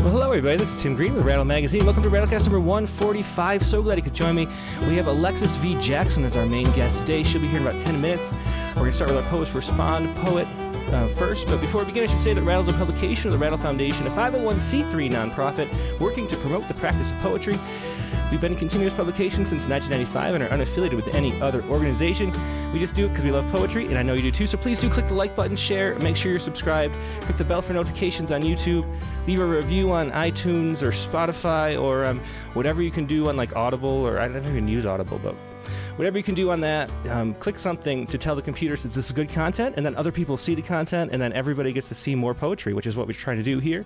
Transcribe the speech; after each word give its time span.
Well, 0.00 0.12
hello, 0.12 0.28
everybody. 0.28 0.56
This 0.56 0.74
is 0.74 0.82
Tim 0.82 0.96
Green 0.96 1.12
with 1.12 1.26
Rattle 1.26 1.44
Magazine. 1.44 1.84
Welcome 1.84 2.02
to 2.04 2.08
Rattlecast 2.08 2.44
number 2.44 2.58
145. 2.58 3.62
So 3.62 3.82
glad 3.82 3.98
you 3.98 4.02
could 4.02 4.14
join 4.14 4.34
me. 4.34 4.48
We 4.86 4.96
have 4.96 5.08
Alexis 5.08 5.56
V. 5.56 5.78
Jackson 5.78 6.24
as 6.24 6.36
our 6.36 6.46
main 6.46 6.72
guest 6.72 7.00
today. 7.00 7.22
She'll 7.22 7.42
be 7.42 7.48
here 7.48 7.58
in 7.58 7.66
about 7.66 7.78
10 7.78 8.00
minutes. 8.00 8.32
We're 8.68 8.76
going 8.76 8.92
to 8.92 8.96
start 8.96 9.10
with 9.10 9.22
our 9.22 9.28
Poets 9.28 9.52
Respond 9.52 10.16
poet 10.16 10.48
uh, 10.90 11.08
first. 11.08 11.46
But 11.48 11.60
before 11.60 11.82
we 11.82 11.88
begin, 11.88 12.04
I 12.04 12.06
should 12.06 12.20
say 12.22 12.32
that 12.32 12.40
Rattle's 12.40 12.68
a 12.68 12.72
publication 12.72 13.28
of 13.28 13.32
the 13.32 13.38
Rattle 13.38 13.58
Foundation, 13.58 14.06
a 14.06 14.10
501c3 14.10 15.10
nonprofit 15.10 16.00
working 16.00 16.26
to 16.28 16.36
promote 16.38 16.66
the 16.66 16.74
practice 16.74 17.10
of 17.10 17.18
poetry. 17.18 17.58
We've 18.30 18.40
been 18.40 18.52
in 18.52 18.58
continuous 18.58 18.94
publication 18.94 19.44
since 19.44 19.66
1995 19.66 20.34
and 20.34 20.44
are 20.44 20.48
unaffiliated 20.48 20.94
with 20.94 21.12
any 21.16 21.32
other 21.40 21.64
organization. 21.64 22.32
We 22.72 22.78
just 22.78 22.94
do 22.94 23.06
it 23.06 23.08
because 23.08 23.24
we 23.24 23.32
love 23.32 23.50
poetry, 23.50 23.86
and 23.86 23.98
I 23.98 24.02
know 24.02 24.14
you 24.14 24.22
do 24.22 24.30
too. 24.30 24.46
So 24.46 24.56
please 24.56 24.78
do 24.78 24.88
click 24.88 25.08
the 25.08 25.14
like 25.14 25.34
button, 25.34 25.56
share, 25.56 25.98
make 25.98 26.16
sure 26.16 26.30
you're 26.30 26.38
subscribed, 26.38 26.94
click 27.22 27.36
the 27.36 27.44
bell 27.44 27.60
for 27.60 27.72
notifications 27.72 28.30
on 28.30 28.42
YouTube, 28.42 28.86
leave 29.26 29.40
a 29.40 29.44
review 29.44 29.90
on 29.90 30.12
iTunes 30.12 30.80
or 30.80 30.92
Spotify 30.92 31.80
or 31.80 32.04
um, 32.04 32.20
whatever 32.52 32.82
you 32.82 32.92
can 32.92 33.04
do 33.04 33.28
on 33.28 33.36
like 33.36 33.56
Audible 33.56 33.88
or 33.88 34.20
I 34.20 34.28
don't 34.28 34.46
even 34.46 34.68
use 34.68 34.86
Audible, 34.86 35.18
but 35.18 35.34
whatever 35.96 36.16
you 36.16 36.22
can 36.22 36.36
do 36.36 36.52
on 36.52 36.60
that, 36.60 36.88
um, 37.08 37.34
click 37.34 37.58
something 37.58 38.06
to 38.06 38.16
tell 38.16 38.36
the 38.36 38.42
computers 38.42 38.84
that 38.84 38.92
this 38.92 39.06
is 39.06 39.12
good 39.12 39.28
content, 39.28 39.74
and 39.76 39.84
then 39.84 39.96
other 39.96 40.12
people 40.12 40.36
see 40.36 40.54
the 40.54 40.62
content, 40.62 41.10
and 41.12 41.20
then 41.20 41.32
everybody 41.32 41.72
gets 41.72 41.88
to 41.88 41.96
see 41.96 42.14
more 42.14 42.32
poetry, 42.32 42.74
which 42.74 42.86
is 42.86 42.96
what 42.96 43.08
we're 43.08 43.12
trying 43.12 43.38
to 43.38 43.42
do 43.42 43.58
here. 43.58 43.84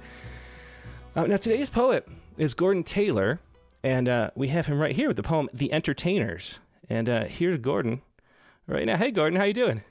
Uh, 1.17 1.27
now, 1.27 1.39
today's 1.39 1.71
poet 1.71 2.07
is 2.37 2.53
Gordon 2.53 2.83
Taylor, 2.83 3.41
and 3.85 4.09
uh, 4.09 4.31
we 4.35 4.49
have 4.49 4.67
him 4.67 4.81
right 4.81 4.97
here 4.97 5.09
with 5.09 5.17
the 5.17 5.23
poem 5.23 5.49
"The 5.53 5.73
Entertainers." 5.73 6.59
And 6.89 7.09
uh, 7.09 7.25
here's 7.25 7.59
Gordon 7.59 8.03
right 8.67 8.85
now. 8.85 8.97
Hey, 8.97 9.11
Gordon, 9.11 9.39
how 9.39 9.45
you 9.45 9.55
doing? 9.55 9.83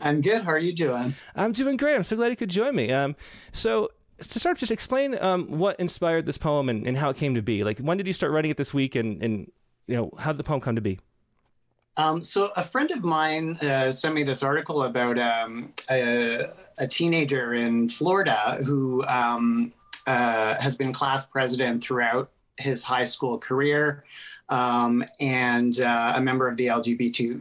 I'm 0.00 0.20
good. 0.20 0.42
How 0.42 0.50
are 0.50 0.58
you 0.58 0.74
doing? 0.74 1.14
I'm 1.34 1.52
doing 1.52 1.76
great. 1.76 1.94
I'm 1.94 2.04
so 2.04 2.16
glad 2.16 2.28
you 2.28 2.36
could 2.36 2.50
join 2.50 2.74
me. 2.74 2.92
Um, 2.92 3.16
so 3.52 3.90
to 4.18 4.40
start, 4.40 4.58
just 4.58 4.72
explain 4.72 5.16
um, 5.22 5.58
what 5.58 5.78
inspired 5.80 6.26
this 6.26 6.38
poem 6.38 6.68
and, 6.68 6.86
and, 6.86 6.96
how 6.96 7.10
it 7.10 7.16
came 7.16 7.34
to 7.34 7.42
be. 7.42 7.64
Like, 7.64 7.78
when 7.78 7.96
did 7.96 8.06
you 8.06 8.12
start 8.12 8.32
writing 8.32 8.50
it 8.50 8.56
this 8.56 8.74
week, 8.74 8.94
and, 8.94 9.22
and 9.22 9.50
you 9.86 9.96
know, 9.96 10.10
how 10.18 10.32
did 10.32 10.38
the 10.38 10.44
poem 10.44 10.60
come 10.60 10.74
to 10.74 10.80
be? 10.80 10.98
Um, 11.96 12.22
so 12.22 12.50
a 12.56 12.62
friend 12.62 12.90
of 12.90 13.04
mine 13.04 13.56
uh, 13.62 13.90
sent 13.90 14.14
me 14.14 14.22
this 14.22 14.42
article 14.42 14.82
about 14.82 15.18
um, 15.18 15.72
a, 15.90 16.50
a, 16.76 16.86
teenager 16.86 17.54
in 17.54 17.88
Florida 17.88 18.58
who 18.66 19.02
um, 19.06 19.72
uh, 20.06 20.56
has 20.60 20.76
been 20.76 20.92
class 20.92 21.26
president 21.26 21.82
throughout 21.82 22.30
his 22.58 22.82
high 22.82 23.04
school 23.04 23.38
career 23.38 24.04
um, 24.48 25.04
and 25.20 25.80
uh, 25.80 26.14
a 26.16 26.20
member 26.20 26.48
of 26.48 26.56
the 26.56 26.66
LGBT, 26.66 27.40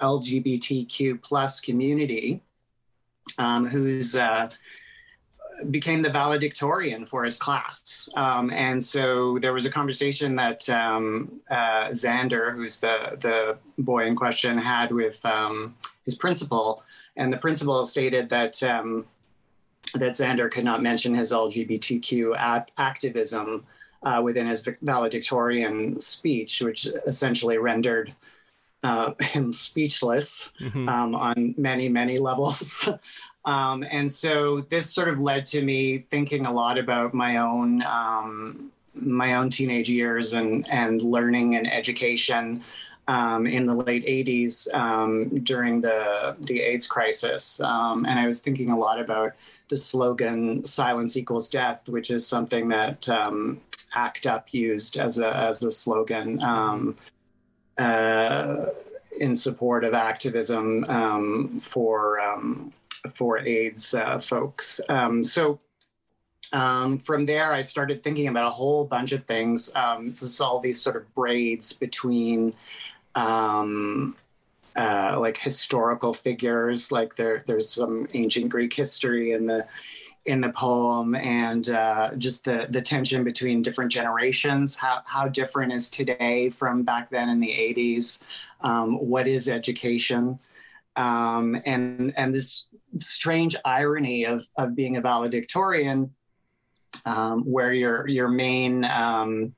LGBTQ 0.00 1.22
plus 1.22 1.60
community 1.60 2.40
um, 3.38 3.64
who's 3.64 4.16
uh, 4.16 4.48
became 5.70 6.02
the 6.02 6.10
valedictorian 6.10 7.06
for 7.06 7.24
his 7.24 7.38
class. 7.38 8.08
Um, 8.16 8.50
and 8.50 8.82
so 8.82 9.38
there 9.40 9.52
was 9.52 9.66
a 9.66 9.70
conversation 9.70 10.36
that 10.36 10.68
um, 10.68 11.40
uh, 11.50 11.88
Xander, 11.88 12.54
who's 12.54 12.80
the, 12.80 13.16
the 13.20 13.56
boy 13.78 14.06
in 14.06 14.16
question, 14.16 14.58
had 14.58 14.92
with 14.92 15.24
um, 15.24 15.74
his 16.04 16.14
principal. 16.14 16.82
And 17.16 17.32
the 17.32 17.38
principal 17.38 17.84
stated 17.84 18.28
that 18.30 18.62
um, 18.62 19.06
that 19.94 20.12
Xander 20.12 20.50
could 20.50 20.64
not 20.64 20.82
mention 20.82 21.14
his 21.14 21.30
LGBTQ 21.30 22.34
act- 22.36 22.72
activism 22.78 23.64
uh, 24.04 24.20
within 24.22 24.46
his 24.46 24.66
valedictorian 24.82 26.00
speech, 26.00 26.60
which 26.60 26.86
essentially 27.06 27.58
rendered 27.58 28.14
uh, 28.82 29.14
him 29.20 29.52
speechless 29.52 30.50
mm-hmm. 30.60 30.88
um, 30.88 31.14
on 31.14 31.54
many, 31.56 31.88
many 31.88 32.18
levels. 32.18 32.88
um, 33.44 33.84
and 33.90 34.10
so 34.10 34.60
this 34.60 34.92
sort 34.92 35.08
of 35.08 35.20
led 35.20 35.46
to 35.46 35.62
me 35.62 35.98
thinking 35.98 36.46
a 36.46 36.52
lot 36.52 36.78
about 36.78 37.14
my 37.14 37.38
own 37.38 37.82
um, 37.82 38.70
my 38.94 39.34
own 39.34 39.50
teenage 39.50 39.88
years 39.88 40.34
and 40.34 40.68
and 40.70 41.02
learning 41.02 41.56
and 41.56 41.70
education. 41.70 42.62
Um, 43.06 43.46
in 43.46 43.66
the 43.66 43.74
late 43.74 44.06
80s 44.06 44.72
um, 44.72 45.28
during 45.44 45.82
the 45.82 46.36
the 46.40 46.62
AIDS 46.62 46.86
crisis, 46.86 47.60
um, 47.60 48.06
and 48.06 48.18
I 48.18 48.26
was 48.26 48.40
thinking 48.40 48.70
a 48.70 48.78
lot 48.78 48.98
about 48.98 49.34
the 49.68 49.76
slogan 49.76 50.64
"Silence 50.64 51.14
equals 51.14 51.50
death," 51.50 51.86
which 51.86 52.10
is 52.10 52.26
something 52.26 52.66
that 52.68 53.06
um, 53.10 53.60
ACT 53.94 54.26
UP 54.26 54.52
used 54.52 54.96
as 54.96 55.18
a 55.18 55.34
as 55.34 55.62
a 55.62 55.70
slogan 55.70 56.42
um, 56.42 56.96
uh, 57.78 58.66
in 59.18 59.34
support 59.34 59.84
of 59.84 59.94
activism 59.94 60.84
um, 60.88 61.58
for 61.58 62.20
um, 62.20 62.72
for 63.12 63.38
AIDS 63.38 63.94
uh, 63.94 64.18
folks. 64.18 64.80
Um, 64.88 65.22
so. 65.22 65.58
Um, 66.52 66.98
from 66.98 67.26
there, 67.26 67.52
I 67.52 67.62
started 67.62 68.00
thinking 68.00 68.28
about 68.28 68.46
a 68.46 68.50
whole 68.50 68.84
bunch 68.84 69.10
of 69.10 69.24
things. 69.24 69.74
Um, 69.74 70.12
just 70.12 70.40
all 70.40 70.60
these 70.60 70.80
sort 70.80 70.94
of 70.94 71.12
braids 71.12 71.72
between 71.72 72.54
uh, 74.76 75.16
like 75.20 75.36
historical 75.36 76.12
figures, 76.12 76.90
like 76.90 77.16
there, 77.16 77.44
there's 77.46 77.68
some 77.68 78.08
ancient 78.14 78.48
Greek 78.50 78.72
history 78.72 79.32
in 79.32 79.44
the 79.44 79.66
in 80.26 80.40
the 80.40 80.50
poem 80.50 81.14
and 81.14 81.68
uh, 81.68 82.10
just 82.16 82.44
the 82.44 82.66
the 82.70 82.80
tension 82.80 83.24
between 83.24 83.62
different 83.62 83.92
generations. 83.92 84.76
How 84.76 85.02
how 85.04 85.28
different 85.28 85.72
is 85.72 85.90
today 85.90 86.48
from 86.48 86.82
back 86.82 87.10
then 87.10 87.28
in 87.28 87.40
the 87.40 87.48
'80s? 87.48 88.22
Um, 88.60 88.94
what 88.94 89.26
is 89.26 89.48
education? 89.48 90.38
Um, 90.96 91.60
and 91.66 92.14
and 92.16 92.34
this 92.34 92.68
strange 93.00 93.56
irony 93.64 94.24
of 94.24 94.44
of 94.56 94.74
being 94.74 94.96
a 94.96 95.00
valedictorian, 95.00 96.14
um, 97.04 97.42
where 97.42 97.72
your 97.72 98.08
your 98.08 98.28
main 98.28 98.84
um, 98.84 99.54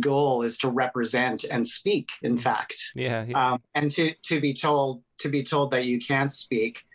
goal 0.00 0.42
is 0.42 0.58
to 0.58 0.68
represent 0.68 1.44
and 1.44 1.66
speak. 1.66 2.10
In 2.22 2.32
mm-hmm. 2.32 2.40
fact, 2.40 2.90
yeah, 2.96 3.24
yeah. 3.24 3.52
Um, 3.52 3.62
and 3.74 3.90
to 3.92 4.14
to 4.24 4.40
be 4.40 4.52
told 4.52 5.02
to 5.18 5.28
be 5.28 5.42
told 5.42 5.70
that 5.70 5.84
you 5.84 6.00
can't 6.00 6.32
speak 6.32 6.85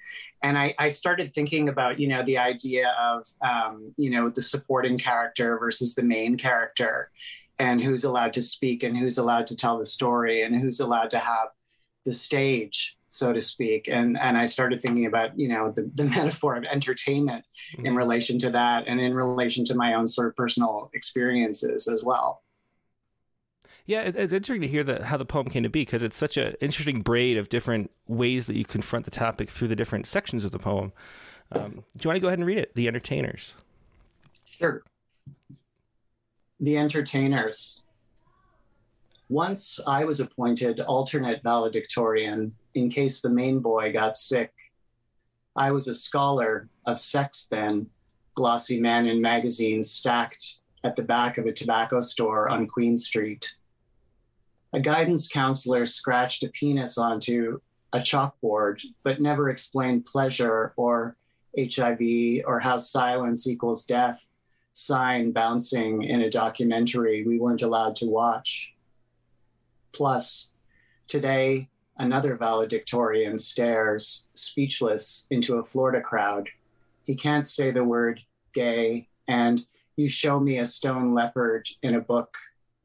and 0.44 0.58
I, 0.58 0.74
I, 0.80 0.88
started 0.88 1.34
thinking 1.34 1.70
about 1.70 2.00
you 2.00 2.08
know 2.08 2.24
the 2.24 2.38
idea 2.38 2.94
of 3.00 3.28
um, 3.42 3.94
you 3.98 4.10
know 4.10 4.30
the 4.30 4.42
supporting 4.42 4.98
character 4.98 5.58
versus 5.58 5.96
the 5.96 6.04
main 6.04 6.38
character 6.38 7.12
and 7.60 7.82
who's 7.82 8.04
allowed 8.04 8.34
to 8.34 8.42
speak 8.42 8.84
and 8.84 8.98
who's 8.98 9.18
allowed 9.18 9.46
to 9.48 9.56
tell 9.56 9.78
the 9.78 9.86
story 9.86 10.42
and 10.42 10.56
who's 10.56 10.80
allowed 10.80 11.12
to 11.12 11.20
have 11.20 11.50
the 12.06 12.12
stage 12.12 12.98
so 13.08 13.34
to 13.34 13.42
speak 13.42 13.88
and 13.88 14.18
and 14.20 14.38
i 14.38 14.46
started 14.46 14.82
thinking 14.82 15.06
about 15.06 15.38
you 15.38 15.48
know 15.48 15.72
the, 15.72 15.90
the 15.96 16.06
metaphor 16.18 16.56
of 16.56 16.64
entertainment 16.64 17.46
mm-hmm. 17.76 17.86
in 17.86 17.96
relation 17.96 18.40
to 18.40 18.50
that 18.50 18.86
and 18.88 19.00
in 19.00 19.14
relation 19.14 19.64
to 19.66 19.76
my 19.76 19.94
own 19.94 20.08
sort 20.08 20.28
of 20.28 20.36
personal 20.36 20.90
experiences 20.94 21.88
as 21.88 22.04
well 22.04 22.42
yeah, 23.86 24.02
it's 24.02 24.34
interesting 24.34 24.62
to 24.62 24.68
hear 24.68 24.84
the, 24.84 25.06
how 25.06 25.18
the 25.18 25.26
poem 25.26 25.50
came 25.50 25.64
to 25.64 25.70
be 25.70 25.82
because 25.82 26.02
it's 26.02 26.18
such 26.18 26.38
an 26.38 26.56
interesting 26.62 27.02
braid 27.02 27.38
of 27.38 27.50
different 27.50 27.92
ways 28.08 28.48
that 28.48 28.56
you 28.56 28.66
confront 28.66 29.06
the 29.06 29.12
topic 29.12 29.50
through 29.50 29.68
the 29.68 29.76
different 29.76 30.08
sections 30.08 30.46
of 30.46 30.52
the 30.52 30.60
poem. 30.60 30.94
Um, 31.52 31.84
do 31.98 32.04
you 32.04 32.10
want 32.10 32.16
to 32.18 32.20
go 32.20 32.28
ahead 32.28 32.40
and 32.40 32.46
read 32.46 32.58
it? 32.58 32.76
The 32.76 32.88
Entertainers. 32.88 33.54
Sure. 34.46 34.84
The 36.60 36.78
Entertainers. 36.78 37.84
Once 39.30 39.80
I 39.88 40.04
was 40.06 40.20
appointed 40.20 40.82
alternate 40.82 41.42
valedictorian 41.42 42.54
in 42.76 42.90
case 42.90 43.22
the 43.22 43.30
main 43.30 43.60
boy 43.60 43.92
got 43.92 44.16
sick. 44.16 44.52
I 45.56 45.72
was 45.72 45.88
a 45.88 45.96
scholar 45.96 46.70
of 46.86 47.00
sex 47.00 47.48
then, 47.50 47.88
glossy 48.36 48.80
men 48.80 49.08
in 49.08 49.22
magazines 49.22 49.92
stacked 49.92 50.60
at 50.84 50.96
the 50.96 51.02
back 51.02 51.38
of 51.38 51.46
a 51.46 51.52
tobacco 51.52 52.02
store 52.02 52.50
on 52.50 52.68
Queen 52.68 52.96
Street 52.96 53.54
a 54.74 54.80
guidance 54.80 55.28
counselor 55.28 55.86
scratched 55.86 56.44
a 56.44 56.50
penis 56.50 56.98
onto 56.98 57.60
a 57.94 58.00
chalkboard, 58.00 58.82
but 59.04 59.20
never 59.20 59.50
explained 59.50 60.06
pleasure 60.06 60.74
or 60.78 61.18
HIV 61.60 62.44
or 62.46 62.60
how 62.60 62.78
silence 62.78 63.48
equals 63.48 63.86
death 63.86 64.32
sign 64.74 65.32
bouncing 65.32 66.04
in 66.04 66.22
a 66.22 66.30
documentary 66.30 67.26
we 67.28 67.38
weren't 67.38 67.62
allowed 67.62 67.96
to 67.98 68.06
watch. 68.06 68.74
Plus, 69.92 70.54
today, 71.08 71.68
another 71.98 72.38
valedictorian 72.38 73.38
stares, 73.38 74.28
speechless, 74.34 75.28
into 75.30 75.58
a 75.58 75.64
Florida 75.64 76.00
crowd. 76.00 76.48
He 77.04 77.16
can't 77.16 77.46
say 77.46 77.72
the 77.72 77.84
word 77.84 78.22
gay, 78.54 79.10
and 79.28 79.66
you 79.98 80.08
show 80.08 80.40
me 80.40 80.60
a 80.60 80.66
stone 80.66 81.14
leopard 81.14 81.68
in 81.84 81.96
a 81.96 82.02
book 82.02 82.38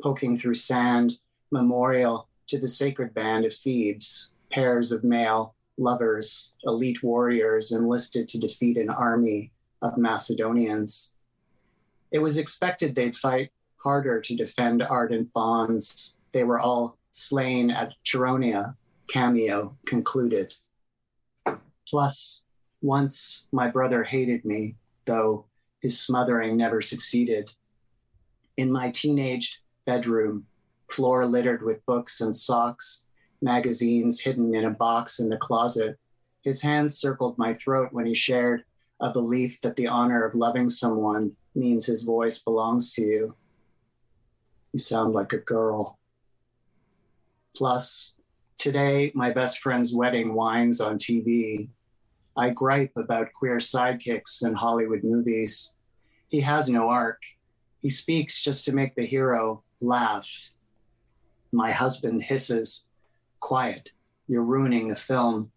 poking 0.02 0.36
through 0.36 0.54
sand 0.54 1.18
memorial 1.50 2.28
to 2.48 2.58
the 2.58 2.68
sacred 2.68 3.14
band 3.14 3.44
of 3.44 3.54
Thebes, 3.54 4.30
pairs 4.50 4.92
of 4.92 5.04
male 5.04 5.54
lovers, 5.78 6.52
elite 6.64 7.02
warriors 7.02 7.72
enlisted 7.72 8.28
to 8.28 8.38
defeat 8.38 8.76
an 8.76 8.88
army 8.88 9.52
of 9.82 9.98
Macedonians. 9.98 11.14
It 12.10 12.18
was 12.20 12.38
expected 12.38 12.94
they'd 12.94 13.16
fight 13.16 13.50
harder 13.76 14.20
to 14.20 14.36
defend 14.36 14.82
ardent 14.82 15.32
bonds. 15.32 16.16
They 16.32 16.44
were 16.44 16.60
all 16.60 16.98
slain 17.10 17.70
at 17.70 17.92
Chaeronea, 18.04 18.74
cameo 19.08 19.76
concluded. 19.86 20.54
Plus, 21.88 22.44
once 22.82 23.44
my 23.52 23.68
brother 23.68 24.02
hated 24.02 24.44
me, 24.44 24.76
though 25.04 25.46
His 25.80 26.00
smothering 26.00 26.56
never 26.56 26.80
succeeded. 26.80 27.52
In 28.56 28.72
my 28.72 28.90
teenage 28.90 29.62
bedroom, 29.84 30.46
floor 30.90 31.26
littered 31.26 31.62
with 31.62 31.84
books 31.86 32.20
and 32.20 32.34
socks, 32.34 33.04
magazines 33.42 34.20
hidden 34.20 34.54
in 34.54 34.64
a 34.64 34.70
box 34.70 35.18
in 35.18 35.28
the 35.28 35.36
closet, 35.36 35.98
his 36.42 36.62
hands 36.62 36.96
circled 36.96 37.36
my 37.38 37.52
throat 37.54 37.88
when 37.92 38.06
he 38.06 38.14
shared 38.14 38.64
a 39.00 39.10
belief 39.10 39.60
that 39.60 39.76
the 39.76 39.88
honor 39.88 40.24
of 40.24 40.34
loving 40.34 40.68
someone 40.68 41.32
means 41.54 41.86
his 41.86 42.02
voice 42.02 42.38
belongs 42.38 42.94
to 42.94 43.02
you. 43.02 43.34
You 44.72 44.78
sound 44.78 45.12
like 45.12 45.32
a 45.32 45.38
girl. 45.38 45.98
Plus, 47.56 48.14
today 48.58 49.10
my 49.14 49.32
best 49.32 49.58
friend's 49.58 49.94
wedding 49.94 50.34
winds 50.34 50.80
on 50.80 50.98
TV. 50.98 51.68
I 52.36 52.50
gripe 52.50 52.92
about 52.96 53.32
queer 53.32 53.56
sidekicks 53.56 54.44
in 54.44 54.54
Hollywood 54.54 55.02
movies. 55.02 55.74
He 56.28 56.40
has 56.42 56.68
no 56.68 56.90
arc. 56.90 57.22
He 57.82 57.88
speaks 57.88 58.42
just 58.42 58.64
to 58.66 58.74
make 58.74 58.94
the 58.94 59.06
hero 59.06 59.62
laugh. 59.80 60.30
My 61.56 61.72
husband 61.72 62.22
hisses, 62.22 62.84
Quiet, 63.40 63.88
you're 64.28 64.42
ruining 64.42 64.88
the 64.88 64.94
film. 64.94 65.50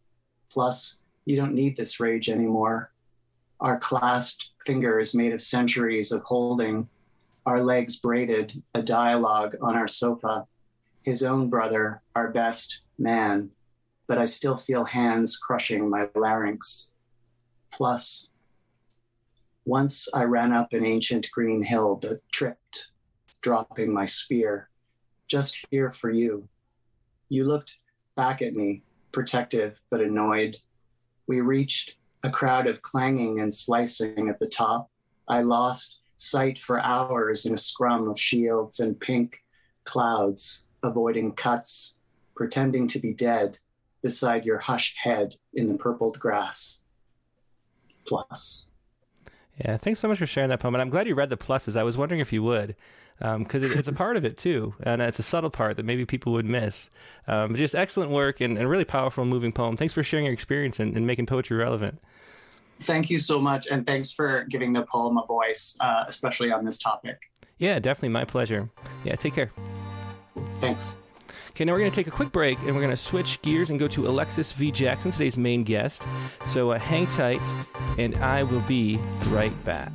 Plus, 0.49 0.97
you 1.25 1.35
don't 1.35 1.53
need 1.53 1.75
this 1.75 1.99
rage 1.99 2.29
anymore. 2.29 2.93
Our 3.59 3.77
clasped 3.77 4.51
fingers 4.65 5.13
made 5.13 5.33
of 5.33 5.41
centuries 5.41 6.13
of 6.13 6.21
holding, 6.21 6.87
our 7.45 7.61
legs 7.61 7.99
braided, 7.99 8.63
a 8.73 8.81
dialogue 8.81 9.57
on 9.61 9.75
our 9.75 9.89
sofa. 9.89 10.47
His 11.01 11.21
own 11.21 11.49
brother, 11.49 12.01
our 12.15 12.29
best 12.29 12.79
man, 12.97 13.49
but 14.07 14.17
I 14.17 14.23
still 14.23 14.57
feel 14.57 14.85
hands 14.85 15.35
crushing 15.35 15.89
my 15.89 16.07
larynx. 16.15 16.87
Plus, 17.73 18.31
once 19.65 20.07
I 20.13 20.23
ran 20.23 20.53
up 20.53 20.71
an 20.71 20.85
ancient 20.85 21.29
green 21.29 21.61
hill 21.61 21.99
but 22.01 22.21
tripped, 22.31 22.87
dropping 23.41 23.91
my 23.91 24.05
spear, 24.05 24.68
just 25.29 25.65
here 25.71 25.91
for 25.91 26.11
you. 26.11 26.47
You 27.29 27.45
looked 27.45 27.79
back 28.15 28.41
at 28.41 28.53
me, 28.53 28.83
protective 29.11 29.79
but 29.89 30.01
annoyed. 30.01 30.57
We 31.27 31.41
reached 31.41 31.95
a 32.23 32.29
crowd 32.29 32.67
of 32.67 32.81
clanging 32.81 33.39
and 33.39 33.53
slicing 33.53 34.27
at 34.27 34.39
the 34.39 34.47
top. 34.47 34.89
I 35.27 35.41
lost 35.41 35.99
sight 36.17 36.59
for 36.59 36.81
hours 36.81 37.45
in 37.45 37.53
a 37.53 37.57
scrum 37.57 38.09
of 38.09 38.19
shields 38.19 38.81
and 38.81 38.99
pink 38.99 39.41
clouds, 39.85 40.65
avoiding 40.83 41.31
cuts, 41.31 41.95
pretending 42.35 42.87
to 42.89 42.99
be 42.99 43.13
dead 43.13 43.57
beside 44.01 44.45
your 44.45 44.57
hushed 44.57 44.97
head 44.97 45.35
in 45.53 45.71
the 45.71 45.77
purpled 45.77 46.19
grass. 46.19 46.79
Plus. 48.05 48.67
Yeah, 49.63 49.77
thanks 49.77 49.99
so 49.99 50.07
much 50.07 50.17
for 50.17 50.25
sharing 50.25 50.49
that 50.49 50.59
poem. 50.59 50.75
And 50.75 50.81
I'm 50.81 50.89
glad 50.89 51.07
you 51.07 51.15
read 51.15 51.29
the 51.29 51.37
pluses. 51.37 51.77
I 51.77 51.83
was 51.83 51.97
wondering 51.97 52.21
if 52.21 52.31
you 52.31 52.41
would, 52.43 52.75
because 53.19 53.63
um, 53.63 53.71
it, 53.71 53.77
it's 53.77 53.87
a 53.87 53.93
part 53.93 54.17
of 54.17 54.25
it 54.25 54.37
too. 54.37 54.73
And 54.81 55.01
it's 55.01 55.19
a 55.19 55.23
subtle 55.23 55.49
part 55.49 55.75
that 55.77 55.85
maybe 55.85 56.05
people 56.05 56.33
would 56.33 56.45
miss. 56.45 56.89
Um, 57.27 57.55
just 57.55 57.75
excellent 57.75 58.11
work 58.11 58.41
and, 58.41 58.57
and 58.57 58.69
really 58.69 58.85
powerful, 58.85 59.25
moving 59.25 59.51
poem. 59.51 59.77
Thanks 59.77 59.93
for 59.93 60.03
sharing 60.03 60.25
your 60.25 60.33
experience 60.33 60.79
and, 60.79 60.95
and 60.95 61.05
making 61.05 61.25
poetry 61.25 61.57
relevant. 61.57 61.99
Thank 62.81 63.09
you 63.09 63.19
so 63.19 63.39
much. 63.39 63.67
And 63.67 63.85
thanks 63.85 64.11
for 64.11 64.45
giving 64.45 64.71
the 64.71 64.83
poem 64.83 65.17
a 65.17 65.25
voice, 65.25 65.75
uh, 65.79 66.05
especially 66.07 66.51
on 66.51 66.63
this 66.63 66.79
topic. 66.79 67.29
Yeah, 67.57 67.79
definitely 67.79 68.09
my 68.09 68.25
pleasure. 68.25 68.69
Yeah, 69.03 69.15
take 69.15 69.35
care. 69.35 69.51
Thanks. 70.61 70.95
Okay, 71.49 71.65
now 71.65 71.73
we're 71.73 71.79
going 71.79 71.91
to 71.91 71.95
take 71.95 72.07
a 72.07 72.11
quick 72.11 72.31
break 72.31 72.57
and 72.59 72.67
we're 72.67 72.81
going 72.81 72.89
to 72.89 72.95
switch 72.95 73.41
gears 73.41 73.69
and 73.69 73.77
go 73.77 73.87
to 73.89 74.07
Alexis 74.07 74.53
V. 74.53 74.71
Jackson, 74.71 75.11
today's 75.11 75.37
main 75.37 75.63
guest. 75.63 76.03
So 76.45 76.71
uh, 76.71 76.79
hang 76.79 77.05
tight, 77.07 77.41
and 77.97 78.15
I 78.17 78.43
will 78.43 78.61
be 78.61 78.97
right 79.27 79.65
back. 79.65 79.91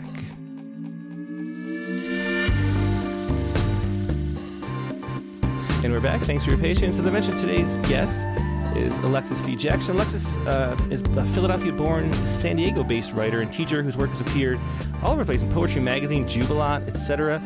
And 5.84 5.92
we're 5.92 6.00
back. 6.00 6.22
Thanks 6.22 6.46
for 6.46 6.50
your 6.50 6.58
patience. 6.58 6.98
As 6.98 7.06
I 7.06 7.10
mentioned, 7.10 7.36
today's 7.36 7.76
guest 7.86 8.26
is 8.74 8.96
Alexis 9.00 9.42
V. 9.42 9.54
Jackson. 9.54 9.96
Alexis 9.96 10.34
uh, 10.38 10.74
is 10.88 11.02
a 11.02 11.26
Philadelphia 11.26 11.72
born, 11.72 12.10
San 12.26 12.56
Diego 12.56 12.82
based 12.82 13.12
writer 13.12 13.42
and 13.42 13.52
teacher 13.52 13.82
whose 13.82 13.94
work 13.94 14.08
has 14.08 14.22
appeared 14.22 14.58
all 15.02 15.12
over 15.12 15.24
the 15.24 15.26
place 15.26 15.42
in 15.42 15.52
Poetry 15.52 15.82
Magazine, 15.82 16.24
Jubilat, 16.24 16.88
etc. 16.88 17.38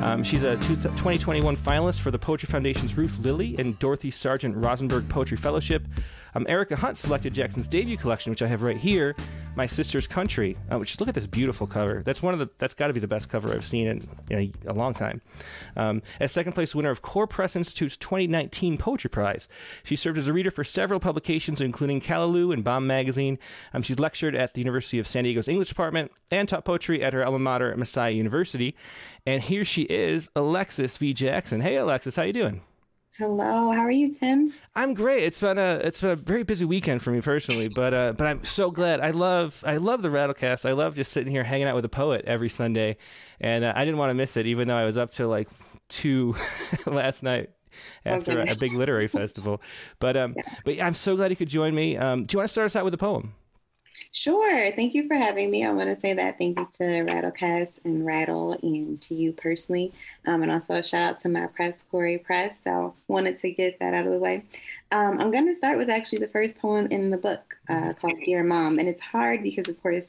Um, 0.00 0.24
she's 0.24 0.44
a 0.44 0.56
2021 0.56 1.56
finalist 1.56 2.00
for 2.00 2.10
the 2.10 2.18
Poetry 2.18 2.46
Foundation's 2.46 2.96
Ruth 2.96 3.18
Lilly 3.18 3.54
and 3.58 3.78
Dorothy 3.78 4.10
Sargent 4.10 4.56
Rosenberg 4.56 5.06
Poetry 5.10 5.36
Fellowship. 5.36 5.86
Um, 6.34 6.46
Erica 6.48 6.76
Hunt 6.76 6.96
selected 6.96 7.34
Jackson's 7.34 7.68
debut 7.68 7.96
collection, 7.96 8.30
which 8.30 8.42
I 8.42 8.46
have 8.46 8.62
right 8.62 8.76
here, 8.76 9.14
My 9.56 9.66
Sister's 9.66 10.06
Country. 10.06 10.56
Uh, 10.70 10.78
which 10.78 10.98
look 11.00 11.08
at 11.08 11.14
this 11.14 11.26
beautiful 11.26 11.66
cover. 11.66 12.02
That's 12.02 12.22
one 12.22 12.32
of 12.32 12.40
the 12.40 12.48
that's 12.58 12.74
got 12.74 12.86
to 12.86 12.92
be 12.92 13.00
the 13.00 13.08
best 13.08 13.28
cover 13.28 13.52
I've 13.52 13.66
seen 13.66 13.88
in, 13.88 14.08
in 14.30 14.38
a, 14.38 14.70
a, 14.70 14.72
long 14.72 14.94
time. 14.94 15.20
Um, 15.76 16.02
as 16.18 16.32
second 16.32 16.52
place 16.52 16.74
winner 16.74 16.90
of 16.90 17.02
Kore 17.02 17.26
Press 17.26 17.56
Institute's 17.56 17.96
2019 17.96 18.78
Poetry 18.78 19.10
Prize, 19.10 19.48
she 19.82 19.96
served 19.96 20.18
as 20.18 20.28
a 20.28 20.32
reader 20.32 20.50
for 20.50 20.64
several 20.64 21.00
publications, 21.00 21.60
including 21.60 22.00
Callaloo 22.00 22.52
and 22.52 22.64
Bomb 22.64 22.86
Magazine. 22.86 23.38
Um, 23.74 23.82
she's 23.82 23.98
lectured 23.98 24.34
at 24.34 24.54
the 24.54 24.60
University 24.60 24.98
of 24.98 25.06
San 25.06 25.24
Diego's 25.24 25.48
English 25.48 25.68
Department 25.68 26.12
and 26.30 26.48
taught 26.48 26.64
poetry 26.64 27.02
at 27.02 27.12
her 27.12 27.24
alma 27.24 27.38
mater, 27.38 27.76
Messiah 27.76 28.12
University. 28.12 28.76
And 29.26 29.42
here 29.42 29.64
she 29.64 29.82
is, 29.82 30.28
Alexis 30.34 30.96
V. 30.96 31.12
Jackson. 31.12 31.60
Hey, 31.60 31.76
Alexis, 31.76 32.16
how 32.16 32.22
you 32.22 32.32
doing? 32.32 32.62
Hello, 33.20 33.70
how 33.70 33.80
are 33.80 33.90
you, 33.90 34.14
Tim? 34.14 34.54
I'm 34.74 34.94
great. 34.94 35.24
It's 35.24 35.38
been 35.40 35.58
a 35.58 35.74
it's 35.74 36.00
been 36.00 36.10
a 36.10 36.16
very 36.16 36.42
busy 36.42 36.64
weekend 36.64 37.02
for 37.02 37.10
me 37.10 37.20
personally, 37.20 37.68
but 37.68 37.92
uh, 37.92 38.14
but 38.16 38.26
I'm 38.26 38.44
so 38.44 38.70
glad. 38.70 39.00
I 39.00 39.10
love 39.10 39.62
I 39.66 39.76
love 39.76 40.00
the 40.00 40.08
Rattlecast. 40.08 40.66
I 40.66 40.72
love 40.72 40.94
just 40.94 41.12
sitting 41.12 41.30
here 41.30 41.44
hanging 41.44 41.66
out 41.66 41.74
with 41.74 41.84
a 41.84 41.90
poet 41.90 42.24
every 42.24 42.48
Sunday, 42.48 42.96
and 43.38 43.62
uh, 43.62 43.74
I 43.76 43.84
didn't 43.84 43.98
want 43.98 44.08
to 44.08 44.14
miss 44.14 44.38
it, 44.38 44.46
even 44.46 44.68
though 44.68 44.76
I 44.76 44.86
was 44.86 44.96
up 44.96 45.10
till 45.10 45.28
like 45.28 45.50
two 45.90 46.34
last 46.86 47.22
night 47.22 47.50
after 48.06 48.40
a, 48.40 48.52
a, 48.52 48.56
big 48.56 48.72
literary 48.72 49.06
festival. 49.08 49.60
But 49.98 50.16
um, 50.16 50.32
yeah. 50.34 50.54
but 50.64 50.80
I'm 50.80 50.94
so 50.94 51.14
glad 51.14 51.30
you 51.30 51.36
could 51.36 51.48
join 51.48 51.74
me. 51.74 51.98
Um, 51.98 52.24
do 52.24 52.34
you 52.34 52.38
want 52.38 52.48
to 52.48 52.52
start 52.52 52.66
us 52.66 52.76
out 52.76 52.86
with 52.86 52.94
a 52.94 52.98
poem? 52.98 53.34
Sure. 54.12 54.72
Thank 54.72 54.94
you 54.94 55.06
for 55.06 55.14
having 55.14 55.50
me. 55.50 55.64
I 55.64 55.72
want 55.72 55.88
to 55.88 56.00
say 56.00 56.12
that 56.14 56.38
thank 56.38 56.58
you 56.58 56.68
to 56.78 56.84
Rattlecast 56.84 57.72
and 57.84 58.04
Rattle 58.04 58.58
and 58.62 59.00
to 59.02 59.14
you 59.14 59.32
personally. 59.32 59.92
Um, 60.26 60.42
and 60.42 60.50
also 60.50 60.74
a 60.74 60.82
shout 60.82 61.02
out 61.02 61.20
to 61.20 61.28
my 61.28 61.46
press, 61.46 61.84
Kore 61.90 62.18
Press. 62.18 62.56
So 62.64 62.94
wanted 63.08 63.40
to 63.40 63.50
get 63.50 63.78
that 63.78 63.94
out 63.94 64.06
of 64.06 64.12
the 64.12 64.18
way. 64.18 64.44
Um, 64.92 65.20
I'm 65.20 65.30
going 65.30 65.46
to 65.46 65.54
start 65.54 65.78
with 65.78 65.90
actually 65.90 66.18
the 66.18 66.28
first 66.28 66.58
poem 66.58 66.86
in 66.90 67.10
the 67.10 67.16
book 67.16 67.56
uh, 67.68 67.92
called 67.92 68.18
Dear 68.24 68.42
Mom. 68.42 68.78
And 68.78 68.88
it's 68.88 69.00
hard 69.00 69.42
because, 69.42 69.68
of 69.68 69.80
course, 69.82 70.06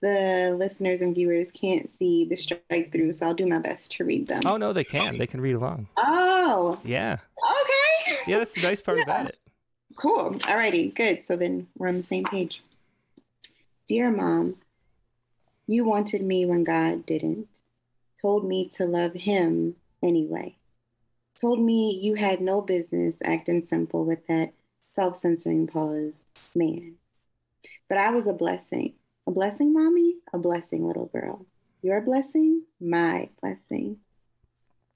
the 0.00 0.54
listeners 0.58 1.00
and 1.00 1.14
viewers 1.14 1.50
can't 1.52 1.90
see 1.98 2.24
the 2.24 2.36
strike 2.36 2.92
through. 2.92 3.12
So 3.12 3.26
I'll 3.26 3.34
do 3.34 3.46
my 3.46 3.58
best 3.58 3.92
to 3.92 4.04
read 4.04 4.26
them. 4.26 4.42
Oh, 4.44 4.56
no, 4.56 4.72
they 4.72 4.84
can. 4.84 5.18
They 5.18 5.26
can 5.26 5.40
read 5.40 5.54
along. 5.54 5.88
Oh. 5.96 6.78
Yeah. 6.84 7.18
Okay. 7.50 8.18
Yeah, 8.26 8.38
that's 8.38 8.52
the 8.52 8.62
nice 8.62 8.80
part 8.80 8.98
yeah. 8.98 9.04
about 9.04 9.26
it. 9.26 9.38
Cool. 9.96 10.34
Alrighty. 10.40 10.94
Good. 10.94 11.24
So 11.26 11.36
then 11.36 11.66
we're 11.76 11.88
on 11.88 12.00
the 12.00 12.06
same 12.06 12.24
page. 12.24 12.62
Dear 13.86 14.10
Mom, 14.10 14.56
you 15.66 15.84
wanted 15.84 16.22
me 16.22 16.46
when 16.46 16.64
God 16.64 17.04
didn't, 17.04 17.48
told 18.22 18.46
me 18.48 18.70
to 18.76 18.86
love 18.86 19.12
Him 19.12 19.76
anyway, 20.02 20.56
told 21.38 21.60
me 21.60 22.00
you 22.00 22.14
had 22.14 22.40
no 22.40 22.62
business 22.62 23.16
acting 23.22 23.66
simple 23.68 24.06
with 24.06 24.26
that 24.26 24.54
self 24.94 25.18
censoring 25.18 25.66
pause, 25.66 26.14
man. 26.54 26.94
But 27.86 27.98
I 27.98 28.10
was 28.10 28.26
a 28.26 28.32
blessing. 28.32 28.94
A 29.26 29.30
blessing, 29.30 29.74
mommy? 29.74 30.14
A 30.32 30.38
blessing, 30.38 30.86
little 30.86 31.10
girl. 31.12 31.44
Your 31.82 32.00
blessing? 32.00 32.62
My 32.80 33.28
blessing. 33.42 33.98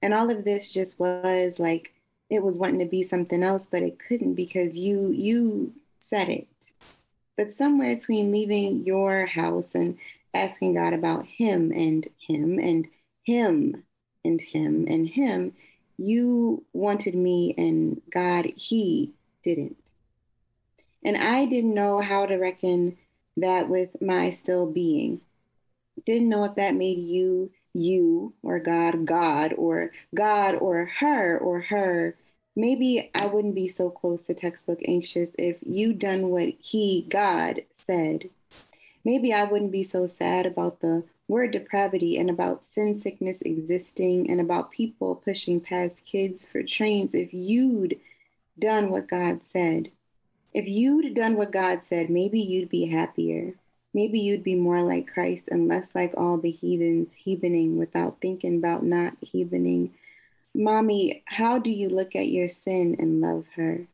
And 0.01 0.15
all 0.15 0.31
of 0.31 0.45
this 0.45 0.67
just 0.67 0.99
was 0.99 1.59
like 1.59 1.93
it 2.31 2.41
was 2.41 2.57
wanting 2.57 2.79
to 2.79 2.85
be 2.85 3.03
something 3.03 3.43
else, 3.43 3.67
but 3.69 3.83
it 3.83 3.99
couldn't 3.99 4.33
because 4.33 4.75
you 4.75 5.11
you 5.11 5.73
said 6.09 6.29
it. 6.29 6.47
But 7.39 7.57
somewhere 7.57 7.95
between 7.95 8.33
leaving 8.33 8.85
your 8.85 9.25
house 9.25 9.73
and 9.73 9.97
asking 10.33 10.73
God 10.73 10.91
about 10.91 11.25
Him 11.25 11.71
and 11.71 12.05
Him 12.17 12.59
and 12.59 12.85
Him 13.23 13.81
and 14.25 14.41
Him 14.41 14.85
and 14.89 15.07
Him, 15.07 15.53
you 15.97 16.65
wanted 16.73 17.15
me 17.15 17.55
and 17.57 18.01
God, 18.11 18.51
He 18.57 19.13
didn't. 19.45 19.77
And 21.01 21.15
I 21.15 21.45
didn't 21.45 21.73
know 21.73 22.01
how 22.01 22.25
to 22.25 22.35
reckon 22.35 22.97
that 23.37 23.69
with 23.69 24.01
my 24.01 24.31
still 24.31 24.65
being. 24.69 25.21
Didn't 26.05 26.27
know 26.27 26.43
if 26.43 26.55
that 26.55 26.75
made 26.75 26.99
you 26.99 27.51
you 27.73 28.33
or 28.43 28.59
God 28.59 29.05
God 29.05 29.53
or 29.53 29.91
God 30.13 30.55
or 30.55 30.91
her 30.99 31.37
or 31.37 31.61
her 31.61 32.17
maybe 32.59 33.09
I 33.15 33.25
wouldn't 33.25 33.55
be 33.55 33.69
so 33.69 33.89
close 33.89 34.21
to 34.23 34.33
textbook 34.33 34.79
anxious 34.85 35.29
if 35.37 35.57
you 35.61 35.93
done 35.93 36.29
what 36.29 36.49
he, 36.59 37.05
God, 37.09 37.63
said. 37.71 38.29
Maybe 39.05 39.33
I 39.33 39.45
wouldn't 39.45 39.71
be 39.71 39.83
so 39.83 40.07
sad 40.07 40.45
about 40.45 40.81
the 40.81 41.03
word 41.29 41.51
depravity 41.51 42.17
and 42.17 42.29
about 42.29 42.63
sin 42.75 43.01
sickness 43.01 43.37
existing 43.41 44.29
and 44.29 44.41
about 44.41 44.71
people 44.71 45.15
pushing 45.15 45.61
past 45.61 45.95
kids 46.05 46.45
for 46.45 46.61
trains 46.61 47.11
if 47.13 47.33
you'd 47.33 47.97
done 48.59 48.89
what 48.89 49.07
God 49.07 49.39
said. 49.53 49.89
If 50.53 50.67
you'd 50.67 51.13
done 51.13 51.37
what 51.37 51.51
God 51.51 51.81
said, 51.87 52.09
maybe 52.09 52.41
you'd 52.41 52.69
be 52.69 52.87
happier. 52.87 53.53
Maybe 53.93 54.19
you'd 54.19 54.43
be 54.43 54.55
more 54.55 54.81
like 54.81 55.07
Christ 55.07 55.43
and 55.49 55.67
less 55.67 55.87
like 55.95 56.13
all 56.17 56.37
the 56.37 56.51
heathens, 56.51 57.09
heathening 57.15 57.77
without 57.77 58.17
thinking 58.21 58.57
about 58.57 58.83
not 58.83 59.13
heathening. 59.21 59.93
Mommy, 60.59 61.23
how 61.23 61.57
do 61.57 61.69
you 61.69 61.87
look 61.87 62.17
at 62.17 62.27
your 62.27 62.49
sin 62.49 62.97
and 62.99 63.21
love 63.21 63.45
her? 63.55 63.87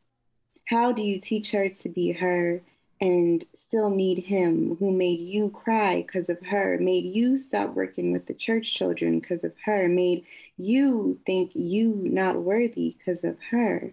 How 0.64 0.90
do 0.90 1.00
you 1.00 1.20
teach 1.20 1.52
her 1.52 1.68
to 1.68 1.88
be 1.88 2.10
her 2.10 2.60
and 3.00 3.44
still 3.54 3.88
need 3.88 4.18
him 4.18 4.74
who 4.80 4.90
made 4.90 5.20
you 5.20 5.50
cry 5.50 6.02
because 6.02 6.28
of 6.28 6.42
her, 6.44 6.76
made 6.80 7.04
you 7.04 7.38
stop 7.38 7.74
working 7.74 8.10
with 8.10 8.26
the 8.26 8.34
church 8.34 8.74
children 8.74 9.20
because 9.20 9.44
of 9.44 9.52
her, 9.64 9.88
made 9.88 10.24
you 10.56 11.20
think 11.24 11.52
you 11.54 12.00
not 12.02 12.42
worthy 12.42 12.96
because 12.98 13.22
of 13.22 13.36
her? 13.52 13.92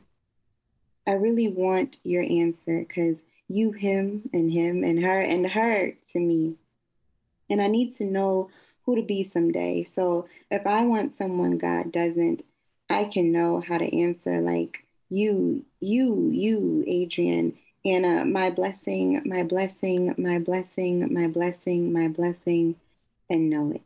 I 1.05 1.11
really 1.11 1.49
want 1.49 1.97
your 2.01 2.23
answer 2.23 2.85
because 2.87 3.17
you, 3.47 3.71
him, 3.73 4.27
and 4.33 4.51
him, 4.51 4.83
and 4.83 5.05
her, 5.05 5.21
and 5.21 5.45
her 5.45 5.93
to 6.13 6.19
me. 6.19 6.55
And 7.51 7.61
I 7.61 7.67
need 7.67 7.95
to 7.97 8.03
know 8.03 8.49
who 8.87 8.95
to 8.95 9.03
be 9.03 9.29
someday. 9.31 9.87
So 9.95 10.27
if 10.49 10.65
I 10.65 10.85
want 10.85 11.19
someone 11.19 11.59
God 11.59 11.91
doesn't, 11.91 12.43
I 12.93 13.05
can 13.05 13.31
know 13.31 13.59
how 13.59 13.77
to 13.77 14.01
answer 14.01 14.39
like 14.39 14.85
you, 15.09 15.65
you, 15.79 16.29
you, 16.31 16.83
Adrian, 16.87 17.57
Anna, 17.83 18.23
my 18.23 18.49
blessing, 18.49 19.21
my 19.25 19.43
blessing, 19.43 20.13
my 20.17 20.39
blessing, 20.39 21.13
my 21.13 21.27
blessing, 21.27 21.91
my 21.91 22.07
blessing, 22.07 22.75
and 23.29 23.49
know 23.49 23.71
it. 23.71 23.81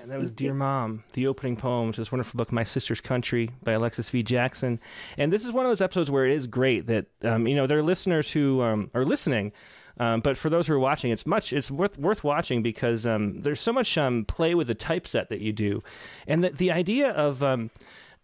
And 0.00 0.10
that 0.10 0.18
was 0.18 0.30
Dear 0.30 0.54
Mom, 0.54 1.02
the 1.14 1.26
opening 1.26 1.56
poem 1.56 1.92
to 1.92 2.00
this 2.00 2.12
wonderful 2.12 2.38
book, 2.38 2.52
My 2.52 2.62
Sister's 2.62 3.00
Country 3.00 3.50
by 3.62 3.72
Alexis 3.72 4.10
V. 4.10 4.22
Jackson. 4.22 4.78
And 5.18 5.32
this 5.32 5.44
is 5.44 5.52
one 5.52 5.64
of 5.64 5.70
those 5.70 5.80
episodes 5.80 6.10
where 6.10 6.26
it 6.26 6.32
is 6.32 6.46
great 6.46 6.86
that, 6.86 7.06
um, 7.22 7.46
you 7.46 7.56
know, 7.56 7.66
there 7.66 7.78
are 7.78 7.82
listeners 7.82 8.30
who 8.30 8.62
um, 8.62 8.90
are 8.94 9.04
listening. 9.04 9.52
Um, 9.98 10.20
but 10.20 10.36
for 10.36 10.50
those 10.50 10.66
who 10.66 10.74
are 10.74 10.78
watching, 10.78 11.10
it's 11.10 11.26
much 11.26 11.52
it's 11.52 11.70
worth 11.70 11.98
worth 11.98 12.22
watching 12.22 12.62
because 12.62 13.06
um, 13.06 13.40
there's 13.42 13.60
so 13.60 13.72
much 13.72 13.96
um, 13.96 14.24
play 14.24 14.54
with 14.54 14.66
the 14.66 14.74
typeset 14.74 15.28
that 15.30 15.40
you 15.40 15.52
do, 15.52 15.82
and 16.26 16.44
the 16.44 16.50
the 16.50 16.70
idea 16.72 17.10
of 17.10 17.42
um, 17.42 17.70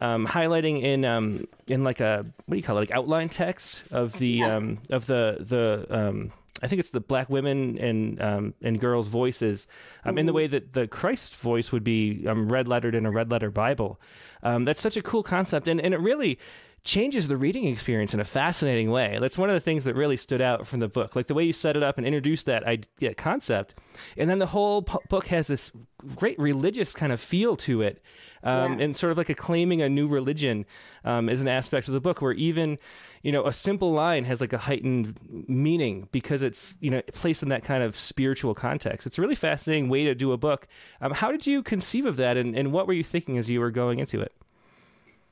um, 0.01 0.27
highlighting 0.27 0.83
in 0.83 1.05
um, 1.05 1.47
in 1.69 1.83
like 1.85 2.01
a 2.01 2.27
what 2.47 2.55
do 2.55 2.57
you 2.57 2.63
call 2.63 2.77
it 2.77 2.81
like 2.81 2.91
outline 2.91 3.29
text 3.29 3.85
of 3.91 4.19
the 4.19 4.27
Yeah. 4.29 4.57
um, 4.57 4.79
of 4.91 5.07
the 5.07 5.39
the 5.41 5.87
um, 5.91 6.33
I 6.63 6.69
think 6.69 6.79
it's 6.81 6.91
the 6.91 7.01
black 7.01 7.31
women 7.31 7.79
and 7.79 8.21
um, 8.23 8.55
and 8.63 8.79
girls' 8.79 9.09
voices 9.09 9.67
um, 10.05 10.19
in 10.19 10.27
the 10.27 10.33
way 10.33 10.47
that 10.47 10.75
the 10.75 10.87
Christ 10.87 11.35
voice 11.37 11.73
would 11.73 11.83
be 11.85 12.25
um, 12.29 12.53
red 12.53 12.69
lettered 12.69 12.95
in 12.95 13.07
a 13.07 13.11
red 13.11 13.31
letter 13.31 13.51
Bible. 13.51 13.99
Um, 14.43 14.65
that's 14.65 14.81
such 14.81 14.97
a 14.97 15.03
cool 15.03 15.23
concept, 15.23 15.67
and 15.69 15.81
and 15.81 15.95
it 15.95 16.01
really 16.01 16.39
changes 16.85 17.29
the 17.29 17.37
reading 17.37 17.65
experience 17.67 18.13
in 18.13 18.19
a 18.19 18.25
fascinating 18.25 18.91
way. 18.91 19.19
That's 19.21 19.39
one 19.39 19.49
of 19.49 19.55
the 19.55 19.61
things 19.61 19.85
that 19.85 19.95
really 19.95 20.17
stood 20.17 20.41
out 20.41 20.67
from 20.67 20.81
the 20.81 20.89
book, 20.89 21.15
like 21.15 21.27
the 21.29 21.35
way 21.35 21.45
you 21.45 21.53
set 21.53 21.77
it 21.77 21.83
up 21.83 21.97
and 21.97 22.05
introduced 22.07 22.47
that 22.47 22.65
idea, 22.65 23.15
concept, 23.15 23.77
and 24.17 24.29
then 24.29 24.41
the 24.41 24.47
whole 24.47 24.83
p- 24.83 24.99
book 25.09 25.27
has 25.29 25.47
this 25.47 25.71
great 26.17 26.37
religious 26.41 26.93
kind 26.93 27.13
of 27.13 27.21
feel 27.21 27.55
to 27.57 27.83
it, 27.83 28.03
um, 28.43 28.79
Yeah. 28.79 28.85
and 28.87 28.97
sort 28.97 29.13
of 29.13 29.17
like 29.19 29.29
a 29.29 29.35
claiming 29.35 29.81
a 29.81 29.89
new 29.89 30.09
religion 30.09 30.67
um, 31.05 31.29
is 31.29 31.41
an 31.41 31.47
aspect 31.47 31.87
of 31.87 31.95
the 31.95 32.01
book 32.01 32.21
where 32.21 32.33
even 32.33 32.79
you 33.23 33.31
know 33.31 33.47
a 33.47 33.53
simple 33.53 33.93
line 33.93 34.25
has 34.25 34.41
like 34.41 34.53
a 34.53 34.59
heightened 34.59 35.21
meaning 35.49 36.09
because 36.11 36.43
it's 36.43 36.77
you 36.81 36.91
know 36.91 37.01
placed 37.13 37.45
in 37.45 37.49
that 37.51 37.63
kind 37.63 37.85
of 37.85 37.97
spiritual 37.97 38.55
context. 38.55 39.07
It's 39.07 39.19
a 39.19 39.21
really 39.23 39.37
fascinating 39.37 39.89
way 39.89 40.03
to 40.05 40.17
do 40.17 40.33
a 40.33 40.37
book. 40.37 40.67
Um, 41.01 41.13
how 41.13 41.31
did 41.31 41.47
you 41.47 41.63
conceive 41.63 42.07
of 42.07 42.17
that, 42.17 42.37
and, 42.37 42.57
and 42.57 42.73
what 42.73 42.89
were 42.89 42.93
you 42.93 43.05
thinking 43.05 43.39
as 43.39 43.49
you 43.49 43.61
were 43.61 43.71
going 43.71 44.01
into 44.01 44.21
it? 44.21 44.35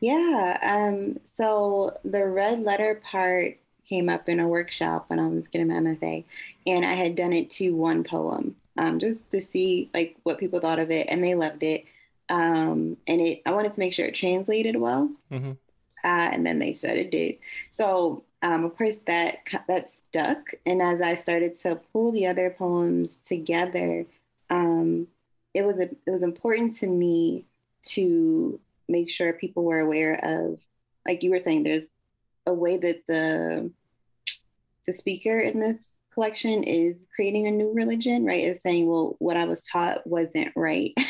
Yeah. 0.00 0.58
Um, 0.62 1.20
so 1.36 1.92
the 2.04 2.24
red 2.26 2.62
letter 2.62 3.00
part 3.04 3.58
came 3.86 4.08
up 4.08 4.28
in 4.28 4.40
a 4.40 4.48
workshop 4.48 5.04
when 5.08 5.18
I 5.18 5.26
was 5.26 5.46
getting 5.48 5.68
my 5.68 5.74
MFA, 5.74 6.24
and 6.66 6.84
I 6.84 6.94
had 6.94 7.16
done 7.16 7.32
it 7.32 7.50
to 7.50 7.70
one 7.70 8.04
poem, 8.04 8.56
um, 8.78 8.98
just 8.98 9.28
to 9.30 9.40
see 9.40 9.90
like 9.92 10.16
what 10.22 10.38
people 10.38 10.60
thought 10.60 10.78
of 10.78 10.90
it, 10.90 11.06
and 11.10 11.22
they 11.22 11.34
loved 11.34 11.62
it. 11.62 11.84
Um, 12.28 12.96
and 13.06 13.20
it, 13.20 13.42
I 13.44 13.52
wanted 13.52 13.74
to 13.74 13.80
make 13.80 13.92
sure 13.92 14.06
it 14.06 14.14
translated 14.14 14.76
well, 14.76 15.10
Mhm. 15.32 15.56
uh, 16.04 16.06
and 16.06 16.46
then 16.46 16.58
they 16.60 16.72
said 16.72 16.96
it 16.96 17.10
did. 17.10 17.38
So 17.70 18.22
um, 18.42 18.64
of 18.64 18.76
course 18.76 18.98
that 19.06 19.38
that 19.68 19.90
stuck, 20.04 20.54
and 20.64 20.80
as 20.80 21.00
I 21.00 21.16
started 21.16 21.60
to 21.60 21.80
pull 21.92 22.12
the 22.12 22.26
other 22.26 22.50
poems 22.50 23.18
together, 23.26 24.06
um, 24.48 25.08
it 25.52 25.62
was 25.62 25.78
a, 25.78 25.90
it 26.06 26.10
was 26.10 26.22
important 26.22 26.78
to 26.78 26.86
me 26.86 27.44
to 27.82 28.60
make 28.90 29.10
sure 29.10 29.32
people 29.32 29.64
were 29.64 29.80
aware 29.80 30.14
of 30.22 30.58
like 31.06 31.22
you 31.22 31.30
were 31.30 31.38
saying 31.38 31.62
there's 31.62 31.84
a 32.46 32.52
way 32.52 32.76
that 32.76 33.02
the 33.06 33.70
the 34.86 34.92
speaker 34.92 35.38
in 35.38 35.60
this 35.60 35.78
collection 36.12 36.64
is 36.64 37.06
creating 37.14 37.46
a 37.46 37.50
new 37.50 37.72
religion 37.72 38.24
right? 38.24 38.44
Is 38.44 38.60
saying 38.62 38.88
well 38.88 39.16
what 39.18 39.36
i 39.36 39.44
was 39.44 39.62
taught 39.62 40.06
wasn't 40.06 40.52
right. 40.56 40.92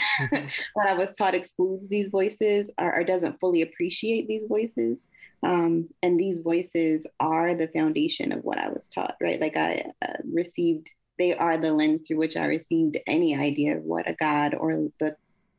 What 0.75 0.89
i 0.89 0.95
was 0.95 1.09
taught 1.17 1.35
excludes 1.35 1.89
these 1.89 2.09
voices 2.09 2.71
or, 2.79 2.95
or 2.95 3.05
doesn't 3.05 3.41
fully 3.41 3.63
appreciate 3.63 4.29
these 4.29 4.45
voices. 4.45 4.99
Um, 5.43 5.89
and 6.03 6.21
these 6.21 6.41
voices 6.41 7.07
are 7.19 7.55
the 7.55 7.69
foundation 7.69 8.31
of 8.33 8.45
what 8.45 8.59
i 8.59 8.69
was 8.69 8.89
taught 8.89 9.17
right? 9.21 9.41
Like 9.41 9.57
i 9.57 9.85
uh, 10.07 10.19
received 10.31 10.91
they 11.19 11.35
are 11.35 11.59
the 11.59 11.73
lens 11.73 12.07
through 12.07 12.17
which 12.19 12.37
i 12.37 12.47
received 12.47 12.99
any 13.07 13.37
idea 13.37 13.77
of 13.77 13.83
what 13.83 14.09
a 14.09 14.15
god 14.15 14.55
or 14.55 14.89
the 15.01 15.17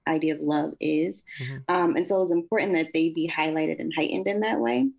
idea 0.07 0.35
of 0.35 0.41
love 0.41 0.73
is. 0.79 1.21
Mhm. 1.39 1.63
Um, 1.67 1.95
and 1.95 2.07
so 2.07 2.15
it 2.17 2.19
was 2.19 2.31
important 2.31 2.73
that 2.73 2.91
they 2.93 3.09
be 3.09 3.31
highlighted 3.33 3.79
and 3.79 3.93
heightened 3.95 4.27
in 4.27 4.41
that 4.41 4.59
way. 4.59 4.89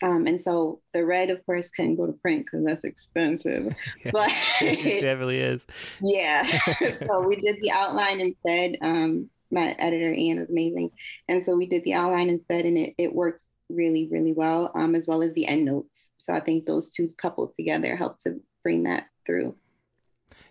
Um, 0.00 0.26
and 0.26 0.40
so 0.40 0.80
the 0.92 1.04
red, 1.04 1.30
of 1.30 1.44
course, 1.44 1.70
couldn't 1.70 1.96
go 1.96 2.06
to 2.06 2.12
print 2.12 2.46
because 2.46 2.64
that's 2.64 2.84
expensive. 2.84 3.74
But 4.12 4.30
it 4.60 5.00
definitely 5.00 5.40
is. 5.40 5.66
yeah, 6.02 6.46
so 7.06 7.26
we 7.26 7.36
did 7.36 7.56
the 7.60 7.72
outline 7.72 8.20
instead. 8.20 8.76
Um, 8.80 9.30
my 9.50 9.74
editor 9.78 10.12
Anne 10.12 10.38
was 10.38 10.50
amazing, 10.50 10.90
and 11.28 11.44
so 11.44 11.56
we 11.56 11.66
did 11.66 11.82
the 11.84 11.94
outline 11.94 12.28
instead, 12.28 12.64
and 12.64 12.76
it, 12.78 12.94
it 12.98 13.14
works 13.14 13.44
really, 13.68 14.08
really 14.10 14.32
well, 14.32 14.70
um, 14.74 14.94
as 14.94 15.06
well 15.06 15.22
as 15.22 15.32
the 15.32 15.46
end 15.46 15.64
notes. 15.64 16.10
So 16.18 16.32
I 16.32 16.40
think 16.40 16.66
those 16.66 16.90
two 16.90 17.10
coupled 17.16 17.54
together 17.54 17.96
helped 17.96 18.22
to 18.22 18.40
bring 18.62 18.84
that 18.84 19.06
through. 19.26 19.56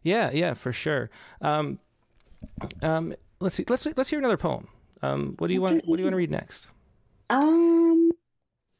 Yeah, 0.01 0.31
yeah, 0.31 0.55
for 0.55 0.73
sure. 0.73 1.09
Um, 1.41 1.79
um, 2.81 3.13
let's 3.39 3.55
see. 3.55 3.65
Let's 3.67 3.85
let's 3.97 4.09
hear 4.09 4.19
another 4.19 4.37
poem. 4.37 4.67
Um, 5.01 5.35
what 5.39 5.47
do 5.47 5.53
you 5.53 5.61
want? 5.61 5.83
What 5.85 5.97
do 5.97 6.01
you 6.01 6.05
want 6.05 6.13
to 6.13 6.17
read 6.17 6.31
next? 6.31 6.67
Um, 7.29 8.09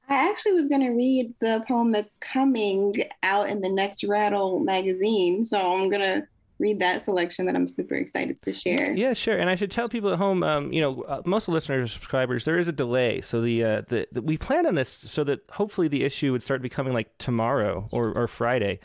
I 0.09 0.29
actually 0.29 0.53
was 0.53 0.67
going 0.67 0.81
to 0.81 0.91
read 0.91 1.33
the 1.39 1.63
poem 1.67 1.91
that's 1.91 2.15
coming 2.21 2.95
out 3.23 3.49
in 3.49 3.61
the 3.61 3.69
next 3.69 4.03
Rattle 4.03 4.59
magazine. 4.59 5.43
So 5.43 5.59
I'm 5.59 5.89
going 5.89 6.01
to 6.01 6.27
read 6.59 6.79
that 6.79 7.05
selection 7.05 7.45
that 7.45 7.55
I'm 7.55 7.67
super 7.67 7.95
excited 7.95 8.41
to 8.41 8.53
share. 8.53 8.93
Yeah, 8.93 9.13
sure. 9.13 9.37
And 9.37 9.49
I 9.49 9.55
should 9.55 9.69
tell 9.69 9.89
people 9.89 10.11
at 10.11 10.17
home, 10.17 10.43
um, 10.43 10.73
you 10.73 10.81
know, 10.81 11.01
uh, 11.03 11.21
most 11.25 11.43
of 11.43 11.51
the 11.51 11.55
listeners 11.55 11.83
or 11.83 11.93
subscribers, 11.93 12.45
there 12.45 12.57
is 12.57 12.67
a 12.67 12.71
delay. 12.71 13.21
So 13.21 13.41
the, 13.41 13.63
uh, 13.63 13.81
the, 13.87 14.07
the 14.11 14.21
we 14.21 14.37
planned 14.37 14.65
on 14.65 14.75
this 14.75 14.89
so 14.89 15.23
that 15.25 15.41
hopefully 15.51 15.87
the 15.87 16.03
issue 16.03 16.31
would 16.31 16.41
start 16.41 16.61
becoming 16.61 16.93
like 16.93 17.15
tomorrow 17.17 17.87
or, 17.91 18.11
or 18.11 18.27
Friday, 18.27 18.79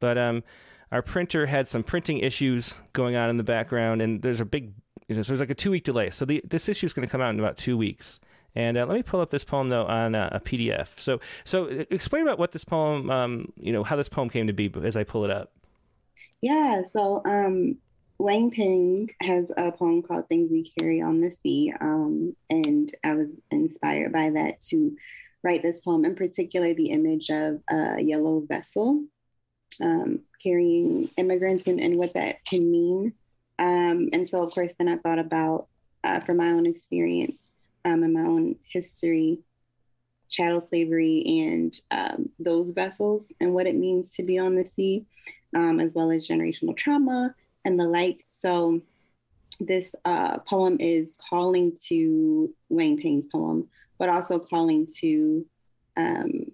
but 0.00 0.18
um, 0.18 0.42
our 0.90 1.02
printer 1.02 1.46
had 1.46 1.68
some 1.68 1.82
printing 1.82 2.18
issues 2.18 2.78
going 2.92 3.16
on 3.16 3.28
in 3.30 3.36
the 3.36 3.44
background, 3.44 4.02
and 4.02 4.22
there's 4.22 4.40
a 4.40 4.44
big, 4.44 4.72
you 5.08 5.16
know, 5.16 5.22
so 5.22 5.32
there's 5.32 5.40
like 5.40 5.50
a 5.50 5.54
two 5.54 5.70
week 5.70 5.84
delay. 5.84 6.10
So 6.10 6.24
the 6.24 6.40
this 6.44 6.68
issue 6.68 6.86
is 6.86 6.92
going 6.92 7.06
to 7.06 7.10
come 7.10 7.20
out 7.20 7.30
in 7.30 7.40
about 7.40 7.56
two 7.56 7.76
weeks. 7.76 8.20
And 8.56 8.76
uh, 8.76 8.86
let 8.86 8.94
me 8.94 9.02
pull 9.02 9.20
up 9.20 9.30
this 9.30 9.44
poem 9.44 9.68
though 9.68 9.86
on 9.86 10.14
uh, 10.14 10.28
a 10.32 10.40
PDF. 10.40 10.98
So 10.98 11.20
so 11.44 11.66
uh, 11.66 11.84
explain 11.90 12.22
about 12.22 12.38
what 12.38 12.52
this 12.52 12.64
poem, 12.64 13.10
um, 13.10 13.52
you 13.56 13.72
know, 13.72 13.82
how 13.84 13.96
this 13.96 14.08
poem 14.08 14.30
came 14.30 14.46
to 14.46 14.52
be 14.52 14.72
as 14.82 14.96
I 14.96 15.04
pull 15.04 15.24
it 15.24 15.30
up. 15.30 15.52
Yeah, 16.40 16.82
so 16.82 17.22
um, 17.24 17.78
Wang 18.18 18.50
Ping 18.50 19.10
has 19.20 19.50
a 19.56 19.72
poem 19.72 20.02
called 20.02 20.28
Things 20.28 20.50
We 20.50 20.70
Carry 20.78 21.00
on 21.00 21.20
the 21.20 21.32
Sea. 21.42 21.72
Um, 21.80 22.36
and 22.50 22.94
I 23.02 23.14
was 23.14 23.30
inspired 23.50 24.12
by 24.12 24.30
that 24.30 24.60
to 24.68 24.96
write 25.42 25.62
this 25.62 25.80
poem, 25.80 26.04
in 26.04 26.14
particular, 26.14 26.74
the 26.74 26.90
image 26.90 27.30
of 27.30 27.60
a 27.68 28.00
yellow 28.00 28.40
vessel 28.46 29.04
um, 29.82 30.20
carrying 30.42 31.10
immigrants 31.16 31.66
and, 31.66 31.80
and 31.80 31.96
what 31.96 32.14
that 32.14 32.44
can 32.44 32.70
mean. 32.70 33.14
Um, 33.58 34.08
and 34.12 34.28
so, 34.28 34.42
of 34.42 34.52
course, 34.52 34.72
then 34.78 34.88
I 34.88 34.96
thought 34.96 35.18
about, 35.18 35.68
uh, 36.02 36.20
from 36.20 36.38
my 36.38 36.48
own 36.48 36.66
experience 36.66 37.40
um, 37.84 38.02
and 38.02 38.12
my 38.12 38.20
own 38.20 38.56
history, 38.72 39.40
chattel 40.28 40.60
slavery 40.60 41.22
and 41.26 41.80
um, 41.90 42.28
those 42.38 42.70
vessels 42.70 43.30
and 43.40 43.54
what 43.54 43.66
it 43.66 43.76
means 43.76 44.10
to 44.16 44.22
be 44.22 44.38
on 44.38 44.56
the 44.56 44.68
sea 44.74 45.06
um, 45.54 45.78
as 45.78 45.92
well 45.94 46.10
as 46.10 46.26
generational 46.26 46.76
trauma 46.76 47.34
and 47.64 47.78
the 47.78 47.86
like. 47.86 48.24
So, 48.30 48.80
this 49.60 49.94
uh, 50.04 50.38
poem 50.38 50.78
is 50.80 51.14
calling 51.30 51.76
to 51.86 52.52
Wang 52.68 52.96
Ping's 52.96 53.26
poem, 53.30 53.68
but 53.98 54.08
also 54.08 54.38
calling 54.38 54.88
to, 55.00 55.46
um, 55.96 56.46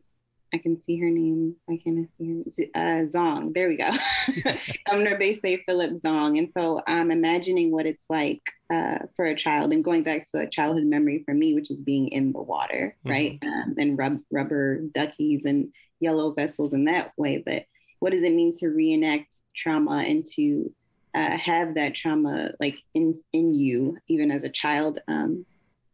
I 0.52 0.59
can 0.59 0.83
see 0.83 0.99
her 0.99 1.09
name. 1.09 1.57
I 1.69 1.78
can 1.83 2.09
see 2.19 2.71
her. 2.75 2.80
Uh, 2.80 3.07
Zong. 3.07 3.54
There 3.54 3.69
we 3.69 3.76
go. 3.76 3.90
NourbeSe 4.89 5.62
Philip 5.67 6.03
Zong. 6.03 6.39
And 6.39 6.50
so 6.53 6.83
I'm 6.87 7.11
imagining 7.11 7.71
what 7.71 7.87
it's 7.87 8.05
like 8.09 8.43
uh, 8.73 8.99
for 9.17 9.27
a 9.27 9.37
child 9.37 9.73
and 9.73 9.85
going 9.85 10.03
back 10.03 10.31
to 10.31 10.41
a 10.41 10.49
childhood 10.49 10.85
memory 10.85 11.23
for 11.25 11.35
me, 11.35 11.55
which 11.55 11.71
is 11.71 11.79
being 11.79 12.09
in 12.09 12.33
the 12.33 12.43
water, 12.43 12.97
right? 13.05 13.39
Um, 13.43 13.75
and 13.79 13.99
rub- 13.99 14.23
rubber 14.31 14.81
duckies 14.95 15.45
and 15.45 15.73
yellow 16.00 16.33
vessels 16.33 16.73
in 16.73 16.85
that 16.87 17.12
way. 17.17 17.43
But 17.45 17.65
what 17.99 18.12
does 18.12 18.23
it 18.23 18.35
mean 18.35 18.57
to 18.59 18.69
reenact 18.69 19.27
trauma 19.55 20.05
and 20.07 20.27
to 20.35 20.73
uh, 21.15 21.37
have 21.37 21.75
that 21.75 21.95
trauma 21.95 22.53
like 22.61 22.79
in 22.95 23.21
in 23.33 23.55
you 23.55 23.99
even 24.09 24.31
as 24.31 24.45
a 24.45 24.49
child 24.49 25.00
um, 25.09 25.45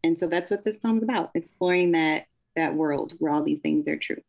and 0.04 0.18
so 0.18 0.26
that's 0.26 0.50
what 0.50 0.64
this 0.64 0.76
poem's 0.76 1.02
about 1.02 1.30
exploring 1.35 1.92
that 1.92 2.26
that 2.54 2.75
world 2.75 3.14
where 3.18 3.33
all 3.33 3.42
these 3.42 3.61
things 3.61 3.88
are 3.88 3.97
true 3.97 4.21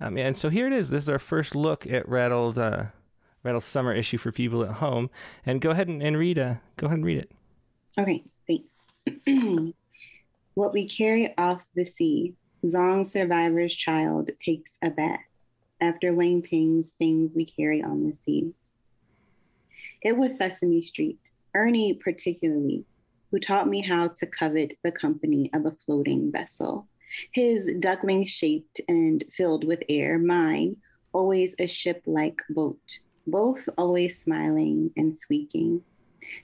um, 0.00 0.18
and 0.18 0.36
so 0.36 0.48
here 0.48 0.66
it 0.66 0.72
is. 0.72 0.90
This 0.90 1.04
is 1.04 1.08
our 1.08 1.18
first 1.18 1.54
look 1.54 1.86
at 1.86 2.08
rattled 2.08 2.58
uh, 2.58 2.86
rattled 3.42 3.62
summer 3.62 3.94
issue 3.94 4.18
for 4.18 4.32
people 4.32 4.62
at 4.62 4.74
home. 4.74 5.10
And 5.44 5.60
go 5.60 5.70
ahead 5.70 5.88
and, 5.88 6.02
and 6.02 6.16
read 6.16 6.38
uh, 6.38 6.56
go 6.76 6.86
ahead 6.86 6.98
and 6.98 7.06
read 7.06 7.18
it. 7.18 7.30
Okay 7.98 8.24
thanks. 8.46 9.74
What 10.56 10.72
we 10.72 10.88
carry 10.88 11.34
off 11.36 11.60
the 11.74 11.84
sea 11.84 12.32
zong 12.64 13.12
survivor's 13.12 13.76
child 13.76 14.30
takes 14.42 14.72
a 14.82 14.88
bath 14.88 15.20
after 15.82 16.14
wang 16.14 16.40
ping's 16.40 16.92
things 16.98 17.32
we 17.34 17.44
carry 17.44 17.82
on 17.82 18.04
the 18.04 18.16
sea. 18.24 18.54
It 20.00 20.16
was 20.16 20.38
Sesame 20.38 20.80
Street, 20.80 21.18
Ernie 21.54 21.92
particularly, 21.92 22.86
who 23.30 23.38
taught 23.38 23.68
me 23.68 23.82
how 23.82 24.08
to 24.08 24.24
covet 24.24 24.78
the 24.82 24.92
company 24.92 25.50
of 25.52 25.66
a 25.66 25.76
floating 25.84 26.32
vessel. 26.32 26.88
His 27.32 27.74
duckling 27.80 28.26
shaped 28.26 28.80
and 28.88 29.24
filled 29.36 29.64
with 29.64 29.82
air, 29.88 30.18
mine, 30.18 30.76
always 31.12 31.54
a 31.58 31.66
ship 31.66 32.02
like 32.06 32.40
boat, 32.50 32.80
both 33.26 33.68
always 33.78 34.20
smiling 34.20 34.90
and 34.96 35.16
squeaking. 35.18 35.82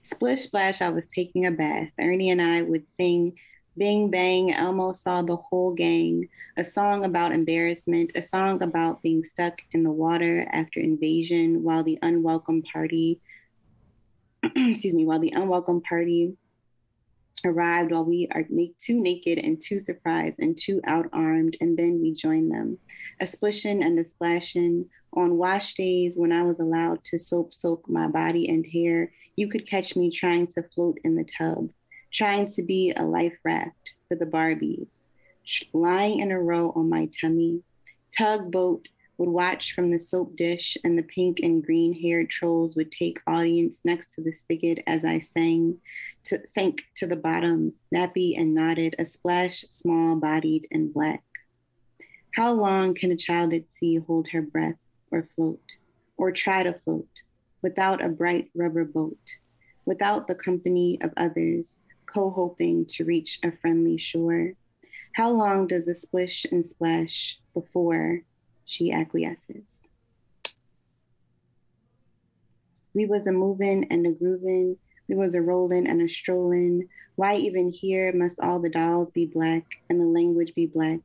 Splish 0.04 0.42
splash, 0.42 0.80
I 0.80 0.90
was 0.90 1.04
taking 1.14 1.46
a 1.46 1.50
bath. 1.50 1.90
Ernie 1.98 2.30
and 2.30 2.40
I 2.40 2.62
would 2.62 2.86
sing 2.96 3.34
Bing 3.76 4.10
Bang, 4.10 4.52
Elmo 4.52 4.92
saw 4.92 5.22
the 5.22 5.36
whole 5.36 5.74
gang, 5.74 6.28
a 6.58 6.64
song 6.64 7.04
about 7.04 7.32
embarrassment, 7.32 8.12
a 8.14 8.22
song 8.22 8.62
about 8.62 9.02
being 9.02 9.24
stuck 9.24 9.62
in 9.72 9.82
the 9.82 9.90
water 9.90 10.46
after 10.52 10.78
invasion 10.78 11.62
while 11.62 11.82
the 11.82 11.98
unwelcome 12.02 12.62
party 12.62 13.20
excuse 14.56 14.92
me, 14.92 15.04
while 15.04 15.20
the 15.20 15.30
unwelcome 15.30 15.80
party 15.82 16.36
arrived 17.44 17.92
while 17.92 18.04
we 18.04 18.28
are 18.32 18.44
too 18.78 19.00
naked 19.00 19.38
and 19.38 19.60
too 19.60 19.80
surprised 19.80 20.38
and 20.38 20.56
too 20.56 20.80
out-armed, 20.84 21.56
and 21.60 21.76
then 21.76 22.00
we 22.00 22.14
join 22.14 22.48
them. 22.48 22.78
A 23.20 23.26
splishing 23.26 23.82
and 23.82 23.98
a 23.98 24.04
splashing. 24.04 24.88
On 25.14 25.36
wash 25.36 25.74
days 25.74 26.16
when 26.16 26.32
I 26.32 26.42
was 26.42 26.58
allowed 26.58 27.04
to 27.04 27.18
soap 27.18 27.52
soak 27.52 27.88
my 27.88 28.06
body 28.08 28.48
and 28.48 28.64
hair, 28.66 29.12
you 29.36 29.48
could 29.48 29.68
catch 29.68 29.94
me 29.94 30.10
trying 30.10 30.46
to 30.48 30.62
float 30.74 30.98
in 31.04 31.16
the 31.16 31.26
tub, 31.36 31.70
trying 32.12 32.50
to 32.52 32.62
be 32.62 32.92
a 32.96 33.02
life 33.02 33.36
raft 33.44 33.90
for 34.08 34.14
the 34.14 34.24
Barbies, 34.24 34.88
lying 35.72 36.20
in 36.20 36.30
a 36.30 36.40
row 36.40 36.72
on 36.74 36.88
my 36.88 37.10
tummy, 37.20 37.62
tugboat 38.16 38.88
would 39.22 39.30
watch 39.30 39.72
from 39.72 39.92
the 39.92 40.00
soap 40.00 40.34
dish, 40.34 40.76
and 40.82 40.98
the 40.98 41.02
pink 41.04 41.38
and 41.44 41.64
green 41.64 41.92
haired 41.92 42.28
trolls 42.28 42.74
would 42.74 42.90
take 42.90 43.22
audience 43.28 43.78
next 43.84 44.12
to 44.12 44.20
the 44.20 44.32
spigot 44.32 44.82
as 44.88 45.04
I 45.04 45.20
sang, 45.20 45.78
to, 46.24 46.40
sank 46.52 46.82
to 46.96 47.06
the 47.06 47.14
bottom, 47.14 47.72
nappy 47.94 48.36
and 48.36 48.52
knotted, 48.52 48.96
a 48.98 49.04
splash, 49.04 49.64
small 49.70 50.16
bodied 50.16 50.66
and 50.72 50.92
black. 50.92 51.22
How 52.34 52.50
long 52.50 52.94
can 52.94 53.12
a 53.12 53.16
child 53.16 53.52
at 53.52 53.62
sea 53.78 54.00
hold 54.04 54.26
her 54.32 54.42
breath 54.42 54.80
or 55.12 55.28
float, 55.36 55.62
or 56.16 56.32
try 56.32 56.64
to 56.64 56.80
float, 56.84 57.06
without 57.62 58.04
a 58.04 58.08
bright 58.08 58.50
rubber 58.56 58.84
boat, 58.84 59.20
without 59.84 60.26
the 60.26 60.34
company 60.34 60.98
of 61.00 61.12
others, 61.16 61.68
co 62.06 62.28
hoping 62.30 62.86
to 62.86 63.04
reach 63.04 63.38
a 63.44 63.52
friendly 63.52 63.98
shore? 63.98 64.54
How 65.14 65.30
long 65.30 65.68
does 65.68 65.86
a 65.86 65.94
splish 65.94 66.44
and 66.50 66.66
splash 66.66 67.38
before 67.54 68.24
she 68.72 68.90
acquiesces. 68.90 69.78
We 72.94 73.04
was 73.04 73.26
a 73.26 73.32
moving 73.32 73.86
and 73.90 74.06
a 74.06 74.12
grooving, 74.12 74.78
we 75.08 75.14
was 75.14 75.34
a 75.34 75.42
rolling 75.42 75.86
and 75.86 76.00
a 76.00 76.08
strolling. 76.08 76.88
Why 77.16 77.36
even 77.36 77.70
here 77.70 78.12
must 78.14 78.40
all 78.40 78.58
the 78.58 78.70
dolls 78.70 79.10
be 79.10 79.26
black 79.26 79.64
and 79.90 80.00
the 80.00 80.06
language 80.06 80.54
be 80.54 80.66
black? 80.66 81.00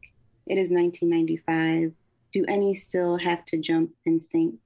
It 0.46 0.58
is 0.58 0.70
1995. 0.70 1.92
Do 2.32 2.46
any 2.48 2.74
still 2.74 3.18
have 3.18 3.46
to 3.48 3.58
jump 3.58 3.92
and 4.06 4.22
sink? 4.32 4.60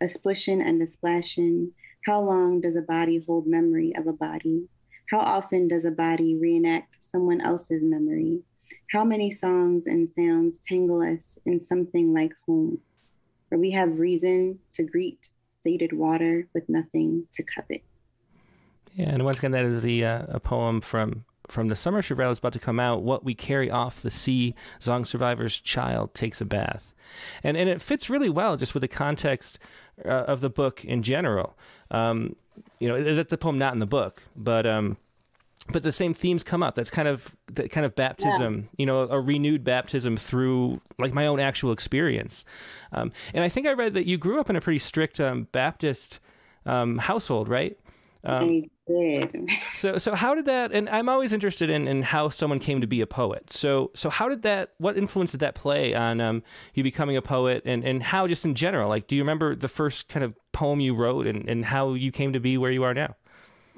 A 0.00 0.08
splishing 0.08 0.62
and 0.62 0.80
a 0.80 0.86
splashing. 0.86 1.72
How 2.06 2.20
long 2.20 2.60
does 2.60 2.76
a 2.76 2.82
body 2.82 3.24
hold 3.26 3.48
memory 3.48 3.92
of 3.96 4.06
a 4.06 4.12
body? 4.12 4.68
How 5.10 5.18
often 5.18 5.66
does 5.66 5.84
a 5.84 5.90
body 5.90 6.36
reenact 6.36 6.94
someone 7.10 7.40
else's 7.40 7.82
memory? 7.82 8.42
How 8.90 9.04
many 9.04 9.32
songs 9.32 9.86
and 9.86 10.08
sounds 10.16 10.58
tangle 10.68 11.02
us 11.02 11.38
in 11.44 11.64
something 11.66 12.14
like 12.14 12.32
home, 12.46 12.80
where 13.48 13.58
we 13.58 13.72
have 13.72 13.98
reason 13.98 14.60
to 14.74 14.84
greet 14.84 15.28
sated 15.62 15.92
water 15.92 16.46
with 16.54 16.68
nothing 16.68 17.26
to 17.32 17.42
covet? 17.42 17.82
Yeah, 18.94 19.08
and 19.08 19.24
once 19.24 19.38
again, 19.38 19.50
that 19.52 19.64
is 19.64 19.82
the 19.82 20.04
uh, 20.04 20.26
a 20.28 20.40
poem 20.40 20.80
from 20.80 21.24
from 21.48 21.68
the 21.68 21.76
summer 21.76 21.98
issue 21.98 22.18
is 22.20 22.38
about 22.38 22.52
to 22.54 22.58
come 22.58 22.80
out. 22.80 23.02
What 23.02 23.24
we 23.24 23.34
carry 23.34 23.70
off 23.70 24.00
the 24.00 24.10
sea, 24.10 24.54
Zong 24.80 25.06
survivor's 25.06 25.60
child 25.60 26.14
takes 26.14 26.40
a 26.40 26.44
bath, 26.44 26.94
and 27.42 27.56
and 27.56 27.68
it 27.68 27.82
fits 27.82 28.08
really 28.08 28.30
well 28.30 28.56
just 28.56 28.74
with 28.74 28.82
the 28.82 28.88
context 28.88 29.58
uh, 30.04 30.08
of 30.08 30.40
the 30.40 30.50
book 30.50 30.84
in 30.84 31.02
general. 31.02 31.56
Um, 31.90 32.36
you 32.78 32.88
know, 32.88 33.02
that's 33.02 33.30
the 33.30 33.38
poem 33.38 33.58
not 33.58 33.72
in 33.72 33.80
the 33.80 33.86
book, 33.86 34.22
but 34.36 34.66
um, 34.66 34.96
but 35.72 35.82
the 35.82 35.92
same 35.92 36.12
themes 36.12 36.42
come 36.42 36.62
up. 36.62 36.74
That's 36.74 36.90
kind 36.90 37.08
of 37.08 37.36
that 37.52 37.70
kind 37.70 37.86
of 37.86 37.94
baptism, 37.94 38.54
yeah. 38.54 38.68
you 38.78 38.86
know, 38.86 39.02
a 39.02 39.20
renewed 39.20 39.64
baptism 39.64 40.16
through 40.16 40.80
like 40.98 41.14
my 41.14 41.26
own 41.26 41.40
actual 41.40 41.72
experience. 41.72 42.44
Um, 42.92 43.12
and 43.32 43.42
I 43.42 43.48
think 43.48 43.66
I 43.66 43.72
read 43.72 43.94
that 43.94 44.06
you 44.06 44.18
grew 44.18 44.40
up 44.40 44.50
in 44.50 44.56
a 44.56 44.60
pretty 44.60 44.78
strict 44.78 45.20
um, 45.20 45.48
Baptist 45.52 46.20
um, 46.66 46.98
household, 46.98 47.48
right? 47.48 47.78
Um, 48.24 48.42
I 48.44 48.70
did. 48.88 49.50
so, 49.74 49.98
so 49.98 50.14
how 50.14 50.34
did 50.34 50.46
that? 50.46 50.72
And 50.72 50.88
I'm 50.88 51.08
always 51.08 51.32
interested 51.32 51.70
in, 51.70 51.88
in 51.88 52.02
how 52.02 52.28
someone 52.28 52.58
came 52.58 52.80
to 52.80 52.86
be 52.86 53.00
a 53.00 53.06
poet. 53.06 53.52
So, 53.52 53.90
so 53.94 54.10
how 54.10 54.28
did 54.28 54.42
that? 54.42 54.74
What 54.78 54.98
influence 54.98 55.30
did 55.30 55.40
that 55.40 55.54
play 55.54 55.94
on 55.94 56.20
um, 56.20 56.42
you 56.74 56.82
becoming 56.82 57.16
a 57.16 57.22
poet, 57.22 57.62
and 57.64 57.84
and 57.84 58.02
how 58.02 58.26
just 58.26 58.44
in 58.44 58.54
general? 58.54 58.88
Like, 58.88 59.06
do 59.06 59.16
you 59.16 59.22
remember 59.22 59.54
the 59.54 59.68
first 59.68 60.08
kind 60.08 60.24
of 60.24 60.34
poem 60.52 60.80
you 60.80 60.94
wrote, 60.94 61.26
and 61.26 61.48
and 61.48 61.64
how 61.64 61.94
you 61.94 62.12
came 62.12 62.32
to 62.32 62.40
be 62.40 62.56
where 62.56 62.70
you 62.70 62.82
are 62.84 62.94
now? 62.94 63.14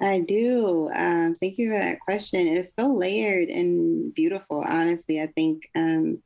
I 0.00 0.20
do. 0.20 0.90
Um, 0.94 1.36
thank 1.40 1.56
you 1.58 1.70
for 1.70 1.78
that 1.78 2.00
question. 2.00 2.46
It's 2.46 2.72
so 2.78 2.88
layered 2.92 3.48
and 3.48 4.12
beautiful, 4.14 4.62
honestly. 4.66 5.20
I 5.20 5.28
think 5.28 5.70
um, 5.74 6.22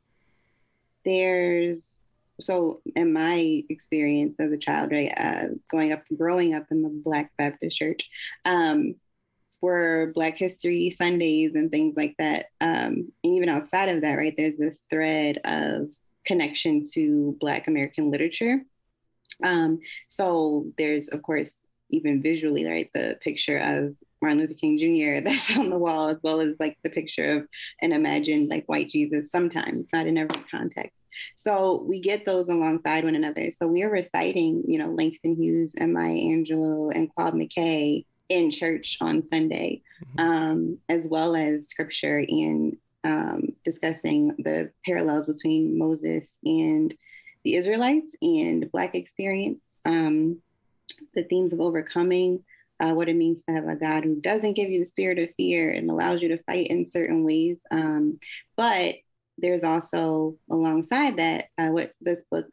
there's, 1.05 1.77
so 2.41 2.81
in 2.95 3.13
my 3.13 3.63
experience 3.69 4.35
as 4.39 4.51
a 4.51 4.57
child, 4.57 4.91
right, 4.91 5.13
uh, 5.15 5.53
going 5.69 5.93
up, 5.93 6.03
growing 6.17 6.53
up 6.53 6.65
in 6.69 6.83
the 6.83 6.89
Black 6.89 7.31
Baptist 7.37 7.77
Church, 7.77 8.09
um, 8.43 8.95
for 9.61 10.11
Black 10.15 10.37
History 10.37 10.93
Sundays 10.97 11.53
and 11.55 11.69
things 11.69 11.95
like 11.95 12.15
that. 12.17 12.47
Um, 12.59 13.13
and 13.23 13.35
even 13.35 13.47
outside 13.47 13.89
of 13.89 14.01
that, 14.01 14.15
right, 14.15 14.33
there's 14.35 14.57
this 14.57 14.81
thread 14.89 15.39
of 15.45 15.87
connection 16.25 16.83
to 16.93 17.37
Black 17.39 17.67
American 17.67 18.11
literature. 18.11 18.63
Um, 19.43 19.79
so 20.07 20.65
there's, 20.77 21.07
of 21.09 21.21
course, 21.21 21.53
even 21.91 22.21
visually, 22.21 22.65
right? 22.65 22.89
The 22.93 23.17
picture 23.21 23.57
of 23.57 23.95
Martin 24.21 24.39
Luther 24.39 24.53
King 24.53 24.77
Jr. 24.77 25.23
that's 25.29 25.55
on 25.57 25.69
the 25.69 25.77
wall, 25.77 26.09
as 26.09 26.19
well 26.23 26.41
as 26.41 26.55
like 26.59 26.77
the 26.83 26.89
picture 26.89 27.39
of 27.39 27.47
an 27.81 27.91
imagined 27.91 28.49
like 28.49 28.65
white 28.67 28.89
Jesus 28.89 29.29
sometimes, 29.31 29.87
not 29.93 30.07
in 30.07 30.17
every 30.17 30.41
context. 30.49 30.97
So 31.35 31.83
we 31.87 31.99
get 31.99 32.25
those 32.25 32.47
alongside 32.47 33.03
one 33.03 33.15
another. 33.15 33.51
So 33.51 33.67
we 33.67 33.83
are 33.83 33.89
reciting, 33.89 34.63
you 34.67 34.79
know, 34.79 34.91
Langston 34.91 35.35
Hughes 35.35 35.71
and 35.77 35.93
Maya 35.93 36.13
Angelou 36.13 36.95
and 36.95 37.13
Claude 37.13 37.33
McKay 37.33 38.05
in 38.29 38.49
church 38.49 38.97
on 39.01 39.27
Sunday, 39.27 39.81
mm-hmm. 40.03 40.19
um, 40.19 40.77
as 40.87 41.07
well 41.07 41.35
as 41.35 41.67
scripture 41.67 42.23
and 42.27 42.77
um, 43.03 43.49
discussing 43.65 44.35
the 44.39 44.71
parallels 44.85 45.27
between 45.27 45.77
Moses 45.77 46.25
and 46.43 46.95
the 47.43 47.55
Israelites 47.55 48.15
and 48.21 48.71
Black 48.71 48.95
experience. 48.95 49.59
Um, 49.85 50.37
the 51.13 51.23
themes 51.23 51.53
of 51.53 51.61
overcoming, 51.61 52.43
uh, 52.79 52.93
what 52.93 53.09
it 53.09 53.15
means 53.15 53.37
to 53.47 53.53
have 53.53 53.67
a 53.67 53.75
God 53.75 54.03
who 54.03 54.19
doesn't 54.19 54.53
give 54.53 54.69
you 54.69 54.79
the 54.79 54.85
spirit 54.85 55.19
of 55.19 55.29
fear 55.37 55.69
and 55.69 55.89
allows 55.89 56.21
you 56.21 56.29
to 56.29 56.43
fight 56.43 56.67
in 56.67 56.89
certain 56.89 57.23
ways. 57.23 57.57
Um, 57.69 58.19
but 58.57 58.95
there's 59.37 59.63
also, 59.63 60.37
alongside 60.49 61.17
that, 61.17 61.45
uh, 61.57 61.67
what 61.67 61.93
this 62.01 62.21
book 62.31 62.47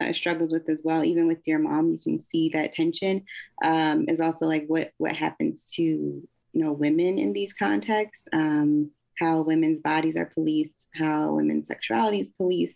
uh, 0.00 0.12
struggles 0.12 0.52
with 0.52 0.68
as 0.68 0.82
well, 0.84 1.04
even 1.04 1.26
with 1.26 1.42
Dear 1.44 1.58
Mom, 1.58 1.90
you 1.90 1.98
can 1.98 2.24
see 2.32 2.50
that 2.50 2.72
tension 2.72 3.24
um, 3.64 4.06
is 4.08 4.20
also 4.20 4.46
like 4.46 4.64
what 4.66 4.92
what 4.98 5.14
happens 5.16 5.70
to 5.74 5.82
you 5.82 6.28
know 6.54 6.72
women 6.72 7.18
in 7.18 7.32
these 7.32 7.52
contexts, 7.52 8.22
um, 8.32 8.90
how 9.18 9.42
women's 9.42 9.80
bodies 9.80 10.16
are 10.16 10.26
policed, 10.26 10.74
how 10.94 11.34
women's 11.34 11.66
sexuality 11.66 12.20
is 12.20 12.28
policed, 12.36 12.74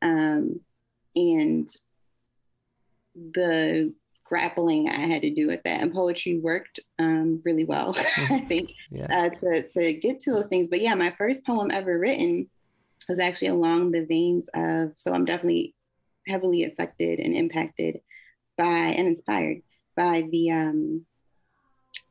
um, 0.00 0.60
and 1.14 1.68
the 3.14 3.92
grappling 4.24 4.88
I 4.88 5.06
had 5.06 5.22
to 5.22 5.30
do 5.30 5.46
with 5.46 5.62
that. 5.64 5.82
And 5.82 5.92
poetry 5.92 6.38
worked 6.38 6.80
um, 6.98 7.40
really 7.44 7.64
well, 7.64 7.94
I 8.16 8.40
think, 8.40 8.72
yeah. 8.90 9.06
uh, 9.10 9.28
to, 9.28 9.68
to 9.68 9.92
get 9.92 10.20
to 10.20 10.32
those 10.32 10.46
things. 10.46 10.68
But 10.68 10.80
yeah, 10.80 10.94
my 10.94 11.14
first 11.16 11.44
poem 11.44 11.70
ever 11.70 11.98
written 11.98 12.48
was 13.08 13.18
actually 13.18 13.48
along 13.48 13.90
the 13.90 14.04
veins 14.04 14.48
of, 14.54 14.92
so 14.96 15.12
I'm 15.12 15.24
definitely 15.24 15.74
heavily 16.26 16.64
affected 16.64 17.18
and 17.18 17.34
impacted 17.34 18.00
by 18.56 18.64
and 18.64 19.08
inspired 19.08 19.62
by 19.96 20.26
the 20.30 20.50
um, 20.50 21.06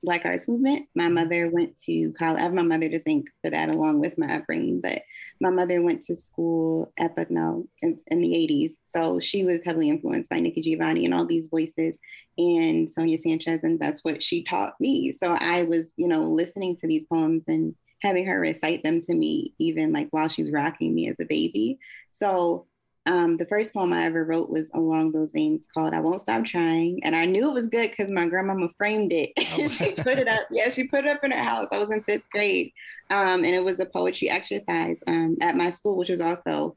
Black 0.04 0.26
Arts 0.26 0.48
Movement. 0.48 0.88
My 0.96 1.08
mother 1.08 1.50
went 1.50 1.80
to 1.82 2.12
college. 2.12 2.40
I 2.40 2.44
have 2.44 2.54
my 2.54 2.62
mother 2.62 2.90
to 2.90 3.00
thank 3.02 3.30
for 3.44 3.50
that, 3.50 3.70
along 3.70 4.00
with 4.00 4.18
my 4.18 4.36
upbringing. 4.36 4.82
But 4.82 5.02
my 5.44 5.50
mother 5.50 5.82
went 5.82 6.06
to 6.06 6.16
school 6.16 6.94
at 6.98 7.18
Bucknell 7.18 7.68
in, 7.82 8.00
in 8.08 8.22
the 8.22 8.30
80s. 8.30 8.76
So 8.96 9.20
she 9.20 9.44
was 9.44 9.60
heavily 9.66 9.90
influenced 9.90 10.30
by 10.30 10.40
Nikki 10.40 10.62
Giovanni 10.62 11.04
and 11.04 11.14
all 11.14 11.26
these 11.26 11.48
voices 11.48 11.96
and 12.38 12.90
Sonia 12.90 13.18
Sanchez. 13.18 13.60
And 13.62 13.78
that's 13.78 14.06
what 14.06 14.24
she 14.24 14.46
taught 14.46 14.80
me. 14.80 15.18
So 15.22 15.36
I 15.38 15.64
was, 15.64 15.88
you 15.98 16.08
know, 16.08 16.30
listening 16.30 16.78
to 16.78 16.88
these 16.88 17.06
poems 17.12 17.44
and 17.48 17.76
having 18.02 18.26
her 18.26 18.40
recite 18.40 18.84
them 18.84 19.02
to 19.02 19.14
me, 19.14 19.54
even 19.60 19.92
like 19.92 20.08
while 20.12 20.30
she's 20.30 20.50
rocking 20.50 20.96
me 20.96 21.10
as 21.10 21.18
a 21.20 21.26
baby. 21.26 21.78
So 22.20 22.68
um, 23.06 23.36
the 23.36 23.46
first 23.46 23.74
poem 23.74 23.92
I 23.92 24.06
ever 24.06 24.24
wrote 24.24 24.50
was 24.50 24.66
along 24.74 25.12
those 25.12 25.32
veins 25.32 25.66
called 25.74 25.94
I 25.94 26.00
Won't 26.00 26.22
Stop 26.22 26.46
Trying. 26.46 27.04
And 27.04 27.16
I 27.16 27.26
knew 27.26 27.50
it 27.50 27.54
was 27.54 27.68
good 27.68 27.90
because 27.90 28.10
my 28.12 28.28
grandmama 28.28 28.70
framed 28.78 29.12
it. 29.12 29.32
Oh. 29.56 29.68
she 29.68 29.92
put 29.92 30.18
it 30.18 30.28
up. 30.28 30.48
Yeah, 30.50 30.70
she 30.70 30.86
put 30.86 31.06
it 31.06 31.12
up 31.12 31.24
in 31.24 31.32
her 31.32 31.44
house. 31.44 31.68
I 31.72 31.78
was 31.78 31.90
in 31.90 32.02
fifth 32.04 32.30
grade. 32.32 32.72
Um, 33.10 33.44
and 33.44 33.54
it 33.54 33.64
was 33.64 33.80
a 33.80 33.86
poetry 33.86 34.30
exercise 34.30 34.98
um, 35.06 35.38
at 35.42 35.56
my 35.56 35.70
school, 35.70 35.96
which 35.96 36.10
was 36.10 36.22
also 36.22 36.76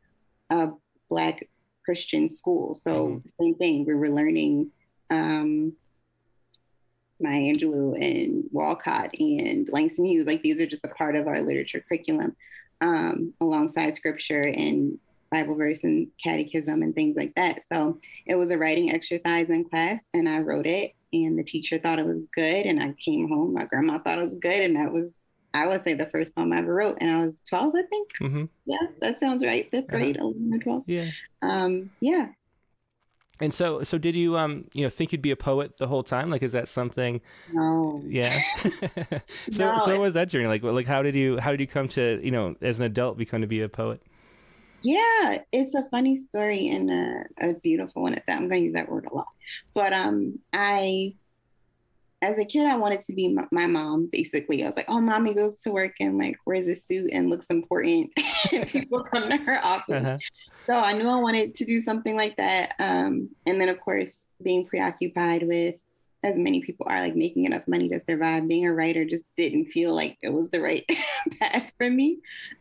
a 0.50 0.70
Black 1.08 1.48
Christian 1.84 2.28
school. 2.28 2.74
So, 2.74 2.90
mm-hmm. 2.90 3.28
same 3.40 3.54
thing. 3.54 3.84
We 3.86 3.94
were 3.94 4.10
learning 4.10 4.72
um, 5.10 5.72
Maya 7.20 7.54
Angelou 7.54 7.94
and 7.98 8.44
Walcott 8.50 9.14
and 9.18 9.68
Langston 9.70 10.04
Hughes. 10.04 10.26
Like, 10.26 10.42
these 10.42 10.60
are 10.60 10.66
just 10.66 10.84
a 10.84 10.88
part 10.88 11.16
of 11.16 11.28
our 11.28 11.40
literature 11.40 11.82
curriculum 11.86 12.36
um, 12.80 13.32
alongside 13.40 13.96
scripture 13.96 14.42
and 14.42 14.98
Bible 15.37 15.57
verse 15.57 15.81
and 15.83 16.09
catechism 16.22 16.83
and 16.83 16.94
things 16.94 17.16
like 17.16 17.35
that. 17.37 17.61
So 17.70 17.99
it 18.25 18.37
was 18.37 18.51
a 18.51 18.59
writing 18.59 18.92
exercise 18.92 19.51
in 19.51 19.68
class, 19.68 20.01
and 20.14 20.29
I 20.29 20.38
wrote 20.38 20.66
it, 20.66 20.92
and 21.12 21.38
the 21.38 21.44
teacher 21.44 21.79
thought 21.79 21.99
it 21.99 22.07
was 22.07 22.22
good. 22.35 22.64
And 22.64 22.83
I 22.83 22.92
came 22.92 23.29
home, 23.29 23.53
my 23.53 23.64
grandma 23.64 23.99
thought 23.99 24.18
it 24.18 24.25
was 24.25 24.38
good, 24.40 24.64
and 24.64 24.77
that 24.77 24.92
was, 24.92 25.11
I 25.53 25.66
would 25.66 25.85
say, 25.85 25.92
the 25.92 26.07
first 26.07 26.35
poem 26.35 26.53
I 26.53 26.59
ever 26.59 26.75
wrote. 26.75 26.99
And 27.01 27.11
I 27.11 27.27
was 27.27 27.35
12, 27.49 27.75
I 27.77 27.83
think. 27.83 28.09
Mm-hmm. 28.20 28.44
Yeah, 28.64 28.87
that 29.01 29.20
sounds 29.20 29.44
right. 29.44 29.70
Fifth 29.70 29.85
uh-huh. 29.85 29.99
grade, 29.99 30.16
uh-huh. 30.16 30.29
11 30.29 30.55
or 30.55 30.59
12. 30.59 30.83
Yeah. 30.87 31.11
Um, 31.42 31.90
yeah. 32.01 32.29
And 33.38 33.53
so, 33.53 33.83
so 33.83 33.99
did 33.99 34.14
you, 34.14 34.38
um, 34.38 34.64
you 34.72 34.85
know, 34.85 34.88
think 34.88 35.12
you'd 35.12 35.20
be 35.20 35.31
a 35.31 35.37
poet 35.37 35.77
the 35.77 35.87
whole 35.87 36.03
time? 36.03 36.31
Like, 36.31 36.42
is 36.42 36.53
that 36.53 36.68
something? 36.68 37.20
No. 37.53 38.03
Yeah. 38.07 38.40
so, 39.51 39.72
no, 39.72 39.79
so 39.79 39.90
what 39.92 40.01
was 40.01 40.14
that 40.14 40.31
journey 40.31 40.46
like? 40.46 40.62
Like, 40.62 40.87
how 40.87 41.03
did 41.03 41.14
you, 41.14 41.38
how 41.38 41.51
did 41.51 41.61
you 41.61 41.66
come 41.66 41.88
to, 41.88 42.18
you 42.25 42.31
know, 42.31 42.57
as 42.62 42.79
an 42.79 42.87
adult, 42.87 43.18
become 43.18 43.42
to 43.42 43.46
be 43.46 43.61
a 43.61 43.68
poet? 43.68 44.01
Yeah, 44.87 45.42
it's 45.51 45.75
a 45.75 45.88
funny 45.90 46.25
story 46.29 46.68
and 46.68 46.88
a, 46.88 47.25
a 47.40 47.55
beautiful 47.55 48.03
one 48.03 48.14
at 48.14 48.22
that. 48.29 48.37
I'm 48.37 48.49
going 48.49 48.61
to 48.61 48.66
use 48.66 48.75
that 48.75 48.88
word 48.88 49.09
a 49.11 49.12
lot. 49.12 49.27
But 49.75 49.92
um, 49.92 50.38
I, 50.53 51.16
as 52.22 52.38
a 52.38 52.44
kid, 52.44 52.66
I 52.68 52.77
wanted 52.77 53.05
to 53.07 53.12
be 53.12 53.35
my, 53.35 53.46
my, 53.51 53.66
mom. 53.66 54.09
Basically, 54.12 54.62
I 54.62 54.68
was 54.68 54.77
like, 54.77 54.88
"Oh, 54.88 55.01
mommy 55.01 55.35
goes 55.35 55.57
to 55.64 55.72
work 55.72 55.94
and 55.99 56.18
like 56.18 56.37
wears 56.46 56.68
a 56.68 56.77
suit 56.77 57.11
and 57.12 57.29
looks 57.29 57.46
important, 57.51 58.12
and 58.53 58.68
people 58.68 59.03
come 59.03 59.29
to 59.29 59.37
her 59.38 59.59
office." 59.61 60.05
Uh-huh. 60.05 60.18
So 60.68 60.75
I 60.75 60.92
knew 60.92 61.09
I 61.09 61.20
wanted 61.20 61.57
to 61.57 61.64
do 61.64 61.83
something 61.83 62.14
like 62.16 62.37
that. 62.37 62.75
Um, 62.79 63.31
and 63.44 63.61
then, 63.61 63.68
of 63.68 63.81
course, 63.81 64.12
being 64.40 64.66
preoccupied 64.66 65.42
with 65.49 65.75
as 66.22 66.37
many 66.37 66.62
people 66.62 66.87
are 66.88 67.01
like 67.01 67.16
making 67.16 67.44
enough 67.44 67.66
money 67.66 67.88
to 67.88 68.01
survive 68.05 68.46
being 68.46 68.66
a 68.66 68.72
writer 68.72 69.05
just 69.05 69.25
didn't 69.37 69.66
feel 69.66 69.94
like 69.94 70.16
it 70.22 70.31
was 70.31 70.49
the 70.51 70.61
right 70.61 70.85
path 71.40 71.70
for 71.79 71.88
me 71.88 72.18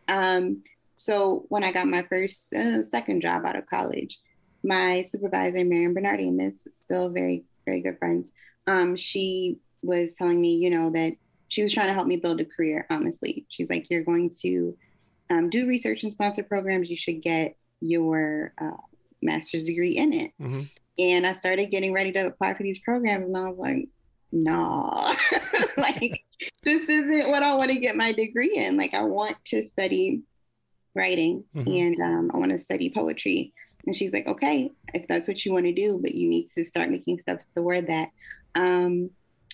um, 0.07 0.61
so 1.05 1.45
when 1.49 1.63
I 1.63 1.71
got 1.71 1.87
my 1.87 2.01
first, 2.09 2.41
uh, 2.55 2.81
second 2.83 3.21
job 3.21 3.45
out 3.45 3.55
of 3.55 3.67
college, 3.67 4.19
my 4.63 5.07
supervisor, 5.11 5.63
Marion 5.63 5.93
Bernardi, 5.93 6.27
and 6.27 6.41
is 6.41 6.55
still 6.83 7.09
very, 7.09 7.45
very 7.63 7.81
good 7.81 7.99
friends. 7.99 8.27
Um, 8.65 8.95
she 8.95 9.59
was 9.83 10.09
telling 10.17 10.41
me, 10.41 10.55
you 10.55 10.71
know, 10.71 10.89
that 10.89 11.13
she 11.49 11.61
was 11.61 11.71
trying 11.71 11.87
to 11.87 11.93
help 11.93 12.07
me 12.07 12.15
build 12.17 12.41
a 12.41 12.45
career. 12.45 12.87
Honestly, 12.89 13.45
she's 13.49 13.69
like, 13.69 13.85
you're 13.91 14.03
going 14.03 14.31
to 14.41 14.75
um, 15.29 15.51
do 15.51 15.67
research 15.67 16.01
and 16.01 16.11
sponsor 16.11 16.41
programs. 16.41 16.89
You 16.89 16.97
should 16.97 17.21
get 17.21 17.55
your 17.81 18.53
uh, 18.59 18.81
master's 19.21 19.65
degree 19.65 19.97
in 19.97 20.11
it. 20.11 20.31
Mm-hmm. 20.41 20.63
And 20.97 21.27
I 21.27 21.33
started 21.33 21.69
getting 21.69 21.93
ready 21.93 22.11
to 22.13 22.25
apply 22.25 22.55
for 22.55 22.63
these 22.63 22.79
programs, 22.79 23.27
and 23.27 23.37
I 23.37 23.49
was 23.49 23.59
like, 23.59 23.89
nah, 24.31 25.13
like 25.77 26.23
this 26.63 26.89
isn't 26.89 27.29
what 27.29 27.43
I 27.43 27.53
want 27.53 27.71
to 27.71 27.79
get 27.79 27.95
my 27.95 28.11
degree 28.11 28.55
in. 28.55 28.75
Like 28.75 28.95
I 28.95 29.03
want 29.03 29.37
to 29.45 29.67
study 29.69 30.23
writing 30.95 31.43
mm-hmm. 31.55 31.69
and 31.69 31.99
um, 31.99 32.31
I 32.33 32.37
want 32.37 32.51
to 32.51 32.63
study 32.63 32.91
poetry. 32.93 33.53
And 33.85 33.95
she's 33.95 34.13
like, 34.13 34.27
okay, 34.27 34.71
if 34.93 35.07
that's 35.07 35.27
what 35.27 35.45
you 35.45 35.53
want 35.53 35.65
to 35.65 35.73
do, 35.73 35.99
but 36.01 36.15
you 36.15 36.27
need 36.27 36.49
to 36.57 36.65
start 36.65 36.89
making 36.89 37.19
steps 37.19 37.45
toward 37.55 37.87
that. 37.87 38.09
Um, 38.55 39.11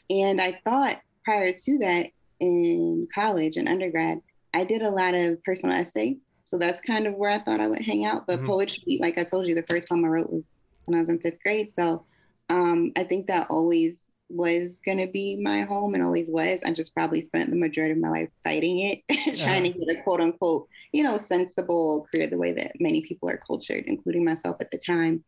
and 0.09 0.39
I 0.39 0.59
thought 0.63 0.97
prior 1.25 1.53
to 1.53 1.77
that 1.79 2.07
in 2.39 3.07
college 3.13 3.57
and 3.57 3.67
undergrad, 3.67 4.21
I 4.53 4.63
did 4.63 4.81
a 4.81 4.89
lot 4.89 5.13
of 5.13 5.43
personal 5.43 5.75
essay. 5.75 6.17
So 6.45 6.57
that's 6.57 6.81
kind 6.81 7.07
of 7.07 7.15
where 7.15 7.31
I 7.31 7.39
thought 7.39 7.61
I 7.61 7.67
would 7.67 7.81
hang 7.81 8.05
out. 8.05 8.27
But 8.27 8.39
mm-hmm. 8.39 8.47
poetry, 8.47 8.99
like 9.01 9.17
I 9.17 9.23
told 9.23 9.47
you, 9.47 9.55
the 9.55 9.63
first 9.63 9.87
poem 9.87 10.05
I 10.05 10.09
wrote 10.09 10.31
was 10.31 10.45
when 10.85 10.97
I 10.97 11.01
was 11.01 11.09
in 11.09 11.19
fifth 11.19 11.41
grade. 11.43 11.73
So 11.75 12.05
um, 12.49 12.91
I 12.97 13.03
think 13.05 13.27
that 13.27 13.47
always 13.49 13.95
was 14.31 14.71
going 14.85 14.97
to 14.97 15.07
be 15.07 15.37
my 15.41 15.63
home 15.63 15.93
and 15.93 16.03
always 16.03 16.27
was. 16.27 16.59
I 16.65 16.73
just 16.73 16.93
probably 16.93 17.23
spent 17.23 17.49
the 17.49 17.55
majority 17.55 17.93
of 17.93 17.99
my 17.99 18.09
life 18.09 18.29
fighting 18.43 18.79
it, 18.79 19.03
trying 19.39 19.63
uh-huh. 19.63 19.73
to 19.73 19.85
get 19.85 19.97
a 19.97 20.01
quote 20.03 20.21
unquote, 20.21 20.67
you 20.91 21.03
know, 21.03 21.17
sensible 21.17 22.07
career 22.13 22.27
the 22.27 22.37
way 22.37 22.53
that 22.53 22.73
many 22.79 23.01
people 23.01 23.29
are 23.29 23.37
cultured, 23.37 23.85
including 23.87 24.25
myself 24.25 24.57
at 24.59 24.71
the 24.71 24.77
time. 24.77 25.23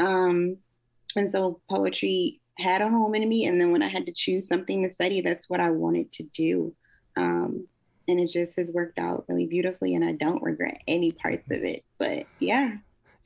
Um, 0.00 0.56
and 1.16 1.30
so 1.30 1.60
poetry 1.70 2.40
had 2.58 2.80
a 2.80 2.88
home 2.88 3.14
in 3.14 3.28
me. 3.28 3.46
And 3.46 3.60
then 3.60 3.72
when 3.72 3.82
I 3.82 3.88
had 3.88 4.06
to 4.06 4.12
choose 4.12 4.46
something 4.46 4.82
to 4.82 4.94
study, 4.94 5.20
that's 5.20 5.48
what 5.48 5.60
I 5.60 5.70
wanted 5.70 6.12
to 6.12 6.24
do. 6.34 6.74
Um, 7.16 7.66
and 8.08 8.18
it 8.18 8.30
just 8.30 8.56
has 8.56 8.72
worked 8.72 8.98
out 8.98 9.24
really 9.28 9.46
beautifully. 9.46 9.94
And 9.94 10.04
I 10.04 10.12
don't 10.12 10.42
regret 10.42 10.82
any 10.86 11.10
parts 11.12 11.50
of 11.50 11.62
it. 11.62 11.84
But 11.98 12.26
yeah. 12.40 12.72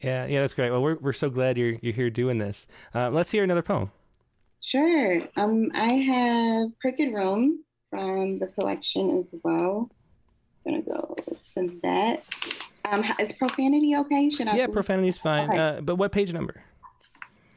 Yeah, 0.00 0.26
yeah, 0.26 0.42
that's 0.42 0.54
great. 0.54 0.70
Well, 0.70 0.82
we're, 0.82 0.96
we're 0.96 1.12
so 1.12 1.30
glad 1.30 1.56
you're, 1.56 1.76
you're 1.80 1.94
here 1.94 2.10
doing 2.10 2.38
this. 2.38 2.66
Uh, 2.94 3.10
let's 3.10 3.30
hear 3.30 3.42
another 3.42 3.62
poem. 3.62 3.90
Sure. 4.66 5.22
Um, 5.37 5.70
I 5.74 5.92
have 5.92 6.70
Crooked 6.81 7.14
Room 7.14 7.64
from 7.88 8.40
the 8.40 8.48
collection 8.48 9.11
as 9.11 9.33
well. 9.44 9.88
I'm 10.66 10.72
gonna 10.72 10.83
go 10.83 11.14
to 11.55 11.79
that. 11.85 12.24
Um, 12.85 13.05
is 13.20 13.33
profanity 13.35 13.94
okay? 13.94 14.29
Should 14.29 14.48
I? 14.48 14.57
Yeah, 14.57 14.66
profanity 14.66 15.07
is 15.07 15.18
fine. 15.18 15.48
Okay. 15.48 15.57
Uh, 15.57 15.81
but 15.83 15.94
what 15.94 16.11
page 16.11 16.33
number? 16.33 16.64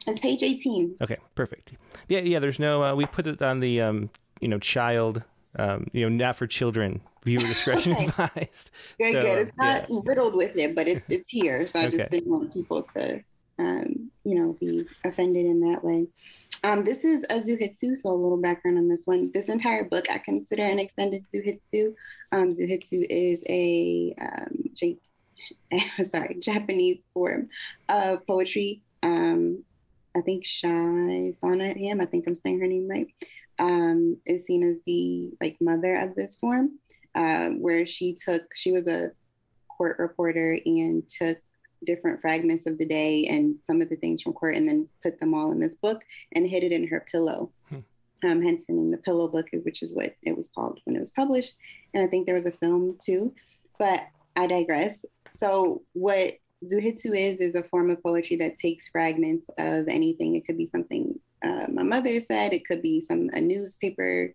It's 0.06 0.20
page 0.20 0.44
18. 0.44 0.98
Okay, 1.00 1.16
perfect. 1.34 1.72
Yeah, 2.08 2.20
yeah. 2.20 2.38
There's 2.38 2.60
no. 2.60 2.84
Uh, 2.84 2.94
we 2.94 3.06
put 3.06 3.26
it 3.26 3.42
on 3.42 3.58
the 3.58 3.80
um, 3.80 4.10
you 4.40 4.46
know, 4.46 4.60
child, 4.60 5.24
um, 5.58 5.88
you 5.92 6.08
know, 6.08 6.16
not 6.16 6.36
for 6.36 6.46
children. 6.46 7.00
Viewer 7.24 7.42
discretion 7.42 7.92
okay. 7.96 8.04
advised. 8.06 8.70
Good, 8.98 9.14
so, 9.14 9.22
good. 9.26 9.38
It's 9.48 9.58
not 9.58 9.90
yeah. 9.90 9.98
riddled 10.04 10.36
with 10.36 10.56
it, 10.56 10.76
but 10.76 10.86
it's 10.86 11.10
it's 11.10 11.28
here. 11.28 11.66
So 11.66 11.80
I 11.80 11.86
okay. 11.86 11.98
just 11.98 12.10
didn't 12.12 12.30
want 12.30 12.54
people 12.54 12.84
to, 12.94 13.20
um, 13.60 14.10
you 14.24 14.34
know, 14.34 14.56
be 14.58 14.86
offended 15.04 15.44
in 15.44 15.60
that 15.60 15.84
way. 15.84 16.06
Um, 16.64 16.82
this 16.82 17.04
is 17.04 17.20
a 17.30 17.40
Zuhitsu, 17.40 17.96
so 17.96 18.10
a 18.10 18.12
little 18.12 18.40
background 18.40 18.78
on 18.78 18.88
this 18.88 19.06
one. 19.06 19.30
This 19.32 19.48
entire 19.48 19.84
book 19.84 20.06
I 20.10 20.18
consider 20.18 20.64
an 20.64 20.78
extended 20.78 21.24
Zuhitsu. 21.32 21.94
Um, 22.32 22.54
Zuhitsu 22.56 23.06
is 23.08 23.40
a 23.48 24.14
um, 24.20 24.64
J- 24.74 24.98
sorry 26.02 26.38
Japanese 26.40 27.04
form 27.12 27.48
of 27.88 28.26
poetry. 28.26 28.82
Um, 29.02 29.64
I 30.16 30.22
think 30.22 30.44
Shai 30.44 31.34
Sonahim, 31.42 32.02
I 32.02 32.06
think 32.06 32.26
I'm 32.26 32.36
saying 32.36 32.60
her 32.60 32.66
name 32.66 32.88
right, 32.88 33.06
um, 33.58 34.16
is 34.26 34.44
seen 34.46 34.62
as 34.62 34.76
the 34.86 35.32
like 35.40 35.56
mother 35.60 35.96
of 35.96 36.14
this 36.14 36.36
form, 36.36 36.78
uh, 37.14 37.50
where 37.50 37.86
she 37.86 38.14
took 38.14 38.42
she 38.54 38.72
was 38.72 38.86
a 38.86 39.10
court 39.76 39.98
reporter 39.98 40.58
and 40.64 41.08
took 41.08 41.38
different 41.86 42.20
fragments 42.20 42.66
of 42.66 42.78
the 42.78 42.86
day 42.86 43.26
and 43.26 43.56
some 43.66 43.80
of 43.80 43.88
the 43.88 43.96
things 43.96 44.22
from 44.22 44.32
court 44.32 44.54
and 44.54 44.68
then 44.68 44.88
put 45.02 45.18
them 45.20 45.34
all 45.34 45.50
in 45.52 45.60
this 45.60 45.74
book 45.76 46.02
and 46.32 46.46
hid 46.46 46.62
it 46.62 46.72
in 46.72 46.86
her 46.86 47.06
pillow. 47.10 47.50
Hmm. 47.68 47.78
Um, 48.22 48.42
hence 48.42 48.64
the 48.66 48.74
name 48.74 48.90
the 48.90 48.98
pillow 48.98 49.28
book, 49.28 49.46
which 49.62 49.82
is 49.82 49.94
what 49.94 50.14
it 50.22 50.36
was 50.36 50.48
called 50.54 50.80
when 50.84 50.94
it 50.94 51.00
was 51.00 51.10
published. 51.10 51.54
And 51.94 52.02
I 52.02 52.06
think 52.06 52.26
there 52.26 52.34
was 52.34 52.46
a 52.46 52.50
film 52.50 52.98
too, 53.02 53.34
but 53.78 54.02
I 54.36 54.46
digress. 54.46 54.94
So 55.38 55.82
what 55.94 56.34
Zuhitsu 56.64 57.16
is, 57.16 57.40
is 57.40 57.54
a 57.54 57.62
form 57.62 57.88
of 57.88 58.02
poetry 58.02 58.36
that 58.36 58.58
takes 58.58 58.88
fragments 58.88 59.48
of 59.56 59.88
anything. 59.88 60.34
It 60.34 60.46
could 60.46 60.58
be 60.58 60.68
something 60.70 61.18
uh, 61.42 61.66
my 61.72 61.82
mother 61.82 62.20
said, 62.20 62.52
it 62.52 62.66
could 62.66 62.82
be 62.82 63.00
some 63.00 63.30
a 63.32 63.40
newspaper 63.40 64.34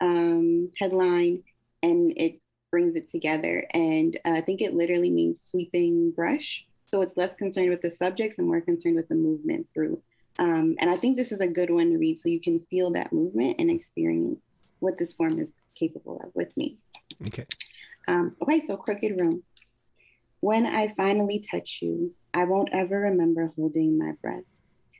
um, 0.00 0.70
headline, 0.78 1.42
and 1.82 2.12
it 2.16 2.40
brings 2.70 2.94
it 2.96 3.10
together. 3.10 3.66
And 3.72 4.16
uh, 4.24 4.32
I 4.32 4.40
think 4.40 4.60
it 4.60 4.74
literally 4.74 5.10
means 5.10 5.40
sweeping 5.48 6.12
brush. 6.12 6.64
So 6.90 7.02
it's 7.02 7.16
less 7.16 7.34
concerned 7.34 7.70
with 7.70 7.82
the 7.82 7.90
subjects 7.90 8.38
and 8.38 8.46
more 8.46 8.60
concerned 8.60 8.96
with 8.96 9.08
the 9.08 9.14
movement 9.14 9.66
through. 9.74 10.00
Um, 10.38 10.76
and 10.78 10.88
I 10.90 10.96
think 10.96 11.16
this 11.16 11.32
is 11.32 11.40
a 11.40 11.46
good 11.46 11.70
one 11.70 11.90
to 11.90 11.98
read 11.98 12.20
so 12.20 12.28
you 12.28 12.40
can 12.40 12.60
feel 12.70 12.90
that 12.92 13.12
movement 13.12 13.56
and 13.58 13.70
experience 13.70 14.38
what 14.80 14.98
this 14.98 15.14
form 15.14 15.38
is 15.38 15.48
capable 15.74 16.20
of 16.22 16.30
with 16.34 16.56
me. 16.56 16.78
Okay. 17.26 17.46
Um, 18.06 18.36
okay, 18.42 18.60
so 18.60 18.76
Crooked 18.76 19.18
Room. 19.18 19.42
When 20.40 20.66
I 20.66 20.94
finally 20.96 21.40
touch 21.40 21.78
you, 21.80 22.14
I 22.34 22.44
won't 22.44 22.68
ever 22.72 23.00
remember 23.00 23.52
holding 23.56 23.98
my 23.98 24.12
breath. 24.22 24.44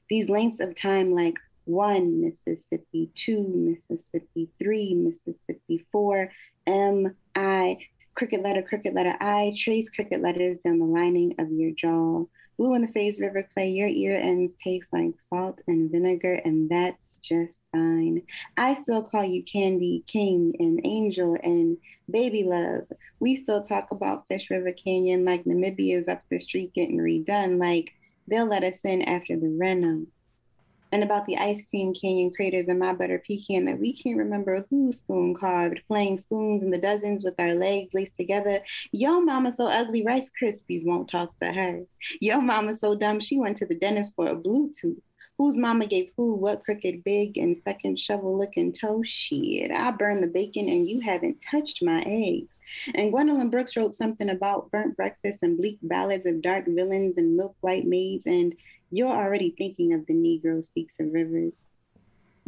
these 0.08 0.28
lengths 0.28 0.60
of 0.60 0.76
time 0.76 1.12
like 1.12 1.34
one 1.64 2.20
Mississippi, 2.20 3.10
two 3.14 3.42
Mississippi, 3.42 4.48
three 4.58 4.94
Mississippi, 4.94 5.84
four 5.90 6.30
M 6.66 7.14
I, 7.34 7.78
cricket 8.16 8.42
letter, 8.42 8.62
cricket 8.62 8.94
letter 8.94 9.14
I, 9.20 9.54
trace 9.56 9.90
cricket 9.90 10.22
letters 10.22 10.58
down 10.58 10.78
the 10.78 10.86
lining 10.86 11.34
of 11.38 11.52
your 11.52 11.70
jaw. 11.70 12.24
Blue 12.58 12.74
in 12.74 12.82
the 12.82 12.88
face, 12.88 13.20
river 13.20 13.46
clay, 13.52 13.68
your 13.68 13.88
ear 13.88 14.18
ends 14.18 14.54
taste 14.64 14.88
like 14.92 15.12
salt 15.28 15.60
and 15.68 15.90
vinegar, 15.90 16.40
and 16.44 16.70
that's 16.70 17.06
just 17.22 17.58
fine. 17.70 18.22
I 18.56 18.80
still 18.82 19.02
call 19.02 19.24
you 19.24 19.44
Candy, 19.44 20.02
King, 20.06 20.54
and 20.58 20.80
Angel, 20.84 21.36
and 21.42 21.76
Baby 22.10 22.44
Love. 22.44 22.84
We 23.20 23.36
still 23.36 23.62
talk 23.62 23.90
about 23.90 24.26
Fish 24.28 24.48
River 24.50 24.72
Canyon 24.72 25.26
like 25.26 25.44
Namibia's 25.44 26.08
up 26.08 26.22
the 26.30 26.38
street 26.38 26.72
getting 26.74 26.98
redone, 26.98 27.60
like 27.60 27.92
they'll 28.26 28.46
let 28.46 28.64
us 28.64 28.78
in 28.84 29.02
after 29.02 29.38
the 29.38 29.54
reno 29.60 30.06
and 30.96 31.04
about 31.04 31.26
the 31.26 31.36
ice 31.36 31.62
cream 31.68 31.92
canyon 31.92 32.32
craters 32.34 32.68
and 32.68 32.78
my 32.78 32.94
butter 32.94 33.22
pecan 33.28 33.66
that 33.66 33.78
we 33.78 33.92
can't 33.92 34.16
remember 34.16 34.64
who 34.70 34.90
spoon 34.90 35.34
carved, 35.34 35.82
playing 35.86 36.16
spoons 36.16 36.62
in 36.62 36.70
the 36.70 36.78
dozens 36.78 37.22
with 37.22 37.34
our 37.38 37.54
legs 37.54 37.92
laced 37.92 38.16
together. 38.16 38.60
Yo 38.92 39.20
mama 39.20 39.52
so 39.54 39.66
ugly, 39.66 40.02
Rice 40.06 40.30
Krispies 40.42 40.86
won't 40.86 41.10
talk 41.10 41.36
to 41.36 41.52
her. 41.52 41.82
Yo 42.22 42.40
mama 42.40 42.78
so 42.78 42.94
dumb, 42.94 43.20
she 43.20 43.38
went 43.38 43.58
to 43.58 43.66
the 43.66 43.78
dentist 43.78 44.14
for 44.16 44.28
a 44.28 44.34
Bluetooth. 44.34 45.02
Whose 45.36 45.58
mama 45.58 45.86
gave 45.86 46.12
who 46.16 46.32
what 46.32 46.64
crooked 46.64 47.04
big 47.04 47.36
and 47.36 47.54
second 47.54 48.00
shovel 48.00 48.38
looking 48.38 48.72
toe? 48.72 49.02
Shit, 49.02 49.70
I 49.70 49.90
burned 49.90 50.22
the 50.22 50.28
bacon 50.28 50.66
and 50.70 50.88
you 50.88 51.00
haven't 51.00 51.44
touched 51.50 51.82
my 51.82 52.02
eggs. 52.06 52.58
And 52.94 53.12
Gwendolyn 53.12 53.50
Brooks 53.50 53.76
wrote 53.76 53.94
something 53.94 54.30
about 54.30 54.70
burnt 54.70 54.96
breakfast 54.96 55.42
and 55.42 55.58
bleak 55.58 55.78
ballads 55.82 56.24
of 56.24 56.40
dark 56.40 56.64
villains 56.66 57.18
and 57.18 57.36
milk 57.36 57.54
white 57.60 57.84
maids 57.84 58.24
and 58.24 58.54
you're 58.90 59.08
already 59.08 59.54
thinking 59.56 59.94
of 59.94 60.06
the 60.06 60.14
Negro 60.14 60.64
speaks 60.64 60.94
of 61.00 61.12
rivers 61.12 61.54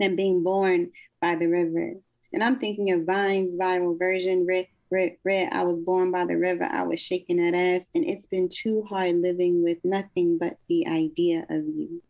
and 0.01 0.17
being 0.17 0.43
born 0.43 0.91
by 1.21 1.35
the 1.37 1.49
river. 1.49 1.95
And 2.33 2.43
I'm 2.43 2.59
thinking 2.59 2.93
of 2.93 3.05
Vine's 3.05 3.57
viral 3.57 3.99
version, 3.99 4.47
Red, 4.47 4.67
Red, 4.91 5.17
Red, 5.25 5.49
I 5.53 5.65
was 5.65 5.81
born 5.81 6.11
by 6.11 6.25
the 6.25 6.37
river, 6.37 6.65
I 6.65 6.83
was 6.83 7.01
shaking 7.01 7.37
that 7.39 7.57
ass, 7.57 7.87
and 7.95 8.05
it's 8.05 8.27
been 8.27 8.49
too 8.49 8.85
hard 8.89 9.17
living 9.17 9.63
with 9.63 9.79
nothing 9.85 10.39
but 10.39 10.57
the 10.69 10.87
idea 10.87 11.47
of 11.51 11.65
you. 11.67 12.03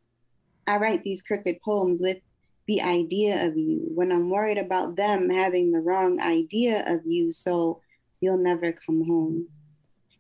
I 0.67 0.77
write 0.77 1.03
these 1.03 1.23
crooked 1.23 1.61
poems 1.62 2.01
with 2.03 2.19
the 2.67 2.83
idea 2.83 3.47
of 3.47 3.57
you 3.57 3.81
when 3.95 4.12
I'm 4.12 4.29
worried 4.29 4.59
about 4.59 4.97
them 4.97 5.31
having 5.31 5.73
the 5.73 5.81
wrong 5.81 6.21
idea 6.21 6.85
of 6.87 7.07
you, 7.07 7.33
so 7.33 7.81
you'll 8.21 8.37
never 8.37 8.73
come 8.73 9.05
home. 9.07 9.49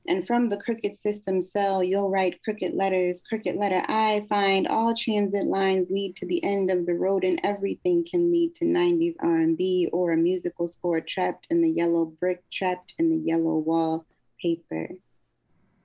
And 0.08 0.26
from 0.26 0.48
the 0.48 0.56
crooked 0.56 0.98
system 0.98 1.42
cell, 1.42 1.84
you'll 1.84 2.08
write 2.08 2.42
crooked 2.42 2.72
letters, 2.72 3.22
crooked 3.28 3.56
letter 3.56 3.82
I 3.88 4.24
find 4.30 4.66
all 4.66 4.94
transit 4.94 5.46
lines 5.46 5.90
lead 5.90 6.16
to 6.16 6.26
the 6.26 6.42
end 6.42 6.70
of 6.70 6.86
the 6.86 6.94
road 6.94 7.24
and 7.24 7.38
everything 7.44 8.06
can 8.10 8.30
lead 8.32 8.54
to 8.54 8.64
90s 8.64 9.16
R&B 9.20 9.90
or 9.92 10.12
a 10.12 10.16
musical 10.16 10.66
score 10.66 11.02
trapped 11.02 11.46
in 11.50 11.60
the 11.60 11.68
yellow 11.68 12.06
brick, 12.06 12.42
trapped 12.50 12.94
in 12.98 13.10
the 13.10 13.18
yellow 13.18 13.58
wall 13.58 14.06
paper. 14.40 14.88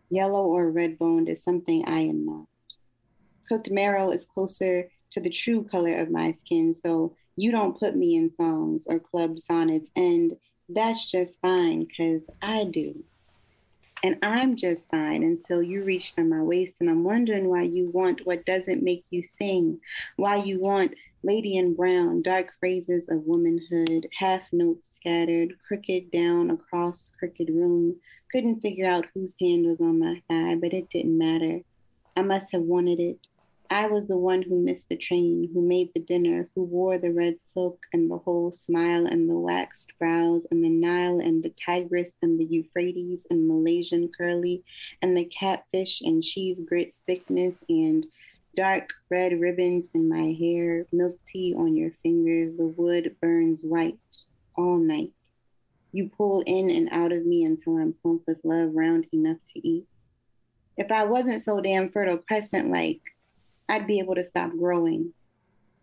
Yellow 0.10 0.46
or 0.46 0.72
red 0.72 0.98
boned 0.98 1.28
is 1.28 1.44
something 1.44 1.84
I 1.86 2.00
am 2.00 2.26
not. 2.26 2.46
Cooked 3.50 3.72
marrow 3.72 4.10
is 4.10 4.24
closer 4.24 4.90
to 5.12 5.20
the 5.20 5.30
true 5.30 5.66
color 5.66 5.96
of 5.96 6.10
my 6.10 6.32
skin, 6.32 6.74
so 6.74 7.14
you 7.36 7.52
don't 7.52 7.78
put 7.78 7.98
me 7.98 8.16
in 8.16 8.34
songs 8.34 8.86
or 8.88 9.00
club 9.00 9.38
sonnets, 9.38 9.92
and 9.98 10.38
that's 10.70 11.08
just 11.08 11.42
fine 11.42 11.86
because 11.86 12.24
I 12.42 12.64
do. 12.64 13.04
And 14.04 14.18
I'm 14.22 14.58
just 14.58 14.89
fine 14.89 15.24
until 15.24 15.63
you 15.63 15.86
reach 15.86 16.12
for 16.13 16.26
my 16.26 16.42
waist. 16.42 16.74
And 16.82 16.89
I'm 16.89 17.06
wondering 17.06 17.50
why 17.50 17.62
you 17.63 17.89
want 17.89 18.26
what 18.26 18.46
doesn't 18.46 18.84
make 18.84 19.06
you 19.10 19.24
sing, 19.39 19.80
why 20.18 20.36
you 20.36 20.60
want 20.60 20.94
Lady 21.24 21.56
in 21.56 21.74
Brown, 21.74 22.22
dark 22.22 22.54
phrases 22.60 23.08
of 23.08 23.26
womanhood, 23.26 24.10
half 24.20 24.42
notes 24.52 24.89
scattered, 24.92 25.56
crooked 25.66 26.12
down 26.12 26.52
across 26.52 27.13
crooked 27.18 27.48
room. 27.50 27.96
Couldn't 28.30 28.60
figure 28.60 28.88
out 28.88 29.06
whose 29.13 29.36
hand 29.39 29.66
was 29.66 29.80
on 29.80 30.00
my 30.00 30.22
thigh, 30.30 30.56
but 30.56 30.74
it 30.74 30.89
didn't 30.89 31.18
matter. 31.18 31.62
I 32.18 32.24
must 32.24 32.52
have 32.52 32.63
wanted 32.63 33.00
it. 33.00 33.20
I 33.69 33.88
was 33.88 34.06
the 34.06 34.17
one 34.17 34.41
who 34.41 34.63
missed 34.63 34.89
the 34.89 34.97
train, 34.97 35.49
who 35.54 35.62
made 35.62 35.89
the 35.93 36.02
dinner, 36.02 36.49
who 36.54 36.63
wore 36.63 36.97
the 36.97 37.12
red 37.12 37.38
silk 37.47 37.80
and 37.93 38.10
the 38.10 38.17
whole 38.17 38.52
smile 38.52 39.06
and 39.06 39.30
the 39.30 39.38
waxed 39.38 39.93
brows 39.97 40.45
and 40.52 40.63
the 40.63 40.69
Nile 40.69 41.19
and 41.19 41.41
the 41.41 41.49
Tigris 41.52 42.12
and 42.21 42.39
the 42.39 42.45
Euphrates 42.45 43.26
and 43.30 43.47
Malaysian 43.47 44.10
curly 44.15 44.63
and 45.02 45.17
the 45.17 45.26
catfish 45.26 46.02
and 46.02 46.21
cheese 46.21 46.60
grits 46.60 47.02
thickness 47.08 47.58
and 47.69 48.06
dark 48.56 48.89
red 49.10 49.39
ribbons 49.39 49.89
in 49.93 50.08
my 50.08 50.36
hair, 50.39 50.86
milk 50.91 51.17
tea 51.28 51.56
on 51.58 51.76
your 51.76 51.91
fingers, 52.04 52.56
the 52.58 52.67
wood 52.67 53.15
burns 53.21 53.63
white 53.63 53.97
all 54.56 54.78
night. 54.78 55.12
You 55.91 56.10
pull 56.15 56.41
in 56.45 56.69
and 56.69 56.89
out 56.91 57.12
of 57.12 57.26
me 57.26 57.43
until 57.43 57.78
I'm 57.78 57.93
plump 57.93 58.23
with 58.28 58.39
love, 58.43 58.71
round 58.73 59.08
enough 59.12 59.38
to 59.54 59.67
eat. 59.67 59.88
If 60.78 60.91
I 60.91 61.06
wasn't 61.06 61.43
so 61.43 61.62
damn 61.62 61.91
fertile 61.91 62.17
crescent 62.17 62.71
like, 62.71 63.02
I'd 63.69 63.88
be 63.88 63.99
able 63.99 64.15
to 64.15 64.26
stop 64.26 64.52
growing, 64.58 65.13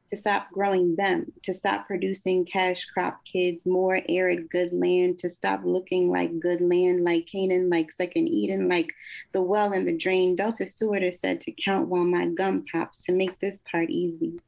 to 0.08 0.16
stop 0.16 0.50
growing 0.52 0.96
them, 0.96 1.32
to 1.44 1.54
stop 1.54 1.86
producing 1.86 2.44
cash 2.44 2.84
crop 2.86 3.24
kids, 3.24 3.66
more 3.66 4.00
arid 4.08 4.50
good 4.50 4.72
land, 4.72 5.18
to 5.20 5.30
stop 5.30 5.60
looking 5.64 6.10
like 6.10 6.40
good 6.40 6.60
land, 6.60 7.04
like 7.04 7.26
Canaan, 7.26 7.70
like 7.70 7.92
second 7.92 8.28
Eden, 8.28 8.68
like 8.68 8.92
the 9.32 9.42
well 9.42 9.72
and 9.72 9.86
the 9.86 9.96
drain. 9.96 10.36
Delta 10.36 10.68
Stewart 10.68 11.02
has 11.02 11.18
said 11.20 11.40
to 11.42 11.52
count 11.52 11.88
while 11.88 12.04
my 12.04 12.26
gum 12.26 12.64
pops 12.70 12.98
to 12.98 13.12
make 13.12 13.38
this 13.40 13.58
part 13.70 13.88
easy. 13.88 14.40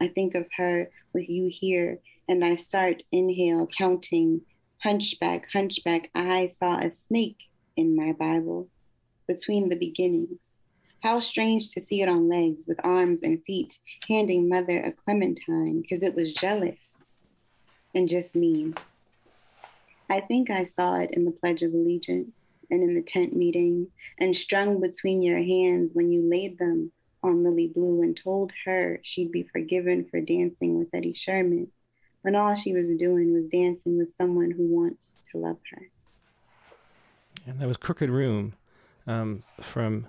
I 0.00 0.08
think 0.08 0.34
of 0.34 0.46
her 0.56 0.90
with 1.12 1.28
you 1.28 1.48
here, 1.50 1.98
and 2.28 2.44
I 2.44 2.56
start 2.56 3.02
inhale, 3.10 3.66
counting, 3.66 4.42
hunchback, 4.82 5.48
hunchback. 5.52 6.10
I 6.14 6.48
saw 6.48 6.78
a 6.78 6.90
snake 6.90 7.44
in 7.76 7.96
my 7.96 8.12
Bible 8.12 8.68
between 9.26 9.68
the 9.68 9.76
beginnings. 9.76 10.52
How 11.08 11.20
strange 11.20 11.72
to 11.72 11.80
see 11.80 12.02
it 12.02 12.08
on 12.10 12.28
legs 12.28 12.66
with 12.68 12.84
arms 12.84 13.22
and 13.22 13.42
feet, 13.44 13.78
handing 14.06 14.46
mother 14.46 14.78
a 14.78 14.92
clementine 14.92 15.80
because 15.80 16.02
it 16.02 16.14
was 16.14 16.34
jealous 16.34 17.02
and 17.94 18.10
just 18.10 18.34
mean. 18.34 18.74
I 20.10 20.20
think 20.20 20.50
I 20.50 20.66
saw 20.66 20.96
it 20.96 21.12
in 21.12 21.24
the 21.24 21.30
Pledge 21.30 21.62
of 21.62 21.72
Allegiance 21.72 22.34
and 22.70 22.82
in 22.82 22.94
the 22.94 23.00
tent 23.00 23.32
meeting 23.32 23.86
and 24.18 24.36
strung 24.36 24.82
between 24.82 25.22
your 25.22 25.38
hands 25.38 25.94
when 25.94 26.12
you 26.12 26.28
laid 26.28 26.58
them 26.58 26.92
on 27.22 27.42
Lily 27.42 27.68
Blue 27.68 28.02
and 28.02 28.14
told 28.14 28.52
her 28.66 29.00
she'd 29.02 29.32
be 29.32 29.48
forgiven 29.50 30.04
for 30.10 30.20
dancing 30.20 30.78
with 30.78 30.88
Eddie 30.92 31.14
Sherman 31.14 31.68
when 32.20 32.36
all 32.36 32.54
she 32.54 32.74
was 32.74 32.90
doing 32.98 33.32
was 33.32 33.46
dancing 33.46 33.96
with 33.96 34.12
someone 34.20 34.50
who 34.50 34.66
wants 34.66 35.16
to 35.32 35.38
love 35.38 35.56
her. 35.70 35.88
And 37.46 37.58
that 37.60 37.66
was 37.66 37.78
Crooked 37.78 38.10
Room 38.10 38.52
um, 39.06 39.42
from 39.62 40.06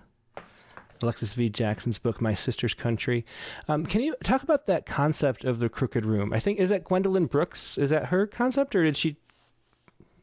Alexis 1.03 1.33
V. 1.33 1.49
Jackson's 1.49 1.99
book, 1.99 2.21
My 2.21 2.33
Sister's 2.33 2.73
Country. 2.73 3.25
Um, 3.67 3.85
can 3.85 4.01
you 4.01 4.15
talk 4.23 4.43
about 4.43 4.67
that 4.67 4.85
concept 4.85 5.43
of 5.43 5.59
the 5.59 5.69
crooked 5.69 6.05
room? 6.05 6.33
I 6.33 6.39
think 6.39 6.59
is 6.59 6.69
that 6.69 6.83
Gwendolyn 6.83 7.27
Brooks? 7.27 7.77
Is 7.77 7.89
that 7.89 8.05
her 8.05 8.27
concept, 8.27 8.75
or 8.75 8.83
did 8.83 8.97
she? 8.97 9.17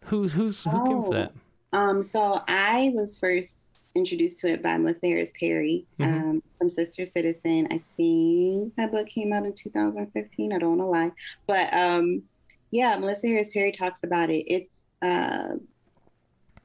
Who's 0.04 0.32
who's 0.32 0.64
who 0.64 0.70
oh, 0.70 0.84
came 0.84 1.02
for 1.04 1.12
that? 1.14 1.32
Um, 1.72 2.02
so 2.02 2.42
I 2.46 2.92
was 2.94 3.18
first 3.18 3.56
introduced 3.94 4.38
to 4.38 4.48
it 4.48 4.62
by 4.62 4.76
Melissa 4.76 5.06
Harris 5.06 5.30
Perry 5.38 5.86
mm-hmm. 5.98 6.14
um, 6.14 6.42
from 6.58 6.70
Sister 6.70 7.06
Citizen. 7.06 7.66
I 7.70 7.82
think 7.96 8.74
that 8.76 8.92
book 8.92 9.08
came 9.08 9.32
out 9.32 9.44
in 9.44 9.52
2015. 9.54 10.52
I 10.52 10.58
don't 10.58 10.78
want 10.78 10.80
to 10.80 10.86
lie, 10.86 11.12
but 11.46 11.72
um, 11.74 12.22
yeah, 12.70 12.96
Melissa 12.98 13.26
Harris 13.28 13.48
Perry 13.52 13.72
talks 13.72 14.04
about 14.04 14.30
it. 14.30 14.44
It's 14.46 14.72
uh, 15.02 15.56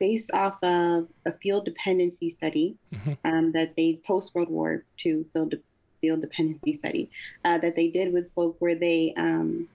based 0.02 0.32
off 0.34 0.56
of 0.64 1.08
a 1.28 1.32
field 1.44 1.64
dependency 1.64 2.32
study 2.32 2.76
mm-hmm. 2.92 3.14
um, 3.24 3.52
that 3.52 3.76
they 3.78 4.02
post 4.04 4.34
World 4.34 4.50
War 4.50 4.84
II 5.06 5.26
field, 5.32 5.52
de- 5.52 5.60
field 6.02 6.22
dependency 6.22 6.80
study 6.80 7.12
uh, 7.46 7.60
that 7.60 7.76
they 7.76 7.88
did 7.88 8.12
with 8.12 8.34
folk 8.34 8.56
where 8.58 8.74
they 8.74 9.14
um, 9.16 9.70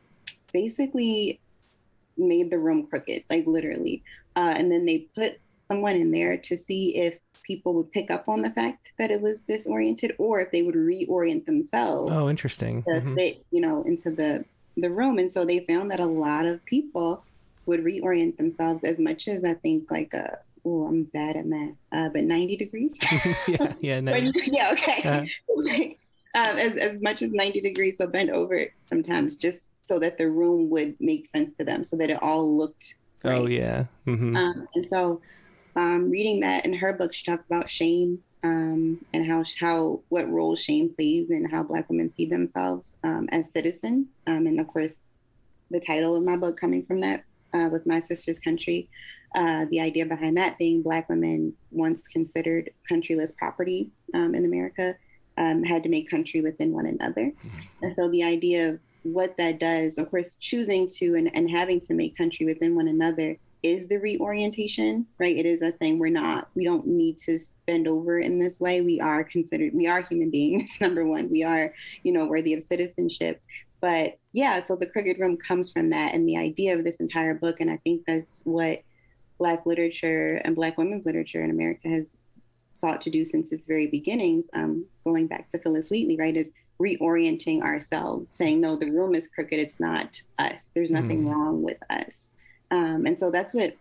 basically 0.52 1.38
made 2.16 2.50
the 2.50 2.58
room 2.58 2.88
crooked, 2.88 3.22
like 3.30 3.46
literally, 3.46 4.02
uh, 4.34 4.52
and 4.56 4.70
then 4.70 4.84
they 4.84 5.06
put 5.14 5.38
someone 5.70 5.94
in 5.94 6.10
there 6.10 6.36
to 6.36 6.58
see 6.66 6.96
if 6.96 7.18
people 7.44 7.72
would 7.74 7.92
pick 7.92 8.10
up 8.10 8.28
on 8.28 8.42
the 8.42 8.50
fact 8.50 8.88
that 8.98 9.12
it 9.12 9.20
was 9.20 9.38
disoriented 9.46 10.12
or 10.18 10.40
if 10.40 10.50
they 10.50 10.62
would 10.62 10.74
reorient 10.74 11.46
themselves. 11.46 12.10
Oh, 12.12 12.28
interesting. 12.28 12.82
To 12.82 12.90
mm-hmm. 12.90 13.14
fit, 13.14 13.46
you 13.52 13.60
know, 13.60 13.84
into 13.84 14.10
the 14.10 14.44
the 14.76 14.90
room, 14.90 15.18
and 15.18 15.32
so 15.32 15.44
they 15.44 15.60
found 15.60 15.92
that 15.92 16.00
a 16.00 16.06
lot 16.06 16.46
of 16.46 16.64
people 16.64 17.22
would 17.66 17.85
reorient 17.85 18.37
themselves 18.37 18.85
as 18.85 18.98
much 18.98 19.29
as 19.29 19.44
I 19.44 19.55
think 19.55 19.90
like 19.90 20.14
a 20.14 20.38
oh 20.64 20.87
I'm 20.87 21.05
bad 21.05 21.37
at 21.37 21.46
math, 21.46 21.74
uh, 21.92 22.09
but 22.09 22.24
90 22.24 22.57
degrees. 22.57 22.92
yeah, 23.48 23.74
yeah, 23.81 24.00
90. 24.02 24.40
yeah, 24.46 24.70
okay. 24.72 25.29
Uh-huh. 25.55 25.85
um, 26.35 26.59
as 26.59 26.76
as 26.76 27.00
much 27.00 27.22
as 27.22 27.31
90 27.31 27.61
degrees, 27.61 27.96
so 27.98 28.07
bend 28.07 28.31
over 28.31 28.66
sometimes 28.88 29.37
just 29.37 29.61
so 29.87 29.98
that 29.98 30.18
the 30.18 30.29
room 30.29 30.68
would 30.70 30.96
make 31.00 31.29
sense 31.31 31.57
to 31.59 31.64
them, 31.64 31.85
so 31.85 31.96
that 31.96 32.11
it 32.11 32.22
all 32.22 32.57
looked. 32.57 32.94
Oh, 33.24 33.31
right. 33.31 33.38
Oh 33.38 33.46
yeah. 33.46 33.85
Mm-hmm. 34.07 34.37
Um, 34.37 34.68
and 34.74 34.87
so, 34.90 35.20
um, 35.76 36.11
reading 36.11 36.40
that 36.40 36.64
in 36.64 36.72
her 36.74 36.92
book, 36.92 37.14
she 37.14 37.24
talks 37.24 37.46
about 37.46 37.70
shame 37.70 38.22
um, 38.42 39.05
and 39.12 39.26
how 39.26 39.44
how 39.59 40.00
what 40.09 40.31
role 40.31 40.57
shame 40.57 40.92
plays 40.94 41.31
and 41.31 41.50
how 41.50 41.62
Black 41.62 41.88
women 41.88 42.12
see 42.16 42.26
themselves 42.26 42.90
um, 43.05 43.29
as 43.33 43.44
citizen. 43.52 44.09
Um, 44.26 44.46
and 44.46 44.61
of 44.61 44.68
course, 44.68 44.96
the 45.70 45.81
title 45.81 46.14
of 46.14 46.22
my 46.22 46.37
book 46.37 46.59
coming 46.59 46.85
from 46.85 47.00
that 47.00 47.24
uh, 47.57 47.69
with 47.69 47.87
my 47.87 48.01
sister's 48.03 48.38
country. 48.38 48.88
Uh, 49.35 49.66
the 49.71 49.81
idea 49.81 50.07
behind 50.07 50.37
that 50.37 50.57
being 50.59 50.83
Black 50.83 51.09
women 51.09 51.53
once 51.71 52.03
considered 52.12 52.71
countryless 52.90 53.37
property 53.37 53.90
um, 54.14 54.35
in 54.35 54.45
America 54.45 54.95
um, 55.37 55.62
had 55.62 55.83
to 55.83 55.88
make 55.88 56.11
country 56.11 56.40
within 56.40 56.73
one 56.73 56.87
another. 56.87 57.33
Mm-hmm. 57.33 57.59
And 57.83 57.95
so 57.95 58.09
the 58.09 58.25
idea 58.25 58.71
of 58.71 58.81
what 59.03 59.37
that 59.37 59.61
does, 59.61 59.99
of 59.99 60.11
course, 60.11 60.37
choosing 60.40 60.88
to 60.99 61.14
and, 61.16 61.31
and 61.35 61.51
having 61.51 61.81
to 61.83 61.95
make 61.95 62.16
country 62.16 62.47
within 62.47 62.75
one 62.75 62.88
another 62.88 63.37
is 63.62 63.88
the 63.88 63.99
reorientation, 63.99 65.07
right? 65.19 65.37
It 65.37 65.47
is 65.47 65.62
a 65.62 65.73
thing 65.73 65.99
we're 65.99 66.09
not, 66.09 66.49
we 66.55 66.64
don't 66.64 66.87
need 66.87 67.19
to 67.23 67.40
bend 67.66 67.88
over 67.88 68.21
in 68.21 68.38
this 68.38 68.61
way. 68.61 68.81
We 68.81 69.01
are 69.01 69.25
considered, 69.25 69.75
we 69.75 69.87
are 69.87 70.03
human 70.03 70.31
beings, 70.31 70.71
number 70.81 71.05
one. 71.05 71.31
We 71.31 71.42
are, 71.42 71.75
you 72.03 72.12
know, 72.12 72.27
worthy 72.27 72.55
of 72.55 72.64
citizenship. 72.64 73.42
But 73.80 74.18
yeah, 74.32 74.64
so 74.64 74.76
the 74.76 74.86
Crooked 74.86 75.18
Room 75.18 75.36
comes 75.36 75.70
from 75.70 75.90
that 75.90 76.14
and 76.14 76.28
the 76.28 76.36
idea 76.36 76.76
of 76.76 76.84
this 76.84 76.96
entire 76.96 77.34
book. 77.34 77.60
And 77.60 77.70
I 77.70 77.78
think 77.78 78.04
that's 78.06 78.40
what 78.44 78.82
Black 79.38 79.66
literature 79.66 80.40
and 80.44 80.56
Black 80.56 80.78
women's 80.78 81.06
literature 81.06 81.44
in 81.44 81.50
America 81.50 81.88
has 81.88 82.06
sought 82.74 83.00
to 83.02 83.10
do 83.10 83.24
since 83.24 83.52
its 83.52 83.66
very 83.66 83.86
beginnings, 83.86 84.44
um, 84.54 84.84
going 85.04 85.26
back 85.26 85.50
to 85.50 85.58
Phillis 85.58 85.90
Wheatley, 85.90 86.16
right, 86.16 86.36
is 86.36 86.48
reorienting 86.80 87.62
ourselves, 87.62 88.30
saying, 88.36 88.60
no, 88.60 88.76
the 88.76 88.90
room 88.90 89.14
is 89.14 89.28
crooked, 89.28 89.58
it's 89.58 89.80
not 89.80 90.20
us. 90.38 90.66
There's 90.74 90.90
nothing 90.90 91.24
mm. 91.24 91.32
wrong 91.32 91.62
with 91.62 91.78
us. 91.88 92.12
Um, 92.70 93.06
and 93.06 93.18
so 93.18 93.30
that's 93.30 93.54
what 93.54 93.74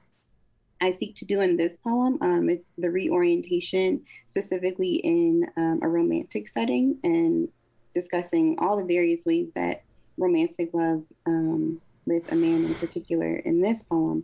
I 0.81 0.93
seek 0.93 1.15
to 1.17 1.25
do 1.25 1.41
in 1.41 1.57
this 1.57 1.75
poem. 1.83 2.17
Um, 2.21 2.49
it's 2.49 2.67
the 2.77 2.89
reorientation, 2.89 4.05
specifically 4.27 4.95
in 4.95 5.47
um, 5.57 5.79
a 5.81 5.87
romantic 5.87 6.47
setting, 6.47 6.97
and 7.03 7.49
discussing 7.95 8.57
all 8.59 8.77
the 8.77 8.83
various 8.83 9.25
ways 9.25 9.47
that 9.55 9.83
romantic 10.17 10.69
love 10.73 11.03
um, 11.25 11.81
with 12.05 12.31
a 12.31 12.35
man 12.35 12.65
in 12.65 12.75
particular 12.75 13.37
in 13.37 13.61
this 13.61 13.81
poem, 13.83 14.23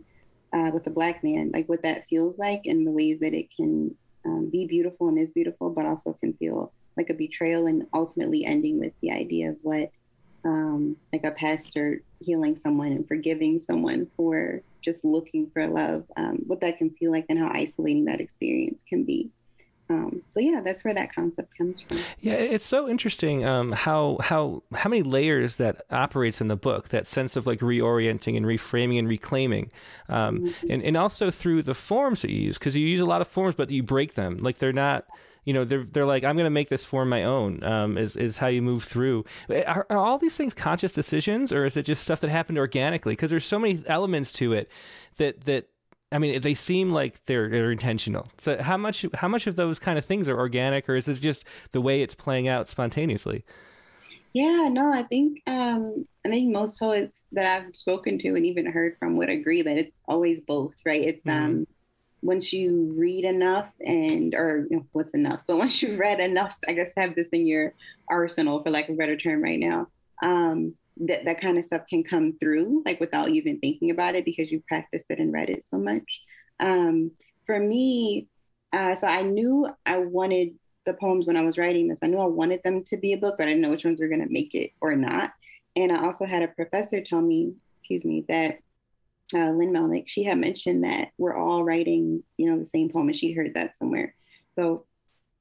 uh, 0.52 0.70
with 0.72 0.86
a 0.86 0.90
black 0.90 1.24
man, 1.24 1.50
like 1.52 1.68
what 1.68 1.82
that 1.82 2.06
feels 2.08 2.38
like 2.38 2.62
and 2.66 2.86
the 2.86 2.90
ways 2.90 3.18
that 3.20 3.34
it 3.34 3.48
can 3.56 3.94
um, 4.24 4.48
be 4.50 4.66
beautiful 4.66 5.08
and 5.08 5.18
is 5.18 5.30
beautiful, 5.30 5.70
but 5.70 5.86
also 5.86 6.16
can 6.20 6.32
feel 6.34 6.72
like 6.96 7.10
a 7.10 7.14
betrayal 7.14 7.66
and 7.66 7.86
ultimately 7.94 8.44
ending 8.44 8.78
with 8.78 8.92
the 9.00 9.10
idea 9.10 9.50
of 9.50 9.56
what 9.62 9.90
um, 10.44 10.96
like 11.12 11.24
a 11.24 11.30
pastor 11.30 12.02
healing 12.20 12.58
someone 12.62 12.92
and 12.92 13.06
forgiving 13.06 13.62
someone 13.66 14.08
for 14.16 14.60
just 14.82 15.04
looking 15.04 15.48
for 15.52 15.66
love, 15.68 16.04
um, 16.16 16.38
what 16.46 16.60
that 16.60 16.78
can 16.78 16.90
feel 16.90 17.12
like 17.12 17.26
and 17.28 17.38
how 17.38 17.50
isolating 17.52 18.04
that 18.06 18.20
experience 18.20 18.78
can 18.88 19.04
be. 19.04 19.30
Um, 19.90 20.22
so 20.30 20.40
yeah, 20.40 20.60
that's 20.64 20.84
where 20.84 20.94
that 20.94 21.14
concept 21.14 21.56
comes 21.56 21.82
from. 21.82 21.98
Yeah, 22.18 22.34
it's 22.34 22.64
so 22.64 22.88
interesting 22.88 23.44
um, 23.44 23.72
how 23.72 24.18
how 24.22 24.62
how 24.74 24.88
many 24.88 25.02
layers 25.02 25.56
that 25.56 25.82
operates 25.90 26.40
in 26.40 26.48
the 26.48 26.56
book. 26.56 26.88
That 26.88 27.06
sense 27.06 27.36
of 27.36 27.46
like 27.46 27.60
reorienting 27.60 28.36
and 28.36 28.46
reframing 28.46 28.98
and 28.98 29.08
reclaiming, 29.08 29.70
um, 30.08 30.40
mm-hmm. 30.40 30.66
and 30.70 30.82
and 30.82 30.96
also 30.96 31.30
through 31.30 31.62
the 31.62 31.74
forms 31.74 32.22
that 32.22 32.30
you 32.30 32.40
use 32.40 32.58
because 32.58 32.76
you 32.76 32.86
use 32.86 33.00
a 33.00 33.06
lot 33.06 33.20
of 33.20 33.28
forms, 33.28 33.54
but 33.54 33.70
you 33.70 33.82
break 33.82 34.14
them. 34.14 34.38
Like 34.38 34.58
they're 34.58 34.72
not 34.72 35.06
you 35.44 35.52
know 35.52 35.64
they're 35.64 35.84
they're 35.84 36.06
like 36.06 36.24
I'm 36.24 36.36
going 36.36 36.44
to 36.44 36.50
make 36.50 36.68
this 36.68 36.84
form 36.84 37.08
my 37.08 37.24
own. 37.24 37.62
Um, 37.64 37.98
is 37.98 38.16
is 38.16 38.38
how 38.38 38.46
you 38.46 38.62
move 38.62 38.84
through. 38.84 39.24
Are, 39.50 39.86
are, 39.90 39.98
all 39.98 40.18
these 40.18 40.36
things 40.36 40.54
conscious 40.54 40.92
decisions, 40.92 41.52
or 41.52 41.64
is 41.64 41.76
it 41.76 41.84
just 41.84 42.04
stuff 42.04 42.20
that 42.20 42.30
happened 42.30 42.58
organically? 42.58 43.12
Because 43.14 43.30
there's 43.30 43.44
so 43.44 43.58
many 43.58 43.82
elements 43.86 44.32
to 44.34 44.52
it 44.52 44.70
that 45.16 45.42
that 45.42 45.68
I 46.12 46.18
mean 46.18 46.40
they 46.40 46.54
seem 46.54 46.92
like 46.92 47.24
they're 47.24 47.48
they're 47.48 47.72
intentional. 47.72 48.28
So 48.38 48.62
how 48.62 48.76
much 48.76 49.06
how 49.14 49.28
much 49.28 49.46
of 49.46 49.56
those 49.56 49.78
kind 49.78 49.98
of 49.98 50.04
things 50.04 50.28
are 50.28 50.38
organic, 50.38 50.88
or 50.88 50.94
is 50.94 51.06
this 51.06 51.18
just 51.18 51.44
the 51.72 51.80
way 51.80 52.02
it's 52.02 52.14
playing 52.14 52.48
out 52.48 52.68
spontaneously? 52.68 53.44
Yeah, 54.32 54.68
no, 54.70 54.92
I 54.92 55.02
think 55.02 55.42
um, 55.46 56.06
I 56.24 56.30
think 56.30 56.52
most 56.52 56.78
poets 56.78 57.16
that 57.32 57.46
I've 57.46 57.74
spoken 57.74 58.18
to 58.20 58.28
and 58.34 58.46
even 58.46 58.66
heard 58.66 58.96
from 58.98 59.16
would 59.16 59.30
agree 59.30 59.62
that 59.62 59.76
it's 59.76 59.96
always 60.06 60.40
both, 60.46 60.74
right? 60.84 61.02
It's 61.02 61.24
mm-hmm. 61.24 61.44
um 61.44 61.66
once 62.22 62.52
you 62.52 62.94
read 62.96 63.24
enough 63.24 63.66
and 63.80 64.34
or 64.34 64.66
you 64.70 64.76
know, 64.76 64.86
what's 64.92 65.12
enough 65.12 65.40
but 65.46 65.56
once 65.58 65.82
you've 65.82 65.98
read 65.98 66.20
enough 66.20 66.56
i 66.68 66.72
guess 66.72 66.92
have 66.96 67.16
this 67.16 67.26
in 67.32 67.46
your 67.46 67.74
arsenal 68.08 68.62
for 68.62 68.70
lack 68.70 68.88
of 68.88 68.94
a 68.94 68.96
better 68.98 69.16
term 69.16 69.42
right 69.42 69.58
now 69.58 69.88
um, 70.22 70.72
that 71.06 71.24
that 71.24 71.40
kind 71.40 71.58
of 71.58 71.64
stuff 71.64 71.82
can 71.88 72.02
come 72.02 72.36
through 72.38 72.82
like 72.84 73.00
without 73.00 73.28
you 73.28 73.40
even 73.40 73.58
thinking 73.60 73.90
about 73.90 74.14
it 74.14 74.24
because 74.24 74.50
you 74.50 74.62
practiced 74.68 75.04
it 75.08 75.18
and 75.18 75.32
read 75.32 75.50
it 75.50 75.64
so 75.70 75.78
much 75.78 76.22
um, 76.60 77.10
for 77.46 77.58
me 77.58 78.28
uh, 78.72 78.94
so 78.94 79.06
i 79.06 79.22
knew 79.22 79.68
i 79.86 79.98
wanted 79.98 80.54
the 80.86 80.94
poems 80.94 81.26
when 81.26 81.36
i 81.36 81.44
was 81.44 81.58
writing 81.58 81.88
this 81.88 81.98
i 82.02 82.06
knew 82.06 82.18
i 82.18 82.26
wanted 82.26 82.60
them 82.64 82.82
to 82.82 82.96
be 82.96 83.12
a 83.12 83.18
book 83.18 83.36
but 83.38 83.44
i 83.44 83.50
didn't 83.50 83.62
know 83.62 83.70
which 83.70 83.84
ones 83.84 84.00
were 84.00 84.08
going 84.08 84.22
to 84.22 84.32
make 84.32 84.54
it 84.54 84.70
or 84.80 84.94
not 84.96 85.32
and 85.76 85.92
i 85.92 86.04
also 86.04 86.24
had 86.24 86.42
a 86.42 86.48
professor 86.48 87.00
tell 87.00 87.20
me 87.20 87.52
excuse 87.80 88.04
me 88.04 88.24
that 88.28 88.58
uh, 89.34 89.50
Lynn 89.50 89.72
Melnick, 89.72 90.08
she 90.08 90.24
had 90.24 90.38
mentioned 90.38 90.84
that 90.84 91.08
we're 91.16 91.34
all 91.34 91.64
writing, 91.64 92.22
you 92.36 92.50
know, 92.50 92.58
the 92.58 92.68
same 92.68 92.90
poem, 92.90 93.08
and 93.08 93.16
she'd 93.16 93.34
heard 93.34 93.54
that 93.54 93.78
somewhere. 93.78 94.14
So 94.54 94.84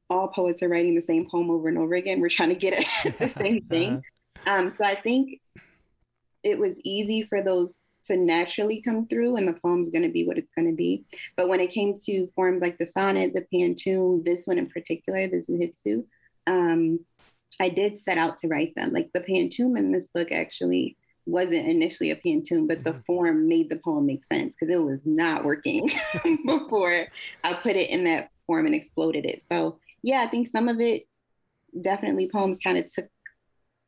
all 0.10 0.28
poets 0.28 0.62
are 0.62 0.69
writing 0.69 0.95
the 0.95 1.02
same 1.02 1.30
poem 1.30 1.50
over 1.50 1.67
and 1.67 1.78
over 1.78 1.95
again. 1.95 2.19
We're 2.19 2.30
trying 2.30 2.50
to 2.50 2.56
get 2.56 2.74
at 2.74 3.17
the 3.19 3.30
same 3.30 3.62
thing. 3.65 4.04
Um, 4.47 4.73
so 4.77 4.84
I 4.84 4.95
think 4.95 5.39
it 6.43 6.58
was 6.58 6.75
easy 6.84 7.23
for 7.23 7.41
those 7.41 7.73
to 8.06 8.17
naturally 8.17 8.82
come 8.82 9.08
through, 9.08 9.36
and 9.36 9.47
the 9.47 9.54
poem's 9.54 9.89
going 9.89 10.04
to 10.04 10.10
be 10.10 10.25
what 10.25 10.38
it's 10.38 10.51
going 10.56 10.69
to 10.69 10.75
be. 10.75 11.06
But 11.38 11.49
when 11.49 11.60
it 11.60 11.71
came 11.71 11.95
to 12.06 12.27
forms 12.36 12.62
like 12.62 12.77
the 12.77 12.88
sonnet, 12.88 13.34
the 13.34 13.45
pantoum, 13.54 14.23
this 14.25 14.47
one 14.47 14.58
in 14.58 14.69
particular, 14.69 15.27
the 15.27 15.38
zuihitsu, 15.38 16.04
um, 16.47 16.99
I 17.60 17.69
did 17.69 17.99
set 17.99 18.17
out 18.17 18.39
to 18.39 18.47
write 18.47 18.73
them. 18.75 18.91
Like 18.91 19.12
the 19.13 19.19
pantoum 19.19 19.77
in 19.77 19.91
this 19.91 20.08
book 20.08 20.32
actually 20.32 20.97
wasn't 21.27 21.67
initially 21.67 22.10
a 22.10 22.15
pantoum, 22.15 22.67
but 22.67 22.84
the 22.84 22.91
mm-hmm. 22.91 23.01
form 23.01 23.47
made 23.47 23.69
the 23.69 23.75
poem 23.75 24.08
make 24.08 24.23
sense 24.25 24.56
because 24.60 24.73
it 24.73 24.82
was 24.82 24.99
not 25.06 25.45
working 25.45 25.89
before 26.45 27.08
I 27.43 27.54
put 27.54 27.75
it 27.75 27.91
in 27.91 28.06
that 28.06 28.32
form 28.47 28.65
and 28.65 28.73
exploded 28.73 29.25
it. 29.25 29.43
So 29.51 29.77
yeah, 30.01 30.21
I 30.21 30.27
think 30.27 30.49
some 30.51 30.67
of 30.67 30.80
it 30.80 31.04
definitely 31.80 32.30
poems 32.30 32.58
kind 32.58 32.80
of 32.80 32.91
took 32.91 33.08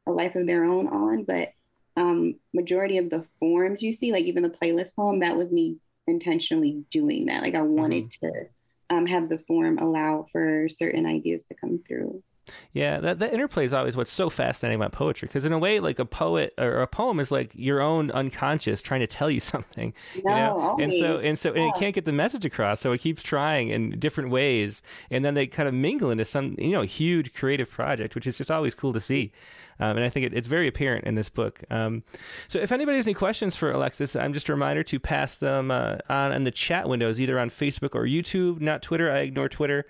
a 0.06 0.12
life 0.12 0.36
of 0.36 0.48
their 0.48 0.66
own 0.66 0.88
on, 0.88 1.24
but 1.24 1.54
um, 1.96 2.36
majority 2.54 2.98
of 2.98 3.10
the 3.10 3.26
forms 3.39 3.82
you 3.82 3.94
see, 3.94 4.12
like 4.12 4.26
even 4.26 4.44
the 4.44 4.50
playlist 4.50 4.96
poem, 4.96 5.20
that 5.20 5.38
was 5.38 5.52
me 5.52 5.78
intentionally 6.08 6.84
doing 6.92 7.28
that. 7.28 7.44
Like 7.44 7.56
I 7.56 7.62
wanted 7.62 8.06
mm-hmm. 8.06 8.28
to 8.28 8.96
um, 8.96 9.06
have 9.06 9.30
the 9.30 9.39
form 9.48 9.78
allow 9.80 10.28
for 10.32 10.68
certain 10.70 11.06
ideas 11.06 11.42
to 11.50 11.56
come 11.56 11.82
through. 11.88 12.24
Yeah, 12.73 12.99
that 12.99 13.19
that 13.19 13.34
interplay 13.34 13.65
is 13.65 13.73
always 13.73 13.95
what's 13.95 14.12
so 14.12 14.29
fascinating 14.29 14.79
about 14.79 14.91
poetry. 14.91 15.27
Because 15.27 15.45
in 15.45 15.53
a 15.53 15.60
way, 15.60 15.79
like 15.79 15.99
a 15.99 16.06
poet 16.06 16.53
or 16.58 16.82
a 16.82 16.88
poem 16.88 17.19
is 17.19 17.32
like 17.32 17.51
your 17.56 17.82
own 17.82 18.12
unconscious 18.12 18.82
trying 18.82 18.99
to 18.99 19.08
tell 19.08 19.29
you 19.29 19.39
something. 19.53 19.93
No, 20.23 20.32
you 20.32 20.36
know? 20.36 20.77
and 20.79 20.93
so 20.93 21.17
and 21.19 21.38
so 21.38 21.53
yeah. 21.53 21.62
and 21.62 21.75
it 21.75 21.79
can't 21.79 21.95
get 21.95 22.06
the 22.06 22.13
message 22.13 22.45
across, 22.45 22.79
so 22.79 22.91
it 22.91 22.99
keeps 22.99 23.23
trying 23.23 23.69
in 23.69 23.97
different 23.99 24.29
ways, 24.29 24.82
and 25.10 25.23
then 25.23 25.34
they 25.34 25.47
kind 25.47 25.67
of 25.67 25.73
mingle 25.73 26.10
into 26.12 26.25
some 26.25 26.56
you 26.58 26.71
know 26.71 26.82
huge 26.82 27.34
creative 27.34 27.69
project, 27.69 28.15
which 28.15 28.27
is 28.27 28.38
just 28.38 28.51
always 28.51 28.75
cool 28.75 28.93
to 28.93 29.01
see. 29.01 29.32
Um, 29.79 29.97
and 29.97 30.06
I 30.06 30.10
think 30.10 30.27
it, 30.27 30.34
it's 30.34 30.47
very 30.47 30.67
apparent 30.67 31.06
in 31.06 31.15
this 31.15 31.29
book. 31.29 31.63
Um, 31.69 32.03
so 32.47 32.60
if 32.60 32.71
anybody 32.71 32.97
has 32.97 33.08
any 33.08 33.13
questions 33.13 33.56
for 33.56 33.71
Alexis, 33.71 34.15
I'm 34.15 34.34
just 34.34 34.49
a 34.49 34.53
reminder 34.53 34.84
to 34.84 34.99
pass 34.99 35.36
them 35.36 35.71
uh, 35.71 35.97
on 36.10 36.32
in 36.32 36.43
the 36.43 36.51
chat 36.51 36.88
windows, 36.88 37.19
either 37.19 37.39
on 37.39 37.49
Facebook 37.49 37.95
or 37.95 38.03
YouTube, 38.03 38.62
not 38.62 38.82
Twitter. 38.82 39.12
I 39.12 39.19
ignore 39.19 39.49
Twitter. 39.49 39.86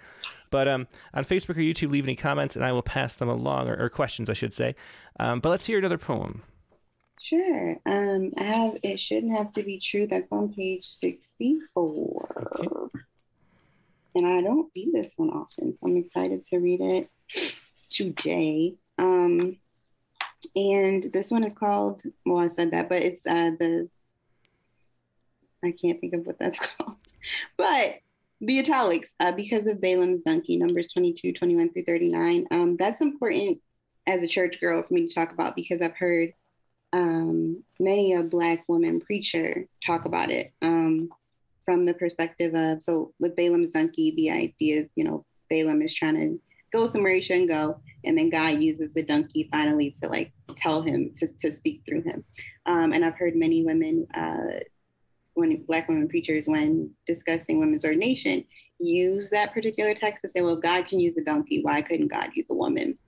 But 0.53 0.67
um, 0.67 0.87
on 1.15 1.23
Facebook 1.23 1.57
or 1.57 1.61
YouTube, 1.61 1.89
leave 1.89 2.05
any 2.05 2.15
comments 2.15 2.55
and 2.55 2.63
I 2.63 2.71
will 2.73 2.83
pass 2.83 3.15
them 3.15 3.27
along, 3.27 3.69
or, 3.69 3.75
or 3.75 3.89
questions, 3.89 4.29
I 4.29 4.33
should 4.33 4.53
say. 4.53 4.75
Um, 5.19 5.39
but 5.39 5.49
let's 5.49 5.65
hear 5.65 5.79
another 5.79 5.97
poem. 5.97 6.43
Sure. 7.19 7.77
Um, 7.87 8.33
I 8.37 8.43
have 8.43 8.77
It 8.83 8.99
Shouldn't 8.99 9.35
Have 9.35 9.51
to 9.53 9.63
Be 9.63 9.79
True. 9.79 10.05
That's 10.05 10.31
on 10.31 10.53
page 10.53 10.85
64. 10.85 12.51
Okay. 12.59 12.99
And 14.13 14.27
I 14.27 14.41
don't 14.41 14.69
read 14.75 14.89
this 14.93 15.09
one 15.15 15.31
often. 15.31 15.71
So 15.71 15.87
I'm 15.87 15.97
excited 15.97 16.45
to 16.49 16.57
read 16.59 16.81
it 16.81 17.09
today. 17.89 18.75
Um, 18.99 19.57
and 20.55 21.01
this 21.01 21.31
one 21.31 21.43
is 21.43 21.55
called, 21.55 22.03
well, 22.27 22.37
I 22.37 22.49
said 22.49 22.69
that, 22.73 22.89
but 22.89 23.01
it's 23.01 23.25
uh, 23.25 23.53
the, 23.59 23.89
I 25.63 25.71
can't 25.71 25.99
think 25.99 26.13
of 26.13 26.27
what 26.27 26.37
that's 26.37 26.59
called. 26.77 26.97
But 27.57 28.01
the 28.45 28.59
italics, 28.59 29.15
uh, 29.19 29.31
because 29.31 29.67
of 29.67 29.81
Balaam's 29.81 30.21
donkey, 30.21 30.57
numbers 30.57 30.91
22, 30.91 31.33
21 31.33 31.71
through 31.71 31.85
39. 31.85 32.45
Um, 32.51 32.75
that's 32.77 33.01
important 33.01 33.59
as 34.05 34.21
a 34.21 34.27
church 34.27 34.59
girl 34.59 34.83
for 34.83 34.93
me 34.93 35.07
to 35.07 35.13
talk 35.13 35.31
about 35.31 35.55
because 35.55 35.81
I've 35.81 35.95
heard 35.95 36.33
um, 36.91 37.63
many 37.79 38.13
a 38.13 38.21
Black 38.21 38.63
woman 38.67 38.99
preacher 38.99 39.65
talk 39.85 40.05
about 40.05 40.29
it 40.29 40.51
um, 40.61 41.09
from 41.65 41.85
the 41.85 41.93
perspective 41.93 42.53
of 42.53 42.81
so 42.81 43.13
with 43.19 43.35
Balaam's 43.35 43.69
donkey, 43.69 44.13
the 44.15 44.31
idea 44.31 44.81
is, 44.81 44.91
you 44.95 45.05
know, 45.05 45.25
Balaam 45.49 45.81
is 45.81 45.95
trying 45.95 46.15
to 46.15 46.39
go 46.73 46.85
somewhere 46.85 47.13
he 47.13 47.21
shouldn't 47.21 47.49
go. 47.49 47.79
And 48.03 48.17
then 48.17 48.29
God 48.29 48.61
uses 48.61 48.89
the 48.93 49.03
donkey 49.03 49.47
finally 49.51 49.95
to 50.01 50.09
like 50.09 50.33
tell 50.57 50.81
him 50.81 51.11
to, 51.17 51.27
to 51.41 51.51
speak 51.51 51.83
through 51.87 52.03
him. 52.03 52.25
Um, 52.65 52.91
and 52.91 53.05
I've 53.05 53.15
heard 53.15 53.35
many 53.35 53.63
women 53.63 54.07
uh, 54.13 54.59
when 55.35 55.63
black 55.63 55.87
women 55.87 56.07
preachers 56.07 56.47
when 56.47 56.91
discussing 57.07 57.59
women's 57.59 57.85
ordination 57.85 58.43
use 58.79 59.29
that 59.29 59.53
particular 59.53 59.93
text 59.93 60.23
to 60.23 60.29
say, 60.29 60.41
well, 60.41 60.55
God 60.55 60.87
can 60.87 60.99
use 60.99 61.17
a 61.17 61.23
donkey. 61.23 61.61
Why 61.63 61.81
couldn't 61.81 62.11
God 62.11 62.29
use 62.33 62.47
a 62.49 62.55
woman? 62.55 62.97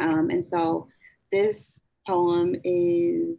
Um, 0.00 0.30
and 0.30 0.44
so 0.44 0.88
this 1.30 1.78
poem 2.04 2.56
is 2.64 3.38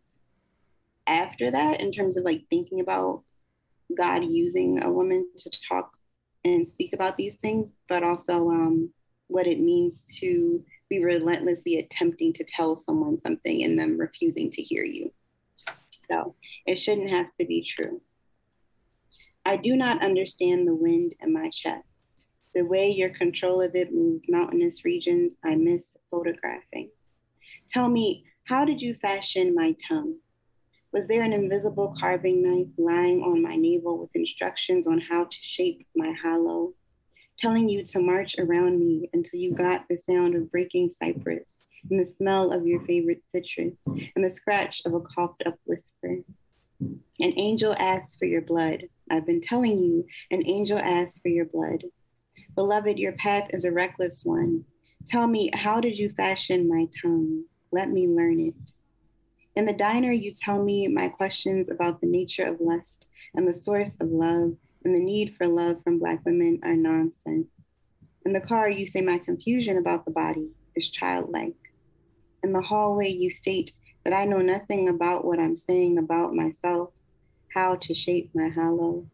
after 1.05 1.51
that 1.51 1.81
in 1.81 1.91
terms 1.91 2.15
of 2.15 2.23
like 2.23 2.43
thinking 2.49 2.79
about 2.79 3.23
God 3.97 4.23
using 4.23 4.81
a 4.83 4.89
woman 4.89 5.27
to 5.37 5.51
talk 5.67 5.91
and 6.45 6.65
speak 6.65 6.93
about 6.93 7.17
these 7.17 7.35
things, 7.35 7.73
but 7.89 8.03
also 8.03 8.49
um, 8.49 8.93
what 9.27 9.47
it 9.47 9.59
means 9.59 10.05
to 10.19 10.63
be 10.89 11.03
relentlessly 11.03 11.79
attempting 11.79 12.33
to 12.33 12.45
tell 12.55 12.77
someone 12.77 13.19
something 13.19 13.63
and 13.63 13.77
them 13.77 13.97
refusing 13.97 14.49
to 14.51 14.61
hear 14.61 14.83
you. 14.83 15.11
So 16.05 16.35
it 16.65 16.75
shouldn't 16.75 17.09
have 17.09 17.33
to 17.39 17.45
be 17.45 17.63
true. 17.63 18.01
I 19.43 19.57
do 19.57 19.75
not 19.75 20.03
understand 20.03 20.67
the 20.67 20.75
wind 20.75 21.15
in 21.19 21.33
my 21.33 21.49
chest. 21.49 22.27
The 22.53 22.63
way 22.63 22.91
your 22.91 23.09
control 23.09 23.61
of 23.61 23.75
it 23.75 23.93
moves 23.93 24.29
mountainous 24.29 24.85
regions, 24.85 25.37
I 25.43 25.55
miss 25.55 25.97
photographing. 26.11 26.91
Tell 27.69 27.89
me, 27.89 28.25
how 28.43 28.65
did 28.65 28.81
you 28.81 28.95
fashion 28.95 29.55
my 29.55 29.75
tongue? 29.87 30.17
Was 30.93 31.07
there 31.07 31.23
an 31.23 31.33
invisible 31.33 31.95
carving 31.99 32.43
knife 32.43 32.67
lying 32.77 33.23
on 33.23 33.41
my 33.41 33.55
navel 33.55 33.97
with 33.97 34.09
instructions 34.13 34.85
on 34.85 34.99
how 34.99 35.23
to 35.23 35.37
shape 35.41 35.87
my 35.95 36.11
hollow? 36.21 36.73
Telling 37.39 37.67
you 37.67 37.83
to 37.85 37.99
march 37.99 38.35
around 38.37 38.79
me 38.79 39.09
until 39.13 39.39
you 39.39 39.55
got 39.55 39.85
the 39.89 39.97
sound 39.97 40.35
of 40.35 40.51
breaking 40.51 40.89
cypress 40.89 41.51
and 41.89 41.99
the 41.99 42.05
smell 42.05 42.51
of 42.51 42.67
your 42.67 42.85
favorite 42.85 43.23
citrus 43.33 43.79
and 43.87 44.23
the 44.23 44.29
scratch 44.29 44.81
of 44.85 44.93
a 44.93 44.99
coughed 44.99 45.41
up 45.45 45.57
whisper. 45.65 46.19
An 46.81 47.33
angel 47.37 47.75
asks 47.77 48.15
for 48.15 48.25
your 48.25 48.41
blood. 48.41 48.83
I've 49.09 49.25
been 49.25 49.41
telling 49.41 49.79
you, 49.79 50.05
an 50.31 50.43
angel 50.47 50.79
asks 50.79 51.19
for 51.19 51.29
your 51.29 51.45
blood. 51.45 51.83
Beloved, 52.55 52.97
your 52.97 53.13
path 53.13 53.47
is 53.51 53.65
a 53.65 53.71
reckless 53.71 54.23
one. 54.25 54.65
Tell 55.05 55.27
me, 55.27 55.51
how 55.53 55.79
did 55.79 55.97
you 55.97 56.09
fashion 56.09 56.67
my 56.67 56.87
tongue? 57.01 57.43
Let 57.71 57.89
me 57.89 58.07
learn 58.07 58.39
it. 58.39 58.55
In 59.55 59.65
the 59.65 59.73
diner, 59.73 60.11
you 60.11 60.33
tell 60.33 60.63
me 60.63 60.87
my 60.87 61.07
questions 61.07 61.69
about 61.69 62.01
the 62.01 62.07
nature 62.07 62.45
of 62.45 62.61
lust 62.61 63.07
and 63.35 63.47
the 63.47 63.53
source 63.53 63.95
of 63.99 64.09
love 64.09 64.55
and 64.83 64.95
the 64.95 64.99
need 64.99 65.35
for 65.35 65.47
love 65.47 65.83
from 65.83 65.99
Black 65.99 66.25
women 66.25 66.59
are 66.63 66.75
nonsense. 66.75 67.47
In 68.25 68.33
the 68.33 68.41
car, 68.41 68.69
you 68.69 68.87
say 68.87 69.01
my 69.01 69.17
confusion 69.17 69.77
about 69.77 70.05
the 70.05 70.11
body 70.11 70.49
is 70.75 70.89
childlike. 70.89 71.55
In 72.43 72.53
the 72.53 72.61
hallway, 72.61 73.09
you 73.09 73.29
state 73.29 73.73
that 74.03 74.13
I 74.13 74.25
know 74.25 74.39
nothing 74.39 74.89
about 74.89 75.25
what 75.25 75.39
I'm 75.39 75.57
saying 75.57 75.97
about 75.97 76.33
myself, 76.33 76.89
how 77.53 77.75
to 77.75 77.93
shape 77.93 78.31
my 78.33 78.49
hollow, 78.49 79.05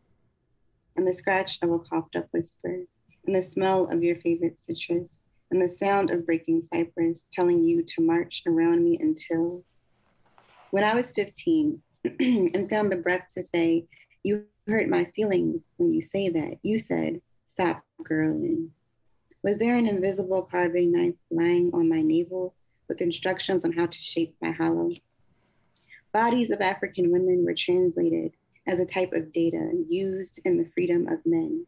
and 0.95 1.05
the 1.05 1.13
scratch 1.13 1.59
of 1.61 1.71
a 1.71 1.79
coughed 1.79 2.15
up 2.15 2.27
whisper, 2.31 2.83
and 3.25 3.35
the 3.35 3.41
smell 3.41 3.85
of 3.91 4.03
your 4.03 4.15
favorite 4.17 4.57
citrus, 4.57 5.25
and 5.51 5.61
the 5.61 5.75
sound 5.77 6.11
of 6.11 6.25
breaking 6.25 6.61
cypress 6.61 7.29
telling 7.31 7.63
you 7.63 7.83
to 7.83 8.01
march 8.01 8.43
around 8.47 8.83
me 8.83 8.97
until 8.99 9.63
when 10.71 10.83
I 10.83 10.93
was 10.93 11.11
15 11.11 11.81
and 12.19 12.69
found 12.69 12.91
the 12.91 12.97
breath 12.97 13.27
to 13.35 13.43
say, 13.43 13.85
You 14.23 14.45
hurt 14.67 14.89
my 14.89 15.05
feelings 15.15 15.69
when 15.77 15.93
you 15.93 16.01
say 16.01 16.29
that, 16.29 16.57
you 16.63 16.79
said, 16.79 17.21
Stop 17.47 17.83
girling. 18.03 18.69
Was 19.43 19.57
there 19.57 19.75
an 19.75 19.87
invisible 19.87 20.43
carving 20.43 20.91
knife 20.91 21.15
lying 21.31 21.71
on 21.73 21.87
my 21.89 22.01
navel 22.01 22.53
with 22.87 23.01
instructions 23.01 23.65
on 23.65 23.73
how 23.73 23.85
to 23.85 23.97
shape 23.97 24.35
my 24.41 24.51
hollow? 24.51 24.91
Bodies 26.13 26.51
of 26.51 26.61
African 26.61 27.11
women 27.11 27.45
were 27.45 27.53
translated 27.53 28.33
as 28.67 28.79
a 28.79 28.85
type 28.85 29.13
of 29.13 29.31
data 29.33 29.71
used 29.89 30.39
in 30.45 30.57
the 30.57 30.69
freedom 30.73 31.07
of 31.07 31.19
men. 31.25 31.65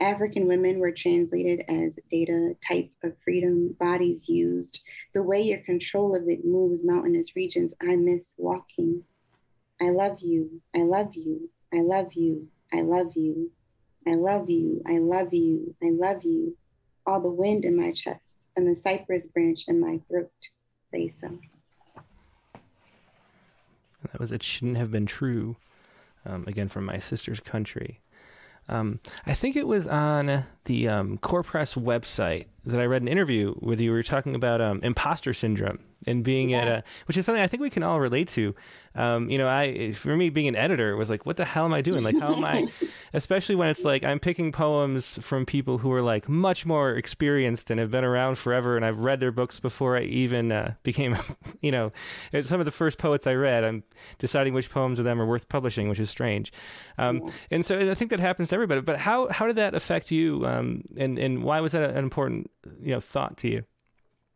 African 0.00 0.46
women 0.46 0.78
were 0.78 0.92
translated 0.92 1.64
as 1.68 1.98
data, 2.10 2.54
type 2.66 2.90
of 3.02 3.14
freedom, 3.24 3.74
bodies 3.80 4.28
used. 4.28 4.80
The 5.12 5.22
way 5.22 5.40
your 5.40 5.58
control 5.58 6.14
of 6.14 6.28
it 6.28 6.44
moves 6.44 6.84
mountainous 6.84 7.34
regions, 7.34 7.74
I 7.82 7.96
miss 7.96 8.24
walking. 8.36 9.02
I 9.80 9.90
love 9.90 10.20
you, 10.20 10.60
I 10.74 10.80
love 10.80 11.14
you, 11.14 11.50
I 11.72 11.80
love 11.80 12.12
you, 12.14 12.48
I 12.72 12.82
love 12.82 13.16
you, 13.16 13.50
I 14.06 14.14
love 14.14 14.48
you, 14.48 14.82
I 14.86 14.98
love 14.98 15.32
you, 15.32 15.74
I 15.82 15.90
love 15.90 16.22
you. 16.22 16.56
All 17.06 17.20
the 17.20 17.32
wind 17.32 17.64
in 17.64 17.76
my 17.76 17.92
chest 17.92 18.27
and 18.58 18.66
the 18.66 18.74
cypress 18.74 19.24
branch 19.24 19.66
in 19.68 19.80
my 19.80 20.00
throat 20.08 20.32
say 20.90 21.12
so. 21.20 21.38
That 24.02 24.18
was 24.18 24.32
It 24.32 24.42
Shouldn't 24.42 24.76
Have 24.76 24.90
Been 24.90 25.06
True, 25.06 25.56
um, 26.26 26.44
again 26.48 26.68
from 26.68 26.84
My 26.84 26.98
Sister's 26.98 27.38
Country. 27.38 28.00
Um, 28.68 28.98
I 29.24 29.34
think 29.34 29.54
it 29.54 29.68
was 29.68 29.86
on 29.86 30.44
the 30.68 30.86
um, 30.86 31.16
Kore 31.18 31.42
Press 31.42 31.74
website 31.74 32.46
that 32.68 32.78
I 32.78 32.84
read 32.84 33.00
an 33.00 33.08
interview 33.08 33.54
with 33.60 33.80
you. 33.80 33.90
We 33.90 33.96
were 33.96 34.02
talking 34.02 34.34
about 34.34 34.60
um, 34.60 34.80
imposter 34.82 35.32
syndrome 35.32 35.78
and 36.06 36.22
being 36.22 36.50
yeah. 36.50 36.60
at 36.60 36.68
a, 36.68 36.84
which 37.06 37.16
is 37.16 37.26
something 37.26 37.42
I 37.42 37.46
think 37.46 37.62
we 37.62 37.70
can 37.70 37.82
all 37.82 37.98
relate 37.98 38.28
to. 38.28 38.54
Um, 38.94 39.30
you 39.30 39.38
know, 39.38 39.48
I 39.48 39.92
for 39.92 40.16
me 40.16 40.28
being 40.28 40.48
an 40.48 40.56
editor 40.56 40.96
was 40.96 41.08
like, 41.08 41.24
what 41.24 41.36
the 41.36 41.44
hell 41.44 41.64
am 41.64 41.72
I 41.72 41.80
doing? 41.82 42.02
Like, 42.02 42.18
how 42.18 42.34
am 42.34 42.44
I? 42.44 42.66
Especially 43.14 43.54
when 43.54 43.68
it's 43.68 43.84
like 43.84 44.04
I'm 44.04 44.18
picking 44.18 44.52
poems 44.52 45.18
from 45.22 45.46
people 45.46 45.78
who 45.78 45.92
are 45.92 46.02
like 46.02 46.28
much 46.28 46.66
more 46.66 46.92
experienced 46.92 47.70
and 47.70 47.80
have 47.80 47.90
been 47.90 48.04
around 48.04 48.38
forever, 48.38 48.76
and 48.76 48.84
I've 48.84 49.00
read 49.00 49.20
their 49.20 49.32
books 49.32 49.60
before 49.60 49.96
I 49.96 50.02
even 50.02 50.52
uh, 50.52 50.74
became, 50.82 51.16
you 51.60 51.70
know, 51.70 51.92
some 52.42 52.60
of 52.60 52.66
the 52.66 52.72
first 52.72 52.98
poets 52.98 53.26
I 53.26 53.34
read. 53.34 53.64
I'm 53.64 53.84
deciding 54.18 54.52
which 54.52 54.70
poems 54.70 54.98
of 54.98 55.04
them 55.04 55.20
are 55.20 55.26
worth 55.26 55.48
publishing, 55.48 55.88
which 55.88 56.00
is 56.00 56.10
strange. 56.10 56.52
Um, 56.98 57.22
yeah. 57.24 57.30
And 57.52 57.66
so 57.66 57.90
I 57.90 57.94
think 57.94 58.10
that 58.10 58.20
happens 58.20 58.50
to 58.50 58.56
everybody. 58.56 58.80
But 58.80 58.98
how 58.98 59.28
how 59.28 59.46
did 59.46 59.56
that 59.56 59.74
affect 59.74 60.10
you? 60.10 60.44
Um, 60.58 60.82
and 60.96 61.18
and 61.18 61.42
why 61.42 61.60
was 61.60 61.72
that 61.72 61.90
an 61.90 61.96
important 61.96 62.50
you 62.80 62.92
know 62.92 63.00
thought 63.00 63.36
to 63.38 63.48
you? 63.48 63.64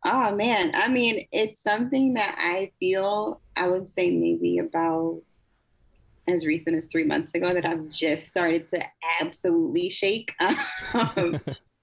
Oh 0.05 0.35
man, 0.35 0.71
I 0.75 0.89
mean, 0.89 1.27
it's 1.31 1.61
something 1.65 2.15
that 2.15 2.35
I 2.37 2.71
feel 2.79 3.41
I 3.55 3.67
would 3.67 3.89
say 3.97 4.11
maybe 4.11 4.57
about 4.57 5.21
as 6.27 6.45
recent 6.45 6.75
as 6.75 6.85
three 6.85 7.03
months 7.03 7.33
ago 7.35 7.53
that 7.53 7.65
I've 7.65 7.89
just 7.89 8.27
started 8.27 8.69
to 8.71 8.83
absolutely 9.21 9.89
shake. 9.89 10.33
Um, 10.93 11.41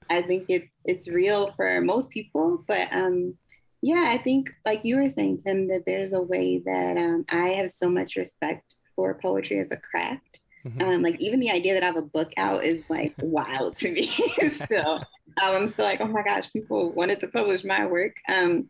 I 0.08 0.22
think 0.22 0.46
it's 0.48 0.68
it's 0.84 1.08
real 1.08 1.52
for 1.52 1.80
most 1.80 2.10
people, 2.10 2.64
but 2.66 2.92
um, 2.92 3.34
yeah, 3.80 4.06
I 4.08 4.18
think 4.18 4.50
like 4.66 4.80
you 4.84 4.96
were 4.96 5.08
saying, 5.08 5.42
Tim, 5.46 5.68
that 5.68 5.84
there's 5.86 6.12
a 6.12 6.22
way 6.22 6.62
that 6.64 6.96
um, 6.96 7.24
I 7.28 7.50
have 7.50 7.70
so 7.70 7.88
much 7.88 8.16
respect 8.16 8.74
for 8.96 9.18
poetry 9.20 9.60
as 9.60 9.70
a 9.70 9.76
craft. 9.76 10.39
Mm-hmm. 10.66 10.82
Um, 10.82 11.02
like 11.02 11.20
even 11.20 11.40
the 11.40 11.50
idea 11.50 11.74
that 11.74 11.82
I 11.82 11.86
have 11.86 11.96
a 11.96 12.02
book 12.02 12.32
out 12.36 12.64
is 12.64 12.82
like 12.88 13.14
wild 13.18 13.76
to 13.78 13.90
me. 13.90 14.06
so 14.68 14.76
um, 14.76 15.04
I'm 15.36 15.68
still 15.72 15.84
like, 15.84 16.00
oh 16.00 16.06
my 16.06 16.22
gosh, 16.22 16.52
people 16.52 16.92
wanted 16.92 17.20
to 17.20 17.28
publish 17.28 17.64
my 17.64 17.86
work. 17.86 18.16
Um, 18.28 18.68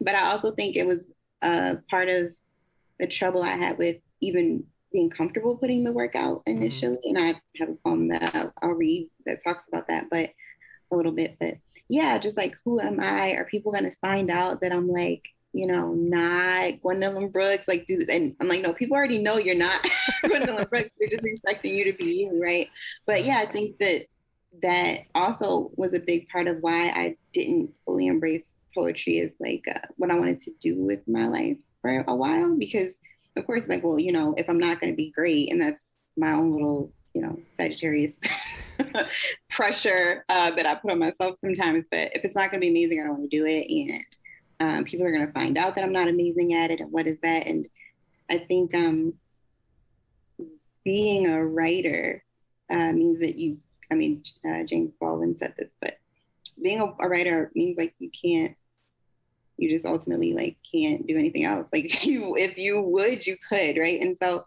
but 0.00 0.14
I 0.14 0.30
also 0.30 0.52
think 0.52 0.76
it 0.76 0.86
was 0.86 1.00
uh, 1.42 1.76
part 1.90 2.08
of 2.08 2.34
the 2.98 3.06
trouble 3.06 3.42
I 3.42 3.56
had 3.56 3.78
with 3.78 3.96
even 4.20 4.64
being 4.92 5.10
comfortable 5.10 5.56
putting 5.56 5.84
the 5.84 5.92
work 5.92 6.14
out 6.14 6.42
mm-hmm. 6.46 6.62
initially. 6.62 6.96
Mm-hmm. 6.96 7.16
And 7.16 7.36
I 7.36 7.40
have 7.60 7.68
a 7.68 7.74
poem 7.84 8.08
that 8.08 8.34
I'll, 8.34 8.52
I'll 8.62 8.70
read 8.70 9.10
that 9.26 9.44
talks 9.44 9.64
about 9.68 9.88
that, 9.88 10.06
but 10.10 10.30
a 10.90 10.96
little 10.96 11.12
bit. 11.12 11.36
But 11.38 11.58
yeah, 11.88 12.18
just 12.18 12.36
like, 12.36 12.56
who 12.64 12.80
am 12.80 13.00
I? 13.00 13.32
Are 13.32 13.44
people 13.44 13.72
going 13.72 13.84
to 13.84 13.96
find 14.00 14.30
out 14.30 14.60
that 14.60 14.72
I'm 14.72 14.88
like, 14.88 15.22
you 15.56 15.66
know, 15.66 15.94
not 15.94 16.80
Gwendolyn 16.82 17.30
Brooks? 17.30 17.66
Like, 17.66 17.86
do 17.86 17.98
and 18.10 18.36
I'm 18.40 18.48
like, 18.48 18.62
no, 18.62 18.72
people 18.72 18.96
already 18.96 19.18
know 19.18 19.38
you're 19.38 19.54
not 19.54 19.80
Gwendolyn 20.22 20.66
Brooks. 20.70 20.90
They're 20.98 21.08
just 21.08 21.24
expecting 21.24 21.74
you 21.74 21.84
to 21.84 21.92
be 21.92 22.04
you, 22.04 22.42
right? 22.42 22.68
But 23.06 23.24
yeah, 23.24 23.38
I 23.38 23.46
think 23.46 23.78
that 23.78 24.06
that 24.62 25.00
also 25.14 25.70
was 25.76 25.94
a 25.94 25.98
big 25.98 26.28
part 26.28 26.46
of 26.46 26.58
why 26.60 26.88
I 26.88 27.16
didn't 27.32 27.70
fully 27.84 28.06
embrace 28.06 28.44
poetry 28.74 29.20
as 29.20 29.30
like 29.40 29.64
uh, 29.74 29.86
what 29.96 30.10
I 30.10 30.18
wanted 30.18 30.42
to 30.42 30.52
do 30.60 30.76
with 30.76 31.00
my 31.08 31.26
life 31.26 31.56
for 31.80 32.04
a 32.06 32.14
while 32.14 32.56
because 32.58 32.92
of 33.36 33.46
course 33.46 33.62
like 33.68 33.82
well 33.82 33.98
you 33.98 34.12
know 34.12 34.34
if 34.36 34.48
I'm 34.48 34.58
not 34.58 34.80
going 34.80 34.92
to 34.92 34.96
be 34.96 35.10
great 35.10 35.50
and 35.50 35.60
that's 35.60 35.82
my 36.16 36.32
own 36.32 36.52
little 36.52 36.92
you 37.14 37.22
know 37.22 37.38
Sagittarius 37.56 38.12
pressure 39.50 40.24
uh, 40.28 40.50
that 40.52 40.66
I 40.66 40.74
put 40.74 40.90
on 40.90 40.98
myself 40.98 41.38
sometimes 41.40 41.84
but 41.90 42.14
if 42.14 42.24
it's 42.24 42.34
not 42.34 42.50
going 42.50 42.60
to 42.60 42.66
be 42.66 42.68
amazing 42.68 43.00
I 43.00 43.04
don't 43.04 43.18
want 43.18 43.30
to 43.30 43.36
do 43.36 43.46
it 43.46 43.66
and 43.68 44.02
um, 44.60 44.84
people 44.84 45.06
are 45.06 45.12
going 45.12 45.26
to 45.26 45.32
find 45.32 45.58
out 45.58 45.74
that 45.74 45.84
I'm 45.84 45.92
not 45.92 46.08
amazing 46.08 46.54
at 46.54 46.70
it 46.70 46.80
and 46.80 46.92
what 46.92 47.06
is 47.06 47.18
that 47.22 47.46
and 47.46 47.66
I 48.28 48.38
think 48.38 48.74
um, 48.74 49.14
being 50.84 51.28
a 51.28 51.44
writer 51.44 52.24
uh, 52.70 52.92
means 52.92 53.20
that 53.20 53.38
you 53.38 53.58
I 53.90 53.94
mean, 53.94 54.24
uh, 54.48 54.64
James 54.64 54.92
Baldwin 55.00 55.36
said 55.38 55.54
this, 55.56 55.70
but 55.80 55.94
being 56.60 56.80
a, 56.80 56.86
a, 57.00 57.08
writer 57.08 57.50
means 57.54 57.78
like 57.78 57.94
you 57.98 58.10
can't, 58.10 58.56
you 59.56 59.70
just 59.70 59.84
ultimately 59.84 60.32
like 60.32 60.56
can't 60.70 61.06
do 61.06 61.16
anything 61.16 61.44
else. 61.44 61.68
Like 61.72 62.04
you, 62.04 62.36
if 62.36 62.56
you 62.58 62.80
would, 62.80 63.26
you 63.26 63.36
could, 63.48 63.76
right? 63.76 64.00
And 64.00 64.16
so 64.20 64.44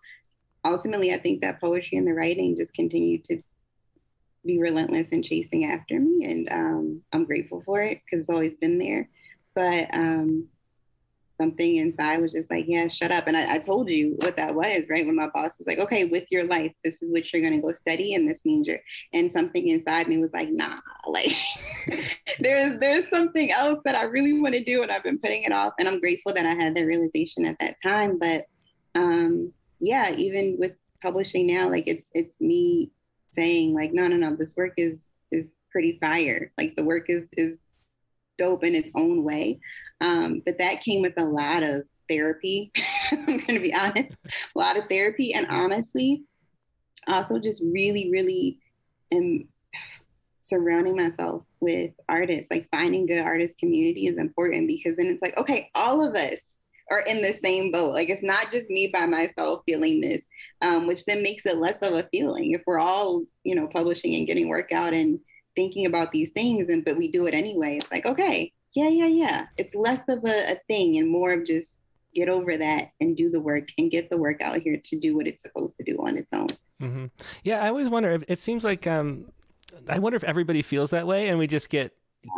ultimately, 0.66 1.14
I 1.14 1.20
think 1.20 1.42
that 1.42 1.62
poetry 1.62 1.98
and 1.98 2.08
the 2.08 2.14
writing 2.14 2.58
just 2.58 2.74
continue 2.74 3.20
to 3.24 3.42
be 4.46 4.60
relentless 4.60 5.10
in 5.10 5.24
chasing 5.24 5.66
after 5.66 6.00
me, 6.00 6.26
and 6.26 6.50
um, 6.52 7.02
I'm 7.12 7.26
grateful 7.26 7.62
for 7.66 7.82
it 7.82 8.02
because 8.04 8.22
it's 8.22 8.30
always 8.30 8.56
been 8.56 8.78
there. 8.78 9.10
But 9.60 9.94
um, 9.94 10.48
something 11.38 11.76
inside 11.76 12.22
was 12.22 12.32
just 12.32 12.50
like, 12.50 12.64
yeah, 12.66 12.88
shut 12.88 13.12
up. 13.12 13.28
And 13.28 13.36
I, 13.36 13.56
I, 13.56 13.60
told 13.60 13.90
you 13.90 14.16
what 14.22 14.38
that 14.38 14.56
was, 14.56 14.84
right? 14.90 15.06
When 15.06 15.18
my 15.18 15.28
boss 15.34 15.60
was 15.60 15.68
like, 15.68 15.80
okay, 15.80 16.06
with 16.06 16.24
your 16.32 16.46
life, 16.46 16.72
this 16.82 17.02
is 17.02 17.12
what 17.12 17.34
you're 17.34 17.42
going 17.42 17.60
to 17.60 17.68
go 17.68 17.74
study, 17.82 18.14
and 18.14 18.26
this 18.26 18.40
means 18.46 18.68
you're. 18.68 18.80
And 19.12 19.34
something 19.34 19.68
inside 19.68 20.08
me 20.08 20.18
was 20.18 20.32
like, 20.32 20.48
nah, 20.50 20.80
like 21.10 21.36
there's 22.40 22.80
there's 22.80 23.10
something 23.10 23.52
else 23.52 23.82
that 23.84 23.96
I 23.96 24.04
really 24.04 24.40
want 24.40 24.54
to 24.54 24.64
do, 24.64 24.82
and 24.82 24.90
I've 24.90 25.04
been 25.04 25.20
putting 25.20 25.44
it 25.44 25.52
off. 25.52 25.74
And 25.78 25.90
I'm 25.90 26.00
grateful 26.00 26.32
that 26.36 26.46
I 26.46 26.54
had 26.54 26.74
that 26.78 26.86
realization 26.86 27.44
at 27.44 27.58
that 27.60 27.76
time. 27.84 28.18
But 28.18 28.46
um, 28.96 29.52
yeah, 29.82 30.14
even 30.14 30.56
with 30.58 30.72
publishing 31.02 31.48
now, 31.48 31.70
like 31.70 31.84
it's 31.86 32.08
it's 32.14 32.40
me 32.40 32.92
saying 33.36 33.74
like, 33.74 33.92
no, 33.92 34.08
no, 34.08 34.16
no, 34.16 34.38
this 34.38 34.56
work 34.56 34.76
is 34.78 35.00
is 35.34 35.48
pretty 35.70 35.98
fire. 36.00 36.54
Like 36.58 36.78
the 36.78 36.86
work 36.86 37.10
is 37.10 37.26
is 37.34 37.58
dope 38.40 38.64
in 38.64 38.74
its 38.74 38.90
own 38.96 39.24
way. 39.24 39.60
Um, 40.02 40.42
but 40.46 40.58
that 40.58 40.82
came 40.82 41.02
with 41.04 41.14
a 41.18 41.26
lot 41.26 41.62
of 41.62 41.84
therapy. 42.10 42.72
I'm 43.12 43.26
going 43.26 43.46
to 43.46 43.60
be 43.60 43.74
honest, 43.74 44.16
a 44.26 44.60
lot 44.60 44.78
of 44.78 44.86
therapy. 44.90 45.34
And 45.34 45.46
honestly, 45.50 46.24
also 47.08 47.38
just 47.38 47.62
really, 47.64 48.10
really 48.12 48.60
am 49.12 49.48
surrounding 50.42 50.96
myself 50.96 51.44
with 51.60 51.92
artists. 52.08 52.48
Like 52.50 52.68
finding 52.72 53.06
good 53.06 53.22
artist 53.22 53.58
community 53.60 54.08
is 54.08 54.18
important 54.18 54.68
because 54.68 54.98
then 54.98 55.08
it's 55.08 55.22
like, 55.22 55.38
okay, 55.38 55.70
all 55.76 56.06
of 56.06 56.16
us 56.16 56.40
are 56.92 57.02
in 57.02 57.22
the 57.22 57.38
same 57.44 57.72
boat. 57.72 57.94
Like 57.94 58.10
it's 58.10 58.24
not 58.24 58.52
just 58.52 58.70
me 58.70 58.90
by 58.92 59.06
myself 59.06 59.62
feeling 59.66 60.02
this, 60.02 60.22
um, 60.62 60.88
which 60.88 61.06
then 61.06 61.22
makes 61.22 61.46
it 61.46 61.58
less 61.58 61.78
of 61.82 61.94
a 61.94 62.08
feeling. 62.12 62.52
If 62.52 62.62
we're 62.66 62.80
all, 62.80 63.24
you 63.44 63.56
know, 63.56 63.68
publishing 63.68 64.16
and 64.16 64.28
getting 64.28 64.50
work 64.50 64.72
out 64.72 64.94
and 64.94 65.20
thinking 65.60 65.86
about 65.86 66.14
these 66.14 66.30
things, 66.32 66.70
and 66.70 66.86
but 66.86 66.96
we 66.96 67.12
do 67.12 67.28
it 67.28 67.34
anyway, 67.34 67.76
it's 67.76 67.92
like, 67.92 68.06
okay, 68.06 68.54
yeah, 68.74 68.88
yeah, 68.88 69.08
yeah. 69.08 69.46
It's 69.58 69.76
less 69.76 70.00
of 70.08 70.24
a, 70.24 70.54
a 70.54 70.56
thing 70.68 70.98
and 70.98 71.10
more 71.10 71.34
of 71.34 71.46
just 71.46 71.68
get 72.16 72.30
over 72.30 72.56
that 72.56 72.92
and 73.02 73.18
do 73.18 73.30
the 73.30 73.42
work 73.42 73.68
and 73.78 73.92
get 73.92 74.10
the 74.10 74.18
work 74.18 74.42
out 74.42 74.60
here 74.60 74.80
to 74.82 75.00
do 75.00 75.18
what 75.18 75.28
it's 75.28 75.42
supposed 75.42 75.74
to 75.76 75.84
do 75.84 75.98
on 75.98 76.16
its 76.16 76.30
own. 76.32 76.48
Mm-hmm. 76.82 77.06
Yeah, 77.44 77.62
I 77.62 77.68
always 77.68 77.90
wonder. 77.90 78.12
If, 78.12 78.24
it 78.30 78.40
seems 78.40 78.64
like 78.64 78.88
um, 78.88 79.26
I 79.90 80.00
wonder 80.00 80.16
if 80.16 80.24
everybody 80.24 80.62
feels 80.62 80.92
that 80.92 81.06
way, 81.06 81.28
and 81.28 81.38
we 81.38 81.46
just 81.46 81.70
get 81.70 81.94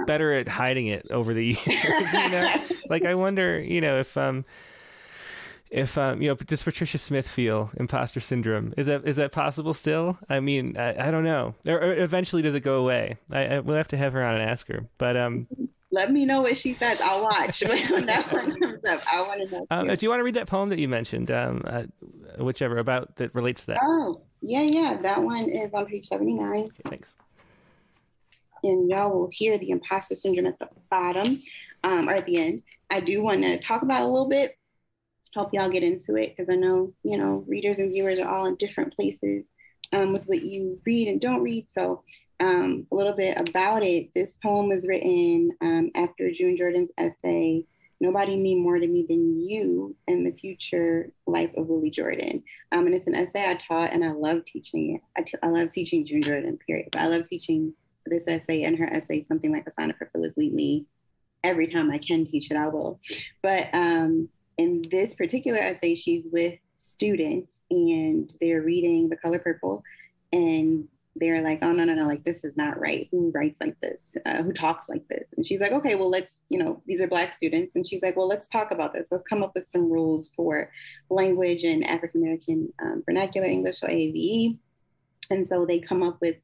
better 0.07 0.33
at 0.33 0.47
hiding 0.47 0.87
it 0.87 1.05
over 1.11 1.35
the 1.35 1.45
years. 1.65 2.13
you 2.13 2.29
know, 2.29 2.59
like 2.89 3.05
I 3.05 3.13
wonder, 3.13 3.59
you 3.61 3.81
know, 3.81 3.99
if 3.99 4.17
um, 4.17 4.45
if 5.71 5.97
um, 5.97 6.21
you 6.21 6.27
know, 6.27 6.35
does 6.35 6.63
Patricia 6.63 6.97
Smith 6.97 7.27
feel 7.27 7.71
imposter 7.77 8.19
syndrome? 8.19 8.73
Is 8.75 8.87
that 8.87 9.07
is 9.07 9.15
that 9.15 9.31
possible 9.31 9.73
still? 9.73 10.17
I 10.29 10.41
mean, 10.41 10.75
I, 10.77 11.07
I 11.07 11.11
don't 11.11 11.23
know. 11.23 11.55
Or, 11.65 11.77
or, 11.77 11.93
eventually, 11.93 12.41
does 12.41 12.53
it 12.53 12.59
go 12.59 12.75
away? 12.75 13.17
I, 13.31 13.45
I, 13.45 13.59
we'll 13.61 13.77
have 13.77 13.87
to 13.89 13.97
have 13.97 14.11
her 14.13 14.23
on 14.23 14.35
and 14.35 14.43
ask 14.43 14.67
her. 14.67 14.85
But 14.97 15.15
um, 15.15 15.47
let 15.89 16.11
me 16.11 16.25
know 16.25 16.41
what 16.41 16.57
she 16.57 16.73
says. 16.73 16.99
I'll 17.01 17.23
watch 17.23 17.63
when 17.89 18.05
that 18.05 18.31
one 18.31 18.59
comes 18.59 18.83
up. 18.83 19.01
I 19.11 19.21
want 19.21 19.49
to 19.49 19.55
know. 19.55 19.67
Um, 19.71 19.87
do 19.87 19.97
you 20.01 20.09
want 20.09 20.19
to 20.19 20.23
read 20.25 20.35
that 20.35 20.47
poem 20.47 20.69
that 20.69 20.79
you 20.79 20.89
mentioned? 20.89 21.31
Um, 21.31 21.61
uh, 21.65 21.83
whichever 22.37 22.77
about 22.77 23.15
that 23.15 23.33
relates 23.33 23.61
to 23.61 23.71
that. 23.71 23.79
Oh, 23.81 24.21
yeah, 24.41 24.63
yeah. 24.63 24.97
That 25.01 25.23
one 25.23 25.49
is 25.49 25.73
on 25.73 25.85
page 25.85 26.05
seventy 26.05 26.33
nine. 26.33 26.65
Okay, 26.65 26.89
thanks. 26.89 27.13
And 28.63 28.89
y'all 28.89 29.09
will 29.09 29.29
hear 29.31 29.57
the 29.57 29.69
imposter 29.69 30.17
syndrome 30.17 30.47
at 30.47 30.59
the 30.59 30.67
bottom 30.89 31.41
um, 31.85 32.09
or 32.09 32.13
at 32.13 32.25
the 32.25 32.37
end. 32.37 32.61
I 32.89 32.99
do 32.99 33.23
want 33.23 33.41
to 33.43 33.57
talk 33.59 33.81
about 33.83 34.01
a 34.01 34.05
little 34.05 34.27
bit, 34.27 34.57
help 35.33 35.53
y'all 35.53 35.69
get 35.69 35.83
into 35.83 36.15
it 36.15 36.35
because 36.35 36.53
I 36.53 36.57
know 36.57 36.93
you 37.03 37.17
know 37.17 37.43
readers 37.47 37.79
and 37.79 37.91
viewers 37.91 38.19
are 38.19 38.27
all 38.27 38.45
in 38.45 38.55
different 38.55 38.95
places 38.95 39.45
um, 39.93 40.13
with 40.13 40.25
what 40.25 40.41
you 40.41 40.79
read 40.85 41.07
and 41.07 41.21
don't 41.21 41.41
read. 41.41 41.67
So 41.69 42.03
um, 42.39 42.87
a 42.91 42.95
little 42.95 43.13
bit 43.13 43.37
about 43.37 43.83
it. 43.83 44.09
This 44.15 44.37
poem 44.41 44.69
was 44.69 44.87
written 44.87 45.51
um, 45.61 45.91
after 45.95 46.31
June 46.31 46.57
Jordan's 46.57 46.89
essay, 46.97 47.65
Nobody 47.99 48.35
Mean 48.35 48.63
More 48.63 48.79
to 48.79 48.87
Me 48.87 49.05
Than 49.07 49.39
You 49.39 49.95
and 50.07 50.25
the 50.25 50.31
Future 50.31 51.11
Life 51.27 51.51
of 51.55 51.67
Willie 51.67 51.91
Jordan. 51.91 52.43
Um, 52.71 52.87
and 52.87 52.95
it's 52.95 53.07
an 53.07 53.15
essay 53.15 53.47
I 53.47 53.59
taught 53.67 53.93
and 53.93 54.03
I 54.03 54.11
love 54.11 54.43
teaching 54.45 54.95
it. 54.95 55.01
I, 55.15 55.21
t- 55.21 55.37
I 55.43 55.47
love 55.47 55.71
teaching 55.71 56.05
June 56.05 56.23
Jordan, 56.23 56.57
period. 56.65 56.89
But 56.91 57.01
I 57.01 57.07
love 57.07 57.27
teaching 57.29 57.73
this 58.07 58.23
essay 58.27 58.63
and 58.63 58.77
her 58.79 58.91
essay, 58.91 59.23
something 59.25 59.51
like 59.51 59.67
a 59.67 59.71
sonnet 59.71 59.97
for 59.97 60.09
Phillis 60.11 60.35
Wheatley. 60.35 60.85
Every 61.43 61.67
time 61.67 61.91
I 61.91 61.99
can 61.99 62.25
teach 62.25 62.49
it, 62.49 62.57
I 62.57 62.67
will. 62.67 62.99
But 63.43 63.69
um, 63.73 64.29
in 64.61 64.83
this 64.91 65.15
particular 65.15 65.59
essay, 65.59 65.95
she's 65.95 66.27
with 66.31 66.59
students 66.75 67.51
and 67.69 68.31
they're 68.39 68.61
reading 68.61 69.09
The 69.09 69.17
Color 69.17 69.39
Purple. 69.39 69.83
And 70.31 70.87
they're 71.15 71.41
like, 71.41 71.59
oh, 71.61 71.71
no, 71.71 71.83
no, 71.83 71.93
no, 71.93 72.05
like 72.05 72.23
this 72.23 72.43
is 72.43 72.55
not 72.55 72.79
right. 72.79 73.07
Who 73.11 73.31
writes 73.31 73.57
like 73.59 73.79
this? 73.81 73.99
Uh, 74.25 74.43
who 74.43 74.53
talks 74.53 74.87
like 74.87 75.05
this? 75.09 75.27
And 75.35 75.45
she's 75.45 75.59
like, 75.59 75.71
okay, 75.73 75.95
well, 75.95 76.09
let's, 76.09 76.33
you 76.49 76.59
know, 76.59 76.81
these 76.85 77.01
are 77.01 77.07
Black 77.07 77.33
students. 77.33 77.75
And 77.75 77.87
she's 77.87 78.01
like, 78.01 78.15
well, 78.15 78.27
let's 78.27 78.47
talk 78.47 78.71
about 78.71 78.93
this. 78.93 79.07
Let's 79.11 79.23
come 79.27 79.43
up 79.43 79.51
with 79.55 79.65
some 79.69 79.91
rules 79.91 80.29
for 80.35 80.71
language 81.09 81.63
and 81.63 81.85
African 81.85 82.21
American 82.21 82.71
um, 82.81 83.03
vernacular 83.05 83.47
English, 83.47 83.79
or 83.81 83.89
AVE. 83.89 84.57
And 85.31 85.45
so 85.45 85.65
they 85.65 85.79
come 85.79 86.03
up 86.03 86.17
with 86.21 86.37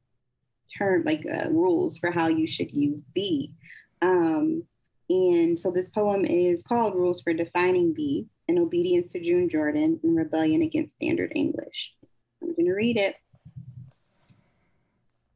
term 0.76 1.04
like 1.06 1.24
uh, 1.24 1.48
rules 1.48 1.96
for 1.96 2.10
how 2.10 2.28
you 2.28 2.46
should 2.46 2.74
use 2.74 3.00
be. 3.14 3.54
Um, 4.02 4.64
and 5.10 5.58
so 5.58 5.70
this 5.70 5.88
poem 5.88 6.24
is 6.24 6.62
called 6.62 6.94
Rules 6.94 7.20
for 7.20 7.32
Defining 7.32 7.94
Be 7.94 8.26
in 8.46 8.58
Obedience 8.58 9.12
to 9.12 9.20
June 9.20 9.48
Jordan 9.48 9.98
and 10.02 10.16
Rebellion 10.16 10.62
Against 10.62 10.96
Standard 10.96 11.32
English. 11.34 11.94
I'm 12.42 12.54
going 12.54 12.66
to 12.66 12.72
read 12.72 12.96
it. 12.98 13.16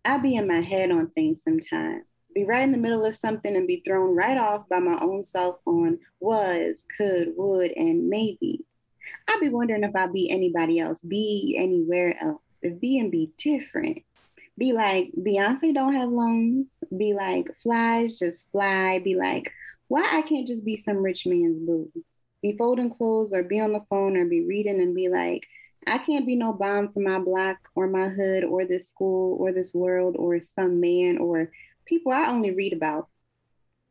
I 0.04 0.18
be 0.18 0.36
in 0.36 0.46
my 0.46 0.60
head 0.60 0.90
on 0.90 1.08
things 1.10 1.40
sometimes. 1.42 2.04
Be 2.34 2.44
right 2.44 2.62
in 2.62 2.72
the 2.72 2.78
middle 2.78 3.04
of 3.04 3.16
something 3.16 3.54
and 3.54 3.66
be 3.66 3.82
thrown 3.86 4.14
right 4.14 4.36
off 4.36 4.68
by 4.68 4.78
my 4.78 4.98
own 5.00 5.24
self 5.24 5.56
on 5.66 5.98
was, 6.20 6.84
could, 6.96 7.32
would, 7.36 7.70
and 7.72 8.08
maybe. 8.08 8.64
I 9.28 9.38
be 9.40 9.48
wondering 9.48 9.84
if 9.84 9.94
I 9.94 10.06
be 10.06 10.30
anybody 10.30 10.80
else, 10.80 10.98
be 11.06 11.56
anywhere 11.58 12.16
else, 12.22 12.40
if 12.62 12.80
be 12.80 12.98
and 12.98 13.10
be 13.10 13.32
different. 13.36 14.02
Be 14.58 14.72
like 14.72 15.12
Beyonce 15.18 15.74
don't 15.74 15.94
have 15.94 16.10
lungs. 16.10 16.70
Be 16.96 17.14
like 17.14 17.48
flies 17.62 18.14
just 18.14 18.50
fly. 18.50 18.98
Be 18.98 19.14
like, 19.14 19.50
why 19.92 20.08
I 20.10 20.22
can't 20.22 20.48
just 20.48 20.64
be 20.64 20.78
some 20.78 21.02
rich 21.02 21.26
man's 21.26 21.60
boo? 21.60 21.92
Be 22.40 22.56
folding 22.56 22.94
clothes 22.94 23.34
or 23.34 23.42
be 23.42 23.60
on 23.60 23.74
the 23.74 23.84
phone 23.90 24.16
or 24.16 24.24
be 24.24 24.40
reading 24.42 24.80
and 24.80 24.94
be 24.94 25.10
like, 25.10 25.46
I 25.86 25.98
can't 25.98 26.26
be 26.26 26.34
no 26.34 26.54
bomb 26.54 26.94
for 26.94 27.00
my 27.00 27.18
block 27.18 27.58
or 27.74 27.88
my 27.88 28.08
hood 28.08 28.42
or 28.42 28.64
this 28.64 28.88
school 28.88 29.36
or 29.38 29.52
this 29.52 29.74
world 29.74 30.16
or 30.18 30.40
some 30.54 30.80
man 30.80 31.18
or 31.18 31.52
people 31.84 32.10
I 32.10 32.28
only 32.28 32.52
read 32.52 32.72
about. 32.72 33.08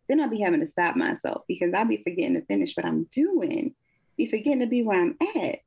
Then 0.09 0.19
I'll 0.19 0.27
be 0.27 0.41
having 0.41 0.61
to 0.61 0.65
stop 0.65 0.95
myself 0.95 1.43
because 1.47 1.71
I'll 1.71 1.85
be 1.85 2.01
forgetting 2.03 2.33
to 2.33 2.41
finish 2.47 2.75
what 2.75 2.87
I'm 2.87 3.03
doing, 3.11 3.75
be 4.17 4.25
forgetting 4.25 4.61
to 4.61 4.65
be 4.65 4.81
where 4.81 4.99
I'm 4.99 5.17
at. 5.37 5.59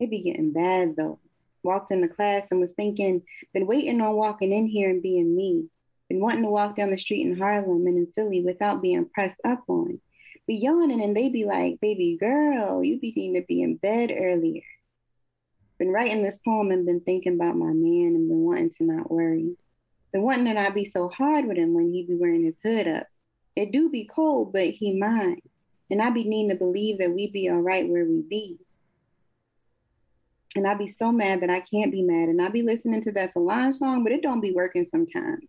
It'd 0.00 0.10
be 0.10 0.22
getting 0.22 0.52
bad 0.52 0.96
though. 0.96 1.20
Walked 1.62 1.92
into 1.92 2.08
class 2.08 2.48
and 2.50 2.58
was 2.58 2.72
thinking, 2.72 3.22
been 3.52 3.68
waiting 3.68 4.00
on 4.00 4.16
walking 4.16 4.52
in 4.52 4.66
here 4.66 4.90
and 4.90 5.00
being 5.00 5.36
me. 5.36 5.68
Been 6.08 6.20
wanting 6.20 6.42
to 6.42 6.50
walk 6.50 6.76
down 6.76 6.90
the 6.90 6.98
street 6.98 7.26
in 7.26 7.38
Harlem 7.38 7.86
and 7.86 7.96
in 7.96 8.06
Philly 8.14 8.42
without 8.42 8.82
being 8.82 9.08
pressed 9.12 9.40
up 9.44 9.64
on. 9.68 10.00
Be 10.46 10.56
yawning 10.56 11.02
and 11.02 11.16
they 11.16 11.30
be 11.30 11.44
like, 11.44 11.80
baby 11.80 12.16
girl, 12.20 12.84
you 12.84 13.00
be 13.00 13.12
needing 13.16 13.40
to 13.40 13.46
be 13.46 13.62
in 13.62 13.76
bed 13.76 14.12
earlier 14.14 14.62
been 15.78 15.90
writing 15.90 16.22
this 16.22 16.38
poem 16.38 16.70
and 16.70 16.86
been 16.86 17.00
thinking 17.00 17.34
about 17.34 17.56
my 17.56 17.72
man 17.72 18.14
and 18.14 18.28
been 18.28 18.44
wanting 18.44 18.70
to 18.70 18.84
not 18.84 19.10
worry. 19.10 19.56
Been 20.12 20.22
wanting 20.22 20.46
to 20.46 20.54
not 20.54 20.74
be 20.74 20.84
so 20.84 21.08
hard 21.08 21.46
with 21.46 21.56
him 21.56 21.74
when 21.74 21.92
he 21.92 22.04
be 22.04 22.14
wearing 22.14 22.44
his 22.44 22.56
hood 22.62 22.86
up. 22.86 23.06
It 23.56 23.72
do 23.72 23.90
be 23.90 24.04
cold, 24.04 24.52
but 24.52 24.68
he 24.68 24.98
mine. 24.98 25.42
And 25.90 26.00
I 26.00 26.10
be 26.10 26.24
needing 26.24 26.50
to 26.50 26.54
believe 26.54 26.98
that 26.98 27.12
we 27.12 27.30
be 27.30 27.48
all 27.48 27.60
right 27.60 27.88
where 27.88 28.04
we 28.04 28.22
be. 28.22 28.58
And 30.56 30.66
I 30.66 30.74
be 30.74 30.88
so 30.88 31.10
mad 31.10 31.42
that 31.42 31.50
I 31.50 31.60
can't 31.60 31.90
be 31.90 32.02
mad. 32.02 32.28
And 32.28 32.40
I 32.40 32.48
be 32.48 32.62
listening 32.62 33.02
to 33.02 33.12
that 33.12 33.32
Solange 33.32 33.74
song, 33.74 34.04
but 34.04 34.12
it 34.12 34.22
don't 34.22 34.40
be 34.40 34.52
working 34.52 34.86
sometimes. 34.90 35.48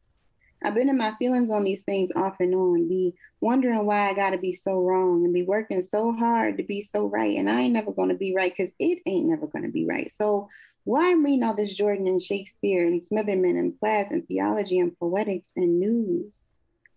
I've 0.66 0.74
been 0.74 0.90
in 0.90 0.98
my 0.98 1.14
feelings 1.20 1.52
on 1.52 1.64
these 1.64 1.84
things 1.84 2.12
off 2.16 2.38
and 2.40 2.56
on, 2.56 2.88
be 2.88 3.14
wondering 3.40 3.86
why 3.86 4.10
I 4.10 4.16
gotta 4.16 4.40
be 4.40 4.52
so 4.52 4.80
wrong 4.80 5.24
and 5.24 5.32
be 5.32 5.44
working 5.44 5.80
so 5.84 6.12
hard 6.12 6.58
to 6.58 6.64
be 6.64 6.82
so 6.82 7.06
right. 7.06 7.38
And 7.38 7.48
I 7.48 7.62
ain't 7.62 7.74
never 7.74 7.92
gonna 7.92 8.16
be 8.16 8.34
right 8.36 8.52
because 8.52 8.74
it 8.80 9.00
ain't 9.06 9.28
never 9.28 9.46
gonna 9.46 9.70
be 9.70 9.86
right. 9.86 10.12
So 10.12 10.50
why 10.84 11.12
I'm 11.12 11.24
reading 11.24 11.44
all 11.44 11.54
this 11.54 11.76
Jordan 11.76 12.08
and 12.08 12.22
Shakespeare 12.22 12.88
and 12.88 13.04
Smitherman 13.04 13.60
and 13.60 13.80
Plath 13.80 14.10
and 14.10 14.28
theology 14.28 14.80
and 14.80 14.98
poetics 14.98 15.50
and 15.56 15.80
news? 15.80 16.40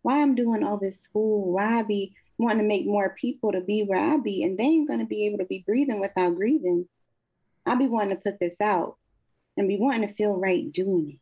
Why 0.01 0.23
I'm 0.23 0.35
doing 0.35 0.63
all 0.65 0.79
this 0.79 1.03
school? 1.03 1.53
Why 1.53 1.81
I 1.81 1.83
be 1.83 2.15
wanting 2.39 2.63
to 2.63 2.69
make 2.69 2.87
more 2.87 3.17
people 3.21 3.53
to 3.53 3.61
be 3.61 3.83
where 3.83 4.01
I 4.01 4.17
be 4.17 4.45
and 4.45 4.57
they 4.57 4.65
ain't 4.65 4.89
gonna 4.89 5.05
be 5.05 5.27
able 5.27 5.39
to 5.39 5.45
be 5.45 5.63
breathing 5.67 6.01
without 6.01 6.37
grieving. 6.37 6.89
I 7.67 7.75
be 7.75 7.87
wanting 7.87 8.17
to 8.17 8.23
put 8.23 8.41
this 8.41 8.59
out 8.63 8.97
and 9.59 9.69
be 9.69 9.77
wanting 9.77 10.09
to 10.09 10.15
feel 10.15 10.39
right 10.39 10.73
doing 10.73 11.19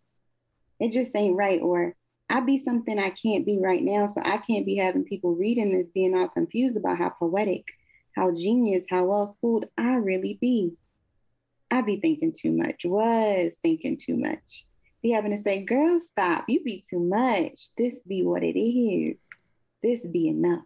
it. 0.79 0.85
It 0.85 0.93
just 0.93 1.11
ain't 1.17 1.37
right 1.37 1.61
or 1.61 1.97
I 2.29 2.41
be 2.41 2.63
something 2.65 2.99
I 2.99 3.11
can't 3.11 3.47
be 3.47 3.61
right 3.63 3.83
now. 3.83 4.07
So 4.07 4.21
I 4.25 4.39
can't 4.39 4.67
be 4.67 4.77
having 4.77 5.05
people 5.05 5.35
reading 5.35 5.77
this 5.77 5.89
being 5.95 6.17
all 6.17 6.29
confused 6.29 6.77
about 6.77 6.99
how 6.99 7.11
poetic, 7.11 7.65
how 8.15 8.33
genius, 8.33 8.85
how 8.91 9.07
well 9.07 9.27
schooled 9.27 9.67
I 9.79 9.95
really 9.95 10.39
be. 10.41 10.75
I 11.71 11.83
be 11.83 11.99
thinking 12.01 12.33
too 12.33 12.53
much, 12.53 12.83
was 12.85 13.53
thinking 13.63 13.99
too 13.99 14.17
much. 14.17 14.67
Be 15.03 15.11
having 15.11 15.37
to 15.37 15.43
say, 15.43 15.65
girl, 15.65 16.01
stop, 16.11 16.45
you 16.49 16.63
be 16.65 16.85
too 16.89 17.01
much. 17.01 17.59
This 17.77 17.97
be 18.07 18.25
what 18.25 18.43
it 18.43 18.59
is. 18.59 19.17
This 19.83 20.01
be 20.01 20.29
enough. 20.29 20.65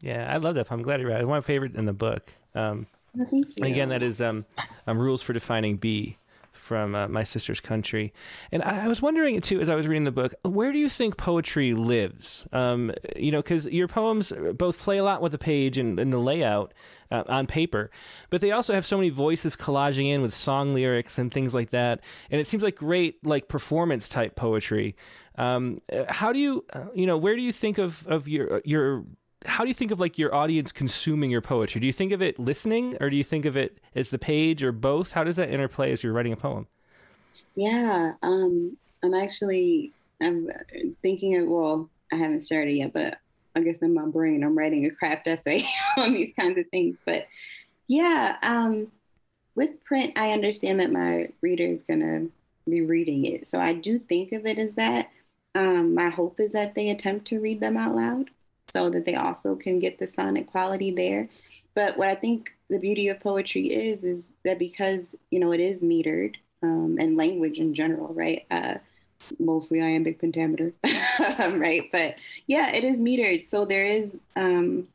Yeah, 0.00 0.26
I 0.32 0.38
love 0.38 0.54
that. 0.54 0.70
I'm 0.70 0.82
glad 0.82 1.00
you 1.00 1.08
read. 1.08 1.20
It's 1.20 1.26
one 1.26 1.38
of 1.38 1.44
my 1.44 1.46
favorite 1.46 1.74
in 1.74 1.84
the 1.84 1.92
book. 1.92 2.32
Um, 2.54 2.86
Oh, 3.18 3.24
thank 3.28 3.46
you. 3.56 3.66
again, 3.66 3.88
that 3.88 4.02
is 4.02 4.20
um, 4.20 4.46
um, 4.86 4.98
rules 4.98 5.22
for 5.22 5.32
defining 5.32 5.76
Be 5.76 6.16
from 6.60 6.94
uh, 6.94 7.08
my 7.08 7.24
sister's 7.24 7.58
country. 7.58 8.12
And 8.52 8.62
I, 8.62 8.86
was 8.86 9.02
wondering 9.02 9.40
too, 9.40 9.60
as 9.60 9.68
I 9.68 9.74
was 9.74 9.88
reading 9.88 10.04
the 10.04 10.12
book, 10.12 10.34
where 10.42 10.72
do 10.72 10.78
you 10.78 10.88
think 10.88 11.16
poetry 11.16 11.74
lives? 11.74 12.46
Um, 12.52 12.92
you 13.16 13.32
know, 13.32 13.42
because 13.42 13.66
your 13.66 13.88
poems 13.88 14.32
both 14.54 14.78
play 14.78 14.98
a 14.98 15.04
lot 15.04 15.22
with 15.22 15.32
the 15.32 15.38
page 15.38 15.78
and, 15.78 15.98
and 15.98 16.12
the 16.12 16.18
layout 16.18 16.74
uh, 17.10 17.24
on 17.28 17.46
paper, 17.46 17.90
but 18.28 18.40
they 18.40 18.52
also 18.52 18.74
have 18.74 18.86
so 18.86 18.96
many 18.96 19.10
voices 19.10 19.56
collaging 19.56 20.08
in 20.08 20.22
with 20.22 20.34
song 20.34 20.74
lyrics 20.74 21.18
and 21.18 21.32
things 21.32 21.54
like 21.54 21.70
that. 21.70 22.00
And 22.30 22.40
it 22.40 22.46
seems 22.46 22.62
like 22.62 22.76
great, 22.76 23.24
like 23.26 23.48
performance 23.48 24.08
type 24.08 24.36
poetry. 24.36 24.94
Um, 25.36 25.78
uh, 25.92 26.04
how 26.08 26.32
do 26.32 26.38
you, 26.38 26.64
uh, 26.72 26.84
you 26.94 27.06
know, 27.06 27.16
where 27.16 27.34
do 27.34 27.42
you 27.42 27.52
think 27.52 27.78
of 27.78 28.06
of 28.06 28.28
your 28.28 28.60
your 28.64 29.04
how 29.46 29.64
do 29.64 29.68
you 29.68 29.74
think 29.74 29.90
of 29.90 30.00
like 30.00 30.18
your 30.18 30.34
audience 30.34 30.72
consuming 30.72 31.30
your 31.30 31.40
poetry? 31.40 31.80
Do 31.80 31.86
you 31.86 31.92
think 31.92 32.12
of 32.12 32.20
it 32.20 32.38
listening 32.38 32.96
or 33.00 33.08
do 33.08 33.16
you 33.16 33.24
think 33.24 33.44
of 33.44 33.56
it 33.56 33.78
as 33.94 34.10
the 34.10 34.18
page 34.18 34.62
or 34.62 34.72
both? 34.72 35.12
How 35.12 35.24
does 35.24 35.36
that 35.36 35.50
interplay 35.50 35.92
as 35.92 36.02
you're 36.02 36.12
writing 36.12 36.32
a 36.32 36.36
poem? 36.36 36.66
Yeah, 37.54 38.14
um, 38.22 38.76
I'm 39.02 39.14
actually 39.14 39.92
I'm 40.20 40.50
thinking 41.02 41.38
of 41.38 41.48
well, 41.48 41.88
I 42.12 42.16
haven't 42.16 42.44
started 42.44 42.72
yet, 42.72 42.92
but 42.92 43.18
I 43.56 43.60
guess 43.60 43.78
in 43.78 43.94
my 43.94 44.06
brain 44.06 44.44
I'm 44.44 44.56
writing 44.56 44.86
a 44.86 44.90
craft 44.90 45.26
essay 45.26 45.66
on 45.96 46.12
these 46.12 46.34
kinds 46.38 46.58
of 46.58 46.68
things. 46.68 46.96
But 47.04 47.26
yeah, 47.88 48.36
um, 48.42 48.88
with 49.54 49.82
print, 49.84 50.12
I 50.16 50.32
understand 50.32 50.80
that 50.80 50.92
my 50.92 51.30
reader 51.40 51.66
is 51.66 51.82
gonna 51.88 52.26
be 52.68 52.82
reading 52.82 53.24
it, 53.24 53.46
so 53.46 53.58
I 53.58 53.72
do 53.72 53.98
think 53.98 54.32
of 54.32 54.46
it 54.46 54.58
as 54.58 54.74
that. 54.74 55.10
Um, 55.54 55.94
my 55.94 56.10
hope 56.10 56.38
is 56.38 56.52
that 56.52 56.74
they 56.74 56.90
attempt 56.90 57.26
to 57.28 57.40
read 57.40 57.58
them 57.58 57.76
out 57.76 57.96
loud, 57.96 58.30
so 58.72 58.90
that 58.90 59.04
they 59.04 59.14
also 59.14 59.56
can 59.56 59.78
get 59.78 59.98
the 59.98 60.06
sonic 60.06 60.46
quality 60.46 60.90
there. 60.90 61.28
But 61.74 61.96
what 61.96 62.08
I 62.08 62.14
think 62.14 62.50
the 62.68 62.78
beauty 62.78 63.08
of 63.08 63.20
poetry 63.20 63.66
is 63.68 64.02
is 64.02 64.24
that 64.44 64.58
because 64.58 65.00
you 65.30 65.40
know 65.40 65.52
it 65.52 65.60
is 65.60 65.80
metered 65.80 66.36
um, 66.62 66.98
and 67.00 67.16
language 67.16 67.58
in 67.58 67.74
general, 67.74 68.12
right? 68.14 68.44
Uh, 68.50 68.74
mostly 69.38 69.80
iambic 69.80 70.20
pentameter, 70.20 70.72
right? 71.38 71.88
But 71.92 72.16
yeah, 72.46 72.70
it 72.74 72.84
is 72.84 72.96
metered. 72.96 73.48
So 73.48 73.64
there 73.64 73.84
is, 73.84 74.10
um, 74.36 74.88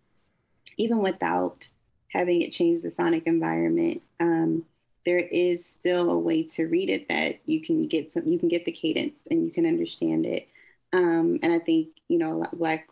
even 0.78 1.00
without 1.00 1.68
having 2.10 2.42
it 2.42 2.52
change 2.52 2.82
the 2.82 2.92
sonic 2.92 3.28
environment, 3.28 4.02
um, 4.20 4.66
there 5.06 5.20
is 5.20 5.64
still 5.80 6.10
a 6.10 6.18
way 6.18 6.44
to 6.44 6.66
read 6.66 6.90
it 6.90 7.08
that 7.10 7.40
you 7.46 7.62
can 7.62 7.88
get 7.88 8.12
some, 8.12 8.28
you 8.28 8.40
can 8.40 8.50
get 8.50 8.66
the 8.66 8.72
cadence 8.72 9.16
and 9.30 9.46
you 9.46 9.52
can 9.52 9.66
understand 9.66 10.26
it. 10.26 10.48
Um, 10.94 11.40
and 11.44 11.54
I 11.54 11.60
think, 11.60 11.90
you 12.08 12.18
know, 12.18 12.46
Black 12.54 12.88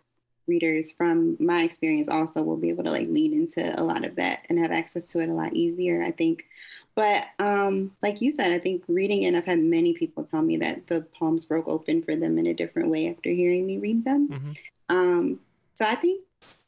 readers 0.48 0.92
from 0.92 1.38
my 1.40 1.64
experience 1.64 2.08
also 2.10 2.42
will 2.44 2.58
be 2.58 2.70
able 2.70 2.84
to 2.84 2.92
like 2.92 3.08
lead 3.08 3.34
into 3.34 3.80
a 3.80 3.84
lot 3.84 4.06
of 4.06 4.16
that 4.16 4.46
and 4.50 4.60
have 4.60 4.72
access 4.72 5.06
to 5.06 5.20
it 5.20 5.30
a 5.30 5.34
lot 5.34 5.54
easier, 5.54 6.04
I 6.04 6.12
think. 6.12 6.46
But 6.96 7.26
um, 7.40 7.92
like 8.04 8.22
you 8.22 8.32
said, 8.32 8.52
I 8.52 8.60
think 8.60 8.84
reading 8.88 9.24
it, 9.24 9.34
I've 9.36 9.46
had 9.46 9.60
many 9.60 9.94
people 9.94 10.24
tell 10.24 10.42
me 10.42 10.58
that 10.58 10.86
the 10.88 11.02
poems 11.02 11.46
broke 11.46 11.68
open 11.68 12.04
for 12.04 12.16
them 12.16 12.38
in 12.38 12.48
a 12.48 12.54
different 12.54 12.90
way 12.90 13.10
after 13.10 13.30
hearing 13.32 13.66
me 13.66 13.78
read 13.78 14.06
them. 14.06 14.30
Mm-hmm. 14.30 14.52
Um, 14.90 15.40
so 15.76 15.86
I 15.86 15.96
think 15.96 16.22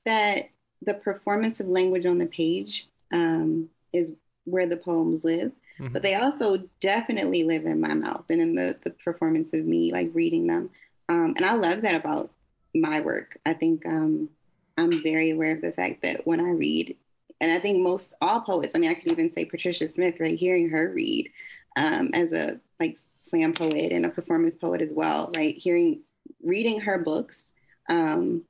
that 0.06 0.50
the 0.82 0.96
performance 0.96 1.60
of 1.60 1.68
language 1.68 2.06
on 2.06 2.18
the 2.18 2.26
page 2.26 2.88
um, 3.12 3.70
is 3.94 4.12
where 4.46 4.66
the 4.66 4.78
poems 4.78 5.24
live, 5.24 5.52
Mhm. 5.80 5.94
but 5.94 6.02
they 6.02 6.16
also 6.16 6.70
definitely 6.80 7.44
live 7.44 7.66
in 7.66 7.80
my 7.80 7.94
mouth 7.94 8.26
and 8.30 8.42
in 8.42 8.56
the, 8.56 8.78
the 8.84 8.92
performance 8.92 9.54
of 9.54 9.66
me 9.66 9.92
like 9.92 10.10
reading 10.14 10.48
them. 10.48 10.70
Um, 11.10 11.34
and 11.38 11.46
I 11.46 11.54
love 11.54 11.82
that 11.82 11.96
about 11.96 12.32
my 12.76 13.02
work. 13.02 13.38
I 13.46 13.54
think 13.54 13.86
um, 13.86 14.30
I'm 14.78 15.02
very 15.02 15.32
aware 15.32 15.56
of 15.56 15.62
the 15.62 15.72
fact 15.72 16.04
that 16.04 16.26
when 16.26 16.40
I 16.40 16.50
read, 16.50 16.96
and 17.42 17.52
I 17.52 17.60
think 17.60 17.80
most 17.80 18.14
all 18.22 18.42
poets, 18.42 18.74
I 18.76 18.80
mean, 18.80 18.92
I 18.92 18.94
could 18.94 19.12
even 19.12 19.32
say 19.32 19.46
Patricia 19.46 19.92
Smith, 19.92 20.16
right? 20.20 20.38
Hearing 20.38 20.70
her 20.70 20.92
read 20.94 21.32
um, 21.76 22.12
as 22.14 22.32
a 22.32 22.60
like 22.80 23.00
slam 23.22 23.54
poet 23.54 23.92
and 23.92 24.06
a 24.06 24.10
performance 24.10 24.56
poet 24.56 24.82
as 24.82 24.94
well, 24.94 25.32
right? 25.36 25.56
Hearing, 25.58 26.02
reading 26.44 26.82
her 26.82 26.98
books, 26.98 27.42
um, 27.90 28.44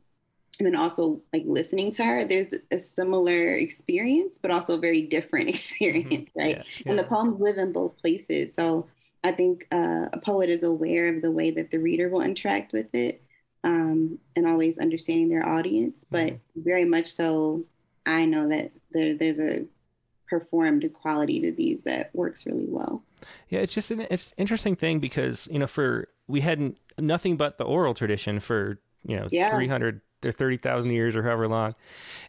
and 0.58 0.66
then 0.66 0.76
also 0.76 1.22
like 1.34 1.44
listening 1.46 1.92
to 1.92 2.04
her, 2.06 2.26
there's 2.26 2.54
a 2.72 2.80
similar 2.80 3.56
experience, 3.56 4.36
but 4.42 4.52
also 4.52 4.76
a 4.76 4.80
very 4.80 5.02
different 5.02 5.50
experience, 5.56 6.30
right? 6.36 6.58
Yeah, 6.58 6.64
And 6.86 6.98
the 6.98 7.04
poems 7.04 7.42
live 7.42 7.58
in 7.58 7.74
both 7.74 7.98
places. 7.98 8.54
So 8.58 8.88
I 9.24 9.32
think 9.32 9.68
uh, 9.72 10.06
a 10.14 10.20
poet 10.24 10.50
is 10.50 10.64
aware 10.64 11.14
of 11.14 11.22
the 11.22 11.32
way 11.32 11.52
that 11.52 11.72
the 11.72 11.80
reader 11.80 12.10
will 12.10 12.22
interact 12.22 12.72
with 12.72 12.94
it 12.94 13.22
um, 13.66 14.20
and 14.36 14.48
always 14.48 14.78
understanding 14.78 15.28
their 15.28 15.46
audience, 15.46 16.06
but 16.12 16.34
mm-hmm. 16.34 16.62
very 16.62 16.86
much 16.86 17.12
so, 17.12 17.66
I 18.06 18.26
know 18.26 18.48
that 18.48 18.72
there's 18.92 19.40
a 19.40 19.66
performed 20.30 20.88
quality 20.94 21.42
to 21.42 21.52
these 21.52 21.80
that 21.84 22.12
works 22.14 22.46
really 22.46 22.68
well. 22.68 23.04
Yeah, 23.50 23.60
it's 23.60 23.74
just 23.74 23.90
an 23.90 24.06
it's 24.12 24.34
interesting 24.38 24.76
thing 24.76 25.00
because 25.00 25.48
you 25.52 25.58
know 25.58 25.66
for 25.68 26.08
we 26.28 26.42
hadn't 26.42 26.78
nothing 27.00 27.38
but 27.38 27.58
the 27.58 27.64
oral 27.64 27.96
tradition 27.96 28.40
for 28.40 28.80
you 29.04 29.18
know 29.18 29.28
yeah. 29.32 29.56
300 29.56 30.02
their 30.22 30.32
30,000 30.32 30.92
years 30.92 31.16
or 31.16 31.24
however 31.24 31.48
long. 31.48 31.76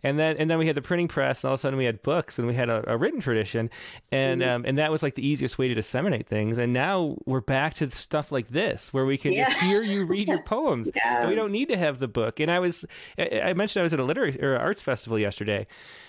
And 0.02 0.18
then 0.18 0.36
and 0.36 0.50
then 0.50 0.58
we 0.58 0.66
had 0.66 0.76
the 0.76 0.82
printing 0.82 1.08
press 1.08 1.42
and 1.42 1.48
all 1.48 1.54
of 1.54 1.60
a 1.60 1.62
sudden 1.62 1.78
we 1.78 1.84
had 1.84 2.02
books 2.02 2.38
and 2.38 2.46
we 2.46 2.54
had 2.54 2.68
a, 2.68 2.92
a 2.92 2.96
written 2.96 3.20
tradition 3.20 3.70
and 4.12 4.42
mm-hmm. 4.42 4.50
um, 4.50 4.64
and 4.66 4.78
that 4.78 4.90
was 4.90 5.02
like 5.02 5.14
the 5.14 5.26
easiest 5.26 5.58
way 5.58 5.68
to 5.68 5.74
disseminate 5.74 6.26
things 6.26 6.58
and 6.58 6.72
now 6.72 7.16
we're 7.24 7.40
back 7.40 7.74
to 7.74 7.90
stuff 7.90 8.30
like 8.30 8.48
this 8.48 8.92
where 8.92 9.06
we 9.06 9.16
can 9.16 9.32
yeah. 9.32 9.46
just 9.46 9.58
hear 9.58 9.82
you 9.82 10.04
read 10.04 10.28
your 10.28 10.42
poems. 10.44 10.90
yeah. 10.94 11.26
we 11.26 11.34
don't 11.34 11.52
need 11.52 11.68
to 11.68 11.76
have 11.76 11.98
the 11.98 12.08
book. 12.08 12.40
And 12.40 12.50
I 12.50 12.60
was 12.60 12.84
I 13.18 13.54
mentioned 13.54 13.80
I 13.80 13.84
was 13.84 13.94
at 13.94 14.00
a 14.00 14.04
literary 14.04 14.40
or 14.42 14.56
arts 14.56 14.82
festival 14.82 15.18
yesterday 15.18 15.66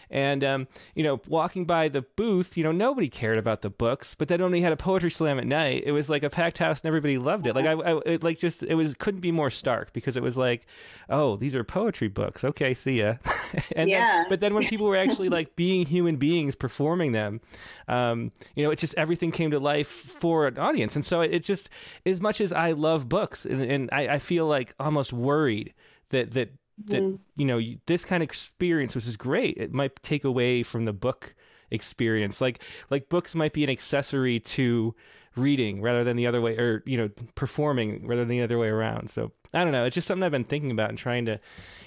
and 0.09 0.43
um, 0.43 0.67
you 0.95 1.03
know, 1.03 1.21
walking 1.27 1.65
by 1.65 1.87
the 1.89 2.01
booth, 2.01 2.57
you 2.57 2.63
know, 2.63 2.71
nobody 2.71 3.09
cared 3.09 3.37
about 3.37 3.61
the 3.61 3.69
books, 3.69 4.15
but 4.15 4.27
then 4.27 4.41
when 4.41 4.51
we 4.51 4.61
had 4.61 4.71
a 4.71 4.77
poetry 4.77 5.11
slam 5.11 5.39
at 5.39 5.47
night, 5.47 5.83
it 5.85 5.91
was 5.91 6.09
like 6.09 6.23
a 6.23 6.29
packed 6.29 6.57
house 6.59 6.79
and 6.81 6.87
everybody 6.87 7.17
loved 7.17 7.47
it. 7.47 7.55
Like 7.55 7.65
I, 7.65 7.73
I 7.73 8.01
it, 8.05 8.23
like 8.23 8.39
just 8.39 8.63
it 8.63 8.75
was 8.75 8.93
couldn't 8.93 9.21
be 9.21 9.31
more 9.31 9.49
stark 9.49 9.93
because 9.93 10.15
it 10.15 10.23
was 10.23 10.37
like, 10.37 10.65
oh, 11.09 11.35
these 11.37 11.55
are 11.55 11.63
poetry 11.63 12.07
books. 12.07 12.43
Okay, 12.43 12.73
see 12.73 12.99
ya. 12.99 13.15
and 13.75 13.89
Yeah. 13.89 14.05
then, 14.05 14.25
but 14.29 14.39
then 14.39 14.53
when 14.53 14.65
people 14.65 14.87
were 14.87 14.97
actually 14.97 15.29
like 15.29 15.55
being 15.55 15.85
human 15.85 16.17
beings 16.17 16.55
performing 16.55 17.11
them, 17.11 17.41
um, 17.87 18.31
you 18.55 18.63
know, 18.63 18.71
it 18.71 18.79
just 18.79 18.95
everything 18.95 19.31
came 19.31 19.51
to 19.51 19.59
life 19.59 19.87
for 19.87 20.47
an 20.47 20.57
audience. 20.57 20.95
And 20.95 21.05
so 21.05 21.21
it, 21.21 21.33
it 21.33 21.43
just 21.43 21.69
as 22.05 22.21
much 22.21 22.41
as 22.41 22.51
I 22.53 22.71
love 22.71 23.07
books, 23.09 23.45
and, 23.45 23.61
and 23.61 23.89
I, 23.91 24.07
I 24.15 24.19
feel 24.19 24.45
like 24.47 24.73
almost 24.79 25.13
worried 25.13 25.73
that 26.09 26.31
that 26.31 26.49
that 26.85 27.01
Mhm. 27.01 27.19
you 27.35 27.45
know 27.45 27.61
this 27.85 28.05
kind 28.05 28.21
of 28.23 28.29
experience, 28.29 28.95
which 28.95 29.07
is 29.07 29.17
great, 29.17 29.57
it 29.57 29.73
might 29.73 30.01
take 30.03 30.23
away 30.23 30.63
from 30.63 30.85
the 30.85 30.93
book 30.93 31.33
experience. 31.71 32.39
Like 32.41 32.61
like 32.89 33.09
books 33.09 33.35
might 33.35 33.53
be 33.53 33.63
an 33.63 33.69
accessory 33.69 34.39
to 34.39 34.95
reading 35.35 35.81
rather 35.81 36.03
than 36.03 36.17
the 36.17 36.25
other 36.27 36.41
way, 36.41 36.57
or 36.57 36.83
you 36.85 36.97
know, 36.97 37.09
performing 37.35 38.07
rather 38.07 38.21
than 38.21 38.29
the 38.29 38.41
other 38.41 38.57
way 38.57 38.67
around. 38.69 39.09
So 39.09 39.31
I 39.53 39.63
don't 39.63 39.71
know. 39.71 39.85
It's 39.85 39.93
just 39.95 40.07
something 40.07 40.23
I've 40.23 40.31
been 40.31 40.43
thinking 40.43 40.71
about 40.71 40.89
and 40.89 40.97
trying 40.97 41.25
to. 41.25 41.39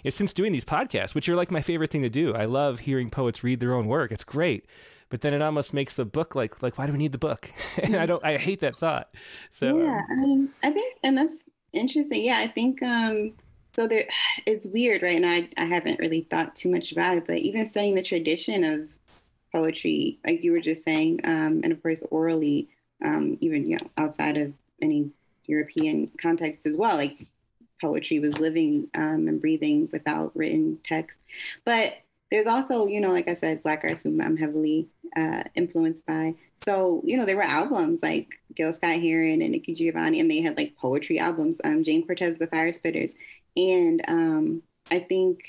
It's 0.05 0.17
since 0.17 0.33
doing 0.33 0.53
these 0.53 0.65
podcasts, 0.65 1.15
which 1.15 1.29
are 1.29 1.37
like 1.37 1.51
my 1.51 1.61
favorite 1.63 1.91
thing 1.91 2.03
to 2.03 2.11
do. 2.11 2.35
I 2.35 2.45
love 2.47 2.81
hearing 2.81 3.11
poets 3.11 3.45
read 3.45 3.61
their 3.61 3.75
own 3.75 3.87
work. 3.87 4.13
It's 4.13 4.25
great. 4.25 4.67
But 5.09 5.23
then 5.23 5.35
it 5.35 5.43
almost 5.43 5.75
makes 5.75 5.95
the 5.95 6.05
book 6.05 6.35
like 6.37 6.63
like 6.63 6.79
why 6.79 6.87
do 6.87 6.93
we 6.93 6.99
need 6.99 7.13
the 7.13 7.19
book? 7.19 7.51
and 7.83 7.97
I 7.97 8.07
don't 8.07 8.25
I 8.25 8.39
hate 8.39 8.61
that 8.61 8.77
thought. 8.77 9.13
So 9.51 9.81
um, 9.81 9.85
yeah, 9.85 10.01
I 10.11 10.15
mean, 10.15 10.49
I 10.63 10.71
think, 10.71 10.97
and 11.03 11.19
that's 11.19 11.43
interesting. 11.73 12.23
Yeah, 12.25 12.39
I 12.39 12.47
think 12.49 12.81
um, 12.83 13.33
so. 13.73 13.87
There, 13.87 14.07
it's 14.47 14.67
weird, 14.67 15.03
right? 15.03 15.17
And 15.17 15.27
I, 15.27 15.49
I 15.57 15.67
haven't 15.67 15.99
really 15.99 16.27
thought 16.31 16.57
too 16.57 16.71
much 16.71 16.93
about 16.93 17.17
it, 17.17 17.27
but 17.27 17.39
even 17.39 17.69
studying 17.71 17.95
the 17.95 18.03
tradition 18.03 18.65
of 18.65 18.89
poetry, 19.53 20.19
like 20.25 20.43
you 20.43 20.53
were 20.53 20.61
just 20.61 20.85
saying, 20.85 21.21
um, 21.25 21.61
and 21.63 21.73
of 21.73 21.83
course 21.83 22.01
orally, 22.11 22.69
um, 23.05 23.39
even 23.41 23.69
you 23.69 23.77
know 23.77 23.91
outside 23.97 24.37
of 24.37 24.53
any 24.83 25.11
European 25.47 26.11
context 26.21 26.67
as 26.67 26.77
well, 26.77 26.97
like 26.97 27.27
poetry 27.81 28.21
was 28.21 28.37
living 28.39 28.89
um, 28.95 29.27
and 29.29 29.41
breathing 29.41 29.89
without 29.93 30.37
written 30.37 30.79
text. 30.85 31.19
But 31.65 31.95
there's 32.31 32.47
also, 32.47 32.87
you 32.87 33.01
know, 33.01 33.11
like 33.11 33.29
I 33.29 33.35
said, 33.35 33.63
Black 33.63 33.81
arts 33.83 34.03
whom 34.03 34.21
I'm 34.21 34.37
heavily 34.37 34.89
uh, 35.17 35.43
influenced 35.55 36.07
by. 36.07 36.35
So, 36.65 37.03
you 37.05 37.17
know, 37.17 37.25
there 37.25 37.37
were 37.37 37.43
albums 37.43 38.01
like 38.03 38.29
Gil 38.55 38.73
Scott 38.73 39.01
Heron 39.01 39.43
and 39.43 39.53
Nikki 39.53 39.75
Giovanni, 39.75 40.21
and 40.21 40.31
they 40.31 40.41
had 40.41 40.57
like 40.57 40.77
poetry 40.77 41.19
albums, 41.19 41.57
um, 41.65 41.83
Jayne 41.83 42.07
Cortez, 42.07 42.39
The 42.39 42.47
Fire 42.47 42.73
Spitters. 42.73 43.13
And 43.57 44.03
um, 44.07 44.63
I 44.91 45.01
think, 45.01 45.41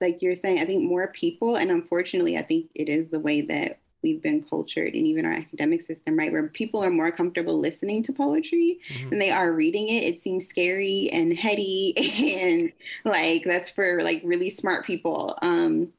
like 0.00 0.22
you're 0.22 0.36
saying, 0.36 0.60
I 0.60 0.66
think 0.66 0.82
more 0.82 1.08
people, 1.08 1.56
and 1.56 1.70
unfortunately, 1.70 2.38
I 2.38 2.42
think 2.42 2.70
it 2.74 2.88
is 2.88 3.08
the 3.08 3.20
way 3.20 3.42
that 3.42 3.80
we've 4.02 4.22
been 4.22 4.42
cultured 4.42 4.94
and 4.94 5.06
even 5.06 5.26
our 5.26 5.32
academic 5.32 5.86
system, 5.86 6.18
right? 6.18 6.32
Where 6.32 6.48
people 6.48 6.82
are 6.82 6.90
more 6.90 7.10
comfortable 7.10 7.58
listening 7.58 8.02
to 8.04 8.12
poetry 8.12 8.80
mhm. 8.92 9.10
than 9.10 9.18
they 9.18 9.30
are 9.30 9.52
reading 9.52 9.88
it. 9.88 10.04
It 10.04 10.22
seems 10.22 10.46
scary 10.48 11.10
and 11.12 11.36
heady 11.36 11.94
and 12.40 12.72
like 13.04 13.44
that's 13.44 13.70
for 13.70 14.00
like 14.02 14.22
really 14.24 14.50
smart 14.50 14.86
people. 14.86 15.38
Um, 15.42 15.92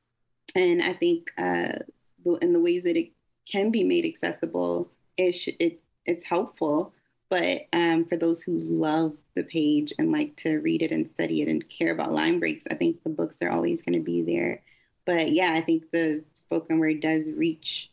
and 0.55 0.81
I 0.81 0.93
think 0.93 1.31
uh, 1.37 1.79
the- 2.25 2.39
in 2.41 2.53
the 2.53 2.61
ways 2.61 2.83
that 2.83 2.97
it 2.97 3.11
can 3.49 3.71
be 3.71 3.83
made 3.83 4.05
accessible, 4.05 4.89
it, 5.17 5.33
sh- 5.33 5.49
it 5.59 5.81
it's 6.05 6.25
helpful. 6.25 6.93
But 7.29 7.67
um, 7.71 8.05
for 8.05 8.17
those 8.17 8.41
who 8.41 8.59
love 8.59 9.13
the 9.35 9.43
page 9.43 9.93
and 9.97 10.11
like 10.11 10.35
to 10.37 10.57
read 10.57 10.81
it 10.81 10.91
and 10.91 11.09
study 11.11 11.41
it 11.41 11.47
and 11.47 11.67
care 11.69 11.91
about 11.93 12.11
line 12.11 12.39
breaks, 12.39 12.65
I 12.69 12.75
think 12.75 13.03
the 13.03 13.09
books 13.09 13.37
are 13.41 13.49
always 13.49 13.81
going 13.81 13.97
to 13.97 14.03
be 14.03 14.21
there. 14.21 14.61
But 15.05 15.31
yeah, 15.31 15.53
I 15.53 15.61
think 15.61 15.91
the 15.91 16.25
spoken 16.35 16.79
word 16.79 16.99
does 16.99 17.21
reach 17.33 17.89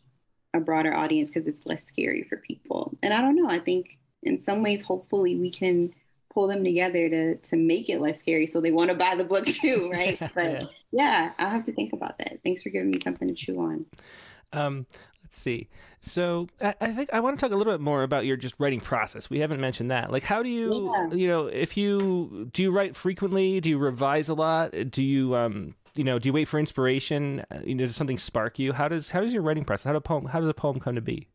a 0.55 0.61
broader 0.61 0.95
audience 0.95 1.31
because 1.31 1.47
it's 1.47 1.67
less 1.67 1.83
scary 1.89 2.23
for 2.23 2.37
people. 2.37 2.97
And 3.03 3.13
I 3.13 3.21
don't 3.21 3.37
know, 3.37 3.49
I 3.49 3.59
think 3.59 3.99
in 4.23 4.43
some 4.43 4.63
ways, 4.63 4.83
hopefully, 4.83 5.37
we 5.37 5.51
can 5.51 5.93
pull 6.33 6.49
them 6.49 6.65
together 6.65 7.09
to 7.09 7.37
to 7.37 7.57
make 7.57 7.89
it 7.89 8.01
less 8.01 8.19
scary 8.19 8.47
so 8.47 8.61
they 8.61 8.71
want 8.71 8.91
to 8.91 8.95
buy 8.95 9.15
the 9.15 9.25
book 9.25 9.47
too, 9.47 9.91
right? 9.93 10.19
But 10.19 10.53
yeah. 10.53 10.67
yeah, 10.91 11.33
I'll 11.39 11.51
have 11.51 11.65
to 11.67 11.73
think 11.73 11.93
about 11.93 12.19
that. 12.19 12.41
Thanks 12.45 12.63
for 12.63 12.71
giving 12.71 12.91
me 12.91 13.01
something 13.03 13.29
to 13.29 13.35
chew 13.35 13.59
on. 13.61 13.87
Um, 14.53 14.87
let's 15.23 15.39
see. 15.39 15.69
So 16.01 16.49
I, 16.61 16.75
I, 16.81 16.93
think 16.93 17.11
I 17.13 17.21
want 17.21 17.39
to 17.39 17.45
talk 17.45 17.53
a 17.53 17.57
little 17.57 17.73
bit 17.73 17.81
more 17.81 18.03
about 18.03 18.25
your 18.25 18.37
just 18.37 18.55
writing 18.59 18.81
process. 18.81 19.29
We 19.29 19.41
haven't 19.41 19.61
mentioned 19.61 19.91
that. 19.91 20.11
Like, 20.11 20.23
how 20.23 20.43
do 20.43 20.49
you, 20.49 20.93
yeah. 20.95 21.15
you 21.15 21.29
know, 21.29 21.47
if 21.47 21.77
you 21.77 22.49
do 22.53 22.63
you 22.63 22.71
write 22.71 22.97
frequently? 22.97 23.61
Do 23.61 23.69
you 23.69 23.79
revise 23.79 24.29
a 24.29 24.35
lot? 24.35 24.73
Do 24.91 25.03
you, 25.03 25.35
um, 25.35 25.75
you 25.99 26.05
know, 26.05 26.19
do 26.19 26.29
you 26.29 26.33
wait 26.33 26.47
for 26.47 26.59
inspiration? 26.59 27.45
Uh, 27.51 27.61
you 27.65 27.75
know, 27.75 27.85
does 27.85 27.97
something 27.97 28.19
spark 28.19 28.59
you? 28.59 28.73
How 28.73 28.89
does 28.89 29.11
how 29.11 29.21
does 29.21 29.33
your 29.33 29.43
writing 29.43 29.65
process? 29.65 29.85
How 29.85 29.93
do 29.93 30.01
poem? 30.01 30.27
How 30.27 30.41
does 30.41 30.49
a 30.49 30.55
poem 30.55 30.81
come 30.81 30.95
to 30.95 31.01
be? 31.01 31.29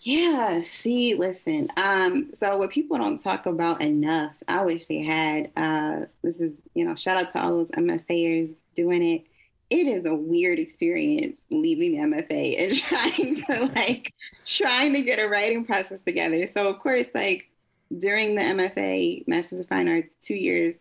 Yeah, 0.00 0.62
see, 0.64 1.14
listen. 1.14 1.68
Um, 1.76 2.32
so 2.38 2.58
what 2.58 2.70
people 2.70 2.98
don't 2.98 3.22
talk 3.22 3.46
about 3.46 3.80
enough, 3.80 4.34
I 4.46 4.62
wish 4.62 4.86
they 4.86 5.02
had. 5.02 5.50
Uh, 5.56 6.06
this 6.22 6.36
is, 6.36 6.52
you 6.74 6.84
know, 6.84 6.94
shout 6.94 7.22
out 7.22 7.32
to 7.32 7.40
all 7.40 7.50
those 7.50 7.68
MFAers 7.68 8.54
doing 8.76 9.02
it 9.02 9.24
it 9.70 9.86
is 9.86 10.04
a 10.04 10.14
weird 10.14 10.58
experience 10.58 11.38
leaving 11.50 11.92
the 11.92 12.16
MFA 12.16 12.60
and 12.62 12.76
trying 12.76 13.42
to 13.44 13.72
like 13.74 14.12
trying 14.44 14.92
to 14.92 15.02
get 15.02 15.18
a 15.18 15.28
writing 15.28 15.64
process 15.64 16.00
together. 16.06 16.48
So 16.52 16.68
of 16.68 16.78
course, 16.78 17.08
like 17.14 17.50
during 17.96 18.34
the 18.34 18.42
MFA, 18.42 19.26
Masters 19.26 19.60
of 19.60 19.68
Fine 19.68 19.88
Arts, 19.88 20.12
two 20.22 20.34
years, 20.34 20.74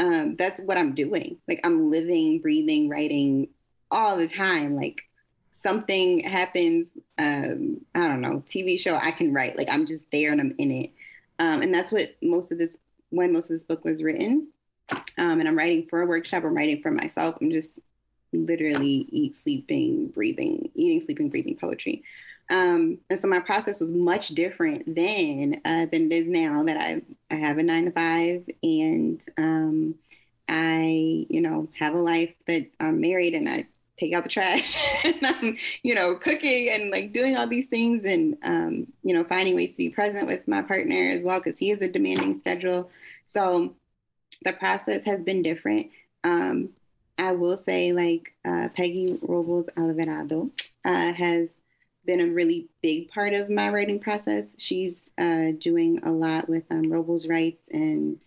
um, 0.00 0.34
that's 0.36 0.60
what 0.62 0.78
I'm 0.78 0.94
doing. 0.94 1.36
Like 1.46 1.60
I'm 1.62 1.90
living, 1.90 2.40
breathing, 2.40 2.88
writing 2.88 3.48
all 3.90 4.16
the 4.16 4.26
time. 4.26 4.74
Like 4.74 5.02
something 5.62 6.20
happens, 6.20 6.88
um, 7.18 7.82
I 7.94 8.08
don't 8.08 8.22
know, 8.22 8.42
TV 8.48 8.80
show, 8.80 8.96
I 8.96 9.10
can 9.10 9.34
write. 9.34 9.58
Like 9.58 9.68
I'm 9.70 9.84
just 9.84 10.02
there 10.10 10.32
and 10.32 10.40
I'm 10.40 10.54
in 10.56 10.70
it. 10.70 10.92
Um, 11.38 11.60
and 11.60 11.74
that's 11.74 11.92
what 11.92 12.16
most 12.22 12.50
of 12.50 12.56
this, 12.56 12.70
when 13.10 13.32
most 13.32 13.44
of 13.44 13.50
this 13.50 13.64
book 13.64 13.84
was 13.84 14.02
written. 14.02 14.48
Um, 15.18 15.38
and 15.38 15.46
I'm 15.46 15.56
writing 15.56 15.86
for 15.88 16.00
a 16.00 16.06
workshop. 16.06 16.44
I'm 16.44 16.56
writing 16.56 16.80
for 16.80 16.90
myself. 16.90 17.36
I'm 17.40 17.50
just 17.50 17.70
literally 18.32 19.06
eat, 19.10 19.36
sleeping, 19.36 20.08
breathing, 20.08 20.70
eating, 20.74 21.04
sleeping, 21.04 21.28
breathing 21.28 21.58
poetry. 21.60 22.04
Um, 22.50 22.98
and 23.08 23.20
so 23.20 23.28
my 23.28 23.38
process 23.38 23.78
was 23.78 23.88
much 23.88 24.28
different 24.28 24.94
then 24.94 25.60
uh, 25.64 25.86
than 25.86 26.10
it 26.10 26.12
is 26.12 26.26
now 26.26 26.64
that 26.64 26.76
I, 26.76 27.00
I 27.30 27.36
have 27.36 27.58
a 27.58 27.62
nine 27.62 27.84
to 27.84 27.92
five 27.92 28.44
and 28.62 29.20
um, 29.38 29.94
I, 30.48 31.26
you 31.28 31.40
know, 31.40 31.68
have 31.78 31.94
a 31.94 31.98
life 31.98 32.34
that 32.48 32.66
I'm 32.80 33.00
married 33.00 33.34
and 33.34 33.48
I 33.48 33.68
take 33.98 34.14
out 34.14 34.24
the 34.24 34.30
trash 34.30 34.76
and 35.04 35.24
I'm, 35.24 35.56
you 35.84 35.94
know, 35.94 36.16
cooking 36.16 36.70
and 36.70 36.90
like 36.90 37.12
doing 37.12 37.36
all 37.36 37.46
these 37.46 37.68
things 37.68 38.04
and, 38.04 38.36
um, 38.42 38.86
you 39.04 39.14
know, 39.14 39.22
finding 39.22 39.54
ways 39.54 39.70
to 39.70 39.76
be 39.76 39.90
present 39.90 40.26
with 40.26 40.48
my 40.48 40.62
partner 40.62 41.12
as 41.12 41.22
well 41.22 41.38
because 41.38 41.56
he 41.56 41.68
has 41.68 41.80
a 41.80 41.88
demanding 41.88 42.40
schedule. 42.40 42.90
So 43.28 43.76
the 44.42 44.52
process 44.54 45.04
has 45.04 45.22
been 45.22 45.42
different. 45.42 45.90
Um, 46.24 46.70
I 47.16 47.32
will 47.32 47.58
say, 47.58 47.92
like 47.92 48.32
uh, 48.44 48.70
Peggy 48.74 49.18
Robles 49.22 49.68
Alvarado 49.76 50.50
uh, 50.84 51.12
has 51.12 51.48
been 52.06 52.20
a 52.20 52.26
really 52.26 52.68
big 52.82 53.08
part 53.08 53.34
of 53.34 53.50
my 53.50 53.70
writing 53.70 54.00
process. 54.00 54.44
She's 54.56 54.94
uh, 55.18 55.52
doing 55.58 56.00
a 56.02 56.10
lot 56.10 56.48
with 56.48 56.64
um, 56.70 56.90
Robles 56.90 57.28
Rights 57.28 57.62
and 57.70 58.18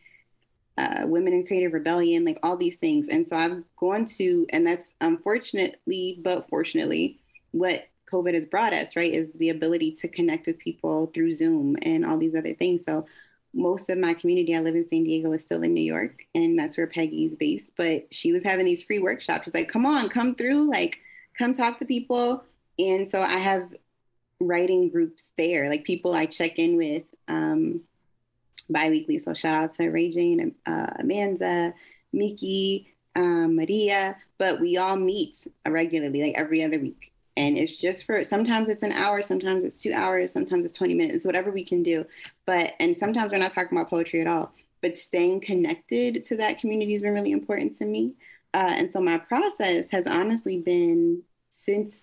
uh, 0.78 1.02
Women 1.06 1.34
in 1.34 1.46
Creative 1.46 1.74
Rebellion, 1.74 2.26
like 2.26 2.40
all 2.44 2.58
these 2.58 2.78
things. 2.78 3.08
And 3.10 3.28
so 3.28 3.36
I've 3.36 3.64
gone 3.78 4.06
to, 4.18 4.46
and 4.52 4.66
that's 4.66 4.88
unfortunately, 5.02 6.20
but 6.24 6.50
fortunately, 6.50 7.20
what 7.52 7.88
COVID 8.12 8.34
has 8.34 8.46
brought 8.46 8.74
us, 8.74 8.96
right, 8.96 9.12
is 9.12 9.32
the 9.34 9.50
ability 9.50 9.94
to 10.02 10.08
connect 10.08 10.48
with 10.48 10.60
people 10.60 11.12
through 11.14 11.32
Zoom 11.32 11.78
and 11.82 12.06
all 12.06 12.18
these 12.18 12.36
other 12.36 12.54
things. 12.54 12.82
So 12.86 13.06
most 13.54 13.90
of 13.90 13.98
my 13.98 14.14
community, 14.14 14.56
I 14.56 14.60
live 14.60 14.76
in 14.76 14.88
San 14.88 15.04
Diego, 15.04 15.32
is 15.34 15.42
still 15.44 15.62
in 15.62 15.74
New 15.74 15.82
York, 15.82 16.24
and 16.34 16.58
that's 16.58 16.76
where 16.78 16.88
Peggy's 16.88 17.36
based. 17.36 17.68
But 17.78 18.08
she 18.12 18.32
was 18.32 18.44
having 18.44 18.66
these 18.66 18.84
free 18.84 19.00
workshops. 19.00 19.46
She's 19.46 19.54
like, 19.54 19.70
come 19.70 19.86
on, 19.86 20.10
come 20.10 20.36
through, 20.36 20.70
like, 20.70 21.00
come 21.38 21.54
talk 21.54 21.80
to 21.80 21.86
people. 21.86 22.44
And 22.80 23.10
so 23.10 23.20
I 23.20 23.38
have 23.38 23.74
writing 24.40 24.90
groups 24.90 25.26
there, 25.38 25.70
like 25.70 25.84
people 25.84 26.14
I 26.14 26.26
check 26.26 26.60
in 26.60 26.78
with 26.78 27.04
um, 27.28 27.82
biweekly. 28.70 29.20
So 29.20 29.34
shout 29.34 29.64
out 29.64 29.78
to 29.78 29.90
Ray 29.90 30.12
Jane, 30.12 30.56
uh, 30.66 30.88
Amanda, 31.00 31.74
Miki, 32.12 32.94
um, 33.16 33.56
Maria. 33.56 34.18
But 34.38 34.60
we 34.60 34.78
all 34.78 34.96
meet 34.96 35.38
regularly, 35.68 36.24
like 36.24 36.38
every 36.38 36.64
other 36.64 36.80
week 36.80 37.14
and 37.36 37.58
it's 37.58 37.78
just 37.78 38.06
for 38.06 38.24
sometimes 38.24 38.70
it's 38.70 38.84
an 38.84 38.92
hour 38.92 39.22
sometimes 39.22 39.64
it's 39.64 39.82
two 39.82 39.94
hours 39.94 40.32
sometimes 40.32 40.66
it's 40.66 40.78
20 40.78 40.94
minutes 40.94 41.26
whatever 41.26 41.52
we 41.52 41.64
can 41.64 41.82
do 41.82 42.06
but 42.46 42.74
and 42.80 42.96
sometimes 42.98 43.32
we're 43.32 43.38
not 43.38 43.52
talking 43.52 43.78
about 43.78 43.90
poetry 43.90 44.22
at 44.22 44.28
all 44.28 44.54
but 44.82 44.98
staying 44.98 45.40
connected 45.40 46.24
to 46.26 46.36
that 46.38 46.60
community 46.60 46.94
has 46.94 47.02
been 47.02 47.14
really 47.14 47.32
important 47.32 47.78
to 47.78 47.86
me 47.86 48.14
uh, 48.54 48.72
and 48.76 48.92
so 48.92 49.00
my 49.00 49.18
process 49.18 49.88
has 49.92 50.04
honestly 50.08 50.60
been 50.60 51.22
since 51.50 52.02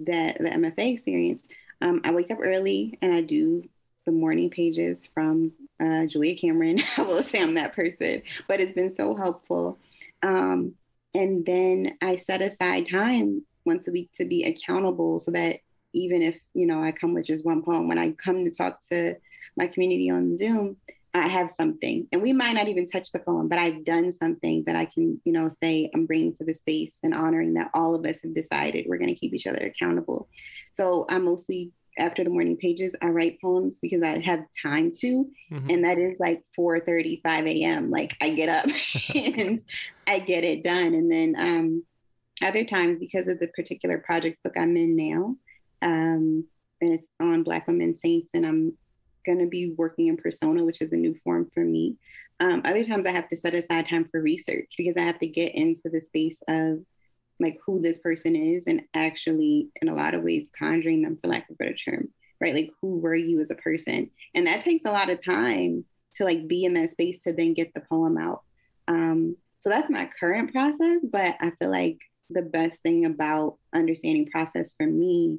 that 0.00 0.38
the 0.38 0.50
mfa 0.50 0.92
experience 0.92 1.40
um, 1.80 2.00
i 2.04 2.10
wake 2.10 2.30
up 2.30 2.38
early 2.42 2.98
and 3.02 3.12
i 3.12 3.20
do 3.20 3.62
the 4.06 4.12
morning 4.12 4.50
pages 4.50 4.98
from 5.14 5.52
uh, 5.80 6.04
julia 6.06 6.36
cameron. 6.36 6.78
I 6.98 7.02
will 7.02 7.22
say 7.22 7.42
i'm 7.42 7.54
that 7.54 7.74
person 7.74 8.22
but 8.48 8.60
it's 8.60 8.72
been 8.72 8.94
so 8.94 9.14
helpful. 9.14 9.78
Um, 10.22 10.74
and 11.14 11.44
then 11.44 11.96
i 12.00 12.16
set 12.16 12.42
aside 12.42 12.88
time 12.90 13.44
once 13.64 13.86
a 13.88 13.92
week 13.92 14.10
to 14.14 14.24
be 14.24 14.44
accountable 14.44 15.20
so 15.20 15.30
that 15.30 15.60
even 15.92 16.22
if 16.22 16.36
you 16.54 16.66
know 16.66 16.82
i 16.82 16.92
come 16.92 17.14
with 17.14 17.26
just 17.26 17.44
one 17.44 17.62
poem 17.62 17.88
when 17.88 17.98
i 17.98 18.10
come 18.12 18.44
to 18.44 18.50
talk 18.50 18.80
to 18.90 19.14
my 19.56 19.66
community 19.66 20.10
on 20.10 20.36
zoom 20.36 20.76
i 21.14 21.26
have 21.26 21.50
something. 21.58 22.06
And 22.12 22.22
we 22.22 22.32
might 22.32 22.52
not 22.52 22.68
even 22.68 22.86
touch 22.86 23.12
the 23.12 23.18
poem 23.18 23.48
but 23.48 23.58
i've 23.58 23.84
done 23.84 24.12
something 24.20 24.64
that 24.66 24.76
i 24.76 24.84
can 24.84 25.20
you 25.24 25.32
know 25.32 25.50
say 25.62 25.90
i'm 25.94 26.06
bringing 26.06 26.34
to 26.36 26.44
the 26.44 26.54
space 26.54 26.92
and 27.02 27.14
honoring 27.14 27.54
that 27.54 27.70
all 27.74 27.94
of 27.94 28.04
us 28.04 28.16
have 28.22 28.34
decided 28.34 28.86
we're 28.88 28.98
going 28.98 29.14
to 29.14 29.18
keep 29.18 29.34
each 29.34 29.46
other 29.46 29.58
accountable. 29.58 30.28
So 30.76 31.06
i 31.08 31.18
mostly 31.18 31.72
after 31.98 32.24
the 32.24 32.30
morning 32.30 32.56
pages 32.56 32.92
i 33.00 33.06
write 33.06 33.40
poems 33.40 33.74
because 33.80 34.02
i 34.02 34.18
have 34.18 34.44
time 34.60 34.92
to. 34.98 35.28
Mm-hmm. 35.52 35.70
and 35.70 35.84
that 35.84 35.98
is 35.98 36.16
like 36.18 36.42
4 36.56 36.80
35 36.80 37.46
a.m 37.46 37.90
like 37.90 38.16
i 38.20 38.30
get 38.34 38.48
up 38.48 38.64
and 39.14 39.62
i 40.06 40.18
get 40.18 40.44
it 40.44 40.64
done. 40.64 40.94
And 40.94 41.10
then 41.10 41.34
um 41.38 41.84
other 42.42 42.64
times, 42.64 42.98
because 42.98 43.28
of 43.28 43.38
the 43.38 43.48
particular 43.48 43.98
project 43.98 44.42
book 44.42 44.54
I'm 44.56 44.76
in 44.76 44.96
now, 44.96 45.36
um, 45.82 46.44
and 46.80 46.92
it's 46.92 47.06
on 47.20 47.42
Black 47.42 47.66
women 47.66 47.98
saints, 48.02 48.30
and 48.34 48.44
I'm 48.44 48.76
going 49.24 49.38
to 49.38 49.46
be 49.46 49.74
working 49.76 50.08
in 50.08 50.16
persona, 50.16 50.64
which 50.64 50.80
is 50.80 50.92
a 50.92 50.96
new 50.96 51.14
form 51.24 51.50
for 51.52 51.64
me. 51.64 51.96
Um, 52.40 52.62
other 52.64 52.84
times, 52.84 53.06
I 53.06 53.12
have 53.12 53.28
to 53.28 53.36
set 53.36 53.54
aside 53.54 53.88
time 53.88 54.08
for 54.10 54.20
research 54.20 54.72
because 54.76 54.94
I 54.96 55.02
have 55.02 55.18
to 55.20 55.28
get 55.28 55.54
into 55.54 55.88
the 55.88 56.00
space 56.00 56.36
of 56.48 56.80
like 57.40 57.58
who 57.66 57.80
this 57.80 57.98
person 57.98 58.36
is 58.36 58.64
and 58.66 58.82
actually, 58.94 59.68
in 59.82 59.88
a 59.88 59.94
lot 59.94 60.14
of 60.14 60.22
ways, 60.22 60.48
conjuring 60.56 61.02
them, 61.02 61.16
for 61.16 61.28
lack 61.28 61.48
of 61.48 61.54
a 61.54 61.56
better 61.56 61.74
term, 61.74 62.08
right? 62.40 62.54
Like, 62.54 62.70
who 62.80 62.98
were 62.98 63.14
you 63.14 63.40
as 63.40 63.50
a 63.50 63.56
person? 63.56 64.10
And 64.34 64.46
that 64.46 64.62
takes 64.62 64.84
a 64.84 64.92
lot 64.92 65.10
of 65.10 65.24
time 65.24 65.84
to 66.16 66.24
like 66.24 66.46
be 66.46 66.64
in 66.64 66.74
that 66.74 66.92
space 66.92 67.18
to 67.20 67.32
then 67.32 67.54
get 67.54 67.72
the 67.74 67.80
poem 67.80 68.18
out. 68.18 68.42
Um, 68.86 69.36
so 69.58 69.70
that's 69.70 69.90
my 69.90 70.08
current 70.20 70.52
process, 70.52 70.98
but 71.10 71.36
I 71.40 71.50
feel 71.58 71.70
like 71.70 71.98
the 72.30 72.42
best 72.42 72.82
thing 72.82 73.04
about 73.04 73.58
understanding 73.74 74.28
process 74.30 74.72
for 74.76 74.86
me 74.86 75.38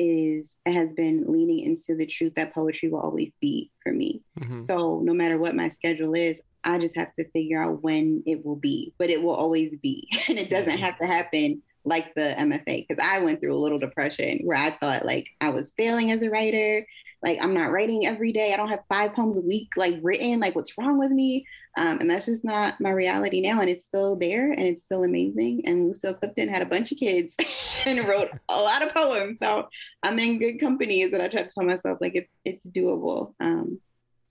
is 0.00 0.46
has 0.64 0.88
been 0.96 1.24
leaning 1.28 1.60
into 1.60 1.94
the 1.94 2.06
truth 2.06 2.34
that 2.34 2.54
poetry 2.54 2.88
will 2.88 3.00
always 3.00 3.32
be 3.40 3.70
for 3.82 3.92
me. 3.92 4.22
Mm-hmm. 4.40 4.62
So 4.62 5.00
no 5.04 5.12
matter 5.12 5.38
what 5.38 5.54
my 5.54 5.68
schedule 5.68 6.14
is, 6.14 6.40
I 6.64 6.78
just 6.78 6.96
have 6.96 7.12
to 7.14 7.28
figure 7.30 7.62
out 7.62 7.82
when 7.82 8.22
it 8.26 8.44
will 8.44 8.56
be, 8.56 8.94
but 8.98 9.10
it 9.10 9.22
will 9.22 9.34
always 9.34 9.72
be. 9.82 10.08
and 10.28 10.38
it 10.38 10.48
doesn't 10.48 10.78
have 10.78 10.98
to 10.98 11.06
happen 11.06 11.62
like 11.84 12.14
the 12.14 12.34
MFA 12.38 12.86
because 12.86 13.02
I 13.02 13.20
went 13.20 13.40
through 13.40 13.54
a 13.54 13.60
little 13.60 13.78
depression 13.78 14.40
where 14.44 14.56
I 14.56 14.70
thought 14.70 15.04
like 15.04 15.28
I 15.40 15.50
was 15.50 15.72
failing 15.76 16.10
as 16.12 16.22
a 16.22 16.30
writer. 16.30 16.86
Like 17.22 17.38
I'm 17.40 17.54
not 17.54 17.70
writing 17.70 18.06
every 18.06 18.32
day. 18.32 18.52
I 18.52 18.56
don't 18.56 18.68
have 18.70 18.84
five 18.88 19.14
poems 19.14 19.36
a 19.36 19.42
week 19.42 19.70
like 19.76 19.98
written. 20.02 20.40
Like 20.40 20.54
what's 20.56 20.76
wrong 20.78 20.98
with 20.98 21.10
me? 21.10 21.46
Um, 21.76 22.00
and 22.00 22.10
that's 22.10 22.26
just 22.26 22.44
not 22.44 22.80
my 22.80 22.90
reality 22.90 23.40
now. 23.40 23.60
And 23.60 23.70
it's 23.70 23.84
still 23.84 24.16
there 24.16 24.50
and 24.50 24.62
it's 24.62 24.82
still 24.82 25.04
amazing. 25.04 25.62
And 25.66 25.86
Lucille 25.86 26.14
Clifton 26.14 26.48
had 26.48 26.62
a 26.62 26.66
bunch 26.66 26.92
of 26.92 26.98
kids 26.98 27.34
and 27.86 28.06
wrote 28.08 28.30
a 28.48 28.60
lot 28.60 28.82
of 28.82 28.94
poems. 28.94 29.38
So 29.38 29.68
I'm 30.02 30.18
in 30.18 30.38
good 30.38 30.58
company 30.58 31.02
is 31.02 31.12
what 31.12 31.20
I 31.20 31.28
try 31.28 31.42
to 31.42 31.50
tell 31.50 31.64
myself. 31.64 31.98
Like 32.00 32.16
it's 32.16 32.32
it's 32.44 32.66
doable. 32.66 33.34
Um, 33.40 33.80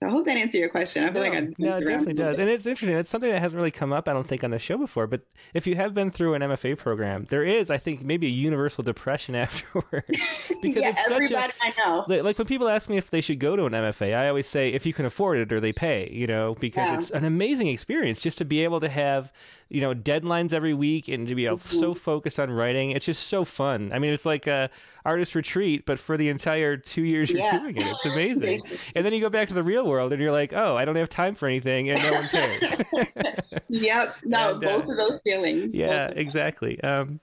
So 0.02 0.08
I 0.08 0.12
hope 0.12 0.24
that 0.24 0.38
answered 0.38 0.56
your 0.56 0.70
question. 0.70 1.04
I 1.04 1.12
feel 1.12 1.22
no, 1.22 1.28
like 1.28 1.36
I 1.36 1.48
no, 1.58 1.76
it 1.76 1.86
definitely 1.86 2.14
does, 2.14 2.38
and 2.38 2.48
it's 2.48 2.64
interesting. 2.64 2.96
It's 2.96 3.10
something 3.10 3.30
that 3.30 3.38
hasn't 3.38 3.58
really 3.58 3.70
come 3.70 3.92
up, 3.92 4.08
I 4.08 4.14
don't 4.14 4.26
think, 4.26 4.42
on 4.42 4.50
the 4.50 4.58
show 4.58 4.78
before. 4.78 5.06
But 5.06 5.26
if 5.52 5.66
you 5.66 5.74
have 5.74 5.92
been 5.92 6.10
through 6.10 6.32
an 6.32 6.40
MFA 6.40 6.78
program, 6.78 7.26
there 7.26 7.44
is, 7.44 7.70
I 7.70 7.76
think, 7.76 8.02
maybe 8.02 8.26
a 8.26 8.30
universal 8.30 8.82
depression 8.82 9.34
afterward 9.36 10.04
because 10.62 10.82
yeah, 10.82 10.88
it's 10.88 11.06
such 11.06 11.30
a. 11.30 11.38
I 11.38 11.74
know. 11.84 12.06
Like 12.08 12.38
when 12.38 12.46
people 12.46 12.70
ask 12.70 12.88
me 12.88 12.96
if 12.96 13.10
they 13.10 13.20
should 13.20 13.40
go 13.40 13.56
to 13.56 13.66
an 13.66 13.74
MFA, 13.74 14.16
I 14.16 14.28
always 14.28 14.46
say 14.46 14.70
if 14.70 14.86
you 14.86 14.94
can 14.94 15.04
afford 15.04 15.36
it 15.36 15.52
or 15.52 15.60
they 15.60 15.72
pay. 15.72 16.10
You 16.10 16.26
know, 16.26 16.54
because 16.54 16.88
yeah. 16.88 16.94
it's 16.94 17.10
an 17.10 17.26
amazing 17.26 17.68
experience 17.68 18.22
just 18.22 18.38
to 18.38 18.46
be 18.46 18.64
able 18.64 18.80
to 18.80 18.88
have 18.88 19.30
you 19.68 19.82
know 19.82 19.94
deadlines 19.94 20.54
every 20.54 20.72
week 20.72 21.08
and 21.08 21.28
to 21.28 21.34
be 21.34 21.44
mm-hmm. 21.44 21.78
so 21.78 21.92
focused 21.92 22.40
on 22.40 22.50
writing. 22.50 22.92
It's 22.92 23.04
just 23.04 23.28
so 23.28 23.44
fun. 23.44 23.92
I 23.92 23.98
mean, 23.98 24.14
it's 24.14 24.24
like 24.24 24.46
a 24.46 24.70
artist 25.04 25.34
retreat, 25.34 25.86
but 25.86 25.98
for 25.98 26.16
the 26.16 26.28
entire 26.28 26.76
two 26.76 27.02
years 27.02 27.30
you're 27.30 27.40
yeah. 27.40 27.58
doing 27.58 27.76
it. 27.76 27.86
It's 27.86 28.04
amazing. 28.14 28.62
and 28.94 29.04
then 29.04 29.12
you 29.12 29.20
go 29.20 29.30
back 29.30 29.48
to 29.48 29.54
the 29.54 29.62
real 29.62 29.86
world 29.86 30.12
and 30.12 30.20
you're 30.20 30.32
like, 30.32 30.52
oh, 30.52 30.76
I 30.76 30.84
don't 30.84 30.96
have 30.96 31.08
time 31.08 31.34
for 31.34 31.46
anything, 31.46 31.90
and 31.90 32.02
no 32.02 32.12
one 32.12 32.28
cares. 32.28 32.82
yep. 33.68 34.16
No, 34.24 34.54
and, 34.54 34.64
uh, 34.64 34.78
both 34.78 34.88
of 34.88 34.96
those 34.96 35.20
feelings. 35.22 35.74
Yeah, 35.74 36.08
exactly. 36.08 36.80
Um, 36.82 37.20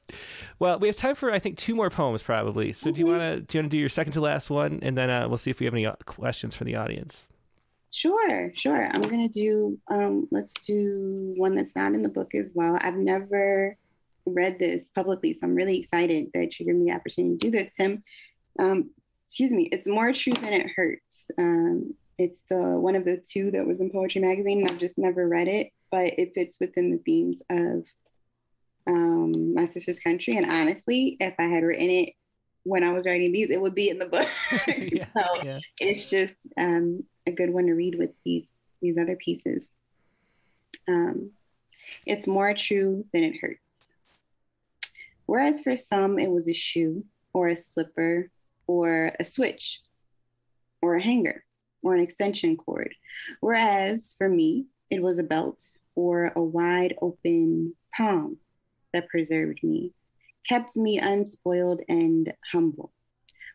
well, 0.59 0.79
we 0.79 0.87
have 0.87 0.97
time 0.97 1.15
for 1.15 1.31
I 1.31 1.39
think 1.39 1.57
two 1.57 1.75
more 1.75 1.89
poems 1.89 2.23
probably. 2.23 2.73
So 2.73 2.87
mm-hmm. 2.87 2.95
do 2.95 2.99
you 2.99 3.07
want 3.07 3.21
to 3.21 3.41
do 3.41 3.57
you 3.57 3.61
want 3.61 3.71
to 3.71 3.77
do 3.77 3.79
your 3.79 3.89
second 3.89 4.13
to 4.13 4.21
last 4.21 4.49
one, 4.49 4.79
and 4.81 4.97
then 4.97 5.09
uh, 5.09 5.27
we'll 5.27 5.37
see 5.37 5.51
if 5.51 5.59
we 5.59 5.65
have 5.65 5.73
any 5.73 5.85
uh, 5.85 5.95
questions 6.05 6.55
from 6.55 6.67
the 6.67 6.75
audience. 6.75 7.27
Sure, 7.91 8.51
sure. 8.55 8.87
I'm 8.91 9.01
gonna 9.01 9.29
do. 9.29 9.79
Um, 9.87 10.27
let's 10.31 10.53
do 10.65 11.33
one 11.37 11.55
that's 11.55 11.75
not 11.75 11.93
in 11.93 12.03
the 12.03 12.09
book 12.09 12.35
as 12.35 12.51
well. 12.53 12.77
I've 12.81 12.95
never 12.95 13.75
read 14.33 14.59
this 14.59 14.85
publicly, 14.95 15.33
so 15.33 15.41
I'm 15.43 15.55
really 15.55 15.79
excited 15.79 16.31
that 16.33 16.59
you're 16.59 16.65
giving 16.65 16.83
me 16.83 16.91
the 16.91 16.97
opportunity 16.97 17.37
to 17.37 17.49
do 17.49 17.51
this, 17.51 17.69
Tim. 17.75 18.03
Um, 18.59 18.91
excuse 19.25 19.51
me. 19.51 19.69
It's 19.71 19.87
more 19.87 20.13
true 20.13 20.33
than 20.33 20.53
it 20.53 20.67
hurts. 20.75 21.01
Um, 21.37 21.93
it's 22.17 22.39
the 22.49 22.57
one 22.57 22.95
of 22.95 23.05
the 23.05 23.17
two 23.17 23.51
that 23.51 23.67
was 23.67 23.79
in 23.79 23.91
Poetry 23.91 24.21
Magazine, 24.21 24.61
and 24.61 24.71
I've 24.71 24.79
just 24.79 24.97
never 24.97 25.27
read 25.27 25.47
it, 25.47 25.71
but 25.91 26.17
it 26.17 26.33
fits 26.33 26.57
within 26.59 26.91
the 26.91 26.97
themes 26.97 27.41
of 27.49 27.83
um, 28.87 29.53
my 29.53 29.67
sister's 29.67 29.99
country. 29.99 30.37
And 30.37 30.49
honestly, 30.49 31.17
if 31.19 31.35
I 31.37 31.43
had 31.43 31.63
written 31.63 31.89
it 31.89 32.13
when 32.63 32.83
I 32.83 32.91
was 32.91 33.05
writing 33.05 33.31
these, 33.31 33.49
it 33.49 33.61
would 33.61 33.75
be 33.75 33.89
in 33.89 33.99
the 33.99 34.07
book. 34.07 34.27
yeah, 34.67 35.07
so 35.17 35.43
yeah. 35.43 35.59
it's 35.79 36.09
just 36.09 36.47
um, 36.57 37.03
a 37.27 37.31
good 37.31 37.51
one 37.51 37.67
to 37.67 37.73
read 37.73 37.97
with 37.97 38.11
these 38.25 38.47
these 38.81 38.97
other 38.97 39.15
pieces. 39.15 39.63
Um, 40.87 41.31
it's 42.05 42.27
more 42.27 42.53
true 42.53 43.05
than 43.13 43.23
it 43.23 43.35
hurts. 43.41 43.61
Whereas 45.27 45.61
for 45.61 45.77
some, 45.77 46.17
it 46.17 46.31
was 46.31 46.47
a 46.47 46.53
shoe 46.53 47.05
or 47.33 47.49
a 47.49 47.55
slipper 47.55 48.31
or 48.65 49.11
a 49.19 49.25
switch 49.25 49.81
or 50.81 50.95
a 50.95 51.01
hanger 51.01 51.43
or 51.83 51.93
an 51.93 52.01
extension 52.01 52.57
cord. 52.57 52.95
Whereas 53.39 54.15
for 54.17 54.27
me, 54.27 54.65
it 54.89 55.03
was 55.03 55.19
a 55.19 55.23
belt 55.23 55.63
or 55.95 56.31
a 56.35 56.41
wide 56.41 56.95
open 57.01 57.75
palm 57.95 58.37
that 58.93 59.09
preserved 59.09 59.59
me, 59.63 59.93
kept 60.47 60.75
me 60.77 60.97
unspoiled 60.97 61.81
and 61.87 62.33
humble. 62.51 62.91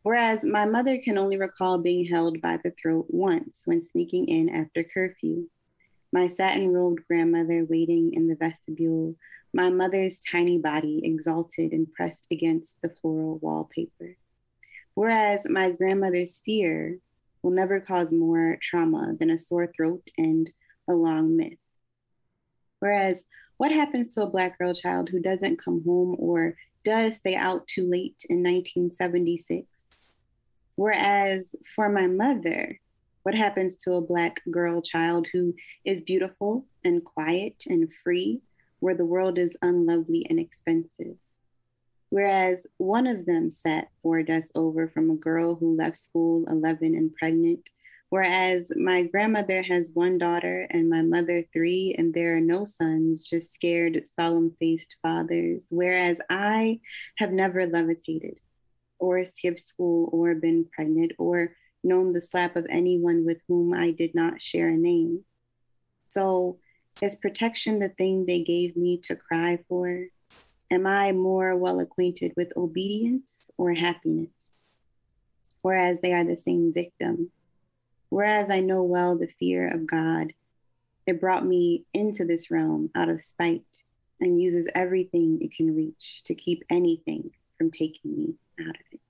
Whereas 0.03 0.41
my 0.43 0.66
mother 0.66 0.99
can 0.99 1.16
only 1.16 1.39
recall 1.39 1.79
being 1.79 2.05
held 2.05 2.41
by 2.41 2.59
the 2.62 2.73
throat 2.81 3.07
once 3.09 3.61
when 3.64 3.83
sneaking 3.83 4.27
in 4.27 4.49
after 4.49 4.85
curfew. 4.85 5.49
My 6.12 6.27
satin 6.27 6.73
robed 6.73 7.07
grandmother 7.09 7.64
waiting 7.64 8.12
in 8.12 8.29
the 8.29 8.35
vestibule, 8.35 9.14
my 9.53 9.68
mother's 9.68 10.18
tiny 10.30 10.59
body 10.59 11.00
exalted 11.05 11.72
and 11.72 11.92
pressed 11.92 12.26
against 12.30 12.80
the 12.82 12.88
floral 12.88 13.38
wallpaper. 13.38 14.16
Whereas 14.94 15.40
my 15.48 15.70
grandmother's 15.72 16.40
fear 16.44 16.98
will 17.42 17.50
never 17.50 17.80
cause 17.80 18.12
more 18.12 18.59
trauma 18.62 19.14
than 19.18 19.30
a 19.30 19.38
sore 19.38 19.70
throat 19.74 20.03
and 20.16 20.50
a 20.88 20.92
long 20.92 21.36
myth. 21.36 21.59
Whereas, 22.78 23.22
what 23.59 23.70
happens 23.70 24.14
to 24.14 24.22
a 24.22 24.30
Black 24.30 24.59
girl 24.59 24.74
child 24.74 25.09
who 25.09 25.20
doesn't 25.20 25.62
come 25.62 25.84
home 25.84 26.16
or 26.18 26.57
does 26.84 27.16
stay 27.16 27.36
out 27.36 27.66
too 27.68 27.88
late 27.88 28.16
in 28.28 28.42
1976? 28.42 30.09
Whereas, 30.76 31.44
for 31.76 31.88
my 31.88 32.07
mother, 32.07 32.80
what 33.22 33.34
happens 33.34 33.76
to 33.76 33.92
a 33.92 34.00
Black 34.00 34.42
girl 34.50 34.82
child 34.82 35.28
who 35.32 35.55
is 35.84 36.00
beautiful 36.00 36.66
and 36.84 37.05
quiet 37.05 37.55
and 37.66 37.88
free, 38.03 38.40
where 38.83 38.97
the 38.97 39.05
world 39.05 39.39
is 39.39 39.57
unlovely 39.62 40.26
and 40.28 40.41
expensive? 40.41 41.16
Whereas 42.11 42.59
one 42.78 43.07
of 43.07 43.24
them 43.26 43.53
sat 43.53 43.89
four 44.03 44.24
desks 44.24 44.51
over 44.57 44.89
from 44.89 45.09
a 45.09 45.14
girl 45.14 45.55
who 45.55 45.76
left 45.76 45.97
school 45.97 46.45
11 46.49 46.97
and 46.97 47.14
pregnant. 47.14 47.70
Whereas 48.11 48.66
my 48.74 49.05
grandmother 49.05 49.62
has 49.62 49.93
one 49.95 50.18
daughter 50.18 50.66
and 50.68 50.91
my 50.91 51.01
mother 51.01 51.45
three, 51.53 51.95
and 51.97 52.12
there 52.12 52.37
are 52.37 52.41
no 52.41 52.66
sons, 52.66 53.22
just 53.22 53.55
scared, 53.55 54.03
solemn 54.18 54.55
faced 54.59 54.97
fathers. 55.01 55.68
Whereas 55.70 56.18
I 56.28 56.80
have 57.18 57.30
never 57.33 57.66
levitated 57.66 58.35
or 58.99 59.24
skipped 59.24 59.61
school 59.61 60.11
or 60.12 60.35
been 60.35 60.66
pregnant 60.74 61.12
or 61.18 61.55
known 61.85 62.12
the 62.12 62.20
slap 62.20 62.57
of 62.57 62.66
anyone 62.68 63.24
with 63.24 63.39
whom 63.47 63.72
I 63.72 63.93
did 63.93 64.12
not 64.14 64.43
share 64.43 64.68
a 64.68 64.76
name. 64.76 65.24
So, 66.11 66.59
is 67.03 67.16
protection 67.16 67.80
the 67.80 67.88
thing 67.88 68.24
they 68.24 68.42
gave 68.42 68.76
me 68.76 68.96
to 68.96 69.16
cry 69.16 69.59
for? 69.68 70.07
Am 70.70 70.86
I 70.86 71.11
more 71.11 71.57
well 71.57 71.80
acquainted 71.80 72.32
with 72.36 72.57
obedience 72.57 73.28
or 73.59 73.74
happiness? 73.74 74.30
Whereas 75.62 75.98
they 76.00 76.12
are 76.12 76.24
the 76.24 76.36
same 76.36 76.72
victim. 76.72 77.32
Whereas 78.09 78.50
I 78.50 78.61
know 78.61 78.84
well 78.84 79.18
the 79.18 79.28
fear 79.40 79.68
of 79.68 79.86
God, 79.86 80.32
it 81.05 81.20
brought 81.20 81.44
me 81.44 81.84
into 81.92 82.24
this 82.24 82.50
realm 82.53 82.88
out 82.94 83.09
of 83.09 83.24
spite 83.24 83.64
and 84.20 84.40
uses 84.40 84.68
everything 84.72 85.38
it 85.42 85.53
can 85.57 85.74
reach 85.74 86.22
to 86.26 86.34
keep 86.34 86.62
anything 86.70 87.32
from 87.59 87.72
taking 87.72 88.16
me 88.16 88.34
out 88.61 88.76
of 88.76 88.82
it. 88.92 89.01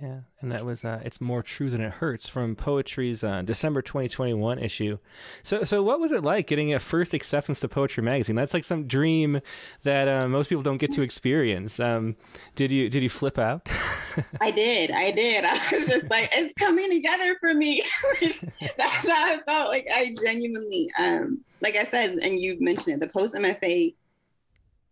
Yeah, 0.00 0.20
and 0.40 0.52
that 0.52 0.64
was 0.64 0.84
uh, 0.84 1.00
"It's 1.04 1.20
More 1.20 1.42
True 1.42 1.70
Than 1.70 1.80
It 1.80 1.94
Hurts" 1.94 2.28
from 2.28 2.54
Poetry's 2.54 3.24
uh, 3.24 3.42
December 3.42 3.82
2021 3.82 4.60
issue. 4.60 4.98
So, 5.42 5.64
so 5.64 5.82
what 5.82 5.98
was 5.98 6.12
it 6.12 6.22
like 6.22 6.46
getting 6.46 6.72
a 6.72 6.78
first 6.78 7.14
acceptance 7.14 7.58
to 7.60 7.68
Poetry 7.68 8.04
magazine? 8.04 8.36
That's 8.36 8.54
like 8.54 8.62
some 8.62 8.86
dream 8.86 9.40
that 9.82 10.06
uh, 10.06 10.28
most 10.28 10.48
people 10.48 10.62
don't 10.62 10.78
get 10.78 10.92
to 10.92 11.02
experience. 11.02 11.80
Um, 11.80 12.14
did 12.54 12.70
you 12.70 12.88
did 12.88 13.02
you 13.02 13.08
flip 13.08 13.38
out? 13.38 13.68
I 14.40 14.52
did, 14.52 14.92
I 14.92 15.10
did. 15.10 15.44
I 15.48 15.54
was 15.72 15.88
just 15.88 16.08
like, 16.10 16.30
it's 16.32 16.54
coming 16.58 16.90
together 16.90 17.36
for 17.40 17.52
me. 17.52 17.82
That's 18.20 19.08
how 19.08 19.34
I 19.34 19.40
felt. 19.46 19.68
Like 19.68 19.88
I 19.92 20.14
genuinely, 20.22 20.90
um, 20.96 21.40
like 21.60 21.74
I 21.74 21.84
said, 21.90 22.18
and 22.22 22.38
you 22.38 22.56
mentioned 22.60 22.94
it, 22.94 23.00
the 23.00 23.08
post 23.08 23.34
MFA 23.34 23.94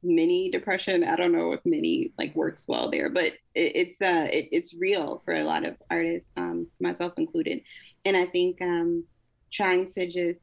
mini 0.06 0.50
depression. 0.50 1.04
I 1.04 1.16
don't 1.16 1.32
know 1.32 1.52
if 1.52 1.60
mini 1.64 2.12
like 2.18 2.34
works 2.34 2.66
well 2.68 2.90
there, 2.90 3.10
but 3.10 3.32
it, 3.54 3.72
it's 3.74 4.00
uh 4.00 4.28
it, 4.32 4.48
it's 4.52 4.74
real 4.74 5.22
for 5.24 5.34
a 5.34 5.44
lot 5.44 5.64
of 5.64 5.76
artists, 5.90 6.28
um, 6.36 6.68
myself 6.80 7.12
included. 7.16 7.60
And 8.04 8.16
I 8.16 8.24
think 8.24 8.62
um, 8.62 9.04
trying 9.52 9.90
to 9.92 10.06
just 10.06 10.40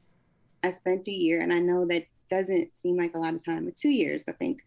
I 0.62 0.72
spent 0.72 1.08
a 1.08 1.10
year, 1.10 1.40
and 1.40 1.52
I 1.52 1.58
know 1.58 1.86
that 1.86 2.04
doesn't 2.30 2.70
seem 2.82 2.96
like 2.96 3.14
a 3.14 3.18
lot 3.18 3.34
of 3.34 3.44
time, 3.44 3.64
but 3.64 3.76
two 3.76 3.90
years 3.90 4.24
I 4.28 4.32
think, 4.32 4.60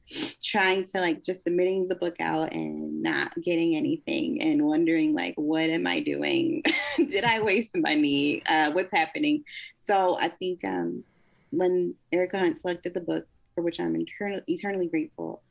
trying 0.43 0.87
to 0.89 0.99
like 0.99 1.23
just 1.23 1.43
submitting 1.43 1.87
the 1.87 1.95
book 1.95 2.15
out 2.19 2.53
and 2.53 3.01
not 3.03 3.33
getting 3.41 3.75
anything, 3.75 4.41
and 4.41 4.65
wondering 4.65 5.13
like 5.13 5.35
what 5.37 5.69
am 5.69 5.85
I 5.87 5.99
doing? 6.01 6.63
Did 6.97 7.23
I 7.23 7.41
waste 7.41 7.75
money? 7.75 8.41
Uh, 8.47 8.71
what's 8.71 8.91
happening? 8.91 9.43
So 9.85 10.17
I 10.19 10.29
think 10.29 10.63
um, 10.63 11.03
when 11.51 11.95
Erica 12.11 12.39
Hunt 12.39 12.59
selected 12.61 12.93
the 12.93 13.01
book 13.01 13.25
for 13.57 13.63
which 13.63 13.79
I'm 13.79 13.97
eternally, 13.97 14.43
eternally 14.45 14.85
grateful. 14.87 15.41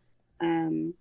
Um, 0.41 0.95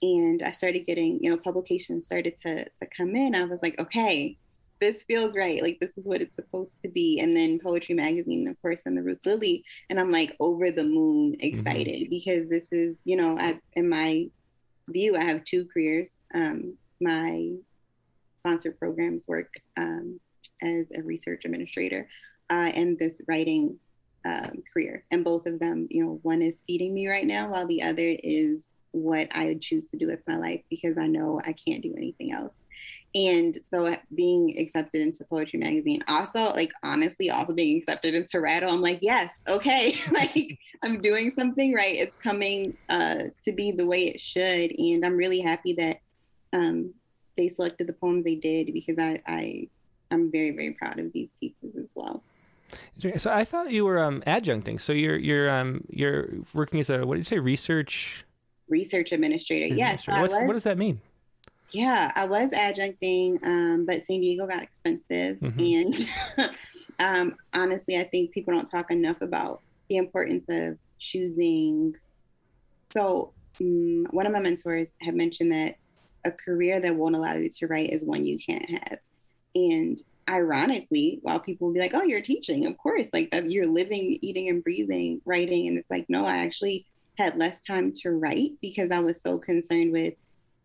and 0.00 0.44
I 0.44 0.52
started 0.52 0.86
getting, 0.86 1.18
you 1.20 1.28
know, 1.28 1.36
publications 1.36 2.06
started 2.06 2.34
to, 2.46 2.64
to 2.66 2.86
come 2.96 3.16
in. 3.16 3.34
I 3.34 3.42
was 3.42 3.58
like, 3.64 3.76
okay, 3.80 4.38
this 4.80 5.02
feels 5.08 5.34
right. 5.34 5.60
Like 5.60 5.80
this 5.80 5.98
is 5.98 6.06
what 6.06 6.22
it's 6.22 6.36
supposed 6.36 6.74
to 6.84 6.88
be. 6.88 7.18
And 7.18 7.36
then 7.36 7.58
Poetry 7.58 7.96
Magazine, 7.96 8.46
of 8.46 8.62
course, 8.62 8.80
and 8.86 8.96
the 8.96 9.02
Ruth 9.02 9.18
Lilly. 9.26 9.64
And 9.90 9.98
I'm 9.98 10.12
like 10.12 10.36
over 10.38 10.70
the 10.70 10.84
moon 10.84 11.32
mm-hmm. 11.32 11.58
excited 11.58 12.02
mm-hmm. 12.02 12.10
because 12.10 12.48
this 12.48 12.68
is, 12.70 12.96
you 13.02 13.16
know, 13.16 13.36
I, 13.36 13.58
in 13.72 13.88
my 13.88 14.28
view, 14.88 15.16
I 15.16 15.24
have 15.24 15.44
two 15.44 15.66
careers. 15.66 16.10
Um, 16.32 16.76
my 17.00 17.54
sponsored 18.38 18.78
programs 18.78 19.24
work 19.26 19.52
um, 19.76 20.20
as 20.62 20.86
a 20.96 21.02
research 21.02 21.42
administrator 21.44 22.08
uh, 22.50 22.70
and 22.72 22.96
this 23.00 23.20
writing 23.26 23.80
um, 24.28 24.62
career. 24.72 25.04
And 25.10 25.24
both 25.24 25.46
of 25.46 25.58
them, 25.58 25.86
you 25.90 26.04
know, 26.04 26.20
one 26.22 26.42
is 26.42 26.62
feeding 26.66 26.92
me 26.94 27.08
right 27.08 27.26
now, 27.26 27.50
while 27.50 27.66
the 27.66 27.82
other 27.82 28.16
is 28.22 28.60
what 28.92 29.28
I 29.32 29.46
would 29.46 29.62
choose 29.62 29.90
to 29.90 29.96
do 29.96 30.06
with 30.06 30.20
my 30.26 30.36
life 30.36 30.62
because 30.68 30.98
I 30.98 31.06
know 31.06 31.40
I 31.44 31.52
can't 31.52 31.82
do 31.82 31.94
anything 31.96 32.32
else. 32.32 32.54
And 33.14 33.58
so 33.70 33.96
being 34.14 34.58
accepted 34.58 35.00
into 35.00 35.24
Poetry 35.24 35.58
Magazine, 35.58 36.04
also 36.08 36.52
like 36.54 36.70
honestly, 36.82 37.30
also 37.30 37.54
being 37.54 37.78
accepted 37.78 38.14
into 38.14 38.40
Rattle, 38.40 38.70
I'm 38.70 38.82
like, 38.82 38.98
yes, 39.00 39.32
okay, 39.48 39.94
like 40.12 40.58
I'm 40.82 41.00
doing 41.00 41.32
something 41.36 41.72
right. 41.72 41.94
It's 41.94 42.16
coming 42.18 42.76
uh, 42.90 43.24
to 43.46 43.52
be 43.52 43.72
the 43.72 43.86
way 43.86 44.08
it 44.08 44.20
should, 44.20 44.78
and 44.78 45.06
I'm 45.06 45.16
really 45.16 45.40
happy 45.40 45.72
that 45.74 46.00
um, 46.52 46.92
they 47.38 47.48
selected 47.48 47.86
the 47.86 47.94
poems 47.94 48.24
they 48.24 48.34
did 48.34 48.74
because 48.74 48.98
I, 48.98 49.22
I 49.26 49.68
I'm 50.10 50.30
very, 50.30 50.50
very 50.50 50.72
proud 50.72 50.98
of 50.98 51.12
these 51.12 51.30
pieces 51.40 51.76
as 51.78 51.86
well. 51.94 52.22
So 53.16 53.32
I 53.32 53.44
thought 53.44 53.70
you 53.70 53.84
were 53.84 53.98
um, 53.98 54.22
adjuncting. 54.26 54.80
So 54.80 54.92
you're 54.92 55.16
you're 55.16 55.50
um 55.50 55.84
you're 55.88 56.28
working 56.54 56.80
as 56.80 56.90
a 56.90 57.06
what 57.06 57.14
did 57.14 57.20
you 57.20 57.24
say 57.24 57.38
research 57.38 58.24
research 58.68 59.12
administrator. 59.12 59.66
Yes. 59.66 60.06
Yeah, 60.06 60.26
so 60.26 60.44
what 60.44 60.52
does 60.52 60.64
that 60.64 60.78
mean? 60.78 61.00
Yeah, 61.70 62.12
I 62.14 62.26
was 62.26 62.50
adjuncting, 62.50 63.44
um, 63.44 63.84
but 63.86 64.06
San 64.06 64.20
Diego 64.20 64.46
got 64.46 64.62
expensive, 64.62 65.38
mm-hmm. 65.38 66.38
and 66.38 66.50
um, 66.98 67.36
honestly, 67.52 67.98
I 67.98 68.04
think 68.04 68.30
people 68.30 68.54
don't 68.54 68.70
talk 68.70 68.90
enough 68.90 69.20
about 69.20 69.60
the 69.90 69.96
importance 69.96 70.44
of 70.48 70.78
choosing. 70.98 71.94
So, 72.90 73.32
um, 73.60 74.06
one 74.12 74.26
of 74.26 74.32
my 74.32 74.40
mentors 74.40 74.88
had 75.02 75.14
mentioned 75.14 75.52
that 75.52 75.76
a 76.24 76.32
career 76.32 76.80
that 76.80 76.96
won't 76.96 77.14
allow 77.14 77.34
you 77.34 77.50
to 77.50 77.66
write 77.66 77.90
is 77.90 78.02
one 78.02 78.24
you 78.24 78.38
can't 78.38 78.68
have, 78.70 78.98
and 79.54 80.02
ironically, 80.28 81.18
while 81.22 81.40
people 81.40 81.68
will 81.68 81.74
be 81.74 81.80
like, 81.80 81.94
"Oh, 81.94 82.02
you're 82.02 82.20
teaching," 82.20 82.66
of 82.66 82.76
course, 82.78 83.08
like 83.12 83.30
that 83.30 83.50
you're 83.50 83.66
living, 83.66 84.18
eating, 84.20 84.48
and 84.48 84.62
breathing 84.62 85.20
writing, 85.24 85.68
and 85.68 85.78
it's 85.78 85.90
like, 85.90 86.06
no, 86.08 86.24
I 86.24 86.38
actually 86.38 86.86
had 87.16 87.38
less 87.38 87.60
time 87.60 87.92
to 88.02 88.10
write 88.10 88.52
because 88.60 88.90
I 88.90 89.00
was 89.00 89.16
so 89.24 89.38
concerned 89.38 89.92
with 89.92 90.14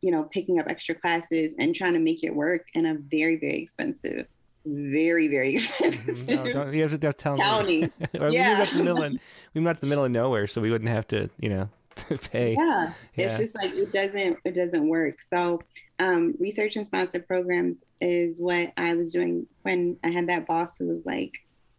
you 0.03 0.11
know, 0.11 0.23
picking 0.23 0.59
up 0.59 0.67
extra 0.67 0.93
classes 0.93 1.53
and 1.57 1.73
trying 1.73 1.93
to 1.93 1.99
make 1.99 2.23
it 2.25 2.35
work 2.35 2.67
in 2.73 2.85
a 2.85 2.95
very, 2.95 3.37
very 3.37 3.63
expensive, 3.63 4.27
very, 4.65 5.29
very 5.29 5.55
expensive. 5.55 5.99
Mm-hmm. 6.03 6.35
No, 6.35 6.51
don't, 6.51 6.73
you 6.73 6.81
have 6.81 6.99
to 6.99 7.13
tell 7.13 7.37
county. 7.37 7.89
yeah. 8.29 8.59
we 8.59 8.59
moved 8.59 8.73
the 8.73 8.83
middle 8.83 9.03
of, 9.03 9.13
we 9.53 9.61
moved 9.61 9.79
the 9.79 9.87
middle 9.87 10.03
of 10.03 10.11
nowhere, 10.11 10.45
so 10.45 10.59
we 10.59 10.69
wouldn't 10.69 10.89
have 10.89 11.07
to, 11.07 11.29
you 11.39 11.47
know, 11.47 11.69
pay. 12.31 12.53
Yeah. 12.53 12.93
yeah. 13.15 13.25
it's 13.25 13.37
just 13.37 13.55
like 13.55 13.73
it 13.73 13.93
doesn't 13.93 14.37
it 14.45 14.55
doesn't 14.55 14.87
work. 14.87 15.17
So, 15.33 15.61
um, 15.99 16.35
research 16.39 16.75
and 16.75 16.85
sponsored 16.85 17.27
programs 17.27 17.77
is 18.01 18.39
what 18.39 18.73
I 18.77 18.95
was 18.95 19.11
doing 19.11 19.47
when 19.61 19.97
I 20.03 20.09
had 20.09 20.27
that 20.29 20.47
boss 20.47 20.71
who 20.77 20.87
was 20.87 21.05
like, 21.05 21.31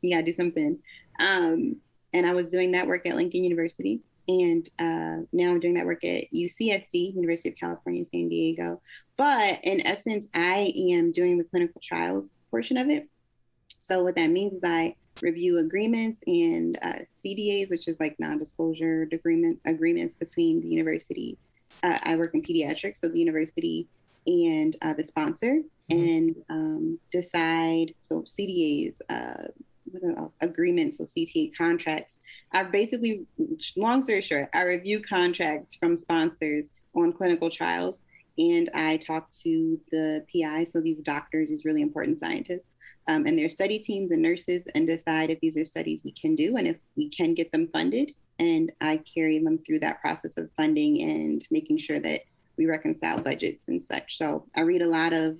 "You 0.02 0.12
gotta 0.12 0.24
do 0.24 0.32
something," 0.32 0.78
um, 1.20 1.76
and 2.12 2.26
I 2.26 2.32
was 2.32 2.46
doing 2.46 2.72
that 2.72 2.86
work 2.86 3.06
at 3.06 3.16
Lincoln 3.16 3.44
University 3.44 4.00
and 4.28 4.68
uh, 4.78 5.26
now 5.32 5.50
I'm 5.50 5.60
doing 5.60 5.74
that 5.74 5.86
work 5.86 6.04
at 6.04 6.32
UCSD, 6.32 7.14
University 7.14 7.50
of 7.50 7.56
California, 7.56 8.04
San 8.10 8.28
Diego. 8.28 8.80
But 9.16 9.60
in 9.62 9.86
essence, 9.86 10.26
I 10.34 10.72
am 10.90 11.12
doing 11.12 11.38
the 11.38 11.44
clinical 11.44 11.80
trials 11.82 12.24
portion 12.50 12.76
of 12.76 12.88
it. 12.88 13.08
So 13.84 14.02
what 14.02 14.14
that 14.14 14.30
means 14.30 14.54
is 14.54 14.64
I 14.64 14.96
review 15.20 15.58
agreements 15.58 16.22
and 16.26 16.78
uh, 16.82 17.00
CDAs, 17.24 17.68
which 17.68 17.86
is 17.86 18.00
like 18.00 18.18
non-disclosure 18.18 19.06
agreement 19.12 19.60
agreements 19.66 20.14
between 20.18 20.62
the 20.62 20.68
university. 20.68 21.36
Uh, 21.82 21.98
I 22.02 22.16
work 22.16 22.34
in 22.34 22.42
pediatrics, 22.42 23.00
so 23.00 23.08
the 23.08 23.18
university 23.18 23.86
and 24.26 24.74
uh, 24.80 24.94
the 24.94 25.04
sponsor, 25.04 25.60
mm-hmm. 25.90 25.92
and 25.92 26.36
um, 26.48 26.98
decide. 27.12 27.94
So 28.08 28.22
CDAs, 28.22 28.94
uh, 29.10 29.48
what 29.84 30.16
else? 30.18 30.34
Agreements, 30.40 30.96
so 30.96 31.04
CTA 31.04 31.54
contracts 31.54 32.16
I 32.54 32.62
basically, 32.62 33.26
long 33.76 34.00
story 34.02 34.22
short, 34.22 34.48
I 34.54 34.62
review 34.62 35.02
contracts 35.02 35.74
from 35.74 35.96
sponsors 35.96 36.68
on 36.94 37.12
clinical 37.12 37.50
trials 37.50 37.96
and 38.38 38.70
I 38.72 38.98
talk 38.98 39.28
to 39.42 39.80
the 39.90 40.24
PI, 40.32 40.64
so 40.64 40.80
these 40.80 40.98
doctors, 41.00 41.48
these 41.48 41.64
really 41.64 41.82
important 41.82 42.20
scientists, 42.20 42.66
um, 43.08 43.26
and 43.26 43.38
their 43.38 43.48
study 43.48 43.78
teams 43.78 44.10
and 44.10 44.22
nurses, 44.22 44.62
and 44.74 44.86
decide 44.86 45.30
if 45.30 45.40
these 45.40 45.56
are 45.56 45.64
studies 45.64 46.02
we 46.04 46.12
can 46.12 46.34
do 46.34 46.56
and 46.56 46.66
if 46.66 46.76
we 46.96 47.08
can 47.10 47.34
get 47.34 47.52
them 47.52 47.68
funded. 47.72 48.12
And 48.38 48.72
I 48.80 48.98
carry 48.98 49.38
them 49.38 49.58
through 49.58 49.80
that 49.80 50.00
process 50.00 50.32
of 50.36 50.50
funding 50.56 51.02
and 51.02 51.46
making 51.50 51.78
sure 51.78 52.00
that 52.00 52.22
we 52.56 52.66
reconcile 52.66 53.20
budgets 53.20 53.68
and 53.68 53.82
such. 53.82 54.18
So 54.18 54.46
I 54.56 54.62
read 54.62 54.82
a 54.82 54.86
lot 54.86 55.12
of, 55.12 55.38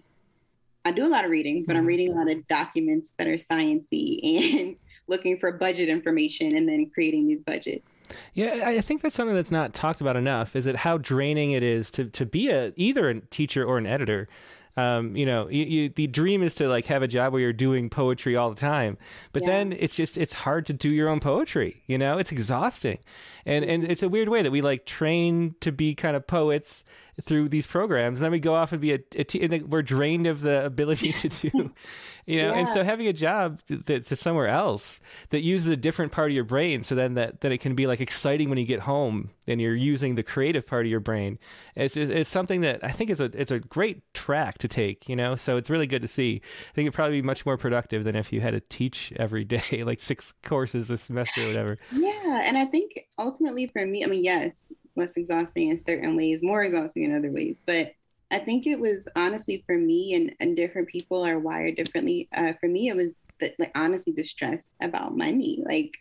I 0.85 0.93
do 0.93 1.05
a 1.05 1.09
lot 1.09 1.25
of 1.25 1.31
reading, 1.31 1.65
but 1.67 1.75
I'm 1.75 1.83
mm-hmm. 1.83 1.89
reading 1.89 2.13
a 2.13 2.15
lot 2.15 2.31
of 2.31 2.47
documents 2.49 3.11
that 3.19 3.27
are 3.27 3.37
sciencey 3.37 4.21
and 4.61 4.77
looking 5.07 5.39
for 5.39 5.53
budget 5.53 5.89
information 5.89 6.57
and 6.57 6.69
then 6.69 6.91
creating 6.93 7.29
these 7.29 7.41
budgets. 7.41 7.87
Yeah, 8.35 8.65
I 8.67 8.81
think 8.81 9.03
that's 9.03 9.15
something 9.15 9.35
that's 9.35 9.51
not 9.51 9.73
talked 9.73 10.01
about 10.01 10.17
enough. 10.17 10.55
Is 10.55 10.67
it 10.67 10.77
how 10.77 10.99
draining 10.99 11.53
it 11.53 11.63
is 11.63 11.91
to 11.93 12.05
to 12.07 12.27
be 12.27 12.51
a 12.51 12.73
either 12.77 13.09
a 13.09 13.21
teacher 13.21 13.65
or 13.65 13.79
an 13.79 13.87
editor. 13.87 14.29
Um, 14.77 15.17
you 15.17 15.25
know, 15.25 15.49
you, 15.49 15.65
you, 15.65 15.89
the 15.89 16.07
dream 16.07 16.43
is 16.43 16.57
to 16.57 16.69
like 16.69 16.87
have 16.87 17.03
a 17.03 17.09
job 17.09 17.33
where 17.33 17.41
you're 17.41 17.53
doing 17.53 17.89
poetry 17.89 18.35
all 18.35 18.51
the 18.51 18.61
time, 18.61 18.99
but 19.33 19.43
yeah. 19.43 19.51
then 19.51 19.73
it's 19.73 19.95
just 19.95 20.19
it's 20.19 20.35
hard 20.35 20.67
to 20.67 20.73
do 20.73 20.89
your 20.89 21.09
own 21.09 21.21
poetry. 21.21 21.83
You 21.87 21.99
know, 21.99 22.19
it's 22.19 22.33
exhausting, 22.33 22.99
and 23.47 23.65
and 23.65 23.85
it's 23.85 24.03
a 24.03 24.09
weird 24.09 24.29
way 24.29 24.43
that 24.43 24.51
we 24.51 24.61
like 24.61 24.87
train 24.87 25.55
to 25.61 25.73
be 25.73 25.95
kind 25.95 26.17
of 26.17 26.27
poets 26.27 26.85
through 27.23 27.49
these 27.49 27.67
programs, 27.67 28.19
and 28.19 28.25
then 28.25 28.33
we 28.33 28.41
go 28.41 28.55
off 28.55 28.73
and 28.73 28.81
be 28.81 28.93
a, 28.93 28.99
a 29.15 29.25
t- 29.25 29.41
and 29.41 29.71
we're 29.71 29.83
drained 29.83 30.27
of 30.27 30.41
the 30.41 30.65
ability 30.65 31.13
to 31.13 31.29
do 31.29 31.71
you 32.27 32.43
know? 32.43 32.49
Yeah. 32.49 32.59
and 32.59 32.69
so 32.69 32.83
having 32.83 33.07
a 33.07 33.13
job 33.13 33.61
that's 33.69 34.19
somewhere 34.19 34.49
else 34.49 35.01
that 35.31 35.43
uses 35.43 35.69
a 35.69 35.77
different 35.77 36.11
part 36.11 36.31
of 36.31 36.35
your 36.35 36.45
brain 36.45 36.83
so 36.83 36.95
then 36.95 37.15
that, 37.15 37.43
that 37.43 37.53
it 37.53 37.59
can 37.59 37.75
be 37.75 37.87
like 37.87 38.01
exciting 38.01 38.49
when 38.49 38.59
you 38.59 38.65
get 38.65 38.81
home 38.81 39.31
and 39.47 39.61
you're 39.61 39.77
using 39.77 40.15
the 40.15 40.23
creative 40.23 40.67
part 40.67 40.87
of 40.87 40.91
your 40.91 41.01
brain 41.01 41.39
is, 41.77 41.97
is, 41.97 42.09
is 42.11 42.29
something 42.29 42.63
that 42.63 42.83
i 42.83 42.91
think 42.91 43.11
is 43.11 43.21
a 43.21 43.25
it's 43.35 43.51
a 43.51 43.59
great 43.59 44.03
track 44.15 44.59
to 44.59 44.69
take 44.69 45.05
you 45.09 45.17
know? 45.17 45.37
So 45.37 45.57
it's 45.57 45.71
really 45.71 45.87
good 45.87 46.03
to 46.03 46.09
see. 46.09 46.41
I 46.43 46.73
think 46.73 46.87
it'd 46.87 46.95
probably 46.95 47.21
be 47.21 47.27
much 47.27 47.45
more 47.45 47.57
productive 47.57 48.05
than 48.05 48.17
if 48.17 48.33
you 48.33 48.41
had 48.41 48.53
to 48.53 48.61
teach 48.61 49.13
every 49.17 49.45
day 49.45 49.83
like 49.85 50.01
six 50.01 50.33
courses 50.43 50.91
a 50.91 50.97
semester 50.97 51.45
or 51.45 51.47
whatever. 51.49 51.77
Yeah 51.93 52.43
and 52.45 52.57
i 52.59 52.65
think 52.65 53.07
ultimately 53.35 53.67
for 53.67 53.85
me 53.85 54.05
i 54.05 54.07
mean 54.07 54.25
yes 54.25 54.57
less 54.97 55.11
exhausting 55.17 55.71
in 55.71 55.85
certain 55.85 56.17
ways 56.17 56.43
more 56.43 56.63
exhausting 56.63 57.05
in 57.05 57.17
other 57.17 57.31
ways 57.31 57.57
but 57.67 57.93
I 58.35 58.41
think 58.41 58.67
it 58.67 58.81
was 58.81 59.07
honestly 59.15 59.63
for 59.65 59.77
me, 59.77 60.15
and, 60.15 60.35
and 60.41 60.57
different 60.57 60.89
people 60.89 61.25
are 61.25 61.39
wired 61.39 61.77
differently. 61.77 62.29
Uh, 62.37 62.53
for 62.61 62.69
me, 62.69 62.89
it 62.89 62.97
was 62.97 63.13
the, 63.39 63.55
like 63.61 63.71
honestly 63.77 64.13
the 64.13 64.25
stress 64.25 64.63
about 64.83 65.17
money. 65.17 65.63
Like, 65.65 65.93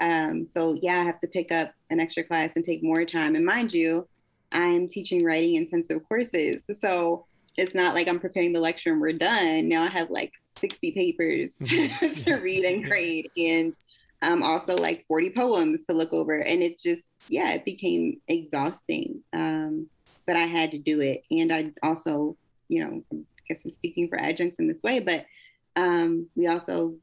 um, 0.00 0.48
so 0.54 0.78
yeah, 0.80 1.00
I 1.00 1.04
have 1.04 1.20
to 1.20 1.26
pick 1.26 1.52
up 1.52 1.72
an 1.90 2.00
extra 2.00 2.24
class 2.24 2.52
and 2.56 2.64
take 2.64 2.82
more 2.82 3.04
time. 3.04 3.34
And 3.34 3.44
mind 3.44 3.74
you, 3.74 4.08
I'm 4.52 4.88
teaching 4.88 5.22
writing 5.22 5.56
intensive 5.56 6.06
courses, 6.08 6.62
so 6.82 7.26
it's 7.58 7.74
not 7.74 7.94
like 7.94 8.08
I'm 8.08 8.20
preparing 8.20 8.54
the 8.54 8.60
lecture 8.60 8.92
and 8.92 9.00
we're 9.00 9.12
done. 9.12 9.68
Now 9.68 9.82
I 9.82 9.88
have 9.88 10.10
like 10.10 10.32
60 10.56 10.92
papers 10.92 11.50
to 12.24 12.36
read 12.42 12.64
and 12.64 12.84
grade, 12.84 13.30
and 13.36 13.76
um, 14.22 14.42
also 14.42 14.76
like 14.76 15.04
40 15.08 15.30
poems 15.30 15.80
to 15.88 15.94
look 15.94 16.12
over. 16.12 16.38
And 16.38 16.62
it 16.62 16.80
just, 16.80 17.02
yeah, 17.28 17.50
it 17.50 17.64
became 17.64 18.20
exhausting. 18.28 19.22
Um, 19.32 19.88
but 20.26 20.36
I 20.36 20.46
had 20.46 20.70
to 20.70 20.78
do 20.78 21.00
it. 21.00 21.26
And 21.30 21.52
I 21.52 21.72
also, 21.82 22.36
you 22.68 22.84
know, 22.84 23.02
I 23.12 23.42
guess 23.48 23.64
I'm 23.64 23.72
speaking 23.72 24.08
for 24.08 24.18
adjuncts 24.18 24.58
in 24.58 24.68
this 24.68 24.82
way, 24.82 25.00
but 25.00 25.26
um, 25.74 26.28
we 26.36 26.46
also 26.46 26.94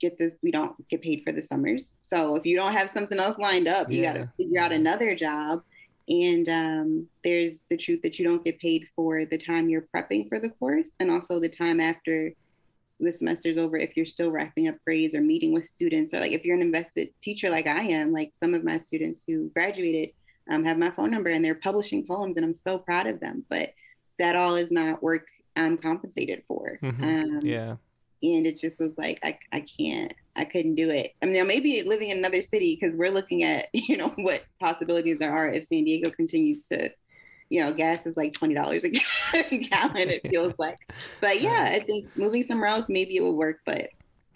get 0.00 0.18
this, 0.18 0.32
we 0.42 0.50
don't 0.50 0.88
get 0.88 1.02
paid 1.02 1.22
for 1.24 1.32
the 1.32 1.42
summers. 1.42 1.92
So 2.12 2.36
if 2.36 2.46
you 2.46 2.56
don't 2.56 2.72
have 2.72 2.90
something 2.92 3.18
else 3.18 3.38
lined 3.38 3.68
up, 3.68 3.90
you 3.90 4.02
yeah. 4.02 4.12
got 4.12 4.18
to 4.18 4.32
figure 4.38 4.60
out 4.60 4.72
another 4.72 5.14
job. 5.14 5.62
And 6.08 6.48
um, 6.48 7.06
there's 7.22 7.52
the 7.70 7.76
truth 7.76 8.00
that 8.02 8.18
you 8.18 8.26
don't 8.26 8.44
get 8.44 8.58
paid 8.58 8.86
for 8.96 9.24
the 9.24 9.38
time 9.38 9.68
you're 9.68 9.86
prepping 9.94 10.28
for 10.28 10.40
the 10.40 10.50
course 10.50 10.88
and 10.98 11.10
also 11.10 11.38
the 11.38 11.48
time 11.48 11.80
after 11.80 12.32
the 13.04 13.12
semester's 13.12 13.58
over 13.58 13.76
if 13.76 13.96
you're 13.96 14.06
still 14.06 14.30
wrapping 14.30 14.68
up 14.68 14.76
grades 14.84 15.14
or 15.14 15.20
meeting 15.20 15.52
with 15.52 15.68
students 15.68 16.14
or 16.14 16.20
like 16.20 16.32
if 16.32 16.44
you're 16.44 16.56
an 16.56 16.62
invested 16.62 17.08
teacher 17.20 17.50
like 17.50 17.66
I 17.66 17.82
am, 17.82 18.12
like 18.12 18.32
some 18.38 18.54
of 18.54 18.64
my 18.64 18.78
students 18.78 19.24
who 19.26 19.50
graduated 19.50 20.10
um, 20.50 20.64
have 20.64 20.78
my 20.78 20.90
phone 20.90 21.10
number 21.10 21.30
and 21.30 21.44
they're 21.44 21.54
publishing 21.54 22.06
poems 22.06 22.36
and 22.36 22.44
I'm 22.44 22.54
so 22.54 22.78
proud 22.78 23.06
of 23.06 23.20
them. 23.20 23.44
But 23.48 23.70
that 24.18 24.36
all 24.36 24.56
is 24.56 24.70
not 24.70 25.02
work 25.02 25.26
I'm 25.56 25.76
compensated 25.76 26.42
for. 26.48 26.78
Mm-hmm. 26.82 27.04
Um, 27.04 27.40
yeah. 27.42 27.76
And 28.22 28.46
it 28.46 28.58
just 28.58 28.78
was 28.78 28.96
like, 28.96 29.18
I, 29.24 29.38
I 29.50 29.60
can't, 29.60 30.14
I 30.36 30.44
couldn't 30.44 30.76
do 30.76 30.88
it. 30.90 31.12
I 31.22 31.26
mean, 31.26 31.44
maybe 31.46 31.82
living 31.82 32.10
in 32.10 32.18
another 32.18 32.40
city 32.40 32.78
because 32.80 32.96
we're 32.96 33.10
looking 33.10 33.42
at, 33.42 33.66
you 33.72 33.96
know, 33.96 34.08
what 34.16 34.44
possibilities 34.60 35.18
there 35.18 35.34
are 35.34 35.48
if 35.48 35.66
San 35.66 35.84
Diego 35.84 36.10
continues 36.10 36.60
to, 36.70 36.90
you 37.52 37.62
know, 37.62 37.70
gas 37.70 38.06
is 38.06 38.16
like 38.16 38.32
$20 38.32 38.82
a 38.82 39.58
gallon, 39.68 40.08
it 40.08 40.26
feels 40.26 40.54
like. 40.58 40.78
But 41.20 41.42
yeah, 41.42 41.68
I 41.70 41.80
think 41.80 42.06
moving 42.16 42.42
somewhere 42.44 42.70
else, 42.70 42.86
maybe 42.88 43.16
it 43.16 43.20
will 43.20 43.36
work. 43.36 43.60
But 43.66 43.90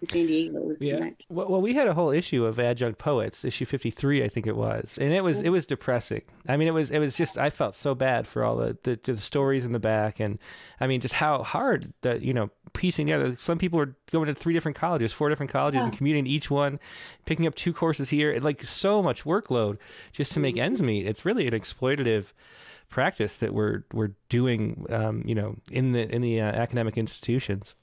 San 0.05 0.27
Diego. 0.27 0.77
yeah. 0.79 1.11
Well, 1.31 1.49
well, 1.49 1.63
we 1.63 1.73
had 1.73 1.89
a 1.89 1.95
whole 1.95 2.11
issue 2.11 2.45
of 2.45 2.61
adjunct 2.61 2.99
poets, 2.99 3.43
issue 3.43 3.65
fifty 3.65 3.91
three, 3.91 4.23
I 4.23 4.29
think 4.29 4.47
it 4.47 4.55
was, 4.55 4.99
and 5.01 5.15
it 5.15 5.25
was 5.25 5.41
it 5.41 5.49
was 5.49 5.65
depressing. 5.65 6.23
I 6.47 6.59
mean, 6.59 6.69
it 6.69 6.73
was 6.73 6.91
it 6.91 6.99
was 6.99 7.17
just 7.17 7.39
I 7.39 7.49
felt 7.49 7.75
so 7.75 7.95
bad 7.95 8.27
for 8.27 8.45
all 8.45 8.57
the, 8.57 8.77
the, 8.83 9.01
the 9.03 9.17
stories 9.17 9.65
in 9.65 9.73
the 9.73 9.79
back, 9.79 10.21
and 10.21 10.39
I 10.79 10.87
mean, 10.87 11.01
just 11.01 11.15
how 11.15 11.43
hard 11.43 11.87
that 12.03 12.21
you 12.21 12.35
know 12.35 12.51
piecing 12.75 13.07
together. 13.07 13.35
Some 13.37 13.57
people 13.57 13.79
were 13.79 13.97
going 14.13 14.27
to 14.27 14.35
three 14.35 14.53
different 14.53 14.77
colleges, 14.77 15.15
four 15.15 15.31
different 15.31 15.51
colleges, 15.51 15.79
yeah. 15.79 15.85
and 15.85 15.97
commuting 15.97 16.27
each 16.27 16.51
one, 16.51 16.79
picking 17.25 17.47
up 17.47 17.55
two 17.55 17.73
courses 17.73 18.11
here, 18.11 18.39
like 18.41 18.63
so 18.65 19.03
much 19.03 19.25
workload 19.25 19.79
just 20.13 20.33
to 20.33 20.41
make 20.41 20.57
mm-hmm. 20.57 20.65
ends 20.65 20.83
meet. 20.83 21.07
It's 21.07 21.25
really 21.25 21.47
an 21.47 21.55
exploitative 21.55 22.33
practice 22.89 23.39
that 23.39 23.53
we're 23.53 23.85
we're 23.93 24.13
doing, 24.29 24.87
um, 24.91 25.23
you 25.27 25.35
know, 25.35 25.57
in 25.71 25.93
the 25.93 26.09
in 26.13 26.23
the 26.23 26.41
uh, 26.41 26.45
academic 26.45 26.97
institutions. 26.97 27.75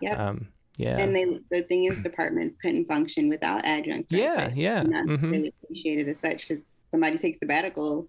Yeah. 0.00 0.28
Um, 0.28 0.48
yeah. 0.76 0.96
And 0.96 1.14
they, 1.14 1.40
the 1.50 1.62
thing 1.62 1.84
is, 1.84 2.02
departments 2.02 2.56
couldn't 2.62 2.86
function 2.86 3.28
without 3.28 3.64
adjuncts. 3.66 4.10
Right? 4.10 4.22
Yeah, 4.22 4.50
yeah. 4.54 4.80
And 4.80 4.94
that's 4.94 5.08
mm-hmm. 5.08 5.30
really 5.30 5.54
appreciated 5.62 6.08
as 6.08 6.16
such 6.22 6.48
because 6.48 6.64
somebody 6.90 7.18
takes 7.18 7.38
sabbatical, 7.38 8.08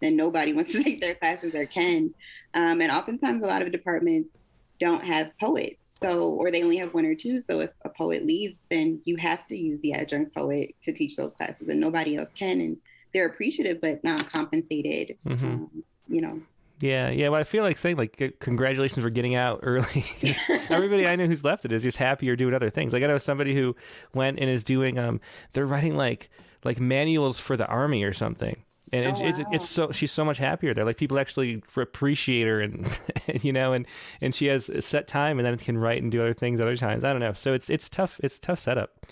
then 0.00 0.16
nobody 0.16 0.52
wants 0.54 0.72
to 0.72 0.82
take 0.82 1.00
their 1.00 1.14
classes 1.14 1.54
or 1.54 1.64
can. 1.64 2.12
Um, 2.52 2.82
and 2.82 2.92
oftentimes, 2.92 3.42
a 3.42 3.46
lot 3.46 3.62
of 3.62 3.72
departments 3.72 4.28
don't 4.78 5.02
have 5.02 5.30
poets. 5.38 5.76
So, 6.02 6.30
or 6.30 6.50
they 6.50 6.62
only 6.62 6.78
have 6.78 6.94
one 6.94 7.06
or 7.06 7.14
two. 7.14 7.42
So, 7.48 7.60
if 7.60 7.70
a 7.84 7.88
poet 7.88 8.26
leaves, 8.26 8.58
then 8.70 9.00
you 9.04 9.16
have 9.16 9.46
to 9.48 9.56
use 9.56 9.80
the 9.80 9.92
adjunct 9.92 10.34
poet 10.34 10.74
to 10.84 10.92
teach 10.92 11.16
those 11.16 11.32
classes, 11.32 11.68
and 11.68 11.80
nobody 11.80 12.16
else 12.16 12.30
can. 12.34 12.60
And 12.60 12.76
they're 13.12 13.26
appreciative, 13.26 13.80
but 13.80 14.02
not 14.04 14.28
compensated. 14.30 15.16
Mhm. 15.26 15.42
Um, 15.44 15.84
you 16.08 16.20
know, 16.20 16.40
Yeah, 16.80 17.10
yeah. 17.10 17.28
Well, 17.28 17.40
I 17.40 17.44
feel 17.44 17.62
like 17.62 17.76
saying 17.76 17.96
like 17.98 18.36
congratulations 18.40 19.02
for 19.04 19.10
getting 19.10 19.34
out 19.34 19.60
early. 19.62 20.04
Everybody 20.70 21.06
I 21.06 21.14
know 21.16 21.26
who's 21.26 21.44
left 21.44 21.64
it 21.64 21.72
is 21.72 21.82
just 21.82 21.98
happy 21.98 22.28
or 22.30 22.36
doing 22.36 22.54
other 22.54 22.70
things. 22.70 22.92
Like 22.92 23.02
I 23.02 23.06
know 23.06 23.18
somebody 23.18 23.54
who 23.54 23.76
went 24.14 24.38
and 24.40 24.48
is 24.48 24.64
doing 24.64 24.98
um 24.98 25.20
they're 25.52 25.66
writing 25.66 25.96
like 25.96 26.30
like 26.64 26.80
manuals 26.80 27.38
for 27.38 27.56
the 27.56 27.66
army 27.66 28.02
or 28.02 28.12
something. 28.12 28.64
And 28.92 29.04
it's, 29.06 29.20
Oh, 29.20 29.24
it's, 29.24 29.38
wow. 29.38 29.44
it's 29.52 29.68
so 29.68 29.90
she's 29.92 30.10
so 30.12 30.24
much 30.24 30.38
happier 30.38 30.74
there. 30.74 30.84
Like 30.84 30.96
people 30.96 31.18
actually 31.18 31.62
appreciate 31.76 32.46
her, 32.46 32.60
and 32.62 32.88
you 33.42 33.52
know, 33.52 33.72
and 33.72 33.86
and 34.20 34.34
she 34.34 34.46
has 34.46 34.68
a 34.68 34.82
set 34.82 35.06
time, 35.06 35.38
and 35.38 35.46
then 35.46 35.56
can 35.58 35.78
write 35.78 36.02
and 36.02 36.10
do 36.10 36.20
other 36.20 36.34
things 36.34 36.60
other 36.60 36.76
times. 36.76 37.04
I 37.04 37.12
don't 37.12 37.20
know. 37.20 37.32
So 37.32 37.52
it's 37.54 37.70
it's 37.70 37.88
tough. 37.88 38.20
It's 38.22 38.38
a 38.38 38.40
tough 38.40 38.58
setup. 38.60 39.06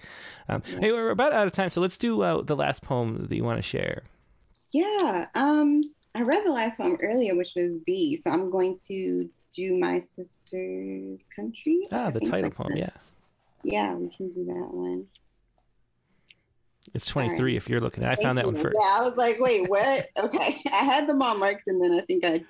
Um, 0.49 0.63
Hey, 0.81 0.91
we're 0.93 1.11
about 1.11 1.33
out 1.33 1.47
of 1.47 1.53
time, 1.53 1.71
so 1.71 1.81
let's 1.81 1.97
do 1.97 2.23
uh, 2.23 2.43
the 2.43 2.57
last 2.57 2.83
poem 2.83 3.27
that 3.29 3.37
you 3.37 3.45
want 3.45 3.59
to 3.59 3.63
share. 3.63 4.03
Yeah. 4.73 5.27
Um, 5.35 5.83
I 6.15 6.23
read 6.23 6.45
the 6.45 6.51
last 6.53 6.79
poem 6.79 6.97
earlier, 7.03 7.37
which 7.37 7.53
was 7.55 7.71
B. 7.87 8.21
So 8.23 8.31
I'm 8.31 8.51
going 8.51 8.79
to 8.89 9.29
do 9.55 9.77
my 9.79 10.01
sister's 10.17 11.21
country. 11.35 11.83
Ah, 11.93 12.11
the 12.11 12.21
title 12.21 12.51
that's 12.51 12.57
poem. 12.57 12.77
Yeah, 12.77 12.91
Yeah, 13.63 13.95
we 13.95 14.09
can 14.09 14.31
do 14.33 14.45
that 14.47 14.69
one. 14.73 15.07
It's 16.95 17.07
twenty 17.07 17.37
three. 17.37 17.57
If 17.57 17.69
you're 17.69 17.81
looking. 17.81 18.05
I 18.05 18.15
found 18.17 18.39
that 18.39 18.45
Thank 18.45 18.55
one 18.55 18.57
you. 18.57 18.63
first. 18.63 18.79
Yeah, 18.81 18.97
I 18.99 19.03
was 19.03 19.17
like, 19.17 19.39
wait, 19.41 19.69
what? 19.69 20.09
Okay. 20.19 20.63
I 20.73 20.85
had 20.85 21.09
them 21.09 21.23
all 21.23 21.37
marked 21.37 21.67
and 21.67 21.81
then 21.83 21.93
I 21.93 22.01
think 22.01 22.25
I 22.25 22.45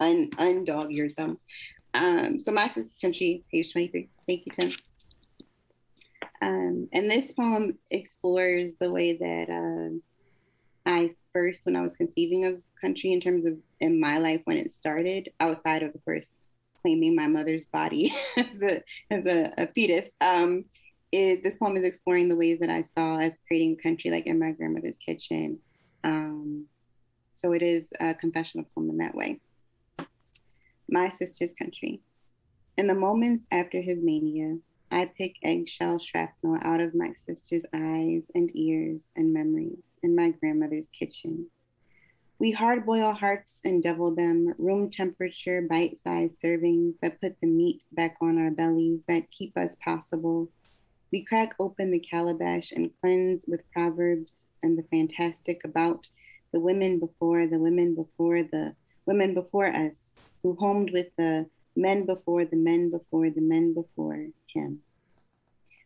un 0.00 0.30
undog-eared 0.38 1.14
them. 1.16 1.38
Um, 1.94 2.40
so 2.40 2.52
my 2.52 2.68
sister's 2.68 2.98
country, 2.98 3.44
page 3.52 3.72
23. 3.72 4.08
Thank 4.26 4.46
you, 4.46 4.52
Tim. 4.58 4.72
Um, 6.40 6.88
and 6.92 7.10
this 7.10 7.32
poem 7.32 7.78
explores 7.90 8.70
the 8.80 8.90
way 8.90 9.16
that 9.16 9.52
um 9.52 10.02
I 10.84 11.14
first, 11.32 11.60
when 11.64 11.76
I 11.76 11.82
was 11.82 11.94
conceiving 11.94 12.44
of 12.44 12.60
country 12.80 13.12
in 13.12 13.20
terms 13.20 13.44
of 13.46 13.54
in 13.80 14.00
my 14.00 14.18
life 14.18 14.40
when 14.44 14.56
it 14.56 14.74
started, 14.74 15.30
outside 15.40 15.82
of, 15.82 15.94
of 15.94 16.04
course, 16.04 16.26
claiming 16.82 17.14
my 17.14 17.28
mother's 17.28 17.66
body 17.66 18.12
as 18.36 18.62
a 18.62 18.82
as 19.10 19.26
a, 19.26 19.52
a 19.58 19.66
fetus. 19.68 20.06
Um, 20.20 20.64
it, 21.12 21.44
this 21.44 21.58
poem 21.58 21.76
is 21.76 21.84
exploring 21.84 22.28
the 22.28 22.36
ways 22.36 22.58
that 22.60 22.70
I 22.70 22.82
saw 22.82 23.18
as 23.18 23.32
creating 23.46 23.76
country, 23.76 24.10
like 24.10 24.26
in 24.26 24.38
my 24.38 24.52
grandmother's 24.52 24.96
kitchen. 24.96 25.58
Um, 26.02 26.66
so 27.36 27.52
it 27.52 27.62
is 27.62 27.86
a 28.00 28.14
confessional 28.14 28.66
poem 28.74 28.90
in 28.90 28.98
that 28.98 29.14
way. 29.14 29.40
My 30.88 31.10
sister's 31.10 31.52
country. 31.52 32.00
In 32.78 32.86
the 32.86 32.94
moments 32.94 33.46
after 33.50 33.80
his 33.80 33.98
mania, 34.02 34.56
I 34.90 35.06
pick 35.06 35.36
eggshell 35.42 35.98
shrapnel 35.98 36.58
out 36.62 36.80
of 36.80 36.94
my 36.94 37.12
sister's 37.14 37.64
eyes 37.74 38.30
and 38.34 38.50
ears 38.54 39.12
and 39.14 39.32
memories 39.32 39.82
in 40.02 40.16
my 40.16 40.30
grandmother's 40.30 40.88
kitchen. 40.98 41.46
We 42.38 42.50
hard 42.50 42.84
boil 42.84 43.12
hearts 43.12 43.60
and 43.64 43.82
devil 43.82 44.14
them, 44.14 44.54
room 44.58 44.90
temperature, 44.90 45.62
bite 45.62 45.98
sized 46.02 46.40
servings 46.42 46.94
that 47.00 47.20
put 47.20 47.36
the 47.40 47.46
meat 47.46 47.84
back 47.92 48.16
on 48.20 48.38
our 48.38 48.50
bellies, 48.50 49.02
that 49.08 49.30
keep 49.30 49.56
us 49.56 49.76
possible. 49.84 50.50
We 51.12 51.22
crack 51.22 51.54
open 51.60 51.90
the 51.90 51.98
calabash 51.98 52.72
and 52.72 52.90
cleanse 53.02 53.44
with 53.46 53.70
proverbs 53.70 54.32
and 54.62 54.78
the 54.78 54.82
fantastic 54.84 55.60
about 55.62 56.06
the 56.54 56.60
women 56.60 56.98
before, 56.98 57.46
the 57.46 57.58
women 57.58 57.94
before, 57.94 58.42
the 58.42 58.74
women 59.04 59.34
before 59.34 59.66
us, 59.66 60.12
who 60.42 60.56
homed 60.58 60.90
with 60.90 61.08
the 61.18 61.46
men 61.76 62.06
before, 62.06 62.46
the 62.46 62.56
men 62.56 62.90
before, 62.90 63.28
the 63.28 63.42
men 63.42 63.74
before 63.74 64.28
him. 64.46 64.80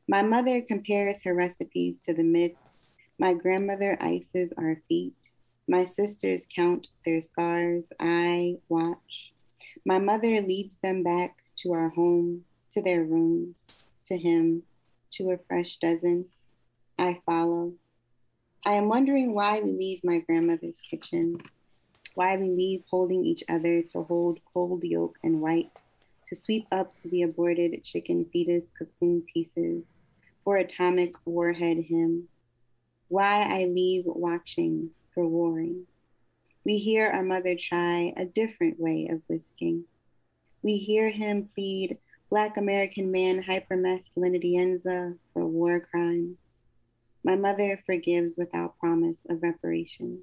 My 0.09 0.23
mother 0.23 0.61
compares 0.61 1.25
her 1.25 1.35
recipes 1.35 1.97
to 2.07 2.15
the 2.15 2.23
myths. 2.23 2.69
My 3.19 3.35
grandmother 3.35 3.99
ices 4.01 4.53
our 4.57 4.81
feet. 4.89 5.17
My 5.67 5.87
sisters 5.87 6.47
count 6.55 6.87
their 7.05 7.21
scars. 7.21 7.83
I 7.99 8.59
watch. 8.69 9.33
My 9.85 9.99
mother 9.99 10.41
leads 10.41 10.77
them 10.83 11.03
back 11.03 11.35
to 11.63 11.73
our 11.73 11.89
home, 11.89 12.45
to 12.71 12.83
their 12.83 13.03
rooms, 13.03 13.57
to 14.07 14.17
him, 14.17 14.63
to 15.13 15.31
a 15.31 15.39
fresh 15.49 15.77
dozen. 15.79 16.27
I 16.99 17.21
follow. 17.27 17.73
I 18.65 18.75
am 18.75 18.89
wondering 18.89 19.35
why 19.35 19.61
we 19.61 19.73
leave 19.73 20.03
my 20.03 20.19
grandmother's 20.21 20.81
kitchen, 20.91 21.41
why 22.15 22.37
we 22.37 22.49
leave 22.51 22.83
holding 22.91 23.25
each 23.25 23.45
other 23.49 23.83
to 23.83 24.03
hold 24.03 24.41
cold 24.53 24.83
yolk 24.83 25.19
and 25.23 25.41
white, 25.41 25.81
to 26.29 26.35
sweep 26.35 26.67
up 26.73 26.95
the 27.05 27.23
aborted 27.23 27.85
chicken 27.85 28.27
fetus 28.33 28.71
cocoon 28.71 29.23
pieces 29.33 29.85
for 30.43 30.57
atomic 30.57 31.15
warhead 31.25 31.79
him, 31.79 32.29
why 33.09 33.43
I 33.43 33.67
leave 33.67 34.05
watching 34.07 34.91
for 35.15 35.27
warring. 35.27 35.87
We 36.65 36.79
hear 36.79 37.07
our 37.07 37.23
mother 37.23 37.55
try 37.55 38.13
a 38.17 38.25
different 38.25 38.81
way 38.81 39.09
of 39.11 39.23
whisking. 39.29 39.85
We 40.63 40.79
hear 40.79 41.11
him 41.11 41.51
plead 41.55 41.99
Black 42.29 42.57
American 42.57 43.13
man 43.13 43.41
hypermasculinity 43.41 45.17
for 45.33 45.47
war 45.47 45.79
crimes. 45.79 46.37
My 47.23 47.37
mother 47.37 47.81
forgives 47.87 48.37
without 48.37 48.79
promise 48.81 49.19
of 49.31 49.43
reparation. 49.43 50.23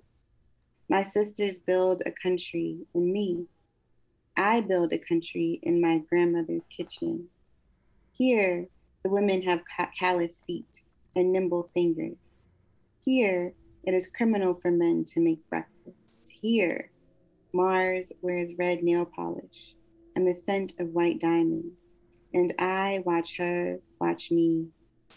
My 0.90 1.04
sisters 1.04 1.60
build 1.60 2.04
a 2.06 2.12
country 2.12 2.80
in 2.94 3.14
me. 3.14 3.46
I 4.36 4.60
build 4.60 4.92
a 4.92 4.98
country 4.98 5.62
in 5.64 5.80
my 5.80 6.00
grandmother's 6.10 6.66
kitchen. 6.66 7.30
Here, 8.12 8.68
the 9.04 9.10
women 9.10 9.42
have 9.44 9.64
ca- 9.78 9.92
callous 9.98 10.34
feet 10.46 10.82
and 11.16 11.32
nimble 11.32 11.70
fingers. 11.74 12.18
Here, 13.06 13.54
it 13.86 13.94
is 13.94 14.08
criminal 14.08 14.60
for 14.62 14.72
men 14.72 15.06
to 15.14 15.22
make 15.22 15.48
breakfast. 15.50 15.98
Here, 16.26 16.92
Mars 17.54 18.12
wears 18.22 18.50
red 18.58 18.84
nail 18.84 19.06
polish 19.06 19.74
and 20.18 20.28
the 20.28 20.34
scent 20.34 20.74
of 20.80 20.90
white 20.90 21.22
diamonds. 21.22 21.78
And 22.34 22.54
I 22.60 23.02
watch 23.06 23.38
her 23.38 23.80
watch 24.00 24.32
me 24.32 24.68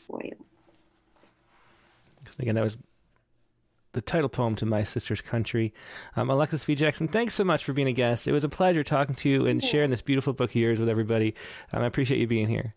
boil. 0.08 0.32
Again, 2.38 2.54
that 2.56 2.64
was 2.64 2.76
the 3.92 4.02
title 4.02 4.28
poem 4.28 4.54
to 4.56 4.66
My 4.66 4.82
Sister's 4.82 5.22
Country. 5.22 5.72
Um, 6.16 6.28
Alexis 6.28 6.64
V. 6.64 6.74
Jackson, 6.74 7.08
thanks 7.08 7.34
so 7.34 7.44
much 7.44 7.64
for 7.64 7.72
being 7.72 7.88
a 7.88 7.92
guest. 7.92 8.28
It 8.28 8.32
was 8.32 8.44
a 8.44 8.48
pleasure 8.48 8.84
talking 8.84 9.14
to 9.16 9.28
you 9.28 9.46
and 9.46 9.62
sharing 9.64 9.90
this 9.90 10.02
beautiful 10.02 10.34
book 10.34 10.50
of 10.50 10.54
yours 10.54 10.78
with 10.78 10.90
everybody. 10.90 11.34
Um, 11.72 11.82
I 11.82 11.86
appreciate 11.86 12.18
you 12.18 12.26
being 12.26 12.48
here. 12.48 12.74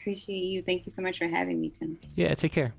Appreciate 0.00 0.34
you. 0.34 0.62
Thank 0.62 0.86
you 0.86 0.92
so 0.96 1.02
much 1.02 1.18
for 1.18 1.28
having 1.28 1.60
me, 1.60 1.70
Tim. 1.78 1.96
Yeah, 2.16 2.34
take 2.34 2.52
care. 2.52 2.74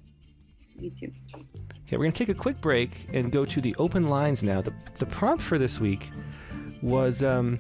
You 0.78 0.90
too. 0.90 1.12
Okay, 1.34 1.98
we're 1.98 2.04
going 2.04 2.12
to 2.12 2.26
take 2.26 2.30
a 2.30 2.38
quick 2.38 2.60
break 2.60 3.08
and 3.14 3.32
go 3.32 3.46
to 3.46 3.62
the 3.62 3.76
open 3.78 4.10
lines 4.10 4.44
now. 4.44 4.62
The, 4.62 4.74
the 4.98 5.06
prompt 5.06 5.44
for 5.44 5.58
this 5.58 5.80
week 5.80 6.10
was 6.82 7.24
um, 7.24 7.60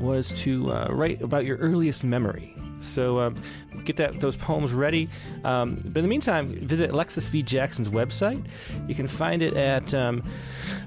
was 0.00 0.32
to 0.42 0.72
uh, 0.72 0.88
write 0.90 1.22
about 1.22 1.44
your 1.44 1.56
earliest 1.58 2.04
memory. 2.04 2.54
So 2.78 3.20
um, 3.20 3.36
get 3.84 3.96
that 3.96 4.20
those 4.20 4.36
poems 4.36 4.72
ready. 4.72 5.08
Um, 5.44 5.76
but 5.76 5.98
in 5.98 6.02
the 6.02 6.08
meantime, 6.08 6.54
visit 6.66 6.90
Alexis 6.90 7.26
V. 7.26 7.42
Jackson's 7.42 7.88
website. 7.88 8.44
You 8.88 8.94
can 8.94 9.06
find 9.06 9.42
it 9.42 9.54
at 9.54 9.92
um, 9.92 10.22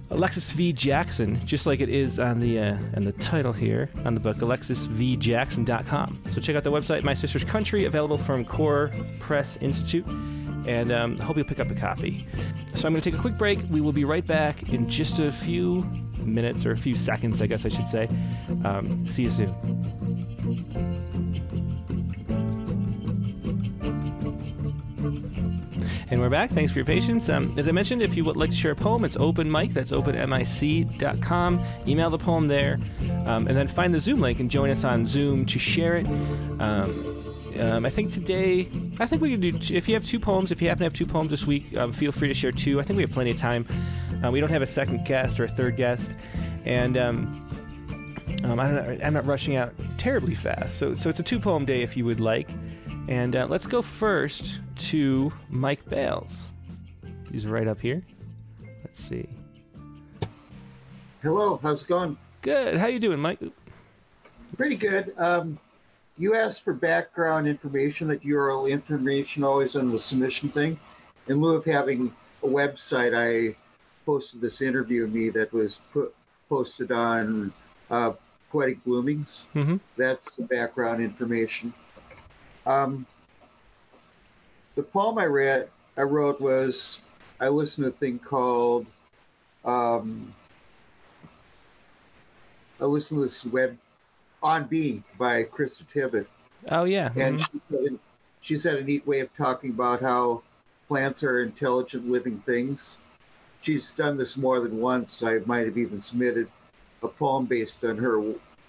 Alexis 0.09 0.51
V. 0.51 0.73
Jackson, 0.73 1.43
just 1.45 1.65
like 1.65 1.81
it 1.81 1.89
is 1.89 2.19
on 2.19 2.39
the 2.39 2.59
uh, 2.59 2.77
on 2.95 3.03
the 3.03 3.13
title 3.13 3.53
here 3.53 3.89
on 4.05 4.15
the 4.15 4.19
book, 4.19 4.37
AlexisVJackson.com. 4.37 6.23
So 6.29 6.41
check 6.41 6.55
out 6.55 6.63
the 6.63 6.71
website, 6.71 7.03
My 7.03 7.13
Sister's 7.13 7.43
Country, 7.43 7.85
available 7.85 8.17
from 8.17 8.43
Kore 8.43 8.91
Press 9.19 9.57
Institute 9.57 10.05
and 10.65 10.91
um, 10.91 11.17
I 11.19 11.23
hope 11.25 11.35
you'll 11.37 11.45
pick 11.45 11.59
up 11.59 11.69
a 11.69 11.75
copy. 11.75 12.25
So 12.75 12.87
I'm 12.87 12.93
going 12.93 13.01
to 13.01 13.11
take 13.11 13.19
a 13.19 13.21
quick 13.21 13.37
break. 13.37 13.59
We 13.69 13.81
will 13.81 13.91
be 13.91 14.05
right 14.05 14.25
back 14.25 14.69
in 14.69 14.89
just 14.89 15.19
a 15.19 15.31
few 15.31 15.85
minutes 16.25 16.65
or 16.65 16.71
a 16.71 16.77
few 16.77 16.95
seconds, 16.95 17.41
I 17.41 17.47
guess 17.47 17.65
I 17.65 17.69
should 17.69 17.89
say. 17.89 18.09
Um, 18.63 19.07
see 19.07 19.23
you 19.23 19.29
soon. 19.29 19.83
And 26.13 26.21
we're 26.21 26.29
back. 26.29 26.51
Thanks 26.51 26.71
for 26.71 26.77
your 26.77 26.85
patience. 26.85 27.27
Um, 27.27 27.55
as 27.57 27.67
I 27.67 27.71
mentioned, 27.71 28.03
if 28.03 28.15
you 28.15 28.23
would 28.23 28.37
like 28.37 28.51
to 28.51 28.55
share 28.55 28.73
a 28.73 28.75
poem, 28.75 29.03
it's 29.03 29.17
open 29.17 29.51
mic. 29.51 29.71
That's 29.71 29.91
openmic.com. 29.91 31.63
Email 31.87 32.09
the 32.11 32.19
poem 32.19 32.45
there, 32.45 32.79
um, 33.25 33.47
and 33.47 33.57
then 33.57 33.65
find 33.65 33.91
the 33.91 33.99
Zoom 33.99 34.21
link 34.21 34.39
and 34.39 34.51
join 34.51 34.69
us 34.69 34.83
on 34.83 35.07
Zoom 35.07 35.43
to 35.47 35.57
share 35.57 35.95
it. 35.97 36.05
Um, 36.05 37.23
um, 37.59 37.85
I 37.85 37.89
think 37.89 38.11
today, 38.11 38.69
I 38.99 39.07
think 39.07 39.23
we 39.23 39.31
can 39.31 39.39
do. 39.39 39.57
If 39.75 39.87
you 39.87 39.95
have 39.95 40.05
two 40.05 40.19
poems, 40.19 40.51
if 40.51 40.61
you 40.61 40.67
happen 40.67 40.79
to 40.79 40.85
have 40.85 40.93
two 40.93 41.07
poems 41.07 41.31
this 41.31 41.47
week, 41.47 41.75
um, 41.77 41.91
feel 41.91 42.11
free 42.11 42.27
to 42.27 42.35
share 42.35 42.51
two. 42.51 42.79
I 42.79 42.83
think 42.83 42.97
we 42.97 43.03
have 43.03 43.11
plenty 43.11 43.31
of 43.31 43.37
time. 43.37 43.65
Uh, 44.23 44.31
we 44.31 44.39
don't 44.39 44.49
have 44.49 44.61
a 44.61 44.67
second 44.67 45.05
guest 45.05 45.39
or 45.39 45.43
a 45.43 45.47
third 45.49 45.75
guest, 45.75 46.15
and 46.65 46.97
um, 46.97 47.43
um, 48.43 48.59
I 48.59 48.69
don't 48.69 48.75
know, 48.75 49.05
I'm 49.05 49.13
not 49.13 49.25
rushing 49.25 49.55
out 49.55 49.73
terribly 49.97 50.35
fast. 50.35 50.77
So, 50.77 50.95
so 50.95 51.09
it's 51.09 51.19
a 51.19 51.23
two 51.23 51.39
poem 51.39 51.65
day 51.65 51.81
if 51.81 51.95
you 51.95 52.05
would 52.05 52.19
like. 52.19 52.49
And 53.07 53.35
uh, 53.35 53.47
let's 53.49 53.67
go 53.67 53.81
first 53.81 54.59
to 54.77 55.31
Mike 55.49 55.87
Bales. 55.89 56.45
He's 57.31 57.45
right 57.47 57.67
up 57.67 57.79
here. 57.79 58.01
Let's 58.83 59.03
see. 59.03 59.27
Hello, 61.21 61.59
how's 61.61 61.83
it 61.83 61.87
going? 61.87 62.17
Good. 62.41 62.77
How 62.77 62.87
you 62.87 62.99
doing, 62.99 63.19
Mike? 63.19 63.39
Pretty 64.57 64.75
good. 64.75 65.13
Um, 65.17 65.57
you 66.17 66.35
asked 66.35 66.63
for 66.63 66.73
background 66.73 67.47
information, 67.47 68.07
that 68.09 68.23
URL 68.23 68.69
information 68.69 69.43
always 69.43 69.75
on 69.75 69.91
the 69.91 69.99
submission 69.99 70.49
thing. 70.49 70.79
In 71.27 71.41
lieu 71.41 71.55
of 71.55 71.65
having 71.65 72.13
a 72.43 72.47
website, 72.47 73.15
I 73.15 73.55
posted 74.05 74.41
this 74.41 74.61
interview 74.61 75.05
of 75.05 75.13
me 75.13 75.29
that 75.29 75.51
was 75.53 75.79
put 75.91 76.13
posted 76.49 76.91
on 76.91 77.51
uh, 77.89 78.13
Poetic 78.51 78.83
Bloomings. 78.83 79.45
Mm-hmm. 79.55 79.77
That's 79.97 80.35
the 80.35 80.43
background 80.43 81.01
information. 81.01 81.73
Um, 82.65 83.05
the 84.75 84.83
poem 84.83 85.17
I 85.17 85.25
read, 85.25 85.69
I 85.97 86.01
wrote 86.01 86.39
was 86.39 87.01
I 87.39 87.49
listened 87.49 87.85
to 87.85 87.89
a 87.89 87.93
thing 87.93 88.19
called 88.19 88.85
um, 89.65 90.33
I 92.79 92.85
listened 92.85 93.19
to 93.19 93.23
this 93.23 93.45
web 93.45 93.77
on 94.41 94.65
Being 94.65 95.03
by 95.17 95.43
Krista 95.43 95.83
Tippett, 95.93 96.25
Oh 96.69 96.83
yeah. 96.83 97.11
and 97.15 97.39
mhm. 97.39 97.51
she 97.51 97.61
said, 97.71 97.99
she 98.41 98.57
said 98.57 98.75
a 98.77 98.83
neat 98.83 99.07
way 99.07 99.21
of 99.21 99.33
talking 99.35 99.69
about 99.69 100.01
how 100.01 100.41
plants 100.87 101.23
are 101.23 101.41
intelligent 101.41 102.09
living 102.09 102.41
things. 102.45 102.97
She's 103.63 103.91
done 103.91 104.17
this 104.17 104.35
more 104.35 104.59
than 104.59 104.77
once. 104.79 105.23
I 105.23 105.39
might 105.45 105.65
have 105.65 105.77
even 105.77 106.01
submitted 106.01 106.49
a 107.01 107.07
poem 107.07 107.45
based 107.45 107.83
on 107.85 107.97
her 107.97 108.21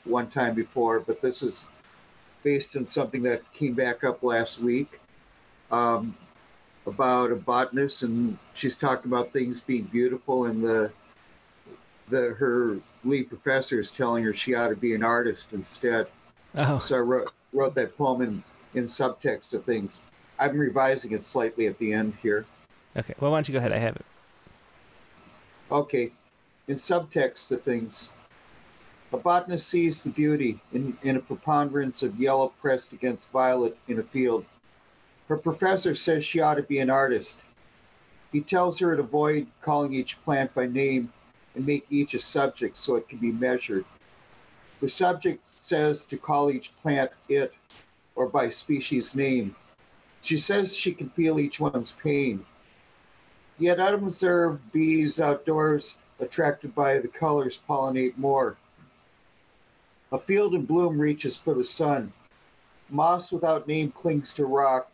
one 0.04 0.30
time 0.30 0.54
before, 0.54 1.00
but 1.00 1.20
this 1.20 1.42
is 1.42 1.64
based 2.44 2.76
on 2.76 2.86
something 2.86 3.22
that 3.24 3.42
came 3.52 3.74
back 3.74 4.04
up 4.04 4.22
last 4.22 4.60
week 4.60 5.00
um, 5.72 6.16
about 6.86 7.32
a 7.32 7.34
botanist, 7.34 8.04
and 8.04 8.38
she's 8.52 8.76
talking 8.76 9.10
about 9.10 9.32
things 9.32 9.60
being 9.60 9.84
beautiful, 9.84 10.44
and 10.46 10.62
the 10.62 10.92
the 12.08 12.34
her 12.34 12.78
lead 13.02 13.28
professor 13.30 13.80
is 13.80 13.90
telling 13.90 14.22
her 14.22 14.32
she 14.32 14.54
ought 14.54 14.68
to 14.68 14.76
be 14.76 14.94
an 14.94 15.02
artist 15.02 15.52
instead. 15.54 16.06
Oh, 16.54 16.78
So 16.78 16.96
I 16.96 17.00
wrote 17.00 17.32
wrote 17.52 17.74
that 17.74 17.96
poem 17.98 18.22
in 18.22 18.44
in 18.74 18.84
subtext 18.84 19.54
of 19.54 19.64
things. 19.64 20.02
I'm 20.38 20.56
revising 20.56 21.12
it 21.12 21.24
slightly 21.24 21.66
at 21.66 21.78
the 21.78 21.92
end 21.92 22.16
here. 22.22 22.44
okay. 22.96 23.14
Well, 23.18 23.32
why 23.32 23.38
don't 23.38 23.48
you 23.48 23.52
go 23.54 23.58
ahead? 23.58 23.72
I 23.72 23.78
have 23.78 23.96
it. 23.96 24.04
Okay, 25.70 26.12
in 26.68 26.74
subtext 26.74 27.50
of 27.50 27.62
things, 27.62 28.10
a 29.12 29.16
botanist 29.16 29.68
sees 29.68 30.02
the 30.02 30.10
beauty 30.10 30.60
in, 30.72 30.96
in 31.02 31.16
a 31.16 31.20
preponderance 31.20 32.02
of 32.02 32.18
yellow 32.18 32.52
pressed 32.60 32.92
against 32.92 33.30
violet 33.30 33.76
in 33.88 33.98
a 33.98 34.02
field. 34.02 34.44
Her 35.28 35.36
professor 35.36 35.94
says 35.94 36.24
she 36.24 36.40
ought 36.40 36.56
to 36.56 36.62
be 36.62 36.80
an 36.80 36.90
artist. 36.90 37.40
He 38.32 38.40
tells 38.40 38.78
her 38.80 38.96
to 38.96 39.02
avoid 39.02 39.46
calling 39.62 39.94
each 39.94 40.22
plant 40.24 40.52
by 40.52 40.66
name 40.66 41.12
and 41.54 41.64
make 41.64 41.86
each 41.88 42.14
a 42.14 42.18
subject 42.18 42.76
so 42.76 42.96
it 42.96 43.08
can 43.08 43.18
be 43.18 43.32
measured. 43.32 43.84
The 44.80 44.88
subject 44.88 45.48
says 45.50 46.04
to 46.04 46.18
call 46.18 46.50
each 46.50 46.76
plant 46.82 47.10
it 47.28 47.54
or 48.16 48.26
by 48.26 48.48
species 48.50 49.14
name. 49.14 49.56
She 50.20 50.36
says 50.36 50.74
she 50.74 50.92
can 50.92 51.08
feel 51.10 51.38
each 51.38 51.60
one's 51.60 51.92
pain. 51.92 52.44
Yet 53.58 53.78
unobserved 53.78 54.72
bees 54.72 55.20
outdoors, 55.20 55.96
attracted 56.18 56.74
by 56.74 56.98
the 56.98 57.08
colors, 57.08 57.60
pollinate 57.68 58.18
more. 58.18 58.56
A 60.10 60.18
field 60.18 60.54
in 60.54 60.64
bloom 60.64 60.98
reaches 60.98 61.36
for 61.36 61.54
the 61.54 61.62
sun. 61.62 62.12
Moss 62.90 63.30
without 63.30 63.68
name 63.68 63.92
clings 63.92 64.32
to 64.34 64.46
rock, 64.46 64.90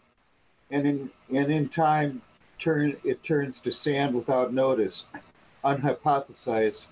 and 0.70 0.86
in 0.86 1.10
and 1.34 1.50
in 1.50 1.68
time 1.70 2.20
turn 2.58 2.96
it 3.02 3.24
turns 3.24 3.60
to 3.60 3.70
sand 3.70 4.14
without 4.14 4.52
notice, 4.52 5.06
unhypothesized. 5.64 6.86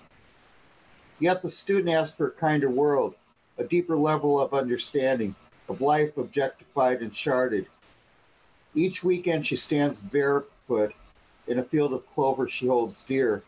Yet 1.20 1.42
the 1.42 1.50
student 1.50 1.90
asks 1.90 2.16
for 2.16 2.28
a 2.28 2.32
kinder 2.32 2.70
world, 2.70 3.14
a 3.58 3.64
deeper 3.64 3.96
level 3.96 4.40
of 4.40 4.54
understanding, 4.54 5.34
of 5.68 5.82
life 5.82 6.16
objectified 6.16 7.02
and 7.02 7.12
sharded. 7.12 7.66
Each 8.74 9.04
weekend 9.04 9.46
she 9.46 9.56
stands 9.56 10.00
barefoot 10.00 10.94
in 11.48 11.58
a 11.58 11.64
field 11.64 11.92
of 11.92 12.06
clover 12.08 12.48
she 12.48 12.66
holds 12.66 13.02
dear, 13.04 13.42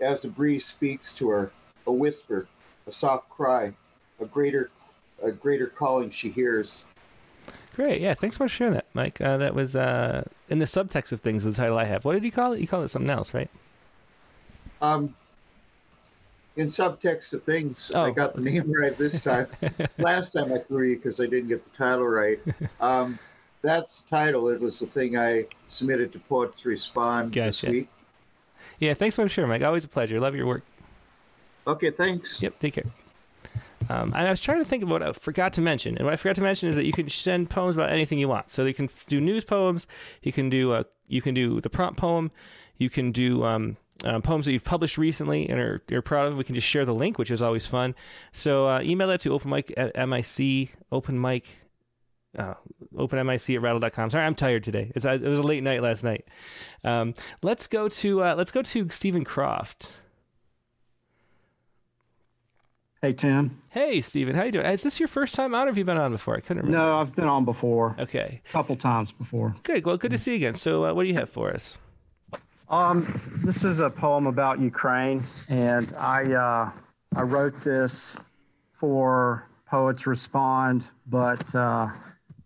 as 0.00 0.24
a 0.24 0.28
breeze 0.28 0.64
speaks 0.66 1.14
to 1.14 1.28
her, 1.30 1.50
a 1.86 1.92
whisper, 1.92 2.46
a 2.86 2.92
soft 2.92 3.28
cry, 3.30 3.72
a 4.20 4.24
greater, 4.26 4.70
a 5.22 5.32
greater 5.32 5.68
calling 5.68 6.10
she 6.10 6.30
hears. 6.30 6.84
Great. 7.74 8.00
Yeah. 8.00 8.14
Thanks 8.14 8.36
for 8.36 8.46
sharing 8.48 8.74
that, 8.74 8.86
Mike. 8.94 9.20
Uh, 9.20 9.36
that 9.38 9.54
was 9.54 9.74
uh, 9.76 10.24
in 10.48 10.58
the 10.58 10.64
subtext 10.64 11.12
of 11.12 11.20
things. 11.20 11.44
The 11.44 11.52
title 11.52 11.78
I 11.78 11.84
have. 11.84 12.04
What 12.04 12.14
did 12.14 12.24
you 12.24 12.30
call 12.32 12.52
it? 12.52 12.60
You 12.60 12.66
call 12.68 12.82
it 12.82 12.88
something 12.88 13.10
else, 13.10 13.34
right? 13.34 13.50
Um, 14.80 15.14
in 16.56 16.66
subtext 16.66 17.32
of 17.32 17.42
things, 17.42 17.90
I 17.92 18.08
Oh. 18.08 18.12
got 18.12 18.34
the 18.36 18.42
name 18.42 18.70
right 18.72 18.96
this 18.96 19.20
time. 19.22 19.48
Last 19.98 20.32
time 20.32 20.52
I 20.52 20.58
threw 20.58 20.88
you 20.90 20.96
because 20.96 21.20
I 21.20 21.24
didn't 21.26 21.48
get 21.48 21.64
the 21.64 21.70
title 21.76 22.06
right. 22.06 22.38
Um, 22.80 23.18
that's 23.64 24.02
the 24.02 24.10
title. 24.10 24.48
It 24.48 24.60
was 24.60 24.78
the 24.78 24.86
thing 24.86 25.16
I 25.16 25.46
submitted 25.68 26.12
to 26.12 26.18
Poets 26.18 26.64
Respond 26.64 27.32
this 27.32 27.62
week. 27.62 27.88
Yeah. 28.78 28.94
Thanks 28.94 29.16
for 29.16 29.28
sharing, 29.28 29.48
Mike. 29.48 29.62
Always 29.62 29.84
a 29.84 29.88
pleasure. 29.88 30.20
Love 30.20 30.34
your 30.34 30.46
work. 30.46 30.64
Okay, 31.66 31.90
thanks. 31.90 32.42
Yep. 32.42 32.58
Take 32.58 32.74
care. 32.74 32.84
Um, 33.88 34.12
I 34.14 34.28
was 34.30 34.40
trying 34.40 34.58
to 34.58 34.64
think 34.64 34.82
of 34.82 34.90
what 34.90 35.02
I 35.02 35.12
forgot 35.12 35.52
to 35.54 35.60
mention, 35.60 35.96
and 35.96 36.04
what 36.04 36.14
I 36.14 36.16
forgot 36.16 36.36
to 36.36 36.42
mention 36.42 36.68
is 36.68 36.76
that 36.76 36.86
you 36.86 36.92
can 36.92 37.08
send 37.08 37.50
poems 37.50 37.76
about 37.76 37.90
anything 37.90 38.18
you 38.18 38.28
want. 38.28 38.48
So 38.50 38.64
you 38.64 38.74
can 38.74 38.88
do 39.08 39.20
news 39.20 39.44
poems, 39.44 39.86
you 40.22 40.32
can 40.32 40.48
do 40.48 40.72
uh, 40.72 40.84
you 41.06 41.20
can 41.20 41.34
do 41.34 41.60
the 41.60 41.70
prompt 41.70 41.98
poem, 41.98 42.30
you 42.76 42.88
can 42.88 43.12
do 43.12 43.44
um, 43.44 43.76
um, 44.04 44.22
poems 44.22 44.46
that 44.46 44.52
you've 44.52 44.64
published 44.64 44.96
recently 44.96 45.48
and 45.48 45.60
are 45.60 45.82
you're 45.88 46.02
proud 46.02 46.26
of. 46.26 46.36
We 46.36 46.44
can 46.44 46.54
just 46.54 46.66
share 46.66 46.84
the 46.84 46.94
link, 46.94 47.18
which 47.18 47.30
is 47.30 47.42
always 47.42 47.66
fun. 47.66 47.94
So 48.32 48.68
uh, 48.68 48.80
email 48.82 49.08
that 49.08 49.20
to 49.22 49.30
openmic 49.30 49.72
at 49.76 50.08
mic 50.08 50.24
openmic 50.90 51.44
uh, 52.38 52.54
openmic 52.94 53.54
at 53.54 53.62
rattle.com. 53.62 54.10
Sorry, 54.10 54.24
I'm 54.24 54.34
tired 54.34 54.64
today. 54.64 54.90
It's, 54.94 55.04
it 55.04 55.22
was 55.22 55.38
a 55.38 55.42
late 55.42 55.62
night 55.62 55.82
last 55.82 56.04
night. 56.04 56.24
Um, 56.82 57.14
let's 57.42 57.66
go 57.66 57.88
to 57.88 58.22
uh, 58.22 58.34
let's 58.36 58.50
go 58.50 58.62
to 58.62 58.88
Stephen 58.90 59.24
Croft. 59.24 59.88
Hey, 63.02 63.12
Tim. 63.12 63.60
Hey, 63.70 64.00
Stephen, 64.00 64.34
how 64.34 64.44
you 64.44 64.52
doing? 64.52 64.64
Is 64.64 64.82
this 64.82 64.98
your 64.98 65.08
first 65.08 65.34
time 65.34 65.54
out, 65.54 65.66
or 65.66 65.70
have 65.70 65.76
you 65.76 65.84
been 65.84 65.98
on 65.98 66.10
before? 66.12 66.36
I 66.36 66.40
couldn't 66.40 66.64
remember. 66.64 66.78
No, 66.78 66.94
I've 66.96 67.14
been 67.14 67.28
on 67.28 67.44
before, 67.44 67.94
Okay, 67.98 68.40
a 68.48 68.50
couple 68.50 68.76
times 68.76 69.12
before. 69.12 69.54
good. 69.62 69.84
Well, 69.84 69.98
good 69.98 70.10
to 70.12 70.16
see 70.18 70.30
you 70.30 70.36
again. 70.38 70.54
So, 70.54 70.86
uh, 70.86 70.94
what 70.94 71.02
do 71.02 71.08
you 71.10 71.14
have 71.16 71.28
for 71.28 71.50
us? 71.50 71.76
Um, 72.70 73.20
this 73.44 73.62
is 73.62 73.78
a 73.78 73.90
poem 73.90 74.26
about 74.26 74.58
Ukraine, 74.58 75.22
and 75.50 75.92
I 75.98 76.22
uh, 76.32 76.70
I 77.14 77.22
wrote 77.22 77.60
this 77.62 78.16
for 78.72 79.46
Poets 79.68 80.06
Respond, 80.06 80.84
but 81.06 81.54
uh, 81.54 81.88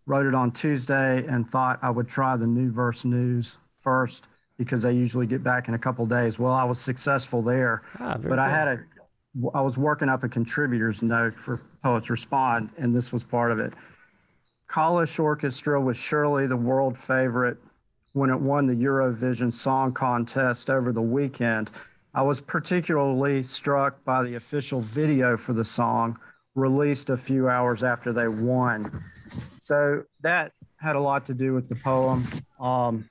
wrote 0.08 0.26
it 0.26 0.34
on 0.34 0.50
Tuesday 0.50 1.24
and 1.26 1.48
thought 1.48 1.78
I 1.82 1.90
would 1.90 2.08
try 2.08 2.36
the 2.36 2.46
New 2.46 2.72
Verse 2.72 3.04
News 3.04 3.58
first 3.80 4.26
because 4.56 4.82
they 4.82 4.92
usually 4.92 5.26
get 5.26 5.44
back 5.44 5.68
in 5.68 5.74
a 5.74 5.78
couple 5.78 6.04
days. 6.06 6.38
Well, 6.38 6.52
I 6.52 6.64
was 6.64 6.80
successful 6.80 7.42
there, 7.42 7.82
Ah, 8.00 8.16
but 8.16 8.38
I 8.38 8.48
had 8.48 8.68
a 8.68 8.78
I 9.54 9.60
was 9.60 9.78
working 9.78 10.08
up 10.08 10.24
a 10.24 10.28
contributors 10.28 11.02
note 11.02 11.34
for 11.34 11.60
Poets 11.82 12.10
Respond, 12.10 12.70
and 12.78 12.92
this 12.92 13.12
was 13.12 13.22
part 13.22 13.52
of 13.52 13.60
it. 13.60 13.74
Kalush 14.68 15.20
Orchestra 15.20 15.80
was 15.80 15.96
surely 15.96 16.46
the 16.46 16.56
world 16.56 16.98
favorite 16.98 17.58
when 18.14 18.30
it 18.30 18.40
won 18.40 18.66
the 18.66 18.74
Eurovision 18.74 19.52
Song 19.52 19.92
Contest 19.92 20.70
over 20.70 20.92
the 20.92 21.02
weekend. 21.02 21.70
I 22.14 22.22
was 22.22 22.40
particularly 22.40 23.42
struck 23.42 24.02
by 24.04 24.22
the 24.24 24.34
official 24.34 24.80
video 24.80 25.36
for 25.36 25.52
the 25.52 25.64
song 25.64 26.18
released 26.58 27.10
a 27.10 27.16
few 27.16 27.48
hours 27.48 27.82
after 27.82 28.12
they 28.12 28.28
won. 28.28 28.90
So 29.58 30.02
that 30.22 30.52
had 30.76 30.96
a 30.96 31.00
lot 31.00 31.26
to 31.26 31.34
do 31.34 31.54
with 31.54 31.68
the 31.68 31.76
poem. 31.76 32.24
Um, 32.60 33.08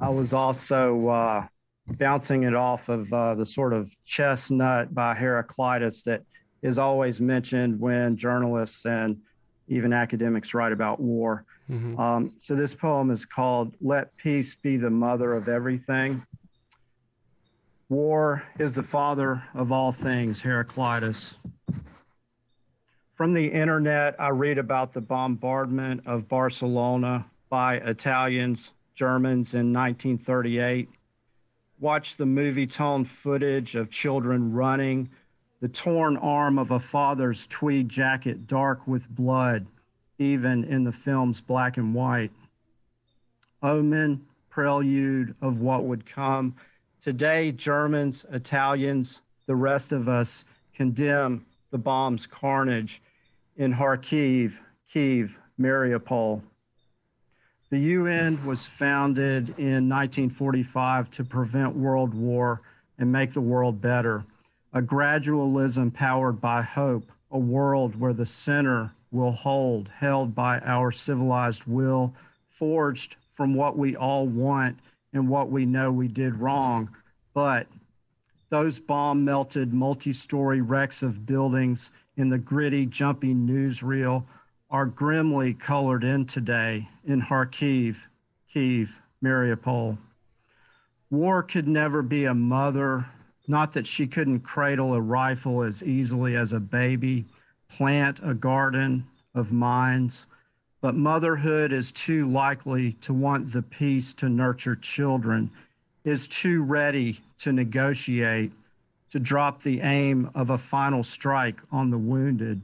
I 0.00 0.08
was 0.10 0.32
also 0.32 1.08
uh, 1.08 1.46
bouncing 1.98 2.44
it 2.44 2.54
off 2.54 2.88
of 2.88 3.12
uh, 3.12 3.34
the 3.34 3.46
sort 3.46 3.72
of 3.72 3.90
chestnut 4.04 4.94
by 4.94 5.14
Heraclitus 5.14 6.02
that 6.04 6.22
is 6.62 6.78
always 6.78 7.20
mentioned 7.20 7.78
when 7.78 8.16
journalists 8.16 8.86
and 8.86 9.18
even 9.68 9.92
academics 9.92 10.54
write 10.54 10.72
about 10.72 11.00
war. 11.00 11.44
Mhm. 11.70 11.98
Um, 11.98 12.32
so 12.38 12.54
this 12.54 12.74
poem 12.74 13.10
is 13.10 13.24
called 13.24 13.74
Let 13.80 14.14
Peace 14.16 14.54
Be 14.54 14.76
the 14.76 14.90
Mother 14.90 15.32
of 15.32 15.48
Everything. 15.48 16.22
War 17.88 18.42
is 18.58 18.74
the 18.74 18.82
father 18.82 19.42
of 19.54 19.72
all 19.72 19.92
things, 19.92 20.42
Heraclitus. 20.42 21.38
From 23.14 23.32
the 23.32 23.46
internet, 23.46 24.16
I 24.18 24.30
read 24.30 24.58
about 24.58 24.92
the 24.92 25.00
bombardment 25.00 26.02
of 26.04 26.28
Barcelona 26.28 27.26
by 27.48 27.76
Italians, 27.76 28.72
Germans 28.96 29.54
in 29.54 29.72
1938. 29.72 30.88
Watch 31.78 32.16
the 32.16 32.24
Movietone 32.24 33.06
footage 33.06 33.76
of 33.76 33.88
children 33.88 34.52
running, 34.52 35.10
the 35.60 35.68
torn 35.68 36.16
arm 36.16 36.58
of 36.58 36.72
a 36.72 36.80
father's 36.80 37.46
tweed 37.46 37.88
jacket 37.88 38.48
dark 38.48 38.84
with 38.88 39.08
blood, 39.08 39.66
even 40.18 40.64
in 40.64 40.82
the 40.82 40.92
film's 40.92 41.40
black 41.40 41.76
and 41.76 41.94
white. 41.94 42.32
Omen, 43.62 44.26
prelude 44.50 45.36
of 45.40 45.60
what 45.60 45.84
would 45.84 46.04
come. 46.04 46.56
Today, 47.00 47.52
Germans, 47.52 48.26
Italians, 48.32 49.20
the 49.46 49.54
rest 49.54 49.92
of 49.92 50.08
us 50.08 50.46
condemn 50.74 51.46
the 51.70 51.78
bomb's 51.78 52.26
carnage 52.26 53.00
in 53.56 53.74
Kharkiv, 53.74 54.54
Kiev, 54.92 55.36
Mariupol. 55.60 56.42
The 57.70 57.78
UN 57.78 58.44
was 58.46 58.68
founded 58.68 59.50
in 59.58 59.88
1945 59.88 61.10
to 61.12 61.24
prevent 61.24 61.76
world 61.76 62.14
war 62.14 62.62
and 62.98 63.10
make 63.10 63.32
the 63.32 63.40
world 63.40 63.80
better. 63.80 64.24
A 64.72 64.82
gradualism 64.82 65.92
powered 65.92 66.40
by 66.40 66.62
hope, 66.62 67.10
a 67.30 67.38
world 67.38 67.98
where 67.98 68.12
the 68.12 68.26
center 68.26 68.92
will 69.10 69.32
hold, 69.32 69.88
held 69.88 70.34
by 70.34 70.58
our 70.60 70.90
civilized 70.90 71.64
will, 71.66 72.14
forged 72.48 73.16
from 73.30 73.54
what 73.54 73.76
we 73.76 73.96
all 73.96 74.26
want 74.26 74.78
and 75.12 75.28
what 75.28 75.50
we 75.50 75.64
know 75.64 75.90
we 75.90 76.08
did 76.08 76.34
wrong. 76.36 76.90
But 77.32 77.66
those 78.50 78.78
bomb 78.78 79.24
melted 79.24 79.72
multi 79.72 80.12
story 80.12 80.60
wrecks 80.60 81.02
of 81.02 81.26
buildings 81.26 81.90
in 82.16 82.28
the 82.28 82.38
gritty, 82.38 82.86
jumpy 82.86 83.34
newsreel 83.34 84.24
are 84.70 84.86
grimly 84.86 85.54
colored 85.54 86.04
in 86.04 86.26
today 86.26 86.88
in 87.04 87.22
Kharkiv, 87.22 87.96
Kiev, 88.52 89.00
Mariupol. 89.22 89.98
War 91.10 91.42
could 91.42 91.68
never 91.68 92.02
be 92.02 92.24
a 92.24 92.34
mother, 92.34 93.06
not 93.46 93.72
that 93.72 93.86
she 93.86 94.06
couldn't 94.06 94.40
cradle 94.40 94.94
a 94.94 95.00
rifle 95.00 95.62
as 95.62 95.82
easily 95.82 96.34
as 96.34 96.52
a 96.52 96.60
baby, 96.60 97.24
plant 97.68 98.20
a 98.22 98.34
garden 98.34 99.06
of 99.34 99.52
minds, 99.52 100.26
but 100.80 100.94
motherhood 100.94 101.72
is 101.72 101.92
too 101.92 102.28
likely 102.28 102.92
to 102.92 103.14
want 103.14 103.52
the 103.52 103.62
peace 103.62 104.12
to 104.14 104.28
nurture 104.28 104.76
children, 104.76 105.50
is 106.04 106.28
too 106.28 106.62
ready 106.62 107.20
to 107.38 107.52
negotiate, 107.52 108.52
to 109.14 109.20
drop 109.20 109.62
the 109.62 109.80
aim 109.80 110.28
of 110.34 110.50
a 110.50 110.58
final 110.58 111.04
strike 111.04 111.60
on 111.70 111.88
the 111.88 111.96
wounded, 111.96 112.60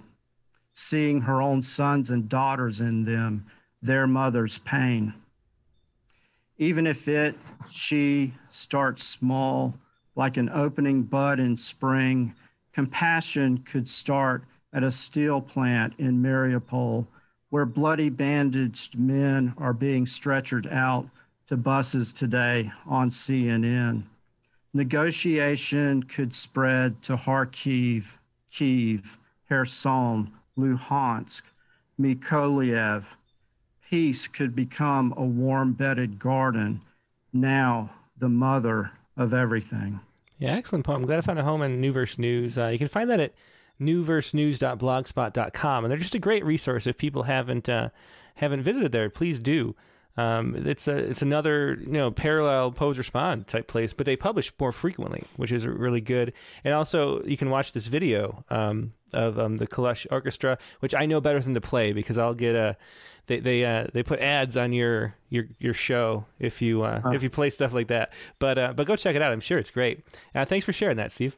seeing 0.75 1.21
her 1.21 1.41
own 1.41 1.63
sons 1.63 2.11
and 2.11 2.29
daughters 2.29 2.81
in 2.81 3.05
them, 3.05 3.47
their 3.81 4.05
mother's 4.09 4.59
pain. 4.59 5.15
Even 6.59 6.89
if 6.89 7.07
it, 7.07 7.37
she, 7.71 8.35
starts 8.51 9.05
small, 9.05 9.79
like 10.17 10.37
an 10.37 10.49
opening 10.49 11.05
bud 11.05 11.39
in 11.39 11.57
spring, 11.57 12.35
compassion 12.73 13.59
could 13.59 13.89
start 13.89 14.43
at 14.73 14.83
a 14.83 14.91
steel 14.91 15.41
plant 15.41 15.95
in 15.99 16.21
Mariupol, 16.21 17.07
where 17.51 17.65
bloody 17.65 18.11
bandaged 18.11 18.99
men 18.99 19.55
are 19.57 19.73
being 19.73 20.05
stretchered 20.05 20.69
out 20.73 21.09
to 21.47 21.57
buses 21.57 22.13
today 22.13 22.73
on 22.89 23.09
CNN. 23.09 24.03
Negotiation 24.73 26.05
could 26.05 26.35
spread 26.35 27.03
to 27.03 27.17
Kharkiv, 27.17 28.19
Kiev, 28.51 29.19
Kherson, 29.49 30.33
Luhansk, 30.57 31.43
Mykolaiv. 32.01 33.17
Peace 33.89 34.29
could 34.29 34.55
become 34.55 35.13
a 35.17 35.25
warm 35.25 35.73
bedded 35.73 36.21
garden, 36.21 36.81
now 37.33 37.91
the 38.17 38.29
mother 38.29 38.93
of 39.17 39.35
everything. 39.35 39.99
Yeah, 40.39 40.53
excellent 40.53 40.85
poem. 40.85 41.01
I'm 41.01 41.07
glad 41.07 41.19
I 41.19 41.23
found 41.23 41.41
a 41.41 41.45
home 41.45 41.63
in 41.63 41.81
New 41.81 41.93
Verse 41.93 42.19
News. 42.19 42.57
Uh, 42.57 42.69
you 42.69 42.79
can 42.79 42.89
find 42.89 43.11
that 43.11 43.21
at 43.21 43.35
newversenews.blogspot.com, 43.81 45.85
and 45.85 45.91
they're 45.91 45.99
just 45.99 46.15
a 46.15 46.21
great 46.21 46.45
resource. 46.45 46.87
If 46.87 46.97
people 46.97 47.25
haven't 47.25 47.69
uh, 47.69 47.91
haven't 48.37 48.63
visited 48.63 48.93
there, 48.93 49.11
please 49.11 49.41
do. 49.41 49.75
Um, 50.17 50.55
it's 50.67 50.89
a 50.89 50.97
it's 50.97 51.23
another 51.23 51.79
you 51.81 51.93
know 51.93 52.11
parallel 52.11 52.73
Poets 52.73 52.99
Respond 52.99 53.47
type 53.47 53.69
place, 53.69 53.93
but 53.93 54.07
they 54.07 54.17
publish 54.17 54.53
more 54.59 54.73
frequently, 54.73 55.25
which 55.37 55.53
is 55.53 55.67
really 55.67 56.01
good. 56.01 56.33
And 56.65 56.75
also, 56.75 57.23
you 57.25 57.37
can 57.37 57.51
watch 57.51 57.73
this 57.73 57.87
video 57.87 58.45
um, 58.51 58.93
of 59.13 59.39
um, 59.39 59.57
the 59.57 59.67
Kalush 59.67 60.07
Orchestra, 60.11 60.59
which 60.81 60.95
I 60.95 61.07
know 61.07 61.21
better 61.21 61.41
than 61.41 61.55
the 61.55 61.61
play 61.61 61.93
because 61.93 62.19
I'll 62.19 62.35
get 62.35 62.55
a 62.55 62.77
they 63.27 63.39
they 63.41 63.65
uh, 63.65 63.87
they 63.93 64.03
put 64.03 64.21
ads 64.21 64.57
on 64.57 64.73
your 64.73 65.15
your 65.29 65.47
your 65.59 65.75
show 65.75 66.27
if 66.39 66.61
you 66.61 66.83
uh, 66.83 67.01
huh. 67.01 67.11
if 67.11 67.23
you 67.23 67.31
play 67.31 67.51
stuff 67.51 67.73
like 67.73 67.89
that. 67.89 68.13
But 68.39 68.59
uh, 68.59 68.73
but 68.75 68.87
go 68.87 68.97
check 68.97 69.15
it 69.17 69.23
out. 69.23 69.33
I'm 69.33 69.41
sure 69.41 69.59
it's 69.59 69.71
great. 69.71 70.05
Uh, 70.35 70.45
thanks 70.45 70.67
for 70.67 70.73
sharing 70.73 70.97
that, 70.97 71.13
Steve. 71.13 71.37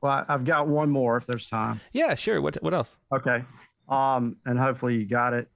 Well, 0.00 0.24
I've 0.28 0.44
got 0.44 0.66
one 0.66 0.90
more 0.90 1.16
if 1.18 1.26
there's 1.26 1.46
time. 1.46 1.80
Yeah, 1.92 2.14
sure. 2.16 2.40
What 2.40 2.56
what 2.62 2.74
else? 2.74 2.96
Okay. 3.12 3.44
Um, 3.88 4.36
and 4.46 4.58
hopefully 4.58 4.96
you 4.96 5.06
got 5.06 5.32
it. 5.34 5.48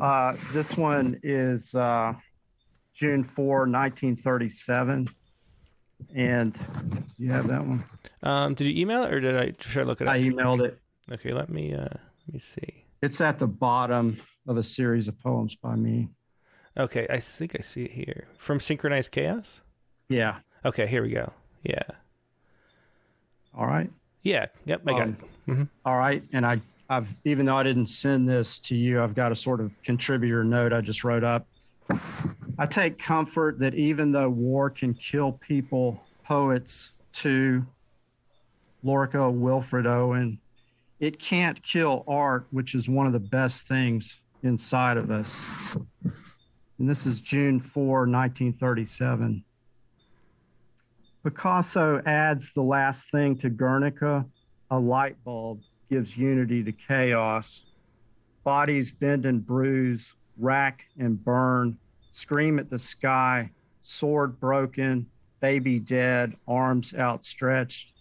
Uh, 0.00 0.36
this 0.52 0.76
one 0.76 1.18
is 1.22 1.74
uh, 1.74 2.14
June 2.94 3.24
4, 3.24 3.58
1937. 3.60 5.08
And 6.14 6.58
you 7.16 7.32
have 7.32 7.48
that 7.48 7.64
one? 7.64 7.84
Um, 8.22 8.54
did 8.54 8.68
you 8.68 8.80
email 8.80 9.02
it 9.04 9.12
or 9.12 9.20
did 9.20 9.36
I 9.36 9.52
should 9.58 9.82
I 9.82 9.84
look 9.84 10.00
it 10.00 10.06
up? 10.06 10.14
I 10.14 10.20
emailed 10.20 10.64
it. 10.64 10.78
Okay, 11.10 11.32
let 11.32 11.48
me 11.48 11.74
uh, 11.74 11.80
let 11.80 12.32
me 12.32 12.38
see. 12.38 12.84
It's 13.02 13.20
at 13.20 13.38
the 13.38 13.48
bottom 13.48 14.20
of 14.46 14.56
a 14.56 14.62
series 14.62 15.08
of 15.08 15.20
poems 15.20 15.56
by 15.56 15.74
me. 15.74 16.08
Okay, 16.76 17.06
I 17.10 17.18
think 17.18 17.56
I 17.58 17.62
see 17.62 17.84
it 17.84 17.92
here. 17.92 18.28
From 18.36 18.60
Synchronized 18.60 19.10
Chaos? 19.10 19.62
Yeah. 20.08 20.38
Okay, 20.64 20.86
here 20.86 21.02
we 21.02 21.10
go. 21.10 21.32
Yeah. 21.64 21.82
All 23.56 23.66
right. 23.66 23.90
Yeah. 24.22 24.46
Yep. 24.66 24.82
I 24.86 24.92
got 24.92 25.02
um, 25.02 25.08
it. 25.08 25.50
Mm-hmm. 25.50 25.62
All 25.84 25.98
right. 25.98 26.22
And 26.32 26.46
I, 26.46 26.60
I've 26.90 27.14
even 27.24 27.46
though 27.46 27.56
I 27.56 27.62
didn't 27.62 27.86
send 27.86 28.28
this 28.28 28.58
to 28.60 28.74
you, 28.74 29.02
I've 29.02 29.14
got 29.14 29.30
a 29.30 29.36
sort 29.36 29.60
of 29.60 29.80
contributor 29.82 30.42
note 30.42 30.72
I 30.72 30.80
just 30.80 31.04
wrote 31.04 31.24
up. 31.24 31.46
I 32.58 32.66
take 32.66 32.98
comfort 32.98 33.58
that 33.58 33.74
even 33.74 34.10
though 34.10 34.30
war 34.30 34.70
can 34.70 34.94
kill 34.94 35.32
people, 35.32 36.02
poets 36.24 36.92
too, 37.12 37.66
Lorca, 38.82 39.30
Wilfred 39.30 39.86
Owen, 39.86 40.38
it 41.00 41.18
can't 41.18 41.62
kill 41.62 42.04
art, 42.08 42.46
which 42.50 42.74
is 42.74 42.88
one 42.88 43.06
of 43.06 43.12
the 43.12 43.20
best 43.20 43.68
things 43.68 44.22
inside 44.42 44.96
of 44.96 45.10
us. 45.10 45.76
And 46.78 46.88
this 46.88 47.06
is 47.06 47.20
June 47.20 47.60
4, 47.60 48.00
1937. 48.00 49.44
Picasso 51.22 52.00
adds 52.06 52.52
the 52.52 52.62
last 52.62 53.10
thing 53.10 53.36
to 53.38 53.50
Guernica 53.50 54.24
a 54.70 54.78
light 54.78 55.16
bulb 55.24 55.60
gives 55.88 56.16
unity 56.16 56.62
to 56.62 56.72
chaos. 56.72 57.64
Bodies 58.44 58.90
bend 58.90 59.26
and 59.26 59.44
bruise, 59.44 60.14
rack 60.36 60.86
and 60.98 61.22
burn, 61.22 61.78
scream 62.12 62.58
at 62.58 62.70
the 62.70 62.78
sky, 62.78 63.50
sword 63.82 64.40
broken, 64.40 65.06
baby 65.40 65.78
dead, 65.78 66.34
arms 66.46 66.94
outstretched. 66.94 67.92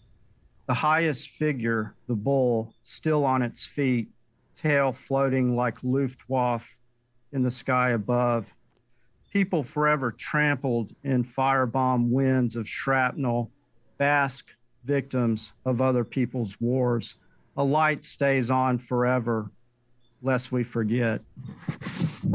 The 0.68 0.74
highest 0.74 1.30
figure, 1.30 1.96
the 2.08 2.16
bull, 2.16 2.74
still 2.84 3.24
on 3.26 3.42
its 3.42 3.66
feet, 3.66 4.10
tail 4.56 4.92
floating 4.92 5.56
like 5.56 5.78
Luftwaffe 5.84 6.76
in 7.32 7.44
the 7.44 7.52
sky 7.52 7.92
above 7.92 8.46
people 9.38 9.64
forever 9.64 10.12
trampled 10.12 10.96
in 11.04 11.24
firebomb 11.24 12.10
winds 12.10 12.56
of 12.56 12.68
shrapnel, 12.68 13.52
Basque 13.98 14.50
victims 14.84 15.54
of 15.66 15.82
other 15.82 16.04
people's 16.04 16.60
wars. 16.60 17.16
A 17.58 17.64
light 17.64 18.06
stays 18.06 18.50
on 18.52 18.78
forever, 18.78 19.52
lest 20.22 20.52
we 20.52 20.64
forget. 20.64 21.22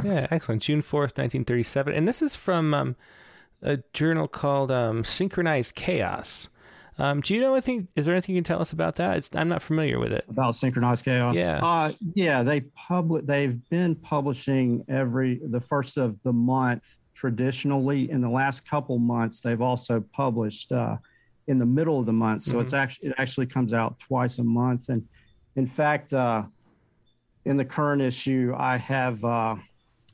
Yeah, 0.03 0.27
excellent. 0.31 0.63
June 0.63 0.83
4th, 0.83 1.17
1937. 1.17 1.95
And 1.95 2.09
this 2.09 2.23
is 2.23 2.35
from 2.35 2.75
um, 2.75 2.97
a 3.63 3.79
journal 3.93 4.27
called 4.29 4.71
um, 4.71 5.05
Synchronized 5.05 5.75
Chaos. 5.75 6.49
Um, 6.99 7.21
do 7.21 7.35
you 7.35 7.41
know 7.41 7.55
anything? 7.55 7.89
Is 7.97 8.07
there 8.07 8.15
anything 8.15 8.35
you 8.35 8.43
can 8.43 8.45
tell 8.45 8.61
us 8.61 8.73
about 8.73 8.97
that? 8.97 9.17
It's, 9.17 9.31
I'm 9.35 9.49
not 9.49 9.63
familiar 9.63 9.99
with 9.99 10.13
it. 10.13 10.25
About 10.29 10.55
synchronized 10.55 11.05
chaos. 11.05 11.35
Yeah. 11.35 11.61
Uh, 11.63 11.93
yeah. 12.15 12.43
They 12.43 12.61
public. 12.61 13.27
They've 13.27 13.59
been 13.71 13.95
publishing 13.97 14.85
every 14.89 15.41
the 15.43 15.61
first 15.61 15.97
of 15.97 16.21
the 16.23 16.33
month 16.33 16.83
traditionally. 17.15 18.11
In 18.11 18.21
the 18.21 18.29
last 18.29 18.69
couple 18.69 18.99
months, 18.99 19.41
they've 19.41 19.61
also 19.61 20.05
published 20.13 20.71
uh, 20.73 20.97
in 21.49 21.59
the 21.59 21.67
middle 21.67 21.99
of 21.99 22.07
the 22.07 22.13
month. 22.13 22.43
So 22.43 22.53
mm-hmm. 22.53 22.61
it's 22.63 22.75
actually 22.75 23.09
it 23.09 23.15
actually 23.19 23.47
comes 23.47 23.75
out 23.75 23.99
twice 23.99 24.39
a 24.39 24.45
month. 24.45 24.89
And 24.89 25.07
in 25.57 25.67
fact, 25.67 26.15
uh, 26.15 26.45
in 27.45 27.57
the 27.57 27.65
current 27.65 28.01
issue, 28.01 28.55
I 28.57 28.77
have 28.77 29.25
uh, 29.25 29.57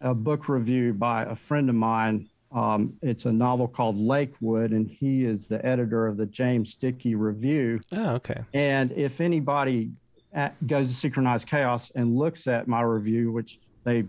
a 0.00 0.14
book 0.14 0.48
review 0.48 0.94
by 0.94 1.24
a 1.24 1.36
friend 1.36 1.68
of 1.68 1.74
mine 1.74 2.28
um, 2.52 2.96
it's 3.02 3.26
a 3.26 3.32
novel 3.32 3.68
called 3.68 3.96
Lakewood, 3.96 4.72
and 4.72 4.88
he 4.88 5.24
is 5.24 5.46
the 5.48 5.64
editor 5.64 6.06
of 6.06 6.16
the 6.16 6.26
James 6.26 6.74
Dickey 6.74 7.14
Review. 7.14 7.80
Oh, 7.92 8.10
okay. 8.14 8.42
And 8.54 8.90
if 8.92 9.20
anybody 9.20 9.90
at, 10.32 10.54
goes 10.66 10.88
to 10.88 10.94
Synchronized 10.94 11.48
Chaos 11.48 11.92
and 11.94 12.16
looks 12.16 12.46
at 12.46 12.66
my 12.66 12.80
review, 12.80 13.32
which 13.32 13.58
they, 13.84 14.04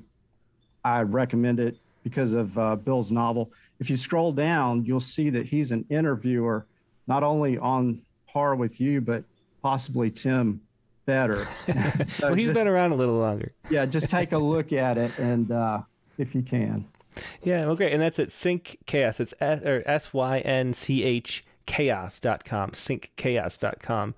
I 0.86 1.02
recommend 1.02 1.60
it 1.60 1.78
because 2.04 2.34
of 2.34 2.58
uh, 2.58 2.76
Bill's 2.78 3.12
novel. 3.12 3.52
If 3.80 3.90
you 3.90 3.98
scroll 3.98 4.32
down, 4.32 4.86
you'll 4.86 5.02
see 5.02 5.30
that 5.32 5.46
he's 5.46 5.72
an 5.72 5.86
interviewer, 5.90 6.66
not 7.10 7.24
only 7.24 7.58
on 7.58 8.02
par 8.28 8.56
with 8.56 8.80
you, 8.80 9.02
but 9.02 9.24
possibly 9.62 10.10
Tim 10.10 10.62
better. 11.06 11.44
so 12.08 12.28
well, 12.28 12.34
he's 12.36 12.48
just, 12.48 12.54
been 12.54 12.68
around 12.68 12.94
a 12.94 12.96
little 12.96 13.18
longer. 13.18 13.52
yeah, 13.70 13.86
just 13.86 14.10
take 14.10 14.32
a 14.32 14.38
look 14.38 14.72
at 14.72 14.98
it, 14.98 15.12
and 15.20 15.52
uh, 15.52 15.82
if 16.18 16.34
you 16.34 16.42
can. 16.42 16.86
Yeah, 17.44 17.66
well, 17.66 17.76
great, 17.76 17.92
and 17.92 18.02
that's 18.02 18.20
at 18.20 18.32
Sync 18.32 18.78
Chaos. 18.86 19.20
It's 19.20 19.34
S 19.42 19.66
or 19.66 19.84
S 19.86 20.14
Y 20.14 20.40
N 20.40 20.72
C 20.72 21.04
H 21.04 21.44
synchchaos.com. 21.70 22.72
Synchchaos.com. 22.72 24.16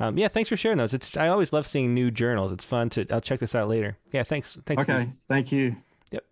Um, 0.00 0.18
yeah, 0.18 0.28
thanks 0.28 0.48
for 0.48 0.56
sharing 0.56 0.78
those. 0.78 0.92
It's 0.92 1.16
I 1.16 1.28
always 1.28 1.52
love 1.52 1.66
seeing 1.66 1.94
new 1.94 2.10
journals. 2.10 2.50
It's 2.50 2.64
fun 2.64 2.90
to. 2.90 3.06
I'll 3.10 3.20
check 3.20 3.40
this 3.40 3.54
out 3.54 3.68
later. 3.68 3.96
Yeah, 4.10 4.24
thanks. 4.24 4.58
Thanks. 4.66 4.82
Okay, 4.82 5.06
thank 5.28 5.52
you. 5.52 5.76
Yep. 6.10 6.24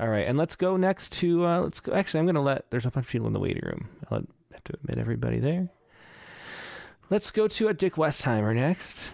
All 0.00 0.08
right, 0.08 0.26
and 0.26 0.36
let's 0.36 0.54
go 0.54 0.76
next 0.76 1.12
to. 1.14 1.46
Uh, 1.46 1.60
let's 1.60 1.80
go. 1.80 1.92
Actually, 1.94 2.20
I'm 2.20 2.26
going 2.26 2.34
to 2.34 2.42
let. 2.42 2.70
There's 2.70 2.84
a 2.84 2.90
bunch 2.90 3.06
of 3.06 3.12
people 3.12 3.26
in 3.26 3.32
the 3.32 3.40
waiting 3.40 3.62
room. 3.64 3.88
I'll 4.10 4.24
have 4.56 4.64
to 4.64 4.74
admit 4.74 4.98
everybody 4.98 5.38
there. 5.38 5.68
Let's 7.10 7.30
go 7.30 7.46
to 7.46 7.68
a 7.68 7.74
Dick 7.74 7.94
Westheimer 7.94 8.54
next. 8.54 9.12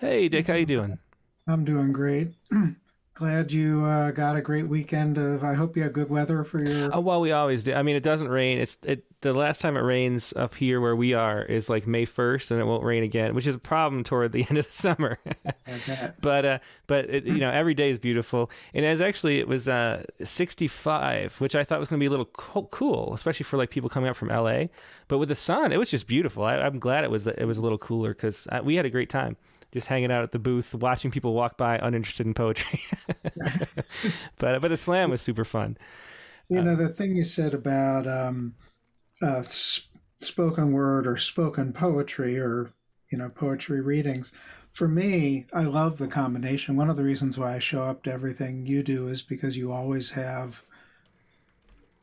Hey, 0.00 0.28
Dick, 0.28 0.46
how 0.46 0.54
you 0.54 0.66
doing? 0.66 0.98
I'm 1.46 1.64
doing 1.64 1.92
great. 1.92 2.34
Glad 3.14 3.50
you 3.50 3.84
uh, 3.84 4.12
got 4.12 4.36
a 4.36 4.42
great 4.42 4.68
weekend 4.68 5.18
of. 5.18 5.42
I 5.42 5.54
hope 5.54 5.76
you 5.76 5.82
had 5.82 5.92
good 5.92 6.08
weather 6.08 6.44
for 6.44 6.62
your. 6.62 6.94
Oh, 6.94 7.00
well, 7.00 7.20
we 7.20 7.32
always 7.32 7.64
do. 7.64 7.74
I 7.74 7.82
mean, 7.82 7.96
it 7.96 8.04
doesn't 8.04 8.28
rain. 8.28 8.58
It's 8.58 8.78
it. 8.84 9.04
The 9.20 9.34
last 9.34 9.60
time 9.60 9.76
it 9.76 9.80
rains 9.80 10.32
up 10.36 10.54
here 10.54 10.80
where 10.80 10.94
we 10.94 11.12
are 11.12 11.42
is 11.42 11.68
like 11.68 11.88
May 11.88 12.06
1st, 12.06 12.52
and 12.52 12.60
it 12.60 12.64
won't 12.64 12.84
rain 12.84 13.02
again, 13.02 13.34
which 13.34 13.48
is 13.48 13.56
a 13.56 13.58
problem 13.58 14.04
toward 14.04 14.30
the 14.30 14.46
end 14.48 14.58
of 14.58 14.66
the 14.66 14.72
summer. 14.72 15.18
but 16.20 16.44
uh, 16.44 16.58
but 16.86 17.10
it, 17.10 17.24
you 17.24 17.38
know, 17.38 17.50
every 17.50 17.74
day 17.74 17.90
is 17.90 17.98
beautiful, 17.98 18.50
and 18.72 18.86
as 18.86 19.00
actually 19.00 19.40
it 19.40 19.48
was 19.48 19.66
uh 19.66 20.04
65, 20.22 21.40
which 21.40 21.56
I 21.56 21.64
thought 21.64 21.80
was 21.80 21.88
going 21.88 21.98
to 21.98 22.02
be 22.02 22.06
a 22.06 22.10
little 22.10 22.26
co- 22.26 22.68
cool, 22.70 23.12
especially 23.14 23.44
for 23.44 23.56
like 23.56 23.70
people 23.70 23.90
coming 23.90 24.08
up 24.08 24.16
from 24.16 24.28
LA. 24.28 24.66
But 25.08 25.18
with 25.18 25.30
the 25.30 25.34
sun, 25.34 25.72
it 25.72 25.78
was 25.78 25.90
just 25.90 26.06
beautiful. 26.06 26.44
I, 26.44 26.58
I'm 26.58 26.78
glad 26.78 27.02
it 27.02 27.10
was 27.10 27.26
it 27.26 27.46
was 27.46 27.58
a 27.58 27.62
little 27.62 27.78
cooler 27.78 28.10
because 28.10 28.46
we 28.62 28.76
had 28.76 28.86
a 28.86 28.90
great 28.90 29.10
time 29.10 29.36
just 29.72 29.88
hanging 29.88 30.10
out 30.10 30.22
at 30.22 30.32
the 30.32 30.38
booth, 30.38 30.74
watching 30.74 31.10
people 31.10 31.34
walk 31.34 31.56
by 31.56 31.78
uninterested 31.78 32.26
in 32.26 32.34
poetry. 32.34 32.80
but 34.38 34.60
but 34.60 34.68
the 34.68 34.76
slam 34.76 35.10
was 35.10 35.20
super 35.20 35.44
fun. 35.44 35.76
You 36.48 36.62
know 36.62 36.76
the 36.76 36.88
thing 36.88 37.14
you 37.14 37.24
said 37.24 37.52
about 37.52 38.06
um, 38.06 38.54
uh, 39.22 39.42
sp- 39.42 39.90
spoken 40.20 40.72
word 40.72 41.06
or 41.06 41.16
spoken 41.16 41.72
poetry 41.72 42.38
or 42.38 42.72
you 43.10 43.18
know 43.18 43.28
poetry 43.30 43.80
readings. 43.80 44.32
For 44.72 44.88
me, 44.88 45.46
I 45.52 45.64
love 45.64 45.98
the 45.98 46.08
combination. 46.08 46.76
One 46.76 46.90
of 46.90 46.96
the 46.96 47.04
reasons 47.04 47.38
why 47.38 47.54
I 47.56 47.58
show 47.58 47.82
up 47.82 48.02
to 48.04 48.12
everything 48.12 48.66
you 48.66 48.82
do 48.82 49.08
is 49.08 49.22
because 49.22 49.56
you 49.56 49.72
always 49.72 50.10
have 50.10 50.62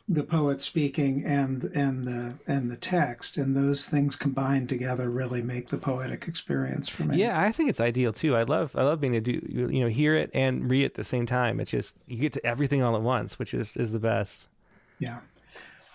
the 0.08 0.24
poet 0.24 0.62
speaking 0.62 1.24
and 1.26 1.64
and 1.76 2.08
the 2.08 2.40
and 2.48 2.70
the 2.72 2.76
text 2.78 3.38
and 3.38 3.56
those 3.56 3.88
things 3.88 4.16
combined 4.16 4.70
together 4.70 5.10
really 5.10 5.42
make 5.42 5.70
the 5.70 5.78
poetic 5.78 6.28
experience 6.28 6.88
for 6.88 7.04
me 7.04 7.18
Yeah, 7.18 7.40
I 7.40 7.52
think 7.52 7.70
it's 7.70 7.80
ideal 7.80 8.14
too. 8.14 8.36
I 8.36 8.44
love 8.44 8.76
I 8.76 8.84
love 8.84 9.00
being 9.00 9.16
able 9.16 9.26
to 9.26 9.42
do 9.42 9.70
you 9.72 9.82
know 9.82 9.88
hear 9.88 10.16
it 10.16 10.30
and 10.34 10.70
read 10.70 10.82
it 10.84 10.86
at 10.86 10.94
the 10.96 11.04
same 11.04 11.26
time. 11.26 11.60
It's 11.60 11.72
just 11.72 11.96
you 12.08 12.18
get 12.18 12.34
to 12.34 12.46
everything 12.46 12.82
all 12.84 12.96
at 12.96 13.02
once, 13.02 13.38
which 13.40 13.54
is 13.54 13.76
is 13.78 13.92
the 13.92 14.00
best. 14.00 14.50
yeah 15.00 15.20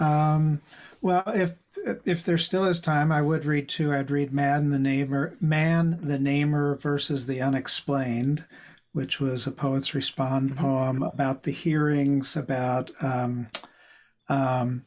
um 0.01 0.61
well 1.01 1.23
if 1.29 1.55
if 2.05 2.25
there 2.25 2.39
still 2.39 2.65
is 2.65 2.81
time 2.81 3.11
i 3.13 3.23
would 3.23 3.45
read 3.45 3.69
two 3.69 3.93
i'd 3.93 4.11
read 4.11 4.33
man 4.33 4.71
the 4.71 4.79
namer 4.79 5.35
man 5.41 5.99
the 6.03 6.19
namer 6.19 6.77
versus 6.77 7.27
the 7.27 7.41
unexplained 7.41 8.45
which 8.93 9.21
was 9.21 9.47
a 9.47 9.51
poet's 9.53 9.95
respond 9.95 10.57
poem 10.57 11.03
about 11.03 11.45
the 11.45 11.53
hearings 11.53 12.37
about 12.37 12.91
um, 13.03 13.47
um, 14.29 14.85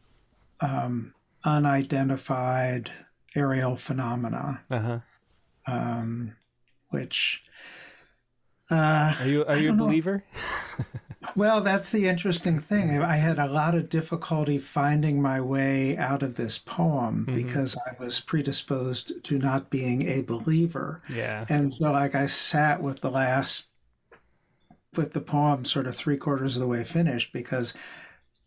um, 0.60 1.14
unidentified 1.46 2.92
aerial 3.36 3.76
phenomena, 3.76 4.62
Uh 4.70 4.80
huh. 4.80 5.00
um, 5.68 6.36
which. 6.90 7.44
Uh, 8.70 9.14
Are 9.20 9.28
you 9.28 9.46
are 9.46 9.58
you 9.58 9.72
a 9.72 9.74
believer? 9.74 10.24
Well, 11.36 11.62
that's 11.62 11.92
the 11.92 12.08
interesting 12.08 12.60
thing. 12.60 13.02
I 13.02 13.16
had 13.16 13.40
a 13.40 13.48
lot 13.48 13.76
of 13.76 13.90
difficulty 13.90 14.60
finding 14.60 15.22
my 15.22 15.42
way 15.42 15.98
out 15.98 16.22
of 16.22 16.36
this 16.36 16.60
poem 16.60 17.26
Mhm. 17.26 17.36
because 17.36 17.76
I 17.88 18.02
was 18.04 18.20
predisposed 18.20 19.24
to 19.24 19.40
not 19.40 19.70
being 19.70 20.08
a 20.08 20.22
believer. 20.22 21.02
Yeah. 21.10 21.46
And 21.50 21.74
so, 21.74 21.92
like, 21.92 22.14
I 22.16 22.28
sat 22.28 22.82
with 22.82 23.02
the 23.02 23.10
last, 23.10 23.70
with 24.96 25.14
the 25.14 25.22
poem 25.22 25.66
sort 25.66 25.88
of 25.88 25.96
three 25.96 26.18
quarters 26.18 26.56
of 26.56 26.62
the 26.62 26.68
way 26.68 26.84
finished 26.84 27.34
because 27.34 27.74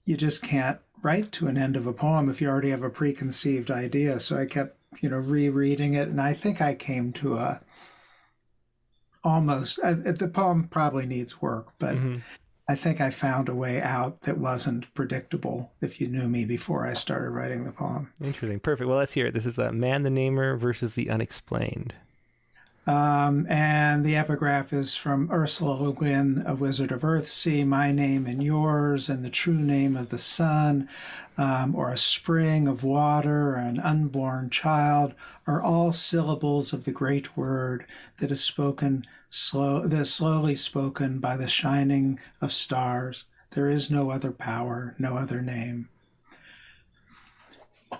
you 0.04 0.16
just 0.16 0.42
can't 0.42 0.78
write 1.02 1.32
to 1.32 1.48
an 1.48 1.56
end 1.56 1.74
of 1.76 1.86
a 1.86 1.92
poem 1.92 2.28
if 2.28 2.40
you 2.40 2.48
already 2.48 2.70
have 2.70 2.84
a 2.84 2.90
preconceived 2.90 3.70
idea. 3.70 4.20
So 4.20 4.38
I 4.38 4.46
kept, 4.46 4.78
you 5.00 5.08
know, 5.08 5.18
rereading 5.18 5.94
it. 5.94 6.08
And 6.08 6.20
I 6.20 6.34
think 6.34 6.60
I 6.60 6.74
came 6.74 7.12
to 7.14 7.34
a 7.34 7.60
almost, 9.24 9.80
I, 9.82 9.92
the 9.94 10.28
poem 10.28 10.68
probably 10.68 11.04
needs 11.04 11.42
work, 11.42 11.72
but 11.80 11.96
Mhm. 11.96 12.22
I 12.68 12.74
think 12.74 13.00
I 13.00 13.10
found 13.10 13.48
a 13.48 13.54
way 13.54 13.80
out 13.80 14.22
that 14.22 14.38
wasn't 14.38 14.92
predictable 14.92 15.70
if 15.80 16.00
you 16.00 16.08
knew 16.08 16.28
me 16.28 16.44
before 16.44 16.84
I 16.84 16.94
started 16.94 17.30
writing 17.30 17.64
the 17.64 17.70
poem. 17.70 18.12
Interesting. 18.20 18.58
Perfect. 18.58 18.88
Well, 18.88 18.98
let's 18.98 19.12
hear 19.12 19.26
it. 19.26 19.34
This 19.34 19.46
is 19.46 19.58
uh, 19.58 19.70
Man 19.70 20.02
the 20.02 20.10
Namer 20.10 20.56
versus 20.56 20.96
the 20.96 21.08
Unexplained. 21.08 21.94
Um, 22.88 23.46
and 23.48 24.04
the 24.04 24.16
epigraph 24.16 24.72
is 24.72 24.94
from 24.94 25.28
Ursula 25.32 25.74
Le 25.74 25.92
Guin, 25.92 26.44
A 26.46 26.54
Wizard 26.54 26.92
of 26.92 27.02
Earthsea, 27.02 27.66
My 27.66 27.90
Name 27.90 28.26
and 28.26 28.42
Yours, 28.42 29.08
and 29.08 29.24
the 29.24 29.30
True 29.30 29.54
Name 29.54 29.96
of 29.96 30.10
the 30.10 30.18
Sun, 30.18 30.88
um, 31.36 31.74
or 31.74 31.90
a 31.90 31.98
spring 31.98 32.68
of 32.68 32.84
water, 32.84 33.50
or 33.50 33.56
an 33.56 33.80
unborn 33.80 34.50
child, 34.50 35.14
are 35.48 35.60
all 35.60 35.92
syllables 35.92 36.72
of 36.72 36.84
the 36.84 36.92
great 36.92 37.36
word 37.36 37.86
that 38.18 38.30
is 38.30 38.42
spoken 38.42 39.04
slow, 39.30 39.86
slowly 40.04 40.54
spoken 40.54 41.18
by 41.18 41.36
the 41.36 41.48
shining 41.48 42.20
of 42.40 42.52
stars. 42.52 43.24
There 43.50 43.68
is 43.68 43.90
no 43.90 44.10
other 44.10 44.32
power, 44.32 44.94
no 44.98 45.16
other 45.16 45.42
name. 45.42 45.88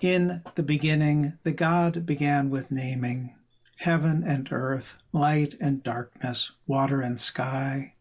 In 0.01 0.43
the 0.55 0.63
beginning, 0.63 1.37
the 1.43 1.51
God 1.51 2.05
began 2.05 2.49
with 2.49 2.71
naming 2.71 3.35
heaven 3.77 4.23
and 4.23 4.51
earth, 4.51 4.97
light 5.11 5.55
and 5.59 5.83
darkness, 5.83 6.51
water 6.65 7.01
and 7.01 7.19
sky. 7.19 7.93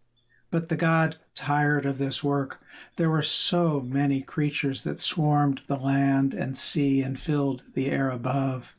But 0.50 0.68
the 0.68 0.76
God 0.76 1.16
tired 1.34 1.86
of 1.86 1.98
this 1.98 2.24
work. 2.24 2.60
There 2.96 3.10
were 3.10 3.22
so 3.22 3.80
many 3.80 4.22
creatures 4.22 4.84
that 4.84 5.00
swarmed 5.00 5.60
the 5.66 5.76
land 5.76 6.34
and 6.34 6.56
sea 6.56 7.02
and 7.02 7.18
filled 7.18 7.62
the 7.74 7.90
air 7.90 8.10
above. 8.10 8.74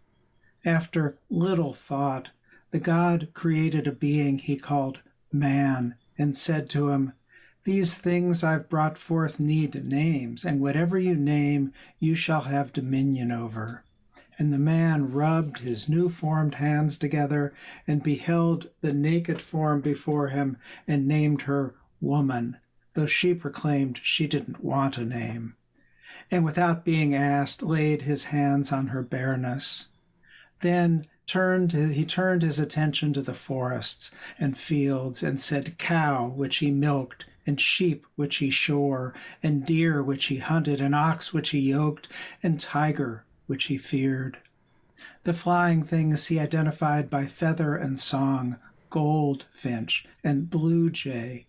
After 0.65 1.17
little 1.29 1.73
thought, 1.73 2.29
the 2.71 2.79
God 2.79 3.29
created 3.33 3.87
a 3.87 3.91
being 3.93 4.39
he 4.39 4.57
called 4.57 5.01
man 5.31 5.95
and 6.17 6.35
said 6.35 6.69
to 6.69 6.89
him, 6.89 7.13
These 7.63 7.97
things 7.97 8.43
I've 8.43 8.67
brought 8.67 8.97
forth 8.97 9.39
need 9.39 9.85
names, 9.85 10.43
and 10.43 10.59
whatever 10.59 10.99
you 10.99 11.15
name, 11.15 11.71
you 11.99 12.13
shall 12.13 12.41
have 12.41 12.73
dominion 12.73 13.31
over. 13.31 13.83
And 14.37 14.51
the 14.51 14.57
man 14.57 15.11
rubbed 15.11 15.59
his 15.59 15.87
new 15.87 16.09
formed 16.09 16.55
hands 16.55 16.97
together 16.97 17.53
and 17.87 18.03
beheld 18.03 18.69
the 18.81 18.93
naked 18.93 19.41
form 19.41 19.81
before 19.81 20.27
him 20.27 20.57
and 20.87 21.07
named 21.07 21.43
her 21.43 21.73
woman, 22.01 22.57
though 22.93 23.07
she 23.07 23.33
proclaimed 23.33 23.99
she 24.03 24.27
didn't 24.27 24.63
want 24.63 24.97
a 24.97 25.05
name. 25.05 25.55
And 26.29 26.43
without 26.43 26.83
being 26.83 27.15
asked, 27.15 27.63
laid 27.63 28.01
his 28.01 28.25
hands 28.25 28.71
on 28.71 28.87
her 28.87 29.01
bareness. 29.01 29.87
Then 30.59 31.07
turned 31.27 31.73
he 31.73 32.05
turned 32.05 32.41
his 32.41 32.57
attention 32.57 33.11
to 33.11 33.21
the 33.21 33.33
forests 33.33 34.11
and 34.39 34.57
fields 34.57 35.21
and 35.21 35.41
said 35.41 35.77
cow 35.77 36.25
which 36.25 36.57
he 36.57 36.71
milked 36.71 37.25
and 37.45 37.59
sheep 37.59 38.07
which 38.15 38.37
he 38.37 38.49
shore 38.49 39.13
and 39.43 39.65
deer 39.65 40.01
which 40.01 40.25
he 40.27 40.37
hunted 40.37 40.79
and 40.79 40.95
ox 40.95 41.33
which 41.33 41.49
he 41.49 41.59
yoked 41.59 42.07
and 42.41 42.61
tiger 42.61 43.25
which 43.45 43.65
he 43.65 43.77
feared. 43.77 44.37
The 45.23 45.33
flying 45.33 45.83
things 45.83 46.27
he 46.27 46.39
identified 46.39 47.09
by 47.09 47.25
feather 47.25 47.75
and 47.75 47.99
song, 47.99 48.57
goldfinch 48.89 50.05
and 50.23 50.49
blue 50.49 50.89
jay. 50.89 51.45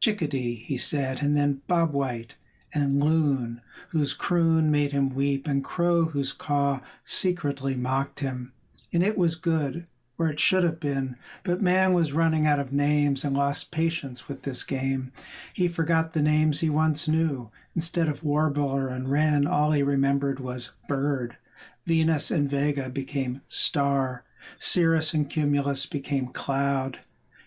Chickadee, 0.00 0.56
he 0.56 0.76
said, 0.76 1.22
and 1.22 1.36
then 1.36 1.62
bobwhite 1.68 2.32
and 2.74 3.02
loon, 3.02 3.60
whose 3.90 4.14
croon 4.14 4.70
made 4.70 4.90
him 4.90 5.14
weep, 5.14 5.46
and 5.46 5.62
crow 5.62 6.06
whose 6.06 6.32
caw 6.32 6.80
secretly 7.04 7.76
mocked 7.76 8.18
him. 8.18 8.52
And 8.92 9.02
it 9.02 9.16
was 9.16 9.34
good, 9.36 9.86
or 10.18 10.28
it 10.28 10.38
should 10.38 10.64
have 10.64 10.78
been, 10.78 11.16
but 11.42 11.62
man 11.62 11.94
was 11.94 12.12
running 12.12 12.46
out 12.46 12.60
of 12.60 12.72
names 12.72 13.24
and 13.24 13.36
lost 13.36 13.70
patience 13.70 14.28
with 14.28 14.42
this 14.42 14.64
game. 14.64 15.12
He 15.52 15.66
forgot 15.66 16.12
the 16.12 16.22
names 16.22 16.60
he 16.60 16.70
once 16.70 17.08
knew. 17.08 17.50
Instead 17.74 18.08
of 18.08 18.22
warbler 18.22 18.88
and 18.88 19.10
wren, 19.10 19.46
all 19.46 19.72
he 19.72 19.82
remembered 19.82 20.38
was 20.38 20.70
bird. 20.88 21.38
Venus 21.84 22.30
and 22.30 22.48
Vega 22.48 22.88
became 22.90 23.40
star. 23.48 24.24
Cirrus 24.58 25.14
and 25.14 25.28
Cumulus 25.30 25.86
became 25.86 26.28
cloud. 26.28 27.00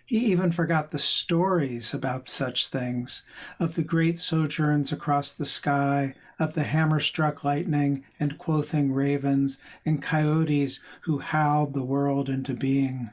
He 0.05 0.17
even 0.26 0.51
forgot 0.51 0.91
the 0.91 0.99
stories 0.99 1.93
about 1.93 2.27
such 2.27 2.67
things, 2.67 3.23
of 3.59 3.76
the 3.76 3.84
great 3.84 4.19
sojourns 4.19 4.91
across 4.91 5.34
the 5.34 5.45
sky, 5.45 6.15
of 6.40 6.53
the 6.53 6.64
hammer 6.64 6.99
struck 6.99 7.44
lightning 7.44 8.03
and 8.20 8.38
quothing 8.38 8.91
ravens, 8.91 9.57
and 9.86 10.02
coyotes 10.02 10.82
who 11.02 11.20
howled 11.20 11.74
the 11.74 11.84
world 11.84 12.30
into 12.30 12.53
being. 12.53 13.10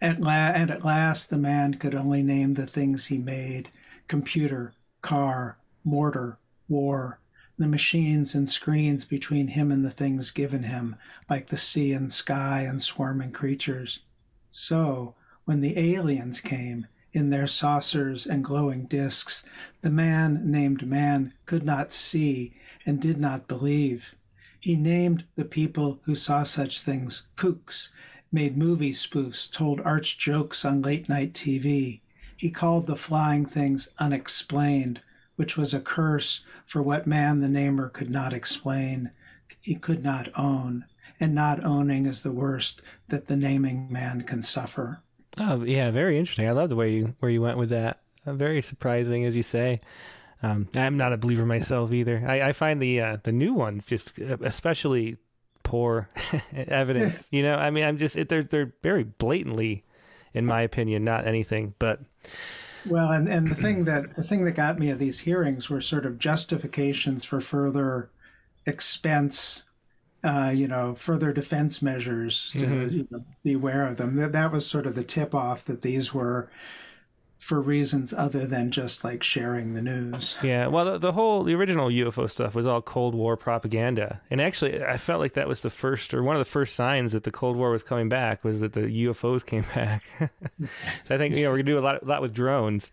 At 0.00 0.20
la- 0.20 0.52
and 0.52 0.70
at 0.70 0.84
last 0.84 1.30
the 1.30 1.38
man 1.38 1.74
could 1.74 1.94
only 1.94 2.22
name 2.22 2.54
the 2.54 2.66
things 2.66 3.06
he 3.06 3.18
made 3.18 3.70
computer, 4.08 4.74
car, 5.00 5.58
mortar, 5.84 6.38
war, 6.68 7.20
the 7.58 7.66
machines 7.66 8.34
and 8.34 8.48
screens 8.48 9.04
between 9.04 9.48
him 9.48 9.72
and 9.72 9.84
the 9.84 9.90
things 9.90 10.30
given 10.30 10.64
him, 10.64 10.96
like 11.30 11.48
the 11.48 11.56
sea 11.56 11.92
and 11.92 12.12
sky 12.12 12.62
and 12.62 12.82
swarming 12.82 13.32
creatures. 13.32 14.00
So, 14.50 15.14
when 15.44 15.60
the 15.60 15.78
aliens 15.78 16.40
came, 16.40 16.86
in 17.16 17.30
their 17.30 17.46
saucers 17.46 18.26
and 18.26 18.44
glowing 18.44 18.84
disks, 18.84 19.42
the 19.80 19.88
man 19.88 20.50
named 20.50 20.86
man 20.86 21.32
could 21.46 21.64
not 21.64 21.90
see 21.90 22.52
and 22.84 23.00
did 23.00 23.18
not 23.18 23.48
believe. 23.48 24.14
He 24.60 24.76
named 24.76 25.24
the 25.34 25.46
people 25.46 25.98
who 26.04 26.14
saw 26.14 26.44
such 26.44 26.82
things 26.82 27.22
kooks, 27.34 27.88
made 28.30 28.58
movie 28.58 28.92
spoofs, 28.92 29.50
told 29.50 29.80
arch 29.80 30.18
jokes 30.18 30.62
on 30.62 30.82
late 30.82 31.08
night 31.08 31.32
TV. 31.32 32.00
He 32.36 32.50
called 32.50 32.86
the 32.86 32.96
flying 32.96 33.46
things 33.46 33.88
unexplained, 33.98 35.00
which 35.36 35.56
was 35.56 35.72
a 35.72 35.80
curse 35.80 36.44
for 36.66 36.82
what 36.82 37.06
man 37.06 37.40
the 37.40 37.48
namer 37.48 37.88
could 37.88 38.10
not 38.10 38.34
explain, 38.34 39.10
he 39.62 39.74
could 39.74 40.04
not 40.04 40.28
own, 40.36 40.84
and 41.18 41.34
not 41.34 41.64
owning 41.64 42.04
is 42.04 42.22
the 42.22 42.30
worst 42.32 42.82
that 43.08 43.26
the 43.26 43.36
naming 43.36 43.90
man 43.90 44.20
can 44.20 44.42
suffer. 44.42 45.00
Oh 45.38 45.64
yeah, 45.64 45.90
very 45.90 46.18
interesting. 46.18 46.48
I 46.48 46.52
love 46.52 46.68
the 46.68 46.76
way 46.76 46.92
you 46.92 47.14
where 47.20 47.30
you 47.30 47.42
went 47.42 47.58
with 47.58 47.70
that. 47.70 48.00
Uh, 48.26 48.32
very 48.32 48.62
surprising, 48.62 49.24
as 49.24 49.36
you 49.36 49.42
say. 49.42 49.80
Um, 50.42 50.68
I'm 50.76 50.96
not 50.96 51.12
a 51.12 51.16
believer 51.16 51.46
myself 51.46 51.92
either. 51.92 52.22
I, 52.26 52.48
I 52.48 52.52
find 52.52 52.80
the 52.80 53.00
uh, 53.00 53.16
the 53.22 53.32
new 53.32 53.54
ones 53.54 53.86
just 53.86 54.18
uh, 54.20 54.36
especially 54.42 55.16
poor 55.62 56.08
evidence. 56.54 57.28
you 57.32 57.42
know, 57.42 57.56
I 57.56 57.70
mean, 57.70 57.84
I'm 57.84 57.98
just 57.98 58.16
it, 58.16 58.28
they're 58.28 58.42
they're 58.42 58.72
very 58.82 59.04
blatantly, 59.04 59.84
in 60.34 60.46
my 60.46 60.62
opinion, 60.62 61.04
not 61.04 61.26
anything 61.26 61.74
but. 61.78 62.00
Well, 62.84 63.10
and, 63.10 63.26
and 63.28 63.48
the 63.48 63.54
thing 63.56 63.84
that 63.84 64.14
the 64.14 64.22
thing 64.22 64.44
that 64.44 64.52
got 64.52 64.78
me 64.78 64.90
at 64.90 64.98
these 64.98 65.18
hearings 65.18 65.68
were 65.68 65.80
sort 65.80 66.06
of 66.06 66.18
justifications 66.18 67.24
for 67.24 67.40
further 67.40 68.10
expense 68.64 69.64
uh, 70.26 70.50
you 70.50 70.66
know, 70.66 70.94
further 70.96 71.32
defense 71.32 71.80
measures 71.80 72.50
to 72.52 72.58
mm-hmm. 72.58 72.96
you 72.96 73.08
know, 73.10 73.24
be 73.44 73.52
aware 73.52 73.86
of 73.86 73.96
them. 73.96 74.16
That, 74.16 74.32
that 74.32 74.50
was 74.50 74.66
sort 74.66 74.86
of 74.86 74.96
the 74.96 75.04
tip 75.04 75.34
off 75.34 75.64
that 75.66 75.82
these 75.82 76.12
were 76.12 76.50
for 77.38 77.60
reasons 77.60 78.12
other 78.12 78.44
than 78.44 78.72
just 78.72 79.04
like 79.04 79.22
sharing 79.22 79.74
the 79.74 79.82
news. 79.82 80.36
Yeah, 80.42 80.66
well, 80.66 80.84
the, 80.84 80.98
the, 80.98 81.12
whole 81.12 81.44
the 81.44 81.54
original 81.54 81.88
UFO 81.90 82.28
stuff 82.28 82.56
was 82.56 82.66
all 82.66 82.82
Cold 82.82 83.14
War 83.14 83.36
propaganda, 83.36 84.20
and 84.28 84.40
actually, 84.40 84.82
I 84.82 84.96
felt 84.96 85.20
like 85.20 85.34
that 85.34 85.46
was 85.46 85.60
the 85.60 85.70
first 85.70 86.12
or 86.12 86.24
one 86.24 86.34
of 86.34 86.40
the 86.40 86.44
first 86.44 86.74
signs 86.74 87.12
that 87.12 87.22
the 87.22 87.30
Cold 87.30 87.56
War 87.56 87.70
was 87.70 87.84
coming 87.84 88.08
back 88.08 88.42
was 88.42 88.58
that 88.60 88.72
the 88.72 88.80
UFOs 89.06 89.46
came 89.46 89.62
back. 89.74 90.02
so 90.18 91.14
I 91.14 91.18
think 91.18 91.36
you 91.36 91.44
know 91.44 91.50
we're 91.50 91.58
gonna 91.58 91.62
do 91.64 91.78
a 91.78 91.80
lot, 91.80 92.02
a 92.02 92.04
lot 92.04 92.20
with 92.20 92.34
drones, 92.34 92.90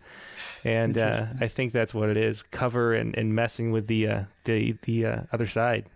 and 0.62 0.96
uh, 0.96 1.26
I 1.40 1.48
think 1.48 1.72
that's 1.72 1.92
what 1.92 2.08
it 2.08 2.16
is: 2.16 2.44
cover 2.44 2.94
and, 2.94 3.18
and 3.18 3.34
messing 3.34 3.72
with 3.72 3.88
the 3.88 4.06
uh, 4.06 4.22
the 4.44 4.76
the 4.82 5.06
uh, 5.06 5.22
other 5.32 5.48
side. 5.48 5.86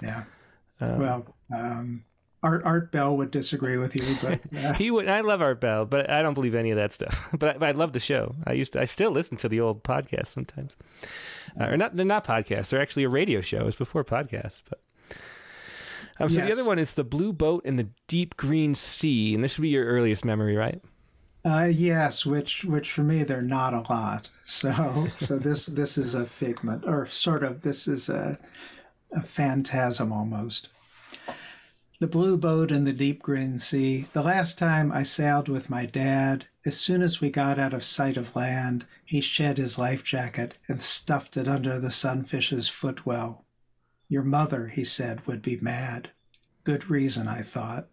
Yeah. 0.00 0.22
Um, 0.82 0.98
well, 0.98 1.26
um, 1.54 2.04
Art 2.42 2.62
Art 2.64 2.90
Bell 2.90 3.16
would 3.16 3.30
disagree 3.30 3.76
with 3.76 3.94
you, 3.94 4.16
but 4.20 4.40
uh. 4.64 4.72
he 4.74 4.90
would. 4.90 5.08
I 5.08 5.20
love 5.20 5.40
Art 5.40 5.60
Bell, 5.60 5.86
but 5.86 6.10
I 6.10 6.22
don't 6.22 6.34
believe 6.34 6.54
any 6.54 6.70
of 6.70 6.76
that 6.76 6.92
stuff. 6.92 7.30
but 7.38 7.56
I, 7.56 7.58
but 7.58 7.68
I 7.68 7.72
love 7.72 7.92
the 7.92 8.00
show. 8.00 8.34
I 8.46 8.52
used 8.52 8.72
to. 8.72 8.80
I 8.80 8.84
still 8.84 9.12
listen 9.12 9.36
to 9.38 9.48
the 9.48 9.60
old 9.60 9.84
podcasts 9.84 10.28
sometimes, 10.28 10.76
uh, 11.60 11.66
or 11.66 11.76
not. 11.76 11.94
They're 11.94 12.04
not 12.04 12.24
podcasts. 12.24 12.70
They're 12.70 12.80
actually 12.80 13.04
a 13.04 13.08
radio 13.08 13.40
show. 13.40 13.58
It 13.58 13.66
was 13.66 13.76
before 13.76 14.04
podcasts, 14.04 14.62
but. 14.68 14.80
Um, 16.20 16.28
so 16.28 16.38
yes. 16.38 16.46
the 16.46 16.52
other 16.52 16.64
one 16.64 16.78
is 16.78 16.92
the 16.92 17.04
blue 17.04 17.32
boat 17.32 17.64
in 17.64 17.76
the 17.76 17.88
deep 18.06 18.36
green 18.36 18.74
sea, 18.74 19.34
and 19.34 19.42
this 19.42 19.54
should 19.54 19.62
be 19.62 19.70
your 19.70 19.86
earliest 19.86 20.26
memory, 20.26 20.56
right? 20.56 20.80
Uh, 21.44 21.68
yes, 21.72 22.26
which 22.26 22.64
which 22.64 22.92
for 22.92 23.02
me 23.02 23.24
they're 23.24 23.42
not 23.42 23.72
a 23.72 23.80
lot. 23.92 24.28
So 24.44 25.08
so 25.18 25.38
this 25.38 25.66
this 25.66 25.96
is 25.96 26.14
a 26.14 26.26
figment, 26.26 26.84
or 26.86 27.06
sort 27.06 27.44
of 27.44 27.62
this 27.62 27.88
is 27.88 28.08
a 28.08 28.38
a 29.12 29.22
phantasm 29.22 30.12
almost. 30.12 30.68
The 32.00 32.06
blue 32.08 32.36
boat 32.36 32.72
in 32.72 32.84
the 32.84 32.92
deep 32.92 33.22
green 33.22 33.60
sea. 33.60 34.06
The 34.12 34.22
last 34.22 34.58
time 34.58 34.90
I 34.90 35.04
sailed 35.04 35.48
with 35.48 35.70
my 35.70 35.86
dad, 35.86 36.46
as 36.64 36.76
soon 36.76 37.00
as 37.00 37.20
we 37.20 37.30
got 37.30 37.58
out 37.58 37.72
of 37.72 37.84
sight 37.84 38.16
of 38.16 38.34
land, 38.34 38.86
he 39.04 39.20
shed 39.20 39.56
his 39.56 39.78
life 39.78 40.02
jacket 40.02 40.54
and 40.66 40.82
stuffed 40.82 41.36
it 41.36 41.46
under 41.46 41.78
the 41.78 41.90
sunfish's 41.90 42.68
footwell. 42.68 43.44
Your 44.08 44.24
mother, 44.24 44.66
he 44.66 44.82
said, 44.82 45.26
would 45.26 45.42
be 45.42 45.58
mad. 45.58 46.10
Good 46.64 46.90
reason, 46.90 47.28
I 47.28 47.42
thought. 47.42 47.88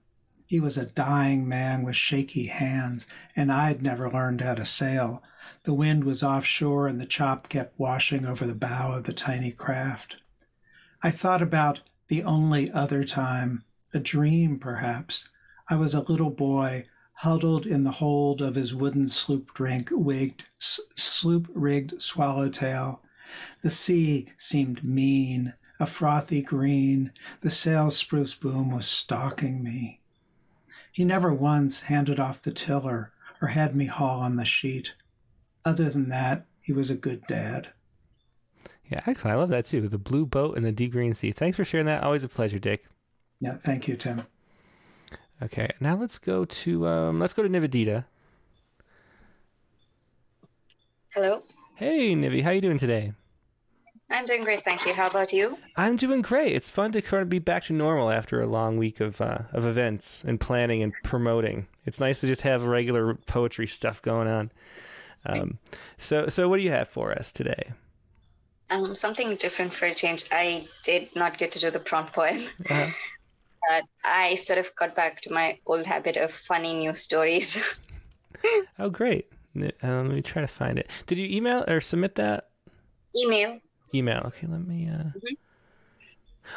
He 0.47 0.59
was 0.59 0.77
a 0.77 0.87
dying 0.87 1.47
man 1.47 1.83
with 1.83 1.95
shaky 1.95 2.47
hands, 2.47 3.05
and 3.35 3.51
I'd 3.51 3.83
never 3.83 4.09
learned 4.09 4.41
how 4.41 4.55
to 4.55 4.65
sail. 4.65 5.21
The 5.65 5.73
wind 5.75 6.03
was 6.03 6.23
offshore, 6.23 6.87
and 6.87 6.99
the 6.99 7.05
chop 7.05 7.49
kept 7.49 7.77
washing 7.77 8.25
over 8.25 8.47
the 8.47 8.55
bow 8.55 8.93
of 8.93 9.03
the 9.03 9.13
tiny 9.13 9.51
craft. 9.51 10.15
I 11.01 11.11
thought 11.11 11.41
about 11.41 11.80
the 12.09 12.23
only 12.23 12.69
other 12.71 13.05
time, 13.05 13.63
a 13.93 13.99
dream 13.99 14.59
perhaps. 14.59 15.30
I 15.69 15.77
was 15.77 15.93
a 15.93 16.01
little 16.01 16.30
boy 16.30 16.88
huddled 17.13 17.65
in 17.65 17.85
the 17.85 17.91
hold 17.91 18.41
of 18.41 18.55
his 18.55 18.76
wooden 18.76 19.07
sloop 19.07 19.53
drink 19.53 19.89
wigged 19.93 20.43
sloop 20.57 21.47
rigged 21.53 22.01
swallowtail. 22.01 23.01
The 23.61 23.69
sea 23.69 24.27
seemed 24.38 24.84
mean, 24.84 25.53
a 25.80 25.85
frothy 25.85 26.41
green. 26.41 27.13
The 27.39 27.49
sail 27.49 27.91
spruce 27.91 28.35
boom 28.35 28.69
was 28.69 28.85
stalking 28.85 29.63
me. 29.63 30.01
He 30.91 31.05
never 31.05 31.34
once 31.34 31.81
handed 31.81 32.19
off 32.19 32.41
the 32.41 32.51
tiller 32.51 33.13
or 33.41 33.49
had 33.49 33.73
me 33.73 33.85
haul 33.85 34.19
on 34.19 34.35
the 34.35 34.43
sheet. 34.43 34.95
Other 35.63 35.89
than 35.89 36.09
that, 36.09 36.45
he 36.59 36.73
was 36.73 36.89
a 36.89 36.95
good 36.95 37.26
dad. 37.27 37.71
Yeah, 38.89 39.01
excellent. 39.05 39.35
I 39.35 39.39
love 39.39 39.49
that 39.49 39.65
too. 39.65 39.87
The 39.87 39.97
blue 39.97 40.25
boat 40.25 40.57
and 40.57 40.65
the 40.65 40.71
deep 40.71 40.91
green 40.91 41.13
sea. 41.13 41.31
Thanks 41.31 41.57
for 41.57 41.63
sharing 41.63 41.85
that. 41.85 42.03
Always 42.03 42.23
a 42.23 42.27
pleasure, 42.27 42.59
Dick. 42.59 42.85
Yeah, 43.39 43.57
thank 43.57 43.87
you, 43.87 43.95
Tim. 43.95 44.23
Okay, 45.41 45.69
now 45.79 45.95
let's 45.95 46.17
go 46.17 46.43
to 46.43 46.87
um, 46.87 47.19
let's 47.19 47.33
go 47.33 47.43
to 47.43 47.49
Nivedita. 47.49 48.05
Hello. 51.13 51.43
Hey, 51.75 52.13
Nivi, 52.13 52.43
how 52.43 52.51
you 52.51 52.61
doing 52.61 52.77
today? 52.77 53.13
I'm 54.11 54.25
doing 54.25 54.43
great, 54.43 54.61
thank 54.61 54.85
you. 54.85 54.93
How 54.93 55.07
about 55.07 55.31
you? 55.31 55.57
I'm 55.77 55.95
doing 55.95 56.21
great. 56.21 56.53
It's 56.53 56.69
fun 56.69 56.91
to 56.93 57.01
kind 57.01 57.21
of 57.21 57.29
be 57.29 57.39
back 57.39 57.63
to 57.65 57.73
normal 57.73 58.09
after 58.09 58.41
a 58.41 58.47
long 58.47 58.77
week 58.77 58.99
of 58.99 59.21
uh, 59.21 59.43
of 59.53 59.65
events 59.65 60.23
and 60.25 60.39
planning 60.39 60.81
and 60.81 60.93
promoting. 61.03 61.67
It's 61.85 61.99
nice 61.99 62.21
to 62.21 62.27
just 62.27 62.41
have 62.41 62.63
regular 62.63 63.13
poetry 63.13 63.67
stuff 63.67 64.01
going 64.01 64.27
on. 64.27 64.51
Um, 65.25 65.59
so, 65.97 66.27
so 66.27 66.49
what 66.49 66.57
do 66.57 66.63
you 66.63 66.71
have 66.71 66.89
for 66.89 67.11
us 67.11 67.31
today? 67.31 67.71
Um, 68.71 68.93
something 68.93 69.35
different 69.35 69.73
for 69.73 69.85
a 69.85 69.93
change. 69.93 70.25
I 70.31 70.67
did 70.83 71.15
not 71.15 71.37
get 71.37 71.51
to 71.53 71.59
do 71.59 71.71
the 71.71 71.79
prompt 71.79 72.13
poem. 72.13 72.37
Uh-huh. 72.69 72.91
But 73.67 73.83
I 74.03 74.35
sort 74.35 74.59
of 74.59 74.73
got 74.75 74.95
back 74.95 75.21
to 75.23 75.33
my 75.33 75.59
old 75.65 75.85
habit 75.85 76.17
of 76.17 76.31
funny 76.31 76.75
news 76.75 76.99
stories. 76.99 77.79
oh, 78.79 78.89
great. 78.89 79.27
Uh, 79.57 79.67
let 79.83 80.05
me 80.05 80.21
try 80.21 80.41
to 80.41 80.47
find 80.47 80.79
it. 80.79 80.89
Did 81.07 81.17
you 81.17 81.27
email 81.27 81.65
or 81.67 81.81
submit 81.81 82.15
that? 82.15 82.45
Email. 83.17 83.59
Email. 83.93 84.21
Okay, 84.27 84.47
let 84.47 84.65
me. 84.65 84.87
Uh... 84.87 85.11
Mm-hmm. 85.11 85.33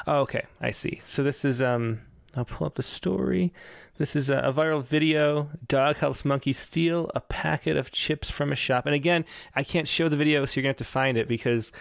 Oh, 0.07 0.21
okay. 0.21 0.45
I 0.61 0.71
see. 0.71 1.01
So 1.03 1.23
this 1.23 1.45
is 1.45 1.61
um. 1.61 2.01
I'll 2.37 2.45
pull 2.45 2.67
up 2.67 2.75
the 2.75 2.83
story. 2.83 3.53
This 3.97 4.17
is 4.17 4.31
a, 4.31 4.53
viral 4.57 4.83
video. 4.83 5.51
Dog 5.69 5.97
helps 5.97 6.25
monkey 6.25 6.53
steal 6.53 7.11
a 7.15 7.21
packet 7.21 7.77
of 7.77 7.91
chips 7.91 8.31
from 8.31 8.53
a 8.53 8.57
shop. 8.57 8.87
And 8.87 8.95
again, 8.95 9.25
I 9.55 9.63
can't 9.63 9.87
show 9.87 10.09
the 10.09 10.17
video, 10.17 10.45
so 10.45 10.59
you're 10.59 10.63
going 10.63 10.75
to 10.75 10.81
have 10.81 10.87
to 10.87 10.93
find 10.93 11.19
it 11.19 11.29
because 11.29 11.73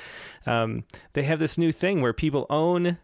um, 0.46 0.84
they 1.14 1.24
have 1.24 1.40
this 1.40 1.58
new 1.58 1.72
thing 1.72 2.02
where 2.02 2.14
people 2.14 2.46
own 2.50 2.98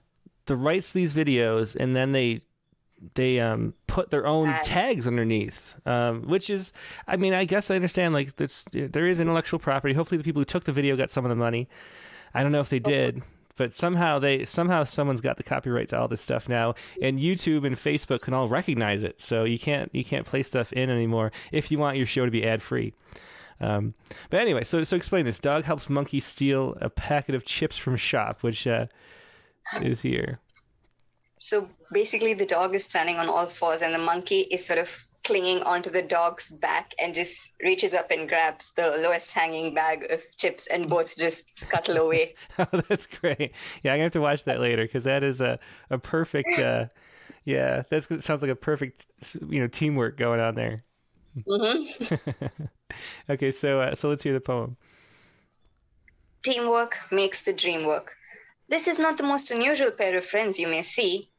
the 0.45 0.55
rights 0.55 0.89
to 0.89 0.93
these 0.95 1.13
videos 1.13 1.75
and 1.75 1.95
then 1.95 2.11
they 2.11 2.41
they 3.13 3.39
um, 3.39 3.75
put 3.85 4.09
their 4.09 4.25
own 4.25 4.51
tags 4.63 5.07
underneath, 5.07 5.79
um, 5.85 6.23
which 6.23 6.49
is, 6.49 6.73
I 7.07 7.15
mean, 7.15 7.31
I 7.31 7.45
guess 7.45 7.69
I 7.69 7.75
understand. 7.75 8.15
Like, 8.15 8.35
there 8.35 9.05
is 9.05 9.19
intellectual 9.19 9.59
property. 9.59 9.93
Hopefully, 9.93 10.17
the 10.17 10.23
people 10.23 10.41
who 10.41 10.45
took 10.45 10.63
the 10.63 10.71
video 10.71 10.97
got 10.97 11.11
some 11.11 11.23
of 11.23 11.29
the 11.29 11.35
money. 11.35 11.69
I 12.33 12.41
don't 12.41 12.51
know 12.51 12.59
if 12.59 12.69
they 12.69 12.79
did 12.79 13.21
but 13.57 13.73
somehow 13.73 14.19
they 14.19 14.45
somehow 14.45 14.83
someone's 14.83 15.21
got 15.21 15.37
the 15.37 15.43
copyright 15.43 15.89
to 15.89 15.99
all 15.99 16.07
this 16.07 16.21
stuff 16.21 16.47
now 16.47 16.73
and 17.01 17.19
youtube 17.19 17.65
and 17.65 17.75
facebook 17.75 18.21
can 18.21 18.33
all 18.33 18.47
recognize 18.47 19.03
it. 19.03 19.19
So 19.19 19.43
you 19.43 19.59
can't 19.59 19.93
you 19.93 20.05
can't 20.05 20.25
play 20.25 20.43
stuff 20.43 20.71
in 20.73 20.89
anymore 20.89 21.31
if 21.51 21.71
you 21.71 21.77
want 21.77 21.97
your 21.97 22.05
show 22.05 22.25
to 22.25 22.31
be 22.31 22.45
ad 22.45 22.61
free 22.61 22.93
um, 23.59 23.93
but 24.29 24.39
anyway 24.39 24.63
so 24.63 24.83
so 24.83 24.95
explain 24.95 25.25
this. 25.25 25.39
Dog 25.39 25.63
helps 25.63 25.89
monkey 25.89 26.19
steal 26.19 26.77
a 26.79 26.89
packet 26.89 27.35
of 27.35 27.45
chips 27.45 27.77
from 27.77 27.95
shop 27.95 28.43
which 28.43 28.67
uh, 28.67 28.85
is 29.81 30.01
here. 30.01 30.39
So 31.39 31.69
basically 31.91 32.33
the 32.33 32.45
dog 32.45 32.75
is 32.75 32.83
standing 32.83 33.17
on 33.17 33.27
all 33.27 33.45
fours 33.45 33.81
and 33.81 33.93
the 33.93 33.99
monkey 33.99 34.41
is 34.41 34.65
sort 34.65 34.79
of 34.79 35.05
clinging 35.27 35.61
onto 35.63 35.89
the 35.89 36.01
dog's 36.01 36.49
back 36.49 36.95
and 36.99 37.13
just 37.13 37.51
reaches 37.61 37.93
up 37.93 38.09
and 38.11 38.29
grabs 38.29 38.71
the 38.71 38.97
lowest 39.03 39.31
hanging 39.31 39.73
bag 39.73 40.09
of 40.09 40.23
chips 40.37 40.67
and 40.67 40.87
both 40.87 41.17
just 41.17 41.53
scuttle 41.53 41.97
away. 41.97 42.33
oh, 42.59 42.81
that's 42.87 43.05
great. 43.07 43.51
Yeah, 43.83 43.91
I'm 43.91 43.99
going 43.99 43.99
to 43.99 44.03
have 44.03 44.11
to 44.13 44.21
watch 44.21 44.45
that 44.45 44.61
later 44.61 44.83
because 44.83 45.03
that 45.03 45.23
is 45.23 45.41
a, 45.41 45.59
a 45.89 45.97
perfect, 45.97 46.57
uh, 46.57 46.85
yeah, 47.43 47.83
that 47.89 48.03
sounds 48.21 48.41
like 48.41 48.51
a 48.51 48.55
perfect, 48.55 49.05
you 49.49 49.59
know, 49.59 49.67
teamwork 49.67 50.15
going 50.15 50.39
on 50.39 50.55
there. 50.55 50.85
Mm-hmm. 51.45 52.63
okay, 53.29 53.51
so 53.51 53.81
uh, 53.81 53.95
so 53.95 54.09
let's 54.09 54.23
hear 54.23 54.33
the 54.33 54.39
poem. 54.39 54.77
Teamwork 56.43 56.97
makes 57.11 57.43
the 57.43 57.53
dream 57.53 57.85
work. 57.85 58.15
This 58.69 58.87
is 58.87 58.97
not 58.97 59.17
the 59.17 59.23
most 59.23 59.51
unusual 59.51 59.91
pair 59.91 60.17
of 60.17 60.25
friends 60.25 60.57
you 60.57 60.67
may 60.67 60.81
see, 60.81 61.29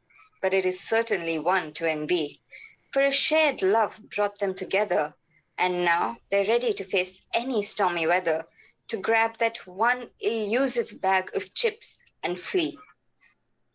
but 0.42 0.52
it 0.52 0.66
is 0.66 0.78
certainly 0.78 1.38
one 1.38 1.72
to 1.72 1.90
envy. 1.90 2.42
For 2.90 3.02
a 3.02 3.12
shared 3.12 3.60
love 3.60 4.00
brought 4.08 4.38
them 4.38 4.54
together, 4.54 5.14
and 5.58 5.84
now 5.84 6.16
they're 6.30 6.46
ready 6.46 6.72
to 6.72 6.84
face 6.84 7.20
any 7.34 7.62
stormy 7.62 8.06
weather 8.06 8.46
to 8.88 8.96
grab 8.96 9.36
that 9.36 9.66
one 9.66 10.10
elusive 10.20 10.98
bag 10.98 11.30
of 11.36 11.52
chips 11.52 12.02
and 12.22 12.40
flee. 12.40 12.78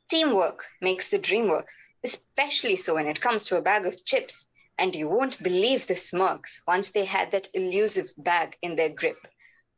Teamwork 0.10 0.66
makes 0.82 1.10
the 1.10 1.20
dream 1.20 1.48
work, 1.48 1.70
especially 2.04 2.76
so 2.76 2.96
when 2.96 3.08
it 3.08 3.22
comes 3.22 3.46
to 3.46 3.58
a 3.58 3.62
bag 3.62 3.86
of 3.86 4.04
chips. 4.04 4.48
And 4.80 4.96
you 4.96 5.08
won't 5.08 5.44
believe 5.44 5.86
the 5.86 5.96
smirks 5.96 6.64
once 6.66 6.90
they 6.90 7.06
had 7.06 7.30
that 7.32 7.50
elusive 7.54 8.12
bag 8.18 8.58
in 8.64 8.76
their 8.76 8.90
grip. 8.90 9.28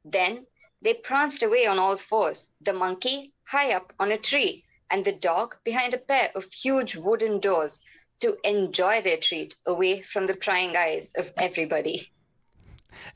Then 0.05 0.47
they 0.81 0.93
pranced 0.93 1.43
away 1.43 1.65
on 1.65 1.77
all 1.77 1.97
fours, 1.97 2.47
the 2.61 2.71
monkey 2.71 3.33
high 3.47 3.73
up 3.73 3.91
on 3.99 4.13
a 4.13 4.17
tree, 4.17 4.63
and 4.89 5.03
the 5.03 5.11
dog 5.11 5.57
behind 5.65 5.93
a 5.93 5.97
pair 5.97 6.31
of 6.35 6.53
huge 6.53 6.95
wooden 6.95 7.41
doors 7.41 7.81
to 8.21 8.37
enjoy 8.43 9.01
their 9.01 9.17
treat 9.17 9.55
away 9.65 10.01
from 10.01 10.25
the 10.25 10.35
prying 10.35 10.75
eyes 10.75 11.13
of 11.17 11.31
everybody. 11.37 12.11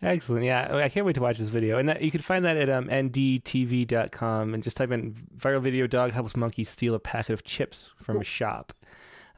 Excellent. 0.02 0.46
Yeah, 0.46 0.76
I 0.76 0.90
can't 0.90 1.06
wait 1.06 1.16
to 1.16 1.22
watch 1.22 1.38
this 1.38 1.50
video. 1.50 1.78
And 1.78 1.90
that, 1.90 2.02
you 2.02 2.12
can 2.12 2.22
find 2.22 2.46
that 2.46 2.58
at 2.58 2.70
um, 2.70 2.88
ndtv.com 2.88 4.54
and 4.54 4.64
just 4.64 4.78
type 4.78 4.92
in 4.92 5.14
viral 5.36 5.62
video 5.62 5.88
dog 5.88 6.12
helps 6.12 6.36
monkey 6.36 6.64
steal 6.64 6.96
a 6.96 7.00
packet 7.00 7.34
of 7.34 7.44
chips 7.44 7.90
from 8.02 8.20
a 8.20 8.24
shop. 8.24 8.74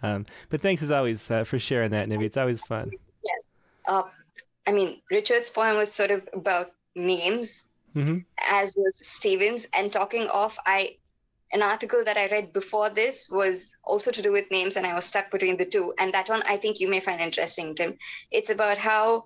Um, 0.03 0.25
but 0.49 0.61
thanks 0.61 0.81
as 0.81 0.91
always 0.91 1.29
uh, 1.29 1.43
for 1.43 1.59
sharing 1.59 1.91
that, 1.91 2.09
Nivi. 2.09 2.23
It's 2.23 2.37
always 2.37 2.59
fun. 2.61 2.91
Yeah. 3.23 3.93
Uh, 3.93 4.03
I 4.65 4.71
mean, 4.71 5.01
Richard's 5.09 5.49
poem 5.49 5.77
was 5.77 5.91
sort 5.91 6.11
of 6.11 6.27
about 6.33 6.71
names, 6.95 7.63
mm-hmm. 7.95 8.19
as 8.49 8.75
was 8.75 8.99
Stevens. 9.01 9.67
And 9.73 9.91
talking 9.91 10.27
off, 10.27 10.57
I 10.65 10.97
an 11.53 11.61
article 11.61 12.03
that 12.05 12.17
I 12.17 12.27
read 12.27 12.53
before 12.53 12.89
this 12.89 13.29
was 13.29 13.75
also 13.83 14.11
to 14.11 14.21
do 14.21 14.31
with 14.31 14.51
names, 14.51 14.77
and 14.77 14.85
I 14.85 14.93
was 14.93 15.05
stuck 15.05 15.31
between 15.31 15.57
the 15.57 15.65
two. 15.65 15.93
And 15.99 16.13
that 16.13 16.29
one 16.29 16.43
I 16.43 16.57
think 16.57 16.79
you 16.79 16.89
may 16.89 16.99
find 16.99 17.19
interesting, 17.19 17.75
Tim. 17.75 17.97
It's 18.31 18.49
about 18.49 18.77
how 18.77 19.25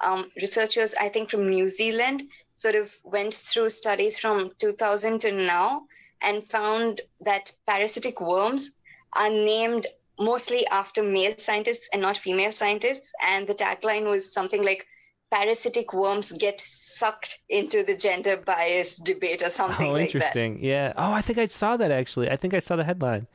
um, 0.00 0.30
researchers, 0.36 0.94
I 0.98 1.08
think 1.08 1.30
from 1.30 1.50
New 1.50 1.68
Zealand, 1.68 2.22
sort 2.54 2.74
of 2.74 2.94
went 3.02 3.34
through 3.34 3.68
studies 3.70 4.18
from 4.18 4.52
2000 4.58 5.20
to 5.20 5.32
now 5.32 5.86
and 6.22 6.44
found 6.44 7.00
that 7.20 7.52
parasitic 7.66 8.20
worms 8.20 8.70
are 9.12 9.30
named 9.30 9.86
mostly 10.18 10.66
after 10.68 11.02
male 11.02 11.34
scientists 11.38 11.88
and 11.92 12.00
not 12.02 12.16
female 12.16 12.52
scientists. 12.52 13.12
And 13.20 13.46
the 13.46 13.54
tagline 13.54 14.06
was 14.06 14.32
something 14.32 14.62
like 14.62 14.86
parasitic 15.30 15.92
worms 15.92 16.32
get 16.32 16.60
sucked 16.60 17.40
into 17.48 17.82
the 17.82 17.96
gender 17.96 18.36
bias 18.36 18.96
debate 18.96 19.42
or 19.42 19.50
something 19.50 19.90
oh, 19.90 19.96
interesting. 19.96 20.62
Yeah. 20.62 20.92
Oh, 20.96 21.12
I 21.12 21.22
think 21.22 21.38
I 21.38 21.48
saw 21.48 21.76
that 21.76 21.90
actually. 21.90 22.30
I 22.30 22.36
think 22.36 22.54
I 22.54 22.60
saw 22.60 22.76
the 22.76 22.84
headline. 22.84 23.26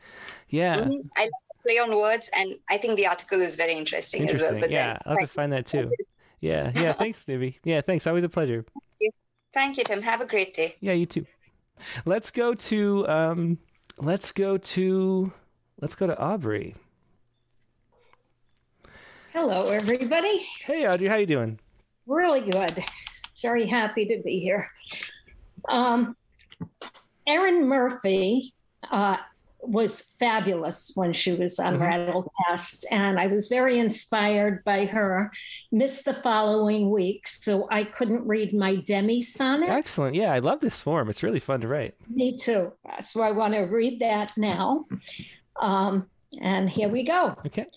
Yeah. 0.49 0.77
Mm-hmm. 0.77 1.07
I 1.17 1.23
like 1.23 1.29
to 1.29 1.63
play 1.63 1.77
on 1.79 1.95
words, 1.95 2.29
and 2.33 2.55
I 2.69 2.77
think 2.77 2.95
the 2.95 3.07
article 3.07 3.41
is 3.41 3.55
very 3.55 3.73
interesting, 3.73 4.21
interesting. 4.21 4.47
as 4.47 4.51
well. 4.51 4.61
But 4.61 4.71
yeah, 4.71 4.97
I'll 5.05 5.17
have 5.17 5.21
to 5.21 5.27
find 5.27 5.53
that 5.53 5.65
too. 5.65 5.91
Yeah. 6.41 6.71
Yeah. 6.73 6.93
Thanks, 6.93 7.25
Nivi. 7.25 7.59
Yeah. 7.65 7.81
Thanks. 7.81 8.07
Always 8.07 8.23
a 8.23 8.29
pleasure. 8.29 8.63
Thank 8.63 9.01
you. 9.01 9.11
Thank 9.53 9.77
you, 9.77 9.83
Tim. 9.83 10.01
Have 10.01 10.21
a 10.21 10.25
great 10.25 10.53
day. 10.53 10.77
Yeah. 10.79 10.93
You 10.93 11.05
too. 11.05 11.25
Let's 12.05 12.31
go 12.31 12.53
to 12.53 13.05
um. 13.09 13.57
Let's 13.97 14.31
go 14.31 14.57
to. 14.57 15.33
Let's 15.81 15.95
go 15.95 16.07
to 16.07 16.17
Aubrey. 16.17 16.75
Hello, 19.33 19.67
everybody. 19.67 20.47
Hey, 20.63 20.87
Audrey. 20.87 21.07
How 21.07 21.17
you 21.17 21.25
doing? 21.25 21.59
Really 22.09 22.41
good. 22.41 22.83
Very 23.39 23.67
happy 23.67 24.05
to 24.05 24.21
be 24.25 24.39
here. 24.39 24.67
Um, 25.69 26.17
Erin 27.27 27.67
Murphy 27.67 28.55
uh, 28.91 29.17
was 29.59 30.15
fabulous 30.17 30.91
when 30.95 31.13
she 31.13 31.33
was 31.33 31.59
on 31.59 31.77
mm-hmm. 31.77 31.83
Rattlecast, 31.83 32.85
and 32.89 33.19
I 33.19 33.27
was 33.27 33.47
very 33.47 33.77
inspired 33.77 34.63
by 34.63 34.85
her. 34.85 35.31
Missed 35.71 36.05
the 36.05 36.15
following 36.15 36.89
week, 36.89 37.27
so 37.27 37.67
I 37.69 37.83
couldn't 37.83 38.25
read 38.25 38.55
my 38.55 38.77
demi 38.77 39.21
sonnet. 39.21 39.69
Excellent. 39.69 40.15
Yeah, 40.15 40.33
I 40.33 40.39
love 40.39 40.61
this 40.61 40.79
form. 40.79 41.09
It's 41.09 41.21
really 41.21 41.39
fun 41.39 41.61
to 41.61 41.67
write. 41.67 41.93
Me 42.09 42.35
too. 42.35 42.73
So 43.05 43.21
I 43.21 43.29
want 43.29 43.53
to 43.53 43.61
read 43.61 43.99
that 43.99 44.35
now. 44.35 44.87
Um, 45.61 46.07
and 46.41 46.67
here 46.67 46.89
we 46.89 47.03
go. 47.03 47.35
Okay. 47.45 47.67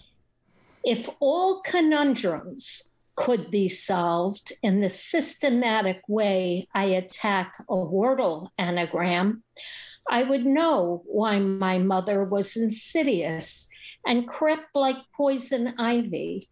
If 0.84 1.10
all 1.20 1.60
conundrums 1.60 2.91
could 3.14 3.50
be 3.50 3.68
solved 3.68 4.52
in 4.62 4.80
the 4.80 4.88
systematic 4.88 6.02
way 6.08 6.66
I 6.74 6.84
attack 6.84 7.54
a 7.68 7.74
Wordle 7.74 8.48
anagram, 8.58 9.42
I 10.10 10.22
would 10.22 10.44
know 10.44 11.02
why 11.06 11.38
my 11.38 11.78
mother 11.78 12.24
was 12.24 12.56
insidious 12.56 13.68
and 14.06 14.26
crept 14.26 14.74
like 14.74 14.96
poison 15.16 15.74
ivy, 15.78 16.48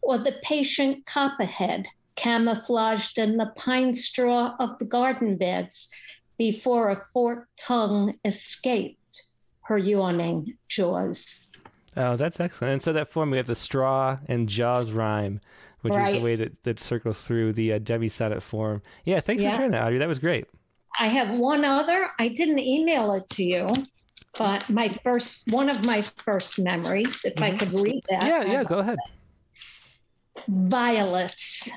or 0.00 0.18
the 0.18 0.36
patient 0.42 1.04
copperhead 1.06 1.86
camouflaged 2.14 3.18
in 3.18 3.36
the 3.36 3.52
pine 3.56 3.92
straw 3.92 4.54
of 4.58 4.78
the 4.78 4.86
garden 4.86 5.36
beds 5.36 5.90
before 6.38 6.90
a 6.90 7.04
forked 7.12 7.54
tongue 7.58 8.18
escaped 8.24 9.24
her 9.62 9.76
yawning 9.76 10.56
jaws. 10.68 11.48
Oh, 11.96 12.16
that's 12.16 12.40
excellent. 12.40 12.72
And 12.72 12.82
so 12.82 12.92
that 12.92 13.08
form, 13.08 13.30
we 13.30 13.36
have 13.36 13.46
the 13.46 13.54
straw 13.54 14.18
and 14.26 14.48
jaws 14.48 14.90
rhyme, 14.92 15.40
which 15.86 15.94
right. 15.94 16.14
is 16.14 16.18
the 16.18 16.24
way 16.24 16.36
that, 16.36 16.62
that 16.64 16.80
circles 16.80 17.20
through 17.20 17.52
the 17.52 17.72
uh, 17.72 17.78
demi 17.78 18.08
sonnet 18.08 18.42
form. 18.42 18.82
Yeah, 19.04 19.20
thanks 19.20 19.42
yeah. 19.42 19.52
for 19.52 19.56
sharing 19.56 19.70
that, 19.70 19.84
Audrey. 19.84 19.98
That 19.98 20.08
was 20.08 20.18
great. 20.18 20.46
I 20.98 21.08
have 21.08 21.38
one 21.38 21.64
other. 21.64 22.10
I 22.18 22.28
didn't 22.28 22.58
email 22.58 23.12
it 23.12 23.28
to 23.30 23.44
you, 23.44 23.68
but 24.38 24.68
my 24.68 24.88
first 25.04 25.48
one 25.50 25.68
of 25.68 25.84
my 25.84 26.02
first 26.24 26.58
memories, 26.58 27.24
if 27.24 27.34
mm-hmm. 27.34 27.44
I 27.44 27.56
could 27.56 27.72
read 27.72 28.02
that. 28.10 28.26
Yeah, 28.26 28.44
yeah, 28.50 28.64
go 28.64 28.78
ahead. 28.78 28.98
Violets. 30.48 31.70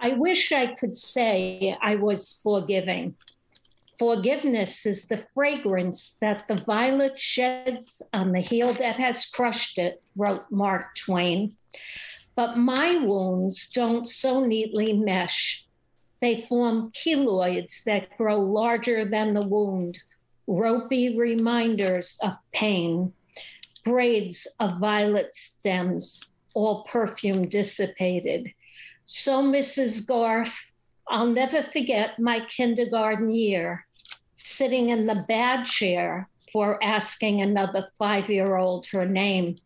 I 0.00 0.10
wish 0.10 0.52
I 0.52 0.74
could 0.74 0.94
say 0.94 1.76
I 1.80 1.96
was 1.96 2.40
forgiving. 2.42 3.16
Forgiveness 3.98 4.86
is 4.86 5.06
the 5.06 5.26
fragrance 5.34 6.16
that 6.20 6.46
the 6.46 6.54
violet 6.54 7.18
sheds 7.18 8.00
on 8.12 8.30
the 8.30 8.38
heel 8.38 8.72
that 8.74 8.96
has 8.96 9.26
crushed 9.26 9.76
it, 9.76 10.04
wrote 10.14 10.44
Mark 10.50 10.94
Twain. 10.94 11.56
But 12.38 12.56
my 12.56 12.98
wounds 12.98 13.68
don't 13.68 14.06
so 14.06 14.44
neatly 14.44 14.92
mesh 14.92 15.66
they 16.20 16.42
form 16.42 16.92
keloids 16.92 17.82
that 17.82 18.16
grow 18.16 18.38
larger 18.38 19.04
than 19.04 19.34
the 19.34 19.42
wound, 19.42 19.98
ropey 20.46 21.18
reminders 21.18 22.16
of 22.22 22.34
pain, 22.52 23.12
braids 23.84 24.46
of 24.60 24.78
violet 24.78 25.34
stems, 25.34 26.22
all 26.54 26.84
perfume 26.84 27.48
dissipated. 27.48 28.52
So, 29.06 29.42
Mrs. 29.42 30.06
Garth, 30.06 30.74
I'll 31.08 31.26
never 31.26 31.64
forget 31.64 32.20
my 32.20 32.38
kindergarten 32.46 33.30
year, 33.30 33.84
sitting 34.36 34.90
in 34.90 35.06
the 35.06 35.24
bad 35.26 35.64
chair 35.64 36.28
for 36.52 36.78
asking 36.84 37.40
another 37.40 37.88
five 37.98 38.30
year 38.30 38.54
old 38.54 38.86
her 38.92 39.06
name 39.06 39.56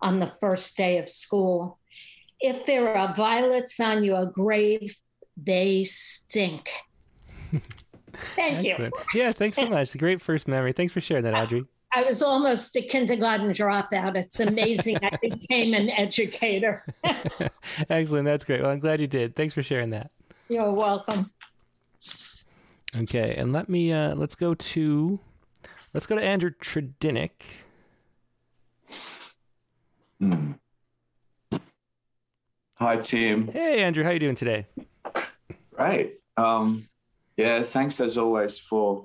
on 0.00 0.20
the 0.20 0.32
first 0.38 0.76
day 0.76 0.98
of 0.98 1.08
school. 1.08 1.80
If 2.42 2.66
there 2.66 2.94
are 2.96 3.14
violets 3.14 3.78
on 3.78 4.02
your 4.02 4.26
grave, 4.26 4.98
they 5.36 5.84
stink. 5.84 6.68
Thank 8.34 8.64
you. 8.64 8.90
Yeah, 9.14 9.32
thanks 9.32 9.56
so 9.56 9.66
much. 9.68 9.96
Great 9.96 10.20
first 10.20 10.46
memory. 10.46 10.72
Thanks 10.72 10.92
for 10.92 11.00
sharing 11.00 11.24
that, 11.24 11.34
Audrey. 11.34 11.64
I 11.94 12.02
was 12.04 12.22
almost 12.22 12.74
a 12.76 12.82
kindergarten 12.82 13.50
dropout. 13.50 14.16
It's 14.16 14.40
amazing 14.40 14.98
I 15.02 15.16
became 15.22 15.74
an 15.74 15.90
educator. 15.90 16.84
Excellent. 17.88 18.24
That's 18.24 18.44
great. 18.44 18.62
Well, 18.62 18.70
I'm 18.70 18.80
glad 18.80 19.00
you 19.00 19.06
did. 19.06 19.36
Thanks 19.36 19.54
for 19.54 19.62
sharing 19.62 19.90
that. 19.90 20.10
You're 20.48 20.72
welcome. 20.72 21.30
Okay, 22.94 23.34
and 23.36 23.52
let 23.52 23.68
me 23.68 23.92
uh 23.92 24.14
let's 24.14 24.34
go 24.34 24.54
to 24.54 25.18
let's 25.94 26.06
go 26.06 26.14
to 26.14 26.22
Andrew 26.22 26.50
Tredinick. 26.50 27.30
Mm. 30.20 30.58
Hi, 32.82 32.96
Tim. 32.96 33.46
Hey, 33.46 33.80
Andrew. 33.80 34.02
How 34.02 34.10
you 34.10 34.18
doing 34.18 34.34
today? 34.34 34.66
Great. 35.72 36.14
Um, 36.36 36.88
yeah, 37.36 37.62
thanks 37.62 38.00
as 38.00 38.18
always 38.18 38.58
for 38.58 39.04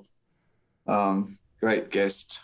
um, 0.88 1.38
great 1.60 1.88
guest. 1.88 2.40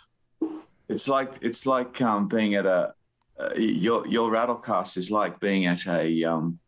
It's 0.87 1.09
like 1.09 1.33
it's 1.41 1.65
like 1.65 2.01
um, 2.01 2.29
being 2.29 2.55
at 2.55 2.65
a 2.65 2.93
uh, 3.37 3.49
your 3.57 4.07
your 4.07 4.31
rattlecast 4.31 4.95
is 4.95 5.11
like 5.11 5.41
being 5.41 5.65
at 5.65 5.85
a 5.87 6.23
um, 6.23 6.59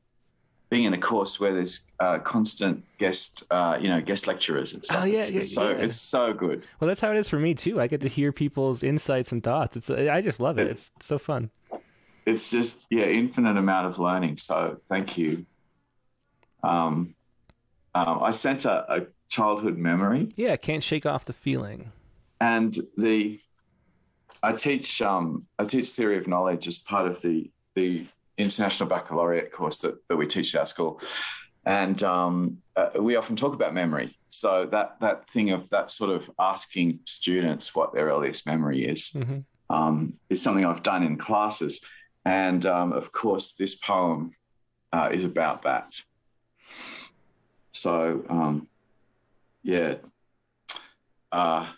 being 0.69 0.83
in 0.83 0.93
a 0.93 0.99
course 0.99 1.39
where 1.39 1.53
there's 1.53 1.87
uh, 2.01 2.19
constant 2.19 2.83
guest 2.97 3.43
uh, 3.49 3.77
you 3.79 3.87
know 3.87 4.01
guest 4.01 4.27
lecturers 4.27 4.73
and 4.73 4.83
stuff. 4.83 5.03
Oh 5.03 5.05
yeah, 5.05 5.19
it's, 5.19 5.31
yeah, 5.31 5.39
it's 5.39 5.53
so 5.53 5.69
yeah. 5.69 5.77
it's 5.77 5.95
so 5.95 6.33
good. 6.33 6.65
Well, 6.81 6.89
that's 6.89 6.99
how 6.99 7.11
it 7.11 7.17
is 7.17 7.29
for 7.29 7.39
me 7.39 7.53
too. 7.53 7.79
I 7.79 7.87
get 7.87 8.01
to 8.01 8.09
hear 8.09 8.33
people's 8.33 8.83
insights 8.83 9.31
and 9.31 9.41
thoughts. 9.41 9.77
It's 9.77 9.89
I 9.89 10.19
just 10.19 10.41
love 10.41 10.59
it. 10.59 10.67
It's 10.67 10.91
so 10.99 11.17
fun. 11.17 11.51
It's 12.27 12.51
just 12.51 12.85
yeah, 12.89 13.05
infinite 13.05 13.55
amount 13.55 13.87
of 13.87 13.99
learning. 13.99 14.37
So 14.37 14.81
thank 14.89 15.17
you. 15.17 15.45
Um, 16.61 17.15
um, 17.95 18.21
I 18.21 18.31
sent 18.31 18.65
a, 18.65 18.93
a, 18.93 19.01
childhood 19.29 19.77
memory. 19.77 20.31
Yeah, 20.35 20.55
can't 20.55 20.83
shake 20.83 21.05
off 21.05 21.25
the 21.25 21.33
feeling. 21.33 21.91
And 22.39 22.77
the 22.97 23.39
I 24.43 24.51
teach 24.53 25.01
um, 25.01 25.47
I 25.57 25.63
teach 25.63 25.89
theory 25.89 26.17
of 26.17 26.27
knowledge 26.27 26.67
as 26.67 26.77
part 26.79 27.07
of 27.07 27.21
the 27.21 27.49
the 27.75 28.07
international 28.37 28.89
baccalaureate 28.89 29.51
course 29.53 29.79
that, 29.79 29.95
that 30.09 30.17
we 30.17 30.27
teach 30.27 30.53
at 30.53 30.59
our 30.59 30.65
school, 30.65 31.01
and 31.65 32.01
um, 32.03 32.57
uh, 32.75 32.89
we 32.99 33.15
often 33.15 33.37
talk 33.37 33.53
about 33.53 33.73
memory. 33.73 34.17
So 34.29 34.67
that 34.71 34.97
that 34.99 35.29
thing 35.29 35.49
of 35.51 35.69
that 35.69 35.89
sort 35.89 36.11
of 36.11 36.29
asking 36.37 36.99
students 37.05 37.73
what 37.73 37.93
their 37.93 38.07
earliest 38.07 38.45
memory 38.45 38.85
is 38.85 39.11
Mhm. 39.11 39.45
um, 39.69 40.13
is 40.29 40.41
something 40.41 40.65
I've 40.65 40.83
done 40.83 41.03
in 41.03 41.17
classes, 41.17 41.81
and 42.27 42.65
um, 42.65 42.91
of 42.91 43.13
course 43.13 43.53
this 43.53 43.73
poem 43.73 44.33
uh, 44.91 45.09
is 45.13 45.23
about 45.23 45.63
that. 45.63 46.01
So 47.71 48.25
um, 48.29 48.67
yeah, 49.63 49.95
uh, 51.31 51.71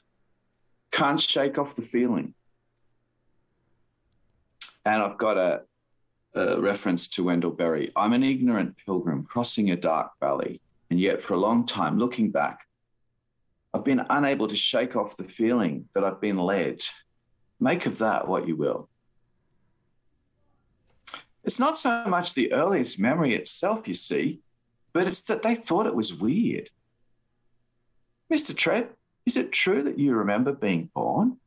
can't 0.92 1.22
shake 1.22 1.60
off 1.60 1.76
the 1.76 1.84
feeling. 1.84 2.34
And 4.84 5.04
I've 5.04 5.20
got 5.20 5.38
a, 5.38 5.62
a 6.34 6.60
reference 6.60 7.08
to 7.10 7.26
Wendell 7.26 7.52
Berry. 7.52 7.92
I'm 7.96 8.14
an 8.14 8.24
ignorant 8.24 8.76
pilgrim 8.84 9.26
crossing 9.26 9.70
a 9.70 9.76
dark 9.76 10.14
valley, 10.20 10.62
and 10.90 11.00
yet 11.00 11.22
for 11.22 11.36
a 11.36 11.38
long 11.38 11.68
time 11.68 12.00
looking 12.00 12.32
back, 12.32 12.62
I've 13.72 13.86
been 13.86 14.04
unable 14.10 14.48
to 14.48 14.56
shake 14.56 14.96
off 14.96 15.16
the 15.16 15.26
feeling 15.26 15.90
that 15.94 16.04
I've 16.04 16.20
been 16.20 16.40
led. 16.40 16.82
Make 17.60 17.86
of 17.86 18.00
that 18.00 18.28
what 18.28 18.48
you 18.48 18.56
will. 18.56 18.90
It's 21.50 21.58
not 21.58 21.80
so 21.80 22.06
much 22.06 22.36
the 22.36 22.54
earliest 22.54 23.00
memory 23.00 23.34
itself, 23.34 23.88
you 23.88 23.96
see, 23.96 24.42
but 24.94 25.08
it's 25.08 25.24
that 25.24 25.42
they 25.42 25.56
thought 25.56 25.88
it 25.88 25.96
was 25.96 26.14
weird. 26.14 26.70
Mr. 28.32 28.56
Tread, 28.56 28.90
is 29.26 29.36
it 29.36 29.52
true 29.52 29.82
that 29.82 29.98
you 29.98 30.14
remember 30.14 30.54
being 30.54 30.92
born? 30.94 31.38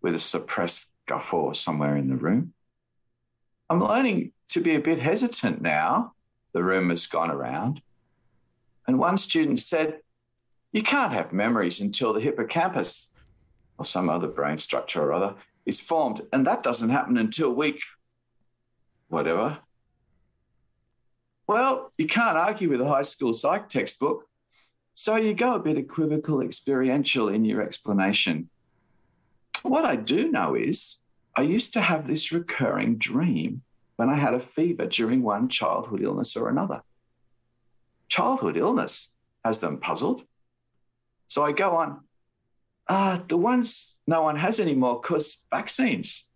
With 0.00 0.14
a 0.14 0.20
suppressed 0.20 0.86
guffaw 1.08 1.54
somewhere 1.54 1.96
in 1.96 2.08
the 2.08 2.14
room. 2.14 2.52
I'm 3.68 3.82
learning 3.82 4.30
to 4.50 4.60
be 4.60 4.76
a 4.76 4.80
bit 4.80 5.00
hesitant 5.00 5.60
now. 5.60 6.12
The 6.52 6.62
rumor's 6.62 7.08
gone 7.08 7.32
around. 7.32 7.82
And 8.86 9.00
one 9.00 9.18
student 9.18 9.58
said, 9.58 10.02
You 10.70 10.84
can't 10.84 11.12
have 11.12 11.32
memories 11.32 11.80
until 11.80 12.12
the 12.12 12.20
hippocampus 12.20 13.08
or 13.76 13.84
some 13.84 14.08
other 14.08 14.28
brain 14.28 14.58
structure 14.58 15.02
or 15.02 15.12
other 15.12 15.34
is 15.66 15.80
formed. 15.80 16.20
And 16.32 16.46
that 16.46 16.62
doesn't 16.62 16.90
happen 16.90 17.16
until 17.16 17.50
week, 17.50 17.80
whatever. 19.10 19.58
Well, 21.46 21.92
you 21.98 22.06
can't 22.06 22.38
argue 22.38 22.70
with 22.70 22.80
a 22.80 22.88
high 22.88 23.02
school 23.02 23.34
psych 23.34 23.68
textbook. 23.68 24.26
So 24.94 25.16
you 25.16 25.34
go 25.34 25.54
a 25.54 25.58
bit 25.58 25.76
equivocal, 25.76 26.40
experiential 26.40 27.28
in 27.28 27.44
your 27.44 27.60
explanation. 27.60 28.50
What 29.62 29.84
I 29.84 29.96
do 29.96 30.30
know 30.30 30.54
is 30.54 30.98
I 31.36 31.42
used 31.42 31.72
to 31.72 31.80
have 31.80 32.06
this 32.06 32.32
recurring 32.32 32.96
dream 32.96 33.62
when 33.96 34.08
I 34.08 34.16
had 34.16 34.32
a 34.32 34.40
fever 34.40 34.86
during 34.86 35.22
one 35.22 35.48
childhood 35.48 36.02
illness 36.02 36.36
or 36.36 36.48
another. 36.48 36.82
Childhood 38.08 38.56
illness 38.56 39.12
has 39.44 39.60
them 39.60 39.78
puzzled. 39.78 40.22
So 41.28 41.44
I 41.44 41.52
go 41.52 41.76
on, 41.76 42.00
ah, 42.88 43.22
the 43.26 43.36
ones 43.36 43.98
no 44.06 44.22
one 44.22 44.36
has 44.36 44.60
anymore 44.60 45.00
because 45.00 45.44
vaccines. 45.50 46.29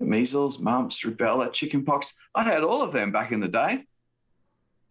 Measles, 0.00 0.58
mumps, 0.58 1.04
rubella, 1.04 1.52
chickenpox, 1.52 2.14
I 2.34 2.44
had 2.44 2.62
all 2.62 2.82
of 2.82 2.92
them 2.92 3.12
back 3.12 3.32
in 3.32 3.40
the 3.40 3.48
day. 3.48 3.84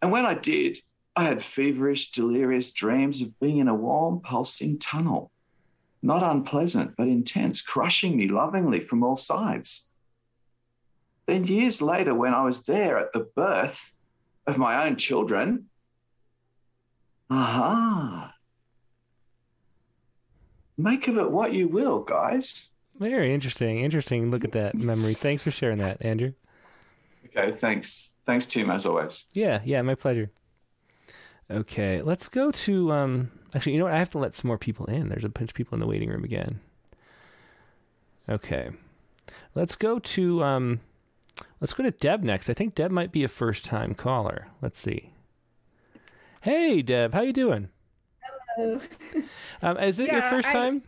And 0.02 0.10
when 0.10 0.26
I 0.26 0.34
did, 0.34 0.78
I 1.14 1.24
had 1.24 1.44
feverish, 1.44 2.10
delirious 2.10 2.72
dreams 2.72 3.22
of 3.22 3.38
being 3.40 3.58
in 3.58 3.68
a 3.68 3.74
warm, 3.74 4.20
pulsing 4.20 4.78
tunnel. 4.78 5.30
Not 6.02 6.22
unpleasant, 6.22 6.94
but 6.96 7.08
intense, 7.08 7.62
crushing 7.62 8.16
me 8.16 8.28
lovingly 8.28 8.80
from 8.80 9.02
all 9.02 9.16
sides. 9.16 9.88
Then, 11.26 11.44
years 11.44 11.80
later, 11.80 12.14
when 12.14 12.34
I 12.34 12.42
was 12.42 12.62
there 12.62 12.98
at 12.98 13.12
the 13.12 13.28
birth 13.34 13.92
of 14.46 14.58
my 14.58 14.86
own 14.86 14.96
children, 14.96 15.66
aha, 17.30 18.34
make 20.78 21.08
of 21.08 21.16
it 21.18 21.30
what 21.30 21.52
you 21.52 21.66
will, 21.66 22.00
guys. 22.00 22.68
Very 22.98 23.34
interesting. 23.34 23.80
Interesting. 23.80 24.30
Look 24.30 24.44
at 24.44 24.52
that 24.52 24.74
memory. 24.74 25.14
Thanks 25.14 25.42
for 25.42 25.50
sharing 25.50 25.78
that, 25.78 26.04
Andrew. 26.04 26.32
Okay, 27.26 27.52
thanks. 27.52 28.12
Thanks, 28.24 28.46
Tim, 28.46 28.70
as 28.70 28.86
always. 28.86 29.26
Yeah, 29.34 29.60
yeah, 29.64 29.82
my 29.82 29.94
pleasure. 29.94 30.30
Okay, 31.50 32.02
let's 32.02 32.28
go 32.28 32.50
to 32.50 32.90
um 32.92 33.30
actually, 33.54 33.72
you 33.72 33.78
know 33.78 33.84
what? 33.84 33.94
I 33.94 33.98
have 33.98 34.10
to 34.10 34.18
let 34.18 34.34
some 34.34 34.48
more 34.48 34.58
people 34.58 34.86
in. 34.86 35.08
There's 35.08 35.24
a 35.24 35.28
bunch 35.28 35.50
of 35.50 35.54
people 35.54 35.76
in 35.76 35.80
the 35.80 35.86
waiting 35.86 36.08
room 36.08 36.24
again. 36.24 36.60
Okay. 38.28 38.70
Let's 39.54 39.76
go 39.76 39.98
to 39.98 40.42
um 40.42 40.80
let's 41.60 41.74
go 41.74 41.84
to 41.84 41.90
Deb 41.92 42.22
next. 42.22 42.50
I 42.50 42.54
think 42.54 42.74
Deb 42.74 42.90
might 42.90 43.12
be 43.12 43.22
a 43.22 43.28
first 43.28 43.64
time 43.64 43.94
caller. 43.94 44.48
Let's 44.60 44.80
see. 44.80 45.12
Hey 46.40 46.82
Deb, 46.82 47.14
how 47.14 47.20
you 47.20 47.32
doing? 47.32 47.68
Hello. 48.56 48.80
Um, 49.62 49.76
is 49.78 49.98
it 49.98 50.10
your 50.10 50.22
first 50.22 50.48
I- 50.48 50.52
time? 50.52 50.82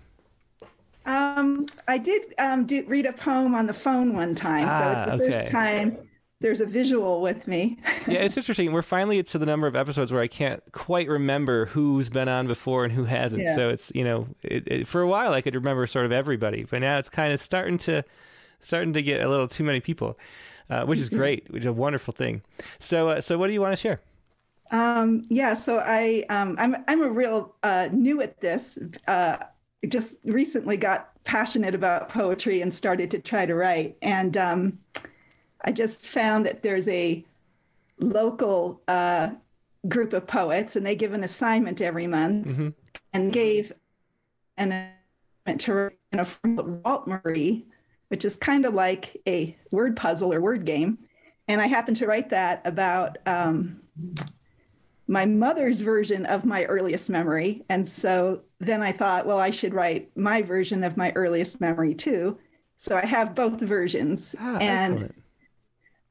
Um, 1.09 1.67
I 1.89 1.97
did 1.99 2.35
um, 2.39 2.67
do, 2.67 2.85
read 2.87 3.07
a 3.07 3.15
poem 3.15 3.55
on 3.55 3.67
the 3.67 3.73
phone 3.73 4.15
one 4.15 4.35
time, 4.35 4.71
so 4.73 4.91
it's 4.91 5.03
Ah, 5.03 5.07
the 5.07 5.13
okay. 5.15 5.33
first 5.33 5.49
time 5.49 5.97
there's 6.41 6.61
a 6.61 6.67
visual 6.67 7.23
with 7.23 7.49
me. 7.49 7.79
yeah, 8.07 8.21
it's 8.21 8.37
interesting. 8.37 8.73
We're 8.73 8.83
finally 8.83 9.23
to 9.23 9.39
the 9.39 9.47
number 9.47 9.67
of 9.67 9.75
episodes 9.75 10.13
where 10.13 10.21
I 10.21 10.29
can't 10.29 10.63
quite 10.73 11.09
remember 11.09 11.67
who's 11.67 12.11
been 12.11 12.29
on 12.29 12.47
before 12.47 12.85
and 12.85 12.93
who 12.93 13.05
hasn't. 13.05 13.43
Yeah. 13.43 13.55
So 13.55 13.71
it's 13.71 13.91
you 13.95 14.05
know, 14.05 14.29
it, 14.43 14.69
it, 14.69 14.87
for 14.87 15.01
a 15.01 15.09
while 15.09 15.33
I 15.33 15.41
could 15.41 15.55
remember 15.55 15.87
sort 15.87 16.05
of 16.05 16.13
everybody, 16.13 16.65
but 16.65 16.81
now 16.81 16.99
it's 16.99 17.11
kind 17.11 17.33
of 17.33 17.41
starting 17.41 17.79
to 17.79 18.05
starting 18.61 18.93
to 18.93 19.03
get 19.03 19.23
a 19.23 19.29
little 19.31 19.49
too 19.49 19.65
many 19.65 19.81
people, 19.81 20.19
uh, 20.69 20.85
which 20.85 20.99
is 20.99 21.09
great, 21.09 21.51
which 21.51 21.63
is 21.63 21.67
a 21.67 21.73
wonderful 21.73 22.13
thing. 22.13 22.43
So, 22.79 23.09
uh, 23.09 23.21
so 23.23 23.39
what 23.39 23.47
do 23.47 23.55
you 23.55 23.63
want 23.63 23.73
to 23.73 23.77
share? 23.81 24.01
Um, 24.71 25.25
yeah, 25.31 25.55
so 25.55 25.79
I 25.79 26.25
um, 26.29 26.57
I'm 26.59 26.77
I'm 26.87 27.03
a 27.03 27.09
real 27.11 27.55
uh, 27.63 27.89
new 27.93 28.21
at 28.21 28.41
this. 28.41 28.79
Just 29.87 30.19
recently 30.25 30.77
got 30.77 31.11
passionate 31.23 31.75
about 31.75 32.09
poetry 32.09 32.63
and 32.63 32.73
started 32.73 33.11
to 33.13 33.19
try 33.21 33.47
to 33.47 33.55
write, 33.55 33.97
and 34.03 34.37
um, 34.37 34.79
I 35.65 35.71
just 35.71 36.09
found 36.09 36.47
that 36.47 36.63
there's 36.63 36.89
a 36.89 37.25
local 38.01 38.83
uh, 38.89 39.31
group 39.87 40.13
of 40.15 40.27
poets, 40.27 40.75
and 40.75 40.85
they 40.85 40.97
give 40.97 41.13
an 41.13 41.23
assignment 41.23 41.81
every 41.81 42.09
month, 42.09 42.47
and 43.13 43.33
gave 43.33 43.73
an 44.57 44.73
assignment 45.47 45.61
to 45.61 45.91
a 46.13 46.25
form 46.25 46.57
called 46.57 46.85
Walt 46.85 47.07
Marie, 47.07 47.65
which 48.09 48.25
is 48.25 48.35
kind 48.35 48.65
of 48.67 48.75
like 48.75 49.17
a 49.29 49.57
word 49.71 49.97
puzzle 49.97 50.33
or 50.33 50.41
word 50.41 50.65
game, 50.65 50.99
and 51.47 51.63
I 51.63 51.69
happened 51.69 51.99
to 51.99 52.07
write 52.07 52.31
that 52.31 52.67
about. 52.67 53.19
Um, 53.27 53.83
my 55.09 55.25
mother's 55.25 55.81
version 55.81 56.27
of 56.27 56.45
my 56.45 56.65
earliest 56.67 57.09
memory. 57.09 57.65
And 57.71 57.89
so 57.89 58.43
then 58.61 58.83
I 58.83 58.93
thought, 58.93 59.27
well, 59.27 59.39
I 59.39 59.51
should 59.51 59.73
write 59.73 60.15
my 60.17 60.43
version 60.43 60.85
of 60.85 60.99
my 60.99 61.13
earliest 61.17 61.61
memory 61.61 61.95
too. 61.95 62.39
So 62.77 62.95
I 62.95 63.07
have 63.07 63.35
both 63.35 63.59
versions. 63.59 64.37
Ah, 64.39 64.59
and 64.59 64.93
excellent. 64.93 65.15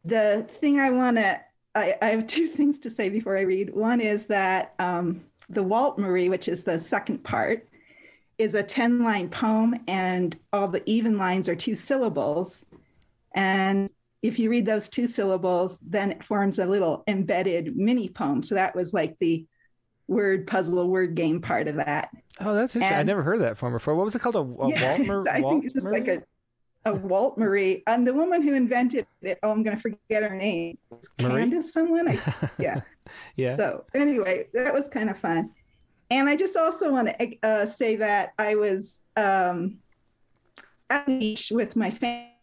the 0.04 0.48
thing 0.50 0.80
I 0.80 0.90
want 0.90 1.18
to, 1.18 1.40
I, 1.76 1.96
I 2.02 2.08
have 2.08 2.26
two 2.28 2.48
things 2.48 2.80
to 2.80 2.90
say 2.90 3.10
before 3.10 3.38
I 3.38 3.42
read. 3.42 3.74
One 3.74 4.02
is 4.02 4.26
that 4.26 4.74
um, 4.80 5.24
the 5.48 5.64
Walt 5.64 6.00
Marie, 6.00 6.30
which 6.30 6.48
is 6.48 6.64
the 6.64 6.80
second 6.80 7.24
part, 7.24 7.68
is 8.40 8.56
a 8.56 8.64
10 8.64 9.04
line 9.04 9.30
poem, 9.30 9.76
and 9.88 10.38
all 10.54 10.68
the 10.68 10.84
even 10.90 11.18
lines 11.18 11.48
are 11.48 11.56
two 11.56 11.76
syllables. 11.76 12.66
And 13.34 13.90
if 14.22 14.40
you 14.40 14.50
read 14.50 14.66
those 14.66 14.90
two 14.90 15.08
syllables, 15.08 15.80
then 15.82 16.12
it 16.12 16.24
forms 16.24 16.60
a 16.60 16.66
little 16.66 17.04
embedded 17.08 17.76
mini 17.76 18.10
poem. 18.10 18.42
So 18.42 18.56
that 18.56 18.76
was 18.76 18.94
like 18.94 19.18
the 19.20 19.46
word 20.08 20.48
puzzle, 20.48 20.88
word 20.90 21.16
game 21.16 21.42
part 21.42 21.68
of 21.68 21.76
that. 21.76 22.10
Oh, 22.40 22.54
that's 22.54 22.76
interesting. 22.76 23.00
I 23.00 23.04
never 23.04 23.24
heard 23.24 23.42
that 23.42 23.58
form 23.58 23.74
before. 23.74 23.96
What 23.96 24.06
was 24.06 24.16
it 24.16 24.20
called? 24.20 24.36
A, 24.36 24.40
a 24.40 24.70
Yeah, 24.70 24.98
Waltmer? 24.98 25.24
so 25.24 25.32
I 25.32 25.42
think 25.42 25.66
it's 25.66 25.74
just 25.74 25.90
like 25.90 26.08
a, 26.08 26.24
a 26.86 26.94
Walt 26.94 27.38
Marie. 27.38 27.84
And 27.88 28.08
the 28.08 28.14
woman 28.14 28.42
who 28.42 28.54
invented 28.54 29.06
it, 29.22 29.40
oh, 29.44 29.52
I'm 29.52 29.64
going 29.64 29.76
to 29.76 29.82
forget 29.82 30.24
her 30.24 30.36
name. 30.36 30.78
It's? 30.92 31.10
Candace 31.10 31.74
someone? 31.74 32.08
I, 32.08 32.20
yeah. 32.60 32.82
yeah. 33.36 33.58
So 33.58 33.86
anyway, 33.94 34.48
that 34.54 34.74
was 34.74 34.88
kind 34.88 35.10
of 35.10 35.18
fun. 35.18 35.52
And 36.10 36.30
I 36.30 36.36
just 36.36 36.56
also 36.56 36.92
want 36.92 37.10
to 37.10 37.38
uh, 37.44 37.66
say 37.66 37.98
that 37.98 38.32
I 38.40 38.56
was 38.56 39.02
um, 39.18 39.80
at 40.90 41.06
the 41.06 41.20
beach 41.20 41.52
with 41.52 41.76
my 41.76 41.90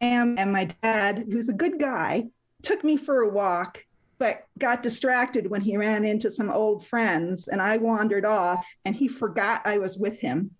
and 0.05 0.53
my 0.53 0.67
dad, 0.83 1.25
who's 1.31 1.49
a 1.49 1.53
good 1.55 1.79
guy, 1.79 2.25
took 2.63 2.85
me 2.85 2.97
for 2.97 3.21
a 3.23 3.29
walk, 3.29 3.85
but 4.19 4.47
got 4.59 4.83
distracted 4.83 5.49
when 5.51 5.61
he 5.61 5.77
ran 5.77 6.05
into 6.05 6.31
some 6.31 6.51
old 6.51 6.87
friends 6.87 7.49
and 7.49 7.61
I 7.61 7.79
wandered 7.79 8.25
off 8.25 8.65
and 8.85 8.95
he 8.95 9.09
forgot 9.09 9.63
I 9.67 9.79
was 9.79 9.99
with 9.99 10.19
him. 10.19 10.53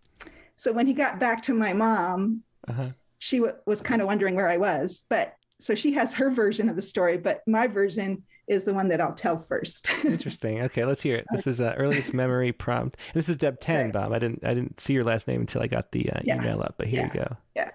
So 0.57 0.73
when 0.73 0.87
he 0.87 0.95
got 0.95 1.21
back 1.21 1.43
to 1.43 1.55
my 1.55 1.73
mom, 1.73 2.43
Uh-huh. 2.69 2.91
she 3.19 3.39
w- 3.39 3.57
was 3.66 3.83
kind 3.83 4.01
of 4.01 4.07
wondering 4.07 4.35
where 4.35 4.49
I 4.49 4.57
was. 4.57 5.05
But 5.09 5.35
so 5.61 5.75
she 5.75 5.93
has 5.93 6.15
her 6.15 6.31
version 6.31 6.69
of 6.69 6.77
the 6.77 6.83
story, 6.83 7.19
but 7.19 7.43
my 7.47 7.66
version 7.66 8.25
is 8.47 8.65
the 8.65 8.75
one 8.75 8.89
that 8.89 9.01
I'll 9.01 9.15
tell 9.15 9.43
first. 9.49 9.89
Interesting. 10.05 10.61
Okay, 10.62 10.85
let's 10.85 11.01
hear 11.03 11.16
it. 11.16 11.25
This 11.33 11.47
is 11.47 11.61
uh, 11.61 11.75
earliest 11.79 12.12
memory 12.23 12.53
prompt. 12.53 12.97
This 13.15 13.29
is 13.29 13.37
Deb 13.39 13.59
Tenenbaum. 13.61 14.15
I 14.15 14.19
didn't 14.19 14.45
I 14.45 14.53
didn't 14.55 14.81
see 14.81 14.93
your 14.93 15.05
last 15.05 15.27
name 15.29 15.41
until 15.41 15.62
I 15.62 15.66
got 15.66 15.93
the 15.93 16.11
uh, 16.11 16.21
Yeah. 16.25 16.37
email 16.37 16.61
up, 16.61 16.75
but 16.77 16.87
here 16.89 17.01
Yeah. 17.01 17.07
you 17.07 17.21
go. 17.21 17.37
Yeah. 17.57 17.71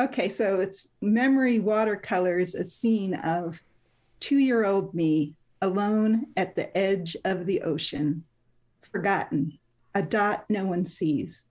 Okay, 0.00 0.30
so 0.30 0.60
it's 0.60 0.88
memory 1.02 1.58
watercolors 1.58 2.54
a 2.54 2.64
scene 2.64 3.12
of 3.16 3.60
two 4.18 4.38
year 4.38 4.64
old 4.64 4.94
me 4.94 5.34
alone 5.60 6.28
at 6.38 6.56
the 6.56 6.74
edge 6.74 7.18
of 7.26 7.44
the 7.44 7.60
ocean, 7.60 8.24
forgotten, 8.80 9.58
a 9.94 10.00
dot 10.00 10.46
no 10.48 10.64
one 10.64 10.86
sees, 10.86 11.44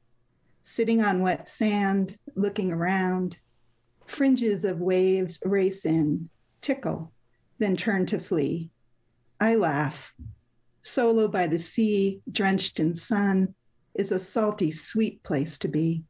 sitting 0.64 1.00
on 1.00 1.22
wet 1.22 1.48
sand, 1.48 2.18
looking 2.34 2.72
around. 2.72 3.38
Fringes 4.08 4.66
of 4.66 4.82
waves 4.82 5.38
race 5.46 5.86
in, 5.86 6.28
tickle, 6.60 7.12
then 7.60 7.78
turn 7.78 8.08
to 8.08 8.20
flee. 8.20 8.72
I 9.40 9.58
laugh. 9.58 10.12
Solo 10.82 11.28
by 11.28 11.46
the 11.46 11.60
sea, 11.60 12.22
drenched 12.32 12.80
in 12.80 12.96
sun, 12.96 13.54
is 13.94 14.12
a 14.12 14.18
salty, 14.18 14.72
sweet 14.72 15.22
place 15.22 15.60
to 15.60 15.68
be 15.68 16.04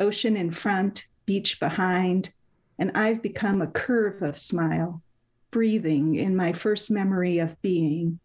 ocean 0.00 0.36
in 0.36 0.50
front, 0.50 1.06
beach 1.26 1.60
behind, 1.60 2.32
and 2.78 2.92
I've 2.94 3.22
become 3.22 3.60
a 3.60 3.66
curve 3.66 4.22
of 4.22 4.38
smile, 4.38 5.02
breathing 5.50 6.14
in 6.14 6.36
my 6.36 6.52
first 6.52 6.90
memory 6.90 7.38
of 7.38 7.60
being, 7.62 8.20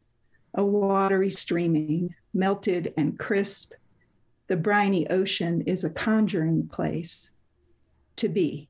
a 0.53 0.63
watery 0.63 1.29
streaming, 1.29 2.15
melted 2.33 2.93
and 2.97 3.17
crisp. 3.17 3.73
The 4.47 4.57
briny 4.57 5.09
ocean 5.09 5.61
is 5.61 5.83
a 5.83 5.89
conjuring 5.89 6.67
place 6.67 7.31
to 8.17 8.29
be. 8.29 8.69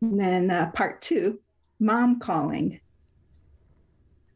And 0.00 0.20
then 0.20 0.50
uh, 0.50 0.70
part 0.72 1.00
two, 1.00 1.40
mom 1.78 2.18
calling. 2.20 2.80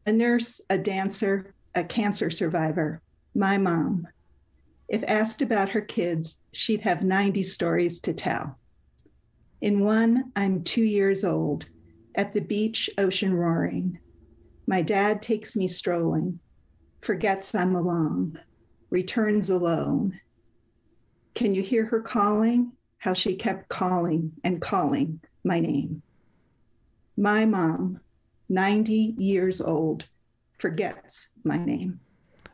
A 0.05 0.11
nurse, 0.11 0.61
a 0.69 0.77
dancer, 0.77 1.53
a 1.75 1.83
cancer 1.83 2.29
survivor, 2.29 3.01
my 3.35 3.57
mom. 3.57 4.07
If 4.91 5.05
asked 5.07 5.41
about 5.41 5.69
her 5.69 5.79
kids, 5.79 6.41
she'd 6.51 6.81
have 6.81 7.01
90 7.01 7.43
stories 7.43 8.01
to 8.01 8.13
tell. 8.13 8.59
In 9.61 9.79
one, 9.79 10.33
I'm 10.35 10.65
two 10.65 10.83
years 10.83 11.23
old, 11.23 11.65
at 12.13 12.33
the 12.33 12.41
beach, 12.41 12.89
ocean 12.97 13.33
roaring. 13.33 13.99
My 14.67 14.81
dad 14.81 15.21
takes 15.21 15.55
me 15.55 15.69
strolling, 15.69 16.41
forgets 17.01 17.55
I'm 17.55 17.73
along, 17.73 18.37
returns 18.89 19.49
alone. 19.49 20.19
Can 21.35 21.55
you 21.55 21.61
hear 21.61 21.85
her 21.85 22.01
calling? 22.01 22.73
How 22.97 23.13
she 23.13 23.37
kept 23.37 23.69
calling 23.69 24.33
and 24.43 24.61
calling 24.61 25.21
my 25.45 25.61
name. 25.61 26.01
My 27.15 27.45
mom, 27.45 28.01
90 28.49 29.15
years 29.17 29.61
old, 29.61 30.03
forgets 30.59 31.29
my 31.45 31.63
name. 31.63 32.01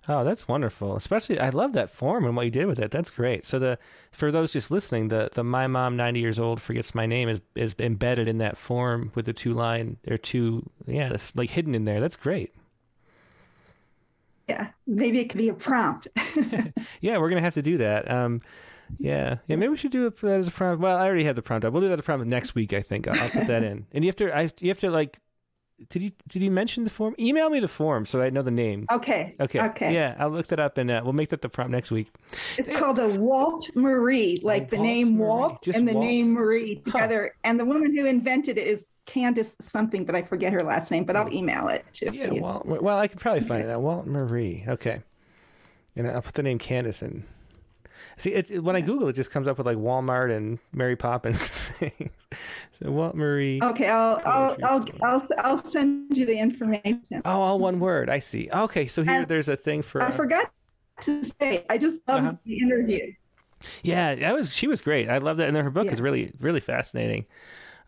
Oh, 0.09 0.23
that's 0.23 0.47
wonderful. 0.47 0.95
Especially, 0.95 1.37
I 1.37 1.49
love 1.49 1.73
that 1.73 1.89
form 1.89 2.25
and 2.25 2.35
what 2.35 2.45
you 2.45 2.51
did 2.51 2.65
with 2.65 2.79
it. 2.79 2.91
That's 2.91 3.09
great. 3.11 3.43
So 3.43 3.59
the 3.59 3.77
for 4.11 4.31
those 4.31 4.53
just 4.53 4.71
listening, 4.71 5.09
the 5.09 5.29
the 5.33 5.43
my 5.43 5.67
mom 5.67 5.97
ninety 5.97 6.21
years 6.21 6.39
old 6.39 6.61
forgets 6.61 6.95
my 6.95 7.05
name 7.05 7.27
is 7.27 7.41
is 7.55 7.75
embedded 7.79 8.27
in 8.27 8.37
that 8.37 8.57
form 8.57 9.11
with 9.15 9.25
the 9.25 9.33
two 9.33 9.53
line 9.53 9.97
or 10.09 10.17
two 10.17 10.69
yeah, 10.85 11.09
that's 11.09 11.35
like 11.35 11.49
hidden 11.51 11.75
in 11.75 11.85
there. 11.85 11.99
That's 11.99 12.15
great. 12.15 12.53
Yeah, 14.47 14.69
maybe 14.85 15.19
it 15.19 15.29
could 15.29 15.39
be 15.39 15.49
a 15.49 15.53
prompt. 15.53 16.07
Yeah, 17.01 17.17
we're 17.17 17.29
gonna 17.29 17.41
have 17.41 17.53
to 17.55 17.61
do 17.61 17.77
that. 17.79 18.09
Um, 18.09 18.41
yeah, 18.97 19.37
yeah. 19.47 19.55
Maybe 19.57 19.69
we 19.69 19.77
should 19.77 19.91
do 19.91 20.07
it 20.07 20.17
that 20.21 20.39
as 20.39 20.47
a 20.47 20.51
prompt. 20.51 20.81
Well, 20.81 20.97
I 20.97 21.05
already 21.05 21.25
have 21.25 21.35
the 21.35 21.41
prompt 21.41 21.65
up. 21.65 21.73
We'll 21.73 21.81
do 21.81 21.89
that 21.89 21.95
as 21.95 21.99
a 21.99 22.03
prompt 22.03 22.25
next 22.27 22.55
week. 22.55 22.73
I 22.73 22.81
think 22.81 23.07
I'll, 23.07 23.17
I'll 23.19 23.29
put 23.29 23.47
that 23.47 23.63
in. 23.63 23.85
And 23.91 24.03
you 24.03 24.09
have 24.09 24.15
to, 24.17 24.35
I 24.35 24.49
you 24.61 24.69
have 24.69 24.79
to 24.79 24.89
like. 24.89 25.19
Did 25.89 26.01
you 26.01 26.11
did 26.27 26.41
you 26.41 26.49
mention 26.49 26.83
the 26.85 26.89
form? 26.89 27.13
Email 27.19 27.49
me 27.51 27.59
the 27.59 27.67
form 27.67 28.05
so 28.07 28.19
I 28.19 28.31
know 28.31 28.41
the 28.41 28.49
name. 28.49 28.87
Okay. 28.91 29.35
Okay. 29.39 29.61
Okay. 29.61 29.93
Yeah, 29.93 30.15
I'll 30.17 30.31
look 30.31 30.47
that 30.47 30.59
up 30.59 30.77
and 30.79 30.89
uh, 30.89 31.01
we'll 31.03 31.13
make 31.13 31.29
that 31.29 31.41
the 31.41 31.49
prompt 31.49 31.71
next 31.71 31.91
week. 31.91 32.11
It's 32.57 32.71
called 32.79 32.97
a 32.97 33.07
Walt 33.09 33.69
Marie, 33.75 34.39
like 34.43 34.71
the 34.71 34.77
Walt 34.77 34.87
name 34.87 35.15
Marie, 35.17 35.27
Walt 35.27 35.61
just 35.63 35.77
and 35.77 35.87
the 35.87 35.93
Walt. 35.93 36.05
name 36.05 36.33
Marie 36.33 36.81
Huh. 36.87 36.91
together. 36.93 37.35
And 37.43 37.59
the 37.59 37.65
woman 37.65 37.95
who 37.95 38.05
invented 38.07 38.57
it 38.57 38.65
is 38.67 38.87
Candace 39.05 39.55
something, 39.61 40.03
but 40.03 40.15
I 40.15 40.23
forget 40.23 40.51
her 40.51 40.63
last 40.63 40.89
name, 40.89 41.03
but 41.05 41.15
I'll 41.15 41.31
email 41.31 41.67
it 41.67 41.85
to 41.93 42.11
Yeah, 42.13 42.31
you. 42.31 42.41
Walt. 42.41 42.65
Well, 42.65 42.97
I 42.97 43.07
could 43.07 43.19
probably 43.19 43.41
find 43.41 43.63
it 43.63 43.69
out. 43.69 43.81
Walt 43.81 44.07
Marie. 44.07 44.65
Okay. 44.67 45.03
And 45.95 46.07
I'll 46.09 46.21
put 46.23 46.33
the 46.33 46.43
name 46.43 46.57
Candace 46.59 47.01
in. 47.03 47.23
See, 48.17 48.33
it, 48.33 48.49
it- 48.51 48.59
when 48.63 48.75
I 48.75 48.81
Google, 48.81 49.07
it 49.09 49.13
just 49.13 49.31
comes 49.31 49.47
up 49.47 49.57
with 49.57 49.67
like 49.67 49.77
Walmart 49.77 50.35
and 50.35 50.57
Mary 50.73 50.95
Poppins 50.95 51.47
things. 51.47 52.11
So 52.71 52.91
Walt 52.91 53.15
Marie. 53.15 53.59
Okay, 53.61 53.87
I'll 53.89 54.19
I'll, 54.25 54.57
I'll. 54.63 54.85
I'll 55.03 55.27
I'll 55.37 55.63
send 55.63 56.17
you 56.17 56.25
the 56.25 56.37
information. 56.37 57.21
Oh, 57.25 57.41
all 57.41 57.59
one 57.59 57.79
word. 57.79 58.09
I 58.09 58.19
see. 58.19 58.49
Okay, 58.51 58.87
so 58.87 59.03
here 59.03 59.19
And 59.21 59.27
there's 59.27 59.49
a 59.49 59.55
thing 59.55 59.81
for. 59.83 60.01
I 60.01 60.11
forgot 60.11 60.51
to 61.01 61.23
say, 61.23 61.65
I 61.69 61.77
just 61.77 61.99
love 62.07 62.19
Uh-huh. 62.23 62.33
the 62.43 62.57
interview. 62.59 63.13
Yeah, 63.83 64.13
that 64.15 64.33
was 64.35 64.53
she 64.53 64.67
was 64.67 64.81
great. 64.81 65.09
I 65.09 65.17
love 65.19 65.37
that, 65.37 65.47
and 65.47 65.57
her 65.57 65.69
book 65.71 65.85
Yeah. 65.85 65.91
is 65.93 66.01
really 66.01 66.33
really 66.39 66.59
fascinating. 66.59 67.25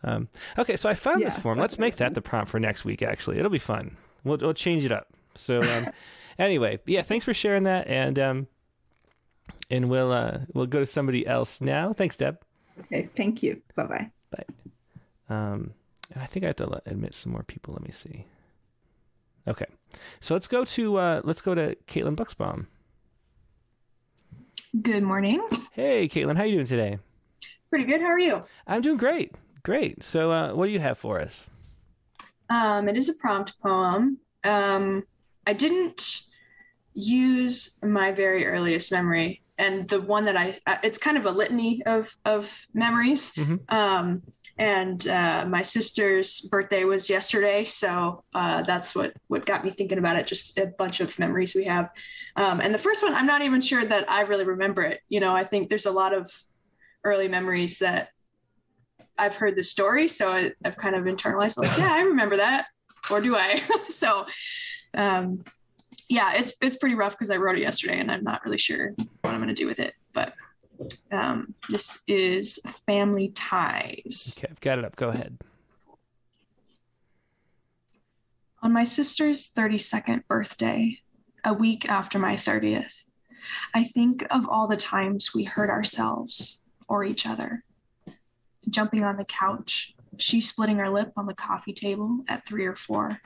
Um, 0.03 0.30
okay, 0.57 0.77
so 0.77 0.89
I 0.89 0.93
found 0.93 1.22
this 1.22 1.38
form. 1.38 1.57
Let's 1.60 1.77
make 1.77 1.97
that 1.97 2.14
the 2.14 2.22
prompt 2.22 2.49
for 2.49 2.60
next 2.60 2.85
week. 2.85 3.01
Actually, 3.01 3.38
it'll 3.39 3.51
be 3.51 3.60
fun. 3.60 3.97
We'll 4.23 4.38
we'll 4.38 4.53
change 4.53 4.84
it 4.85 4.91
up. 4.91 5.07
So 5.35 5.61
um, 5.61 5.88
anyway, 6.39 6.80
yeah, 6.85 7.01
thanks 7.01 7.26
for 7.26 7.34
sharing 7.34 7.64
that, 7.64 7.88
and 7.88 8.18
um, 8.18 8.47
and 9.69 9.89
we'll 9.89 10.11
uh, 10.11 10.39
we'll 10.53 10.65
go 10.65 10.79
to 10.79 10.85
somebody 10.85 11.25
else 11.25 11.61
now. 11.61 11.93
Thanks, 11.93 12.17
Deb. 12.17 12.39
Okay, 12.81 13.09
thank 13.15 13.43
you. 13.43 13.61
Bye 13.75 13.85
bye. 13.85 14.11
Bye. 14.31 14.45
Um, 15.29 15.73
and 16.11 16.23
I 16.23 16.25
think 16.25 16.43
I 16.43 16.47
have 16.47 16.55
to 16.57 16.65
let, 16.67 16.83
admit 16.85 17.13
some 17.13 17.31
more 17.31 17.43
people. 17.43 17.73
Let 17.73 17.83
me 17.83 17.91
see. 17.91 18.25
Okay, 19.47 19.65
so 20.19 20.33
let's 20.33 20.47
go 20.47 20.63
to 20.65 20.97
uh, 20.97 21.21
let's 21.23 21.41
go 21.41 21.55
to 21.55 21.75
Caitlin 21.87 22.15
Buxbaum. 22.15 22.67
Good 24.81 25.03
morning. 25.03 25.41
Hey, 25.71 26.07
Caitlin, 26.07 26.35
how 26.35 26.43
are 26.43 26.45
you 26.45 26.55
doing 26.55 26.67
today? 26.67 26.99
Pretty 27.69 27.85
good. 27.85 28.01
How 28.01 28.07
are 28.07 28.19
you? 28.19 28.43
I'm 28.67 28.81
doing 28.81 28.97
great. 28.97 29.33
Great. 29.63 30.03
So, 30.03 30.31
uh, 30.31 30.53
what 30.53 30.65
do 30.67 30.71
you 30.71 30.79
have 30.79 30.97
for 30.97 31.19
us? 31.19 31.47
Um, 32.49 32.87
it 32.87 32.97
is 32.97 33.09
a 33.09 33.13
prompt 33.13 33.53
poem. 33.61 34.19
Um, 34.43 35.03
I 35.45 35.53
didn't 35.53 36.21
use 36.93 37.77
my 37.83 38.11
very 38.11 38.45
earliest 38.45 38.91
memory, 38.91 39.41
and 39.60 39.88
the 39.90 40.02
one 40.02 40.26
that 40.26 40.38
I 40.38 40.56
uh, 40.65 40.77
it's 40.84 40.98
kind 40.98 41.18
of 41.18 41.26
a 41.26 41.31
litany 41.31 41.84
of 41.86 42.15
of 42.26 42.65
memories. 42.73 43.34
Mhm. 43.34 43.72
Um, 43.72 44.23
and 44.57 45.07
uh, 45.07 45.45
my 45.48 45.61
sister's 45.61 46.41
birthday 46.41 46.84
was 46.84 47.10
yesterday, 47.10 47.64
so 47.64 48.23
uh, 48.34 48.64
that's 48.64 48.95
what 48.95 49.14
what 49.27 49.45
got 49.45 49.64
me 49.64 49.69
thinking 49.69 49.99
about 49.99 50.15
it. 50.15 50.26
Just 50.27 50.57
a 50.57 50.68
bunch 50.77 51.02
of 51.02 51.18
memories 51.19 51.56
we 51.56 51.65
have. 51.65 51.90
Um, 52.36 52.60
and 52.60 52.73
the 52.73 52.80
first 52.80 53.03
one, 53.03 53.14
I'm 53.14 53.27
not 53.27 53.41
even 53.41 53.61
sure 53.61 53.86
that 53.86 54.10
I 54.10 54.22
really 54.22 54.45
remember 54.45 54.81
it. 54.81 55.02
You 55.10 55.19
know, 55.19 55.36
I 55.36 55.44
think 55.44 55.69
there's 55.69 55.86
a 55.86 55.91
lot 55.91 56.14
of 56.14 56.31
early 57.03 57.27
memories 57.27 57.80
that 57.80 58.10
I've 59.18 59.36
heard 59.36 59.56
the 59.56 59.64
story, 59.64 60.07
so 60.07 60.31
I, 60.31 60.52
I've 60.64 60.77
kind 60.77 60.95
of 60.95 61.03
internalized 61.03 61.57
like, 61.57 61.77
yeah, 61.77 61.94
I 61.94 62.02
remember 62.02 62.38
that, 62.38 62.65
or 63.11 63.22
do 63.22 63.36
I? 63.36 63.61
so, 63.90 64.26
um, 64.94 65.44
yeah, 66.10 66.34
it's 66.34 66.53
it's 66.61 66.76
pretty 66.76 66.95
rough 66.95 67.14
because 67.14 67.30
I 67.30 67.38
wrote 67.38 67.56
it 67.56 67.61
yesterday, 67.61 67.99
and 67.99 68.11
I'm 68.11 68.23
not 68.23 68.44
really 68.44 68.57
sure 68.57 68.94
what 69.22 69.31
I'm 69.34 69.38
going 69.38 69.48
to 69.48 69.53
do 69.53 69.68
with 69.68 69.80
it. 69.80 69.94
But 70.11 70.34
um, 71.11 71.53
this 71.69 72.02
is 72.07 72.60
family 72.88 73.30
ties. 73.30 74.36
Okay, 74.38 74.48
I've 74.49 74.60
got 74.60 74.80
it 74.80 74.86
up. 74.86 74.95
Go 74.95 75.10
ahead. 75.10 75.38
On 78.61 78.73
my 78.73 78.84
sister's 78.84 79.53
32nd 79.53 80.27
birthday, 80.27 80.98
a 81.45 81.53
week 81.53 81.88
after 81.88 82.19
my 82.19 82.36
30th, 82.36 83.06
I 83.73 83.84
think 83.84 84.26
of 84.31 84.49
all 84.49 84.68
the 84.68 84.76
times 84.76 85.34
we 85.34 85.45
hurt 85.45 85.69
ourselves 85.69 86.61
or 86.90 87.06
each 87.06 87.26
other. 87.26 87.64
Jumping 88.69 89.06
on 89.06 89.15
the 89.15 89.23
couch, 89.26 89.95
she 90.18 90.41
splitting 90.41 90.77
her 90.77 90.90
lip 90.90 91.14
on 91.15 91.26
the 91.26 91.34
coffee 91.34 91.73
table 91.73 92.19
at 92.27 92.45
three 92.45 92.65
or 92.65 92.76
four. 92.76 93.22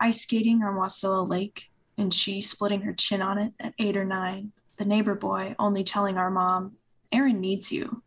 Ice 0.00 0.22
skating 0.22 0.62
on 0.62 0.74
Wasilla 0.74 1.28
Lake, 1.28 1.70
and 1.96 2.12
she 2.12 2.40
splitting 2.40 2.82
her 2.82 2.92
chin 2.92 3.22
on 3.22 3.38
it 3.38 3.52
at 3.60 3.74
eight 3.78 3.96
or 3.96 4.04
nine. 4.04 4.52
The 4.76 4.84
neighbor 4.84 5.14
boy 5.14 5.54
only 5.58 5.84
telling 5.84 6.18
our 6.18 6.30
mom, 6.30 6.76
Aaron 7.12 7.40
needs 7.40 7.70
you. 7.70 8.02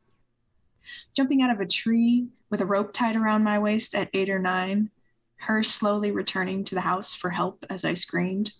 Jumping 1.15 1.41
out 1.41 1.51
of 1.51 1.59
a 1.59 1.65
tree 1.65 2.27
with 2.49 2.61
a 2.61 2.65
rope 2.65 2.93
tied 2.93 3.15
around 3.15 3.43
my 3.43 3.59
waist 3.59 3.95
at 3.95 4.09
eight 4.13 4.29
or 4.29 4.39
nine, 4.39 4.89
her 5.37 5.63
slowly 5.63 6.11
returning 6.11 6.63
to 6.65 6.75
the 6.75 6.81
house 6.81 7.13
for 7.13 7.29
help 7.29 7.65
as 7.69 7.85
I 7.85 7.93
screamed. 7.93 8.53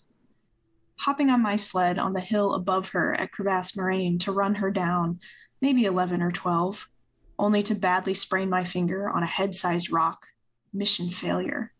Hopping 0.99 1.29
on 1.29 1.41
my 1.41 1.55
sled 1.55 1.99
on 1.99 2.13
the 2.13 2.21
hill 2.21 2.53
above 2.53 2.89
her 2.89 3.13
at 3.19 3.31
Crevasse 3.31 3.75
Moraine 3.75 4.17
to 4.19 4.31
run 4.31 4.55
her 4.55 4.71
down, 4.71 5.19
maybe 5.61 5.85
11 5.85 6.21
or 6.21 6.31
12, 6.31 6.87
only 7.37 7.61
to 7.63 7.75
badly 7.75 8.13
sprain 8.13 8.49
my 8.49 8.63
finger 8.63 9.09
on 9.09 9.23
a 9.23 9.27
head 9.27 9.53
sized 9.53 9.91
rock. 9.91 10.27
Mission 10.73 11.09
failure. 11.09 11.73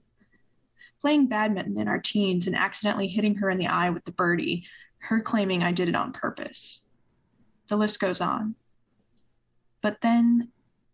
Playing 1.00 1.28
badminton 1.28 1.80
in 1.80 1.88
our 1.88 2.00
teens 2.00 2.48
and 2.48 2.56
accidentally 2.56 3.08
hitting 3.08 3.36
her 3.36 3.50
in 3.50 3.58
the 3.58 3.68
eye 3.68 3.90
with 3.90 4.06
the 4.06 4.12
birdie, 4.12 4.66
her 5.00 5.22
claiming 5.22 5.64
I 5.64 5.72
did 5.72 5.90
it 5.90 5.96
on 5.96 6.12
purpose. 6.12 6.86
The 7.68 7.78
list 7.78 8.00
goes 8.00 8.20
on. 8.20 8.56
But 9.82 10.02
then 10.02 10.50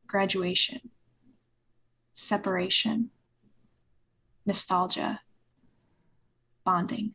graduation, 0.07 0.89
separation 2.13 3.11
nostalgia, 4.45 5.21
bonding. 6.65 7.13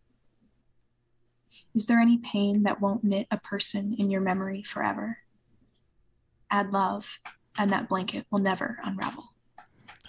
Is 1.74 1.86
there 1.86 2.00
any 2.00 2.18
pain 2.18 2.62
that 2.64 2.80
won't 2.80 3.04
knit 3.04 3.26
a 3.30 3.38
person 3.38 3.94
in 3.98 4.10
your 4.10 4.20
memory 4.20 4.62
forever? 4.62 5.18
Add 6.50 6.72
love, 6.72 7.18
and 7.56 7.72
that 7.72 7.88
blanket 7.88 8.26
will 8.30 8.38
never 8.38 8.78
unravel. 8.82 9.27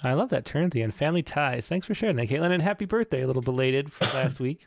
I 0.03 0.13
love 0.13 0.29
that 0.29 0.45
turn 0.45 0.65
at 0.65 0.71
the 0.71 0.81
end. 0.81 0.93
Family 0.93 1.23
ties. 1.23 1.67
Thanks 1.67 1.85
for 1.85 1.93
sharing 1.93 2.15
that, 2.17 2.27
Caitlin, 2.27 2.51
and 2.51 2.61
happy 2.61 2.85
birthday. 2.85 3.21
A 3.21 3.27
little 3.27 3.41
belated 3.41 3.91
for 3.91 4.05
last 4.15 4.39
week. 4.39 4.65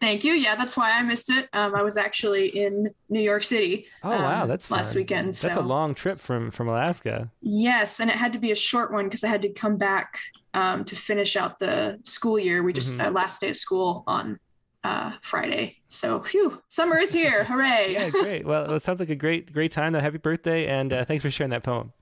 Thank 0.00 0.24
you. 0.24 0.32
Yeah, 0.32 0.56
that's 0.56 0.76
why 0.76 0.90
I 0.90 1.02
missed 1.02 1.30
it. 1.30 1.48
Um, 1.52 1.76
I 1.76 1.82
was 1.82 1.96
actually 1.96 2.48
in 2.48 2.92
New 3.08 3.20
York 3.20 3.44
City. 3.44 3.86
Oh 4.02 4.10
wow, 4.10 4.42
um, 4.42 4.48
that's 4.48 4.68
last 4.68 4.94
fun. 4.94 5.00
weekend. 5.00 5.34
That's 5.34 5.54
a 5.54 5.60
long 5.60 5.94
trip 5.94 6.18
from 6.18 6.50
from 6.50 6.68
Alaska. 6.68 7.30
yes, 7.40 8.00
and 8.00 8.10
it 8.10 8.16
had 8.16 8.32
to 8.32 8.40
be 8.40 8.50
a 8.50 8.56
short 8.56 8.92
one 8.92 9.04
because 9.04 9.22
I 9.22 9.28
had 9.28 9.42
to 9.42 9.48
come 9.50 9.76
back 9.76 10.18
um, 10.54 10.84
to 10.86 10.96
finish 10.96 11.36
out 11.36 11.60
the 11.60 12.00
school 12.02 12.36
year. 12.36 12.64
We 12.64 12.72
just 12.72 13.00
uh, 13.00 13.10
last 13.10 13.40
day 13.40 13.50
of 13.50 13.56
school 13.56 14.02
on 14.08 14.40
uh, 14.84 15.12
Friday. 15.22 15.76
So, 15.86 16.20
phew, 16.22 16.60
summer 16.68 16.98
is 16.98 17.12
here! 17.12 17.44
Hooray! 17.48 17.92
Yeah, 17.92 18.10
great. 18.10 18.44
Well, 18.44 18.72
it 18.72 18.82
sounds 18.82 19.00
like 19.00 19.10
a 19.10 19.14
great 19.14 19.52
great 19.52 19.70
time. 19.70 19.92
Though, 19.92 20.00
happy 20.00 20.18
birthday, 20.18 20.66
and 20.66 20.92
uh, 20.92 21.04
thanks 21.04 21.22
for 21.22 21.30
sharing 21.30 21.50
that 21.50 21.62
poem. 21.62 21.92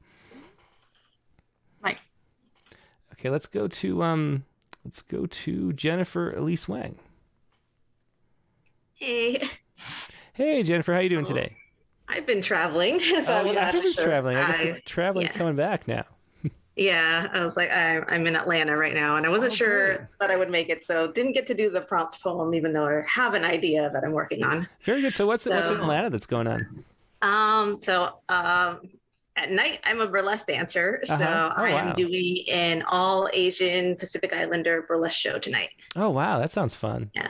Right. 1.82 1.98
Okay, 3.20 3.28
let's 3.28 3.46
go 3.46 3.68
to 3.68 4.02
um, 4.02 4.44
let's 4.82 5.02
go 5.02 5.26
to 5.26 5.74
Jennifer 5.74 6.32
Elise 6.32 6.66
Wang. 6.66 6.96
Hey, 8.94 9.42
Hey, 10.32 10.62
Jennifer, 10.62 10.94
how 10.94 11.00
you 11.00 11.10
doing 11.10 11.26
today? 11.26 11.54
I've 12.08 12.24
been 12.26 12.40
traveling. 12.40 12.98
So 13.00 13.24
oh, 13.28 13.34
I'm 13.34 13.46
yeah, 13.48 13.68
everyone's 13.68 13.94
sure. 13.96 14.06
traveling. 14.06 14.38
I 14.38 14.46
guess 14.46 14.60
I- 14.60 14.82
traveling's 14.86 15.32
yeah. 15.32 15.36
coming 15.36 15.54
back 15.54 15.86
now. 15.86 16.04
Yeah, 16.76 17.28
I 17.30 17.44
was 17.44 17.58
like, 17.58 17.70
I, 17.70 18.00
I'm 18.08 18.26
in 18.26 18.36
Atlanta 18.36 18.74
right 18.74 18.94
now, 18.94 19.16
and 19.16 19.26
I 19.26 19.28
wasn't 19.28 19.52
Oh, 19.52 19.56
sure 19.56 19.96
great. 19.96 20.08
that 20.20 20.30
I 20.30 20.36
would 20.36 20.48
make 20.48 20.70
it, 20.70 20.86
so 20.86 21.12
didn't 21.12 21.32
get 21.32 21.46
to 21.48 21.54
do 21.54 21.68
the 21.68 21.82
prompt 21.82 22.22
poem, 22.22 22.54
even 22.54 22.72
though 22.72 22.86
I 22.86 23.02
have 23.06 23.34
an 23.34 23.44
idea 23.44 23.90
that 23.90 24.02
I'm 24.02 24.12
working 24.12 24.42
on. 24.44 24.66
Very 24.84 25.02
good. 25.02 25.12
So 25.12 25.26
what's 25.26 25.44
what's 25.46 25.70
in 25.70 25.76
Atlanta 25.76 26.08
that's 26.08 26.24
going 26.24 26.46
on? 26.46 26.84
Um, 27.20 27.78
so 27.80 28.20
um, 28.30 28.80
at 29.42 29.50
night 29.50 29.80
I'm 29.84 30.00
a 30.00 30.06
burlesque 30.06 30.46
dancer, 30.46 31.00
so 31.04 31.14
Uh-huh. 31.14 31.54
Oh, 31.56 31.62
I 31.62 31.70
am 31.70 31.86
wow. 31.88 31.92
doing 31.94 32.44
an 32.50 32.82
all 32.82 33.28
Asian 33.32 33.96
Pacific 33.96 34.32
Islander 34.32 34.82
burlesque 34.82 35.18
show 35.18 35.38
tonight. 35.38 35.70
Oh 35.96 36.10
wow, 36.10 36.38
that 36.38 36.50
sounds 36.50 36.74
fun. 36.74 37.10
Yeah 37.14 37.28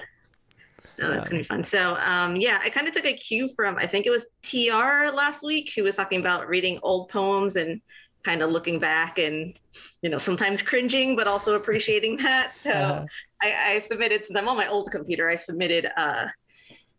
so 1.00 1.08
that's 1.08 1.28
gonna 1.28 1.40
be 1.40 1.44
fun. 1.44 1.64
So 1.64 1.96
um, 1.96 2.36
yeah, 2.36 2.60
I 2.62 2.68
kind 2.70 2.86
of 2.86 2.94
took 2.94 3.06
a 3.06 3.16
cue 3.16 3.50
from 3.56 3.76
I 3.78 3.86
think 3.86 4.06
it 4.06 4.10
was 4.10 4.26
TR 4.42 5.10
last 5.14 5.42
week 5.42 5.72
who 5.74 5.82
was 5.82 5.96
talking 5.96 6.20
about 6.20 6.48
reading 6.48 6.78
old 6.82 7.08
poems 7.08 7.56
and 7.56 7.80
kind 8.22 8.42
of 8.42 8.50
looking 8.50 8.78
back 8.78 9.18
and 9.18 9.54
you 10.02 10.10
know 10.10 10.18
sometimes 10.18 10.60
cringing 10.60 11.16
but 11.16 11.26
also 11.26 11.54
appreciating 11.54 12.18
that. 12.18 12.56
So 12.56 12.70
Uh-huh. 12.70 13.06
I, 13.42 13.72
I 13.74 13.78
submitted 13.78 14.24
since 14.26 14.38
I'm 14.38 14.48
on 14.48 14.56
my 14.56 14.68
old 14.68 14.90
computer, 14.90 15.28
I 15.28 15.36
submitted 15.36 15.86
uh, 15.96 16.26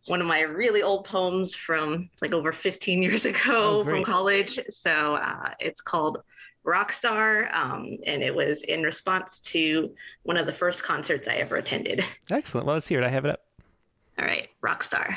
one 0.08 0.22
of 0.22 0.28
my 0.28 0.42
really 0.42 0.82
old 0.82 1.06
poems 1.06 1.54
from 1.56 2.10
like 2.22 2.34
over 2.34 2.52
15 2.52 3.02
years 3.04 3.26
ago 3.32 3.82
Oh, 3.82 3.84
from 3.84 4.04
college. 4.04 4.60
So 4.70 5.16
uh, 5.16 5.52
it's 5.60 5.82
called 5.82 6.20
Rockstar, 6.66 7.54
um, 7.54 7.98
and 8.06 8.22
it 8.22 8.34
was 8.36 8.62
in 8.62 8.84
response 8.84 9.40
to 9.40 9.94
one 10.24 10.38
of 10.38 10.46
the 10.46 10.54
first 10.54 10.84
concerts 10.84 11.28
I 11.28 11.36
ever 11.36 11.56
attended. 11.56 12.04
Excellent. 12.32 12.68
Well, 12.68 12.76
let's 12.76 12.88
hear 12.88 13.00
it. 13.02 13.06
I 13.06 13.10
have 13.10 13.26
it 13.26 13.32
up. 13.32 13.42
All 14.20 14.26
right, 14.26 14.48
Rockstar. 14.64 15.16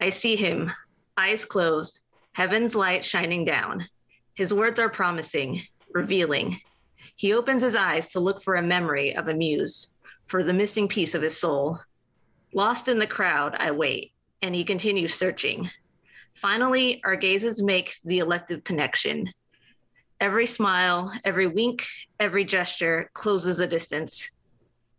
I 0.00 0.10
see 0.10 0.36
him, 0.36 0.70
eyes 1.16 1.44
closed, 1.44 2.00
heaven's 2.32 2.74
light 2.74 3.04
shining 3.04 3.44
down. 3.44 3.88
His 4.34 4.52
words 4.52 4.78
are 4.80 4.88
promising, 4.88 5.62
revealing. 5.92 6.60
He 7.16 7.32
opens 7.34 7.62
his 7.62 7.74
eyes 7.74 8.10
to 8.12 8.20
look 8.20 8.42
for 8.42 8.56
a 8.56 8.62
memory 8.62 9.14
of 9.16 9.28
a 9.28 9.34
muse, 9.34 9.92
for 10.26 10.42
the 10.42 10.52
missing 10.54 10.88
piece 10.88 11.14
of 11.14 11.22
his 11.22 11.38
soul. 11.38 11.78
Lost 12.52 12.88
in 12.88 12.98
the 12.98 13.06
crowd, 13.06 13.54
I 13.58 13.70
wait, 13.70 14.12
and 14.42 14.54
he 14.54 14.64
continues 14.64 15.14
searching. 15.14 15.70
Finally, 16.34 17.00
our 17.04 17.16
gazes 17.16 17.62
make 17.62 17.94
the 18.04 18.18
elective 18.18 18.64
connection. 18.64 19.32
Every 20.20 20.46
smile, 20.46 21.12
every 21.24 21.46
wink, 21.46 21.86
every 22.18 22.44
gesture 22.44 23.10
closes 23.14 23.60
a 23.60 23.66
distance. 23.66 24.30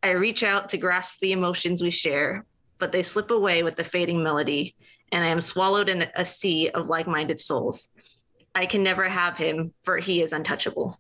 I 0.01 0.11
reach 0.11 0.43
out 0.43 0.69
to 0.69 0.77
grasp 0.77 1.15
the 1.21 1.31
emotions 1.31 1.81
we 1.81 1.91
share, 1.91 2.45
but 2.79 2.91
they 2.91 3.03
slip 3.03 3.31
away 3.31 3.63
with 3.63 3.75
the 3.75 3.83
fading 3.83 4.23
melody, 4.23 4.75
and 5.11 5.23
I 5.23 5.27
am 5.27 5.41
swallowed 5.41 5.89
in 5.89 6.09
a 6.15 6.25
sea 6.25 6.69
of 6.69 6.87
like 6.87 7.07
minded 7.07 7.39
souls. 7.39 7.89
I 8.55 8.65
can 8.65 8.81
never 8.81 9.07
have 9.07 9.37
him, 9.37 9.73
for 9.83 9.97
he 9.97 10.21
is 10.21 10.33
untouchable. 10.33 10.99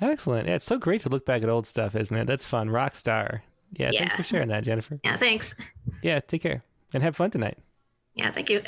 Excellent. 0.00 0.48
Yeah, 0.48 0.56
it's 0.56 0.64
so 0.64 0.78
great 0.78 1.02
to 1.02 1.08
look 1.08 1.24
back 1.24 1.42
at 1.42 1.48
old 1.48 1.66
stuff, 1.66 1.94
isn't 1.94 2.16
it? 2.16 2.26
That's 2.26 2.44
fun. 2.44 2.70
Rock 2.70 2.96
star. 2.96 3.44
Yeah, 3.72 3.90
thanks 3.92 4.14
for 4.16 4.22
sharing 4.22 4.48
that, 4.48 4.64
Jennifer. 4.64 4.98
Yeah, 5.04 5.16
thanks. 5.16 5.54
Yeah, 6.02 6.20
take 6.20 6.42
care 6.42 6.62
and 6.92 7.02
have 7.02 7.16
fun 7.16 7.30
tonight. 7.30 7.58
Yeah, 8.14 8.30
thank 8.30 8.50
you. 8.50 8.62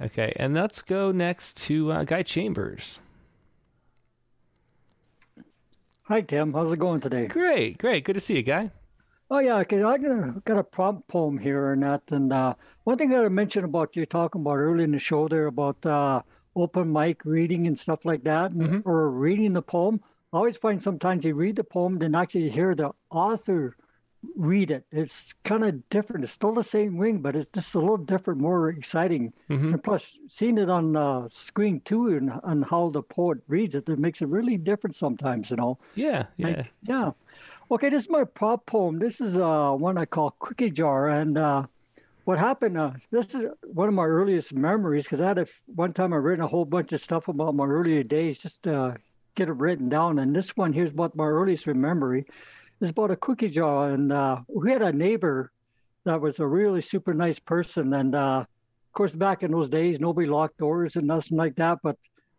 Okay, 0.00 0.32
and 0.36 0.54
let's 0.54 0.82
go 0.82 1.10
next 1.12 1.56
to 1.66 1.90
uh, 1.92 2.04
Guy 2.04 2.22
Chambers. 2.22 3.00
Hi, 6.04 6.20
Tim. 6.20 6.52
How's 6.52 6.72
it 6.72 6.78
going 6.78 7.00
today? 7.00 7.26
Great, 7.26 7.78
great. 7.78 8.04
Good 8.04 8.14
to 8.14 8.20
see 8.20 8.36
you, 8.36 8.42
Guy. 8.42 8.70
Oh 9.30 9.40
yeah, 9.40 9.56
okay. 9.58 9.82
I 9.82 9.98
got 9.98 10.10
a, 10.10 10.42
got 10.44 10.58
a 10.58 10.62
prompt 10.64 11.08
poem 11.08 11.36
here 11.36 11.72
and 11.72 11.82
that. 11.82 12.02
And 12.12 12.32
uh, 12.32 12.54
one 12.84 12.96
thing 12.96 13.10
I 13.12 13.16
gotta 13.16 13.30
mention 13.30 13.64
about 13.64 13.96
you 13.96 14.06
talking 14.06 14.42
about 14.42 14.56
early 14.58 14.84
in 14.84 14.92
the 14.92 15.00
show 15.00 15.26
there 15.26 15.46
about 15.46 15.84
uh, 15.84 16.22
open 16.54 16.92
mic 16.92 17.24
reading 17.24 17.66
and 17.66 17.76
stuff 17.78 18.04
like 18.04 18.22
that, 18.24 18.52
and- 18.52 18.82
or 18.86 19.10
reading 19.10 19.52
the 19.52 19.62
poem. 19.62 20.00
I 20.36 20.38
always 20.38 20.58
find 20.58 20.82
sometimes 20.82 21.24
you 21.24 21.34
read 21.34 21.56
the 21.56 21.64
poem, 21.64 21.98
then 21.98 22.14
actually 22.14 22.50
hear 22.50 22.74
the 22.74 22.90
author 23.08 23.74
read 24.34 24.70
it. 24.70 24.84
It's 24.92 25.32
kind 25.44 25.64
of 25.64 25.88
different. 25.88 26.24
It's 26.24 26.32
still 26.34 26.52
the 26.52 26.62
same 26.62 26.98
ring, 26.98 27.20
but 27.20 27.34
it's 27.34 27.50
just 27.54 27.74
a 27.74 27.80
little 27.80 27.96
different, 27.96 28.38
more 28.42 28.68
exciting. 28.68 29.32
And 29.72 29.82
plus, 29.82 30.18
seeing 30.28 30.58
it 30.58 30.68
on 30.68 30.94
uh, 30.94 31.28
screen 31.30 31.80
too, 31.86 32.14
and, 32.14 32.38
and 32.44 32.66
how 32.66 32.90
the 32.90 33.00
poet 33.00 33.38
reads 33.48 33.74
it, 33.74 33.88
it 33.88 33.98
makes 33.98 34.20
it 34.20 34.28
really 34.28 34.58
different 34.58 34.94
sometimes. 34.94 35.50
You 35.50 35.56
know. 35.56 35.78
Yeah, 35.94 36.26
yeah. 36.36 36.46
Like, 36.48 36.72
yeah. 36.82 37.10
Okay, 37.70 37.88
this 37.88 38.04
is 38.04 38.10
my 38.10 38.24
prop 38.24 38.66
poem. 38.66 38.98
This 38.98 39.22
is 39.22 39.38
uh, 39.38 39.70
one 39.72 39.96
I 39.96 40.04
call 40.04 40.36
Cookie 40.38 40.70
Jar. 40.70 41.08
And 41.08 41.38
uh, 41.38 41.64
what 42.24 42.38
happened, 42.38 42.76
uh, 42.76 42.90
this 43.10 43.34
is 43.34 43.48
one 43.72 43.88
of 43.88 43.94
my 43.94 44.04
earliest 44.04 44.52
memories 44.52 45.04
because 45.04 45.22
I 45.22 45.28
had 45.28 45.38
a, 45.38 45.46
one 45.74 45.94
time 45.94 46.12
I 46.12 46.16
written 46.16 46.44
a 46.44 46.46
whole 46.46 46.66
bunch 46.66 46.92
of 46.92 47.00
stuff 47.00 47.28
about 47.28 47.54
my 47.54 47.64
earlier 47.64 48.02
days 48.02 48.42
just 48.42 48.64
to 48.64 48.98
get 49.36 49.48
it 49.48 49.52
written 49.52 49.88
down. 49.88 50.18
And 50.18 50.34
this 50.34 50.56
one 50.56 50.72
here's 50.72 50.92
what 50.92 51.14
my 51.14 51.26
earliest 51.26 51.66
memory 51.66 52.26
is 52.80 52.90
about 52.90 53.12
a 53.12 53.16
cookie 53.16 53.48
jar. 53.48 53.90
And 53.90 54.10
uh, 54.10 54.40
we 54.48 54.72
had 54.72 54.82
a 54.82 54.92
neighbor 54.92 55.52
that 56.04 56.20
was 56.20 56.40
a 56.40 56.46
really 56.46 56.82
super 56.82 57.14
nice 57.14 57.38
person. 57.38 57.92
And 57.94 58.14
uh, 58.14 58.40
of 58.40 58.92
course, 58.92 59.14
back 59.14 59.42
in 59.42 59.52
those 59.52 59.68
days, 59.68 60.00
nobody 60.00 60.26
locked 60.26 60.58
doors 60.58 60.96
and 60.96 61.06
nothing 61.06 61.38
like 61.38 61.56
that. 61.56 61.78
But 61.82 61.96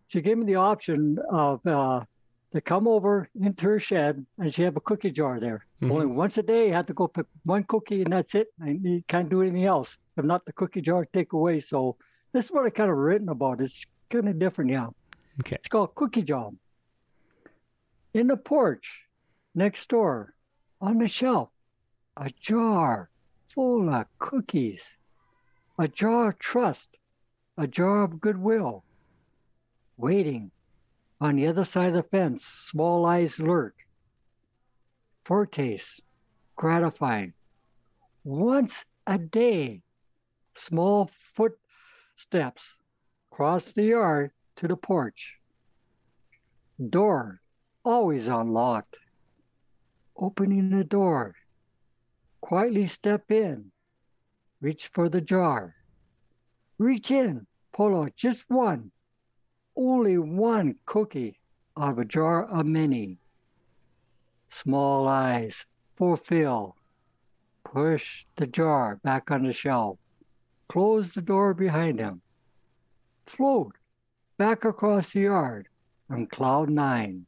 she 0.09 0.21
gave 0.21 0.37
me 0.37 0.45
the 0.45 0.55
option 0.55 1.17
of 1.31 1.65
uh, 1.65 2.01
to 2.53 2.61
come 2.61 2.87
over 2.87 3.29
into 3.39 3.65
her 3.65 3.79
shed 3.79 4.25
and 4.39 4.53
she 4.53 4.63
had 4.63 4.75
a 4.75 4.79
cookie 4.79 5.11
jar 5.11 5.39
there. 5.39 5.65
Only 5.83 6.05
once 6.07 6.37
a 6.37 6.43
day, 6.43 6.67
you 6.67 6.73
had 6.73 6.87
to 6.87 6.93
go 6.93 7.07
pick 7.07 7.27
one 7.43 7.63
cookie 7.63 8.01
and 8.01 8.11
that's 8.11 8.33
it. 8.35 8.47
And 8.59 8.83
you 8.83 9.03
can't 9.07 9.29
do 9.29 9.41
anything 9.41 9.65
else. 9.65 9.97
If 10.17 10.25
not, 10.25 10.45
the 10.45 10.53
cookie 10.53 10.81
jar 10.81 11.05
take 11.13 11.33
away. 11.33 11.59
So 11.59 11.97
this 12.33 12.45
is 12.45 12.51
what 12.51 12.65
I 12.65 12.69
kind 12.69 12.89
of 12.89 12.97
written 12.97 13.29
about. 13.29 13.61
It's 13.61 13.85
kind 14.09 14.27
of 14.27 14.39
different, 14.39 14.71
yeah. 14.71 14.87
Okay. 15.41 15.57
It's 15.57 15.67
called 15.67 15.93
Cookie 15.95 16.23
Jar. 16.23 16.51
In 18.17 18.25
the 18.25 18.35
porch 18.35 19.05
next 19.53 19.89
door, 19.89 20.33
on 20.81 20.97
the 20.97 21.07
shelf, 21.07 21.51
a 22.15 22.31
jar 22.31 23.11
full 23.49 23.93
of 23.93 24.07
cookies, 24.17 24.97
a 25.77 25.87
jar 25.87 26.29
of 26.29 26.39
trust, 26.39 26.97
a 27.59 27.67
jar 27.67 28.01
of 28.05 28.19
goodwill. 28.19 28.83
Waiting 29.97 30.49
on 31.21 31.35
the 31.35 31.45
other 31.45 31.63
side 31.63 31.89
of 31.89 31.93
the 31.93 32.01
fence, 32.01 32.43
small 32.43 33.05
eyes 33.05 33.37
lurk. 33.37 33.75
Foretaste, 35.23 36.01
gratifying. 36.55 37.33
Once 38.23 38.83
a 39.05 39.19
day, 39.19 39.83
small 40.55 41.11
footsteps 41.35 42.77
cross 43.29 43.73
the 43.73 43.83
yard 43.83 44.31
to 44.55 44.67
the 44.67 44.75
porch. 44.75 45.37
Door 46.89 47.41
always 47.87 48.27
unlocked. 48.27 48.97
Opening 50.17 50.69
the 50.71 50.83
door, 50.83 51.35
quietly 52.41 52.85
step 52.85 53.31
in, 53.31 53.71
reach 54.59 54.89
for 54.93 55.07
the 55.07 55.21
jar. 55.21 55.73
Reach 56.77 57.11
in, 57.11 57.47
pull 57.71 57.95
out 58.01 58.13
just 58.17 58.43
one, 58.49 58.91
only 59.77 60.17
one 60.17 60.75
cookie 60.85 61.39
out 61.77 61.91
of 61.91 61.99
a 61.99 62.05
jar 62.05 62.45
of 62.45 62.65
many. 62.65 63.19
Small 64.49 65.07
eyes, 65.07 65.65
fulfill. 65.95 66.75
Push 67.63 68.25
the 68.35 68.47
jar 68.47 68.97
back 69.03 69.31
on 69.31 69.43
the 69.43 69.53
shelf. 69.53 69.97
Close 70.67 71.13
the 71.13 71.21
door 71.21 71.53
behind 71.53 71.99
him. 71.99 72.21
Float 73.27 73.75
back 74.37 74.65
across 74.65 75.13
the 75.13 75.21
yard 75.21 75.69
on 76.09 76.27
cloud 76.27 76.69
nine. 76.69 77.25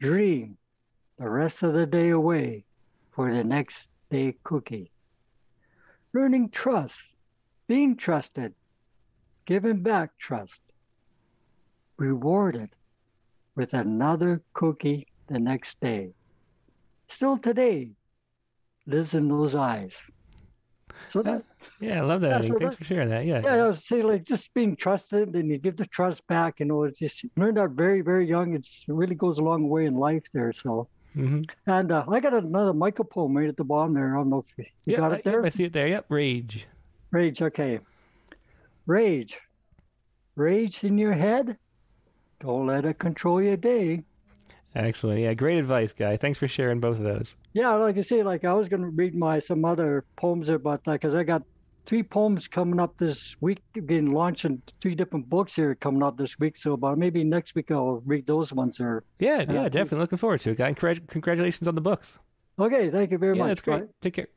Dream 0.00 0.56
the 1.18 1.28
rest 1.28 1.62
of 1.62 1.74
the 1.74 1.86
day 1.86 2.08
away 2.08 2.64
for 3.12 3.30
the 3.30 3.44
next 3.44 3.84
day 4.10 4.34
cookie. 4.44 4.90
Learning 6.14 6.48
trust, 6.48 6.98
being 7.68 7.96
trusted, 7.96 8.54
giving 9.44 9.82
back 9.82 10.16
trust, 10.16 10.62
rewarded 11.98 12.70
with 13.54 13.74
another 13.74 14.40
cookie 14.54 15.06
the 15.26 15.38
next 15.38 15.78
day. 15.80 16.14
Still 17.08 17.36
today, 17.36 17.90
lives 18.86 19.14
in 19.14 19.28
those 19.28 19.54
eyes. 19.54 19.94
So 21.08 21.22
that, 21.22 21.44
Yeah, 21.80 21.98
I 21.98 22.04
love 22.04 22.20
that. 22.22 22.30
Yeah, 22.30 22.40
so 22.48 22.58
Thanks 22.58 22.76
that- 22.76 22.78
for 22.78 22.84
sharing 22.84 23.08
that. 23.08 23.24
Yeah. 23.24 23.40
yeah, 23.42 23.64
I 23.64 23.66
was 23.68 23.84
saying 23.86 24.06
like 24.06 24.24
just 24.24 24.52
being 24.54 24.76
trusted 24.76 25.34
and 25.34 25.48
you 25.50 25.58
give 25.58 25.76
the 25.76 25.86
trust 25.86 26.26
back, 26.26 26.60
you 26.60 26.66
know, 26.66 26.84
it's 26.84 26.98
just 26.98 27.24
learned 27.36 27.56
that 27.56 27.70
very, 27.70 28.00
very 28.02 28.26
young. 28.26 28.54
It's, 28.54 28.84
it 28.88 28.92
really 28.92 29.14
goes 29.14 29.38
a 29.38 29.42
long 29.42 29.68
way 29.68 29.86
in 29.86 29.94
life 29.96 30.24
there. 30.32 30.52
So, 30.52 30.88
hmm 31.14 31.42
and 31.66 31.90
uh, 31.90 32.04
I 32.08 32.20
got 32.20 32.34
another 32.34 32.72
Michael 32.72 33.04
poem 33.04 33.36
right 33.36 33.48
at 33.48 33.56
the 33.56 33.64
bottom 33.64 33.94
there. 33.94 34.14
I 34.14 34.18
don't 34.18 34.30
know 34.30 34.44
if 34.46 34.46
you, 34.58 34.64
Yeah, 34.86 34.98
got 34.98 35.12
it 35.12 35.24
there. 35.24 35.44
I 35.44 35.48
see 35.48 35.64
it 35.64 35.72
there. 35.72 35.88
Yep. 35.88 36.06
Rage. 36.08 36.66
Rage, 37.10 37.42
okay. 37.42 37.80
Rage. 38.86 39.38
Rage 40.36 40.84
in 40.84 40.98
your 40.98 41.12
head. 41.12 41.56
Don't 42.40 42.66
let 42.66 42.84
it 42.84 42.98
control 42.98 43.42
your 43.42 43.56
day. 43.56 44.04
Excellent. 44.74 45.20
Yeah, 45.20 45.34
great 45.34 45.58
advice, 45.58 45.92
guy. 45.92 46.16
Thanks 46.16 46.38
for 46.38 46.46
sharing 46.48 46.80
both 46.80 46.98
of 46.98 47.04
those. 47.04 47.36
Yeah, 47.52 47.72
like 47.74 47.98
I 47.98 48.02
say, 48.02 48.22
like 48.22 48.44
I 48.44 48.52
was 48.52 48.68
gonna 48.68 48.88
read 48.88 49.14
my 49.14 49.38
some 49.38 49.64
other 49.64 50.04
poems 50.16 50.48
about 50.48 50.84
that 50.84 50.92
because 50.92 51.14
I 51.14 51.24
got 51.24 51.42
three 51.86 52.02
poems 52.04 52.46
coming 52.46 52.78
up 52.78 52.96
this 52.98 53.36
week, 53.40 53.58
being 53.86 54.12
launching 54.12 54.62
three 54.80 54.94
different 54.94 55.28
books 55.28 55.56
here 55.56 55.74
coming 55.74 56.02
up 56.02 56.16
this 56.16 56.38
week. 56.38 56.56
So, 56.56 56.74
about 56.74 56.98
maybe 56.98 57.24
next 57.24 57.54
week 57.56 57.70
I'll 57.72 58.00
read 58.06 58.26
those 58.26 58.52
ones 58.52 58.76
there. 58.78 59.02
Yeah, 59.18 59.40
Yeah, 59.40 59.52
yeah, 59.52 59.68
definitely 59.68 59.98
looking 59.98 60.18
forward 60.18 60.40
to 60.40 60.50
it, 60.50 60.58
guy. 60.58 60.72
Congrat- 60.72 61.08
Congratulations 61.08 61.66
on 61.66 61.74
the 61.74 61.80
books. 61.80 62.18
Okay, 62.58 62.90
thank 62.90 63.10
you 63.10 63.18
very 63.18 63.36
yeah, 63.36 63.42
much. 63.42 63.48
that's 63.48 63.62
great. 63.62 63.80
Bye. 63.80 63.92
Take 64.00 64.14
care. 64.14 64.28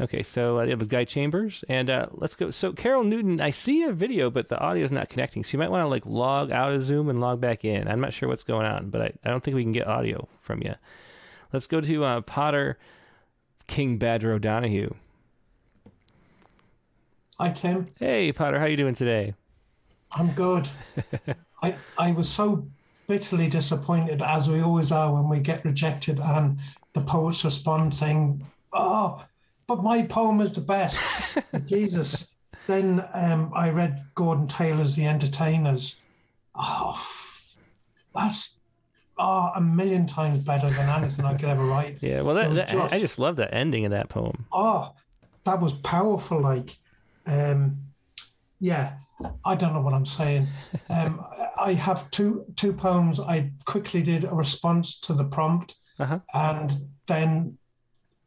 Okay, 0.00 0.22
so 0.22 0.60
uh, 0.60 0.64
it 0.64 0.78
was 0.78 0.86
Guy 0.86 1.04
Chambers, 1.04 1.64
and 1.68 1.90
uh, 1.90 2.06
let's 2.12 2.36
go. 2.36 2.50
So 2.50 2.72
Carol 2.72 3.02
Newton, 3.02 3.40
I 3.40 3.50
see 3.50 3.82
a 3.82 3.92
video, 3.92 4.30
but 4.30 4.48
the 4.48 4.58
audio 4.58 4.84
is 4.84 4.92
not 4.92 5.08
connecting. 5.08 5.42
So 5.42 5.52
you 5.52 5.58
might 5.58 5.72
want 5.72 5.82
to 5.82 5.88
like 5.88 6.06
log 6.06 6.52
out 6.52 6.72
of 6.72 6.84
Zoom 6.84 7.08
and 7.08 7.20
log 7.20 7.40
back 7.40 7.64
in. 7.64 7.88
I'm 7.88 8.00
not 8.00 8.12
sure 8.12 8.28
what's 8.28 8.44
going 8.44 8.64
on, 8.64 8.90
but 8.90 9.02
I, 9.02 9.12
I 9.24 9.30
don't 9.30 9.42
think 9.42 9.56
we 9.56 9.64
can 9.64 9.72
get 9.72 9.88
audio 9.88 10.28
from 10.40 10.62
you. 10.62 10.74
Let's 11.52 11.66
go 11.66 11.80
to 11.80 12.04
uh, 12.04 12.20
Potter 12.20 12.78
King 13.66 13.98
Badger 13.98 14.32
O'Donohue. 14.32 14.94
Hi, 17.40 17.50
Tim. 17.50 17.86
Hey, 17.98 18.32
Potter, 18.32 18.60
how 18.60 18.66
you 18.66 18.76
doing 18.76 18.94
today? 18.94 19.34
I'm 20.12 20.30
good. 20.32 20.68
I 21.62 21.74
I 21.98 22.12
was 22.12 22.28
so 22.28 22.68
bitterly 23.08 23.48
disappointed, 23.48 24.22
as 24.22 24.48
we 24.48 24.60
always 24.60 24.92
are 24.92 25.12
when 25.12 25.28
we 25.28 25.40
get 25.40 25.64
rejected 25.64 26.20
and 26.20 26.60
the 26.92 27.00
poets 27.00 27.44
respond 27.44 27.96
thing. 27.96 28.46
Oh, 28.72 29.24
but 29.68 29.82
my 29.84 30.02
poem 30.02 30.40
is 30.40 30.52
the 30.54 30.60
best. 30.60 31.38
Jesus. 31.64 32.30
Then 32.66 33.04
um, 33.14 33.52
I 33.54 33.70
read 33.70 34.02
Gordon 34.14 34.48
Taylor's 34.48 34.96
The 34.96 35.06
Entertainers. 35.06 35.96
Oh, 36.54 37.00
that's 38.14 38.56
oh, 39.18 39.52
a 39.54 39.60
million 39.60 40.06
times 40.06 40.42
better 40.42 40.68
than 40.68 40.88
anything 40.88 41.24
I 41.24 41.34
could 41.34 41.48
ever 41.48 41.64
write. 41.64 41.98
Yeah, 42.02 42.22
well, 42.22 42.34
that, 42.34 42.54
that 42.54 42.74
I- 42.74 42.96
I 42.96 43.00
just 43.00 43.18
love 43.18 43.36
that 43.36 43.54
ending 43.54 43.84
of 43.84 43.92
that 43.92 44.08
poem. 44.08 44.46
oh 44.52 44.92
that 45.44 45.60
was 45.62 45.72
powerful 45.72 46.38
like 46.40 46.76
um 47.26 47.78
yeah 48.60 48.96
i 49.46 49.54
don't 49.54 49.72
know 49.72 49.80
what 49.80 49.94
i'm 49.94 50.04
saying 50.04 50.46
um 50.90 51.24
i 51.58 51.72
have 51.72 52.10
two 52.10 52.44
two 52.54 52.70
poems 52.74 53.18
i 53.18 53.50
quickly 53.64 54.02
did 54.02 54.24
a 54.24 54.34
response 54.34 54.98
to 55.00 55.14
the 55.14 55.24
prompt 55.24 55.76
Uh-huh. 55.98 56.18
and 56.34 56.76
then 57.06 57.56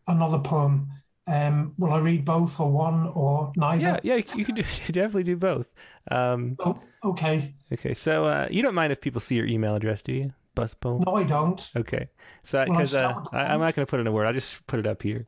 another 0.07 0.39
poem 0.39 0.87
um 1.31 1.73
will 1.77 1.93
i 1.93 1.99
read 1.99 2.25
both 2.25 2.59
or 2.59 2.69
one 2.71 3.07
or 3.15 3.51
neither 3.55 3.81
Yeah, 3.81 3.99
yeah, 4.03 4.35
you 4.35 4.43
can 4.45 4.55
do 4.55 4.63
definitely 4.91 5.23
do 5.23 5.37
both. 5.37 5.73
Um, 6.09 6.55
oh, 6.59 6.79
okay 7.03 7.53
okay, 7.71 7.93
so 7.93 8.25
uh, 8.25 8.47
you 8.51 8.61
don't 8.61 8.75
mind 8.75 8.91
if 8.91 8.99
people 9.01 9.21
see 9.21 9.35
your 9.35 9.45
email 9.47 9.75
address, 9.75 10.01
do 10.03 10.13
you? 10.13 10.33
Bus 10.55 10.73
poem. 10.73 11.03
no 11.05 11.15
i 11.15 11.23
don't 11.23 11.69
Okay, 11.75 12.09
so 12.43 12.65
because 12.65 12.93
uh, 12.93 13.13
with 13.15 13.31
the 13.31 13.37
I, 13.37 13.53
I'm 13.53 13.59
not 13.61 13.73
going 13.75 13.85
to 13.85 13.89
put 13.89 13.99
it 13.99 14.01
in 14.01 14.07
a 14.07 14.11
word, 14.11 14.25
I'll 14.27 14.33
just 14.33 14.65
put 14.67 14.79
it 14.79 14.87
up 14.87 15.01
here. 15.03 15.25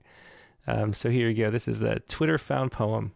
Um, 0.67 0.93
so 0.93 1.09
here 1.09 1.29
you 1.29 1.35
go. 1.45 1.49
This 1.51 1.67
is 1.67 1.79
the 1.79 2.01
Twitter 2.09 2.37
found 2.37 2.71
poem. 2.71 3.11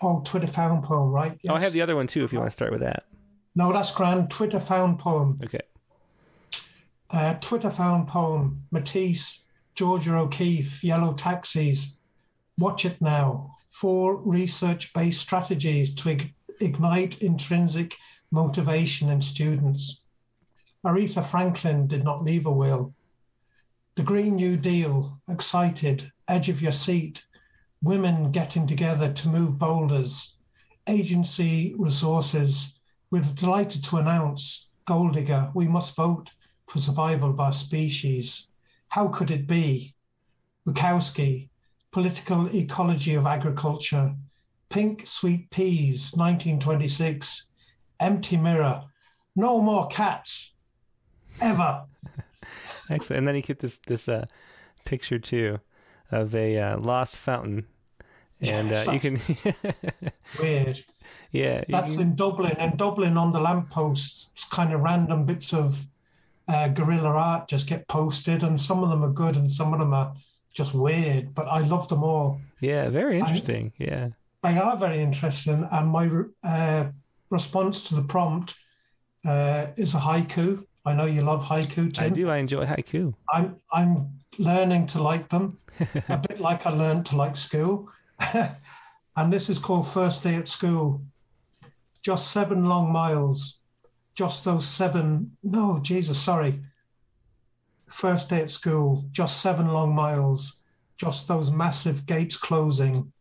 oh 0.00 0.22
twitter 0.24 0.46
found 0.46 0.82
poem 0.84 1.10
right 1.10 1.38
Oh, 1.48 1.54
I 1.54 1.60
have 1.60 1.72
the 1.72 1.82
other 1.82 1.94
one 1.96 2.06
too. 2.06 2.24
If 2.24 2.32
you 2.32 2.38
want 2.38 2.50
to 2.50 2.56
start 2.60 2.72
with 2.72 2.80
that. 2.80 3.04
no 3.54 3.72
that's 3.72 3.92
grand 3.94 4.30
twitter 4.30 4.60
found 4.60 4.98
poem 4.98 5.38
Okay. 5.44 5.60
Uh, 7.10 7.34
Twitter 7.40 7.70
found 7.70 8.08
poem, 8.08 8.64
Matisse, 8.72 9.44
Georgia 9.76 10.16
O'Keeffe, 10.16 10.82
Yellow 10.82 11.14
Taxis. 11.14 11.95
Watch 12.58 12.84
it 12.84 13.00
now. 13.00 13.56
Four 13.66 14.16
research 14.16 14.92
based 14.94 15.20
strategies 15.20 15.94
to 15.96 16.10
ig- 16.10 16.34
ignite 16.60 17.22
intrinsic 17.22 17.94
motivation 18.30 19.10
in 19.10 19.20
students. 19.20 20.00
Aretha 20.84 21.24
Franklin 21.24 21.86
did 21.86 22.04
not 22.04 22.24
leave 22.24 22.46
a 22.46 22.52
will. 22.52 22.94
The 23.96 24.02
Green 24.02 24.36
New 24.36 24.56
Deal, 24.56 25.20
excited, 25.28 26.10
edge 26.28 26.48
of 26.48 26.62
your 26.62 26.72
seat, 26.72 27.26
women 27.82 28.30
getting 28.30 28.66
together 28.66 29.12
to 29.12 29.28
move 29.28 29.58
boulders, 29.58 30.36
agency 30.86 31.74
resources. 31.78 32.78
We're 33.10 33.22
delighted 33.22 33.84
to 33.84 33.96
announce, 33.96 34.68
Gold 34.86 35.14
Digger, 35.14 35.50
we 35.54 35.66
must 35.68 35.96
vote 35.96 36.32
for 36.68 36.78
survival 36.78 37.30
of 37.30 37.40
our 37.40 37.52
species. 37.52 38.48
How 38.88 39.08
could 39.08 39.30
it 39.30 39.46
be? 39.46 39.94
Bukowski, 40.66 41.48
Political 41.96 42.54
Ecology 42.54 43.14
of 43.14 43.26
Agriculture, 43.26 44.14
Pink 44.68 45.06
Sweet 45.06 45.48
Peas, 45.48 46.12
1926, 46.14 47.48
Empty 47.98 48.36
Mirror, 48.36 48.82
No 49.34 49.62
More 49.62 49.88
Cats, 49.88 50.52
Ever. 51.40 51.84
Excellent. 52.90 53.20
And 53.20 53.26
then 53.26 53.36
you 53.36 53.40
get 53.40 53.60
this 53.60 53.78
this 53.86 54.10
uh, 54.10 54.26
picture 54.84 55.18
too 55.18 55.58
of 56.12 56.34
a 56.34 56.58
uh, 56.58 56.78
lost 56.78 57.16
fountain, 57.16 57.64
and 58.42 58.70
uh, 58.70 58.92
you 58.92 59.00
can. 59.00 59.20
Weird. 60.38 60.84
yeah. 61.30 61.64
That's 61.66 61.92
can- 61.94 62.02
in 62.02 62.14
Dublin. 62.14 62.56
And 62.58 62.76
Dublin 62.76 63.16
on 63.16 63.32
the 63.32 63.40
lampposts, 63.40 64.44
kind 64.50 64.74
of 64.74 64.82
random 64.82 65.24
bits 65.24 65.54
of 65.54 65.86
uh, 66.46 66.68
guerrilla 66.68 67.08
art 67.08 67.48
just 67.48 67.66
get 67.66 67.88
posted, 67.88 68.42
and 68.42 68.60
some 68.60 68.84
of 68.84 68.90
them 68.90 69.02
are 69.02 69.12
good 69.12 69.34
and 69.34 69.50
some 69.50 69.72
of 69.72 69.80
them 69.80 69.94
are 69.94 70.12
just 70.56 70.74
weird, 70.74 71.34
but 71.34 71.46
I 71.48 71.60
love 71.60 71.86
them 71.88 72.02
all. 72.02 72.40
yeah. 72.60 72.88
Very 72.88 73.18
interesting. 73.18 73.72
Yeah. 73.78 74.08
They 74.42 74.58
are 74.58 74.76
very 74.76 75.00
interesting, 75.00 75.68
and 75.70 75.88
my 75.88 76.08
uh, 76.44 76.86
response 77.30 77.88
to 77.88 77.94
the 77.94 78.02
prompt 78.02 78.54
uh, 79.24 79.66
is 79.76 79.94
a 79.94 79.98
haiku. 79.98 80.64
I 80.84 80.94
know 80.94 81.04
you 81.04 81.22
love 81.22 81.44
haiku, 81.44 81.92
Tim. 81.92 82.04
I 82.04 82.08
do. 82.08 82.30
I 82.30 82.38
enjoy 82.38 82.64
haiku. 82.64 83.14
I'm 83.28 83.56
I'm 83.72 84.20
learning 84.38 84.86
to 84.88 85.02
like 85.02 85.28
them, 85.28 85.58
a 86.08 86.18
bit 86.18 86.40
like 86.40 86.64
I 86.66 86.70
learned 86.70 87.06
to 87.06 87.16
like 87.16 87.36
school. 87.36 87.90
and 89.16 89.32
this 89.32 89.50
is 89.50 89.58
called 89.58 89.88
First 89.88 90.22
Day 90.22 90.36
at 90.36 90.48
School. 90.48 91.02
Just 92.02 92.30
seven 92.30 92.68
long 92.68 92.92
miles. 92.92 93.58
Just 94.14 94.44
those 94.44 94.66
seven. 94.66 95.36
No, 95.42 95.80
Jesus, 95.80 96.20
sorry. 96.20 96.60
First 97.88 98.30
day 98.30 98.40
at 98.42 98.50
school. 98.50 99.04
Just 99.12 99.40
seven 99.40 99.68
long 99.68 99.94
miles. 99.94 100.56
Just 100.96 101.28
those 101.28 101.50
massive 101.50 102.06
gates 102.06 102.36
closing. 102.36 103.12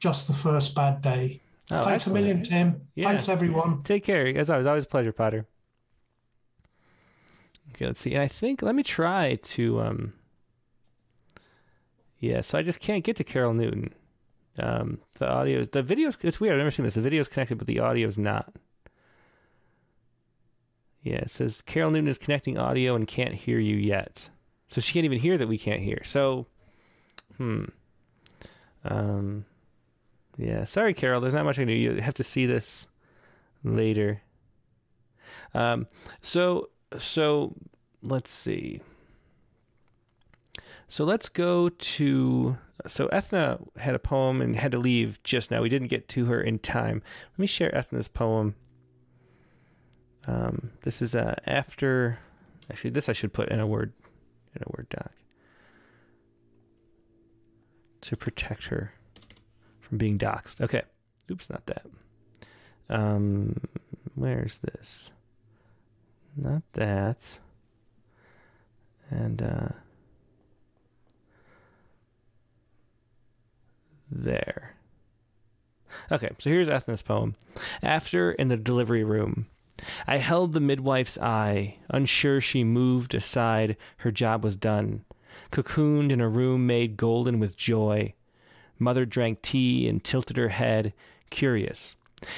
Just 0.00 0.26
the 0.26 0.32
first 0.32 0.74
bad 0.74 1.02
day. 1.02 1.40
Oh, 1.70 1.82
Thanks 1.82 2.06
excellent. 2.06 2.18
a 2.18 2.20
million, 2.20 2.42
Tim. 2.44 2.80
Yeah. 2.94 3.08
Thanks, 3.08 3.28
everyone. 3.28 3.82
Take 3.82 4.04
care. 4.04 4.26
As 4.26 4.48
always, 4.48 4.66
always 4.66 4.84
a 4.84 4.88
pleasure, 4.88 5.12
Potter. 5.12 5.46
Okay, 7.74 7.86
let's 7.86 8.00
see. 8.00 8.14
And 8.14 8.22
I 8.22 8.28
think 8.28 8.62
let 8.62 8.74
me 8.74 8.82
try 8.82 9.36
to 9.42 9.80
um 9.80 10.12
Yeah, 12.18 12.40
so 12.40 12.58
I 12.58 12.62
just 12.62 12.80
can't 12.80 13.04
get 13.04 13.16
to 13.16 13.24
Carol 13.24 13.54
Newton. 13.54 13.92
Um 14.58 14.98
the 15.18 15.28
audio 15.28 15.64
the 15.64 15.82
videos 15.82 16.16
it's 16.24 16.40
weird, 16.40 16.54
I've 16.54 16.58
never 16.58 16.70
seen 16.70 16.84
this. 16.84 16.94
The 16.94 17.02
video's 17.02 17.28
connected, 17.28 17.58
but 17.58 17.66
the 17.66 17.80
audio's 17.80 18.18
not. 18.18 18.52
Yeah, 21.02 21.16
it 21.16 21.30
says 21.30 21.62
Carol 21.62 21.90
Newton 21.90 22.08
is 22.08 22.18
connecting 22.18 22.58
audio 22.58 22.94
and 22.94 23.06
can't 23.06 23.34
hear 23.34 23.58
you 23.58 23.76
yet. 23.76 24.28
So 24.68 24.80
she 24.80 24.92
can't 24.92 25.04
even 25.04 25.18
hear 25.18 25.38
that 25.38 25.48
we 25.48 25.58
can't 25.58 25.80
hear. 25.80 26.02
So 26.04 26.46
hmm. 27.36 27.64
Um 28.84 29.44
yeah, 30.36 30.64
sorry 30.64 30.94
Carol, 30.94 31.20
there's 31.20 31.34
not 31.34 31.44
much 31.44 31.58
I 31.58 31.62
can 31.62 31.68
do. 31.68 31.74
You 31.74 31.94
have 32.00 32.14
to 32.14 32.24
see 32.24 32.46
this 32.46 32.86
later. 33.64 34.22
Um, 35.54 35.86
so 36.22 36.70
so 36.96 37.54
let's 38.02 38.30
see. 38.30 38.80
So 40.86 41.04
let's 41.04 41.28
go 41.28 41.68
to. 41.68 42.58
So 42.86 43.08
Ethna 43.12 43.58
had 43.76 43.94
a 43.94 43.98
poem 43.98 44.40
and 44.40 44.56
had 44.56 44.72
to 44.72 44.78
leave 44.78 45.22
just 45.22 45.50
now. 45.50 45.60
We 45.62 45.68
didn't 45.68 45.88
get 45.88 46.08
to 46.10 46.26
her 46.26 46.40
in 46.40 46.60
time. 46.60 47.02
Let 47.32 47.38
me 47.38 47.46
share 47.46 47.74
Ethna's 47.74 48.08
poem. 48.08 48.54
Um, 50.28 50.70
this 50.82 51.00
is 51.02 51.14
uh, 51.14 51.34
after. 51.46 52.18
Actually, 52.70 52.90
this 52.90 53.08
I 53.08 53.12
should 53.12 53.32
put 53.32 53.48
in 53.48 53.60
a 53.60 53.66
word 53.66 53.92
in 54.54 54.62
a 54.62 54.70
Word 54.76 54.88
doc 54.90 55.12
to 58.02 58.16
protect 58.16 58.66
her 58.66 58.92
from 59.80 59.98
being 59.98 60.18
doxxed. 60.18 60.60
Okay. 60.60 60.82
Oops, 61.30 61.50
not 61.50 61.66
that. 61.66 61.86
Um, 62.88 63.60
where's 64.14 64.58
this? 64.58 65.10
Not 66.36 66.62
that. 66.74 67.38
And, 69.10 69.42
uh, 69.42 69.68
there. 74.10 74.74
Okay, 76.10 76.30
so 76.38 76.50
here's 76.50 76.68
Ethna's 76.68 77.02
poem. 77.02 77.34
After 77.82 78.32
in 78.32 78.48
the 78.48 78.56
delivery 78.56 79.04
room, 79.04 79.46
I 80.06 80.16
held 80.16 80.52
the 80.52 80.60
midwife's 80.60 81.18
eye, 81.18 81.76
unsure 81.88 82.40
she 82.40 82.64
moved 82.64 83.14
aside, 83.14 83.76
her 83.98 84.10
job 84.10 84.42
was 84.42 84.56
done. 84.56 85.04
Cocooned 85.52 86.10
in 86.10 86.20
a 86.20 86.28
room 86.28 86.66
made 86.66 86.96
golden 86.96 87.38
with 87.38 87.56
joy. 87.56 88.14
Mother 88.78 89.04
drank 89.04 89.42
tea 89.42 89.88
and 89.88 90.02
tilted 90.02 90.36
her 90.36 90.48
head, 90.48 90.92
curious. 91.30 91.96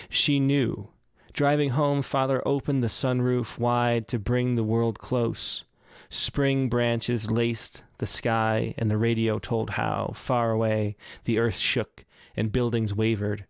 She 0.09 0.39
knew. 0.41 0.89
Driving 1.33 1.71
home, 1.71 2.03
father 2.03 2.43
opened 2.47 2.83
the 2.83 2.89
sunroof 2.89 3.59
wide 3.59 4.09
to 4.09 4.19
bring 4.19 4.57
the 4.57 4.65
world 4.65 4.99
close. 4.99 5.65
Spring 6.09 6.69
branches 6.69 7.31
laced 7.31 7.83
the 7.99 8.07
sky, 8.07 8.75
and 8.77 8.91
the 8.91 8.99
radio 8.99 9.39
told 9.39 9.71
how, 9.71 10.11
far 10.15 10.51
away, 10.51 10.97
the 11.25 11.39
earth 11.39 11.57
shook 11.57 12.05
and 12.37 12.53
buildings 12.53 12.95
wavered. 12.95 13.47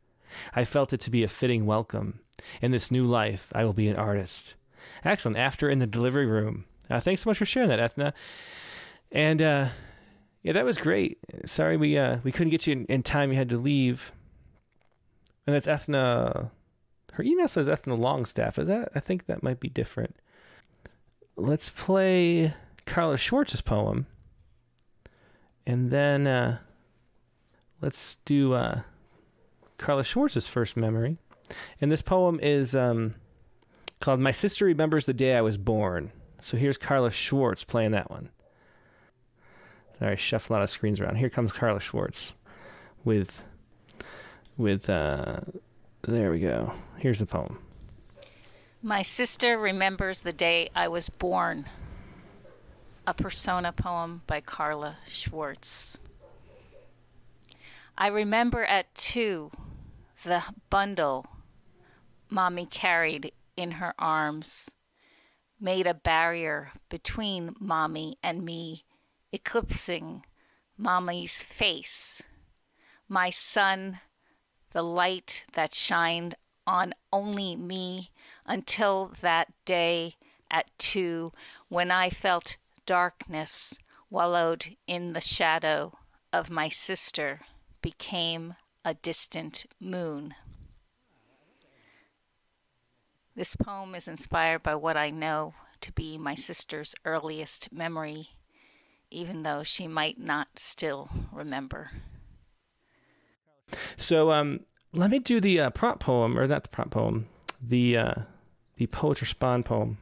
I 0.54 0.64
felt 0.64 0.92
it 0.92 1.00
to 1.02 1.10
be 1.10 1.22
a 1.22 1.28
fitting 1.28 1.64
welcome. 1.64 2.20
In 2.60 2.70
this 2.70 2.90
new 2.90 3.04
life, 3.04 3.52
I 3.54 3.64
will 3.64 3.72
be 3.72 3.88
an 3.88 3.96
artist. 3.96 4.54
Excellent. 5.04 5.36
After 5.38 5.68
in 5.68 5.78
the 5.78 5.86
delivery 5.86 6.26
room. 6.26 6.64
Uh, 6.90 7.00
thanks 7.00 7.22
so 7.22 7.30
much 7.30 7.38
for 7.38 7.46
sharing 7.46 7.68
that, 7.68 7.80
Ethna. 7.80 8.12
And 9.12 9.40
uh, 9.40 9.68
yeah, 10.42 10.52
that 10.52 10.64
was 10.64 10.78
great. 10.78 11.18
Sorry 11.44 11.76
we 11.76 11.98
uh, 11.98 12.18
we 12.24 12.32
couldn't 12.32 12.50
get 12.50 12.66
you 12.66 12.72
in, 12.72 12.84
in 12.86 13.02
time. 13.02 13.30
You 13.30 13.38
had 13.38 13.50
to 13.50 13.58
leave. 13.58 14.12
And 15.46 15.54
that's 15.54 15.68
Ethna. 15.68 16.50
Her 17.12 17.22
email 17.22 17.48
says 17.48 17.68
Ethna 17.68 17.94
Longstaff. 17.94 18.58
Is 18.58 18.68
that? 18.68 18.90
I 18.94 19.00
think 19.00 19.26
that 19.26 19.42
might 19.42 19.60
be 19.60 19.68
different. 19.68 20.16
Let's 21.36 21.68
play 21.68 22.54
Carla 22.86 23.16
Schwartz's 23.16 23.62
poem, 23.62 24.06
and 25.66 25.90
then 25.90 26.26
uh, 26.26 26.58
let's 27.80 28.16
do 28.24 28.52
uh, 28.52 28.82
Carla 29.78 30.04
Schwartz's 30.04 30.46
first 30.48 30.76
memory. 30.76 31.18
And 31.80 31.90
this 31.90 32.02
poem 32.02 32.38
is 32.42 32.74
um, 32.74 33.14
called 34.00 34.20
"My 34.20 34.32
Sister 34.32 34.64
Remembers 34.64 35.04
the 35.04 35.14
Day 35.14 35.36
I 35.36 35.40
Was 35.40 35.58
Born." 35.58 36.12
So 36.40 36.56
here's 36.56 36.78
Carla 36.78 37.10
Schwartz 37.10 37.64
playing 37.64 37.90
that 37.92 38.10
one. 38.10 38.30
Sorry, 39.98 40.16
shuffle 40.16 40.54
a 40.54 40.58
lot 40.58 40.62
of 40.62 40.70
screens 40.70 40.98
around. 41.00 41.16
Here 41.16 41.28
comes 41.28 41.52
Carla 41.52 41.80
Schwartz 41.80 42.34
with 43.04 43.44
with 44.56 44.88
uh 44.88 45.40
there 46.02 46.30
we 46.30 46.40
go. 46.40 46.72
Here's 46.96 47.18
the 47.18 47.26
poem. 47.26 47.58
My 48.82 49.02
sister 49.02 49.58
remembers 49.58 50.22
the 50.22 50.32
day 50.32 50.70
I 50.74 50.88
was 50.88 51.10
born. 51.10 51.66
A 53.06 53.12
persona 53.12 53.72
poem 53.72 54.22
by 54.26 54.40
Carla 54.40 54.96
Schwartz. 55.08 55.98
I 57.98 58.06
remember 58.06 58.64
at 58.64 58.94
two 58.94 59.50
the 60.24 60.42
bundle 60.70 61.26
mommy 62.30 62.66
carried 62.66 63.32
in 63.56 63.72
her 63.72 63.94
arms 63.98 64.70
made 65.60 65.86
a 65.86 65.94
barrier 65.94 66.72
between 66.88 67.54
mommy 67.60 68.16
and 68.22 68.42
me, 68.44 68.84
eclipsing 69.32 70.24
mommy's 70.76 71.42
face. 71.42 72.22
My 73.08 73.28
son, 73.28 74.00
the 74.72 74.82
light 74.82 75.44
that 75.52 75.74
shined 75.74 76.34
on 76.66 76.94
only 77.12 77.56
me 77.56 78.10
until 78.46 79.12
that 79.20 79.52
day 79.64 80.16
at 80.50 80.66
two 80.78 81.32
when 81.68 81.90
I 81.90 82.08
felt 82.08 82.56
darkness 82.86 83.78
wallowed 84.08 84.76
in 84.86 85.12
the 85.12 85.20
shadow 85.20 85.98
of 86.32 86.50
my 86.50 86.68
sister 86.68 87.40
became 87.82 88.54
a 88.84 88.94
distant 88.94 89.66
moon. 89.78 90.34
This 93.40 93.56
poem 93.56 93.94
is 93.94 94.06
inspired 94.06 94.62
by 94.62 94.74
what 94.74 94.98
I 94.98 95.08
know 95.08 95.54
to 95.80 95.92
be 95.92 96.18
my 96.18 96.34
sister's 96.34 96.94
earliest 97.06 97.72
memory, 97.72 98.28
even 99.10 99.44
though 99.44 99.62
she 99.62 99.88
might 99.88 100.20
not 100.20 100.48
still 100.56 101.08
remember. 101.32 101.90
So 103.96 104.30
um, 104.30 104.60
let 104.92 105.10
me 105.10 105.20
do 105.20 105.40
the 105.40 105.58
uh, 105.58 105.70
prompt 105.70 106.00
poem, 106.00 106.38
or 106.38 106.46
not 106.46 106.64
the 106.64 106.68
prompt 106.68 106.92
poem, 106.92 107.28
the 107.62 107.96
uh, 107.96 108.14
the 108.76 108.88
poet 108.88 109.22
respond 109.22 109.64
poem. 109.64 109.96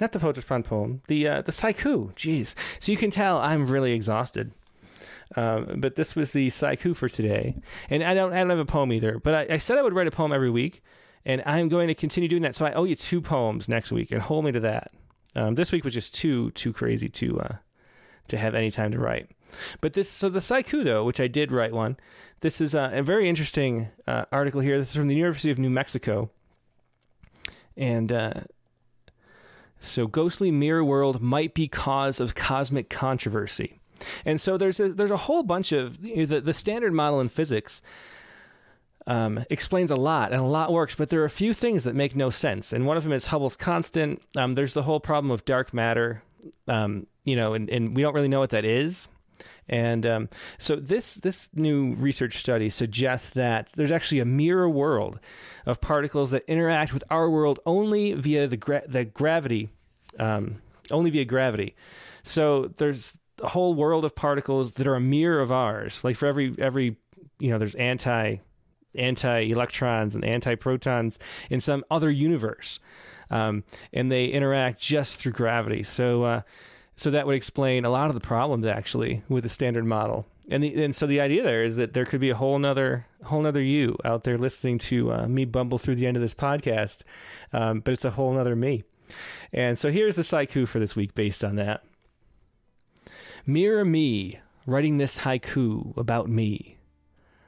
Not 0.00 0.12
the 0.12 0.18
poet 0.18 0.38
respond 0.38 0.64
poem, 0.64 1.02
the 1.08 1.28
uh, 1.28 1.42
the 1.42 1.52
haiku. 1.52 2.14
Jeez, 2.14 2.54
so 2.78 2.90
you 2.90 2.96
can 2.96 3.10
tell 3.10 3.36
I'm 3.36 3.66
really 3.66 3.92
exhausted. 3.92 4.52
Um, 5.36 5.74
but 5.76 5.96
this 5.96 6.16
was 6.16 6.30
the 6.30 6.48
haiku 6.48 6.96
for 6.96 7.10
today, 7.10 7.56
and 7.90 8.02
I 8.02 8.14
don't 8.14 8.32
I 8.32 8.38
don't 8.38 8.48
have 8.48 8.58
a 8.60 8.64
poem 8.64 8.94
either. 8.94 9.18
But 9.18 9.34
I, 9.34 9.54
I 9.56 9.58
said 9.58 9.76
I 9.76 9.82
would 9.82 9.92
write 9.92 10.06
a 10.08 10.10
poem 10.10 10.32
every 10.32 10.48
week, 10.48 10.82
and 11.26 11.42
I'm 11.46 11.68
going 11.68 11.88
to 11.88 11.94
continue 11.94 12.28
doing 12.28 12.42
that. 12.42 12.54
So 12.54 12.66
I 12.66 12.72
owe 12.72 12.84
you 12.84 12.96
two 12.96 13.20
poems 13.20 13.68
next 13.68 13.92
week, 13.92 14.10
and 14.10 14.20
hold 14.20 14.44
me 14.44 14.52
to 14.52 14.60
that. 14.60 14.90
Um, 15.36 15.54
this 15.54 15.72
week 15.72 15.84
was 15.84 15.94
just 15.94 16.14
too 16.14 16.50
too 16.52 16.72
crazy 16.72 17.08
to 17.08 17.40
uh, 17.40 17.56
to 18.28 18.36
have 18.36 18.54
any 18.54 18.70
time 18.70 18.92
to 18.92 18.98
write. 18.98 19.30
But 19.80 19.92
this, 19.92 20.10
so 20.10 20.28
the 20.28 20.40
haiku 20.40 20.84
though, 20.84 21.04
which 21.04 21.20
I 21.20 21.28
did 21.28 21.52
write 21.52 21.72
one. 21.72 21.96
This 22.40 22.60
is 22.60 22.74
a, 22.74 22.90
a 22.92 23.02
very 23.02 23.28
interesting 23.28 23.88
uh, 24.06 24.26
article 24.30 24.60
here. 24.60 24.78
This 24.78 24.90
is 24.90 24.96
from 24.96 25.08
the 25.08 25.16
University 25.16 25.50
of 25.50 25.58
New 25.58 25.70
Mexico, 25.70 26.30
and 27.76 28.12
uh, 28.12 28.32
so 29.80 30.06
ghostly 30.06 30.50
mirror 30.50 30.84
world 30.84 31.22
might 31.22 31.54
be 31.54 31.68
cause 31.68 32.20
of 32.20 32.34
cosmic 32.34 32.90
controversy. 32.90 33.80
And 34.24 34.40
so 34.40 34.56
there's 34.56 34.80
a, 34.80 34.88
there's 34.88 35.10
a 35.10 35.16
whole 35.16 35.42
bunch 35.42 35.72
of 35.72 36.04
you 36.04 36.16
know, 36.18 36.26
the 36.26 36.40
the 36.40 36.54
standard 36.54 36.92
model 36.92 37.20
in 37.20 37.28
physics. 37.28 37.80
Um, 39.06 39.44
explains 39.50 39.90
a 39.90 39.96
lot 39.96 40.32
and 40.32 40.40
a 40.40 40.46
lot 40.46 40.72
works, 40.72 40.94
but 40.94 41.10
there 41.10 41.20
are 41.20 41.26
a 41.26 41.30
few 41.30 41.52
things 41.52 41.84
that 41.84 41.94
make 41.94 42.16
no 42.16 42.30
sense. 42.30 42.72
And 42.72 42.86
one 42.86 42.96
of 42.96 43.02
them 43.02 43.12
is 43.12 43.26
Hubble's 43.26 43.54
constant. 43.54 44.22
Um, 44.34 44.54
there's 44.54 44.72
the 44.72 44.82
whole 44.82 44.98
problem 44.98 45.30
of 45.30 45.44
dark 45.44 45.74
matter, 45.74 46.22
um, 46.68 47.06
you 47.22 47.36
know, 47.36 47.52
and, 47.52 47.68
and 47.68 47.94
we 47.94 48.00
don't 48.00 48.14
really 48.14 48.28
know 48.28 48.40
what 48.40 48.50
that 48.50 48.64
is. 48.64 49.06
And 49.68 50.04
um, 50.04 50.28
so 50.58 50.76
this 50.76 51.14
this 51.14 51.48
new 51.54 51.94
research 51.94 52.36
study 52.36 52.68
suggests 52.68 53.30
that 53.30 53.72
there's 53.76 53.92
actually 53.92 54.20
a 54.20 54.26
mirror 54.26 54.68
world 54.68 55.18
of 55.64 55.80
particles 55.80 56.32
that 56.32 56.44
interact 56.46 56.92
with 56.92 57.04
our 57.10 57.30
world 57.30 57.60
only 57.64 58.12
via 58.12 58.46
the 58.46 58.58
gra- 58.58 58.86
the 58.86 59.04
gravity, 59.04 59.70
um, 60.18 60.56
only 60.90 61.10
via 61.10 61.24
gravity. 61.24 61.74
So 62.22 62.68
there's 62.76 63.18
a 63.42 63.48
whole 63.48 63.74
world 63.74 64.04
of 64.04 64.14
particles 64.14 64.72
that 64.72 64.86
are 64.86 64.94
a 64.94 65.00
mirror 65.00 65.40
of 65.40 65.50
ours. 65.50 66.04
Like 66.04 66.16
for 66.16 66.26
every 66.26 66.54
every 66.58 66.96
you 67.38 67.50
know, 67.50 67.58
there's 67.58 67.74
anti 67.74 68.36
anti 68.96 69.50
electrons 69.50 70.14
and 70.14 70.24
anti 70.24 70.54
protons 70.54 71.18
in 71.50 71.60
some 71.60 71.84
other 71.90 72.10
universe, 72.10 72.78
um, 73.30 73.64
and 73.92 74.10
they 74.10 74.26
interact 74.26 74.80
just 74.80 75.16
through 75.16 75.32
gravity. 75.32 75.82
So. 75.82 76.24
Uh, 76.24 76.40
so 76.96 77.10
that 77.10 77.26
would 77.26 77.34
explain 77.34 77.84
a 77.84 77.90
lot 77.90 78.06
of 78.06 78.14
the 78.14 78.20
problems 78.20 78.66
actually 78.66 79.24
with 79.28 79.42
the 79.42 79.48
standard 79.48 79.84
model. 79.84 80.26
And 80.48 80.62
the, 80.62 80.84
and 80.84 80.94
so 80.94 81.06
the 81.06 81.20
idea 81.20 81.42
there 81.42 81.64
is 81.64 81.76
that 81.76 81.94
there 81.94 82.04
could 82.04 82.20
be 82.20 82.30
a 82.30 82.34
whole 82.34 82.58
nother 82.58 83.06
whole 83.24 83.42
nother 83.42 83.62
you 83.62 83.96
out 84.04 84.24
there 84.24 84.36
listening 84.36 84.78
to 84.78 85.12
uh, 85.12 85.26
me 85.26 85.44
bumble 85.44 85.78
through 85.78 85.94
the 85.94 86.06
end 86.06 86.16
of 86.16 86.22
this 86.22 86.34
podcast, 86.34 87.02
um, 87.52 87.80
but 87.80 87.94
it's 87.94 88.04
a 88.04 88.10
whole 88.10 88.32
nother 88.32 88.54
me. 88.54 88.84
And 89.52 89.78
so 89.78 89.90
here's 89.90 90.16
the 90.16 90.22
haiku 90.22 90.68
for 90.68 90.78
this 90.78 90.94
week 90.94 91.14
based 91.14 91.42
on 91.44 91.56
that. 91.56 91.82
Mirror 93.46 93.86
me 93.86 94.40
writing 94.66 94.98
this 94.98 95.20
haiku 95.20 95.96
about 95.96 96.28
me. 96.28 96.78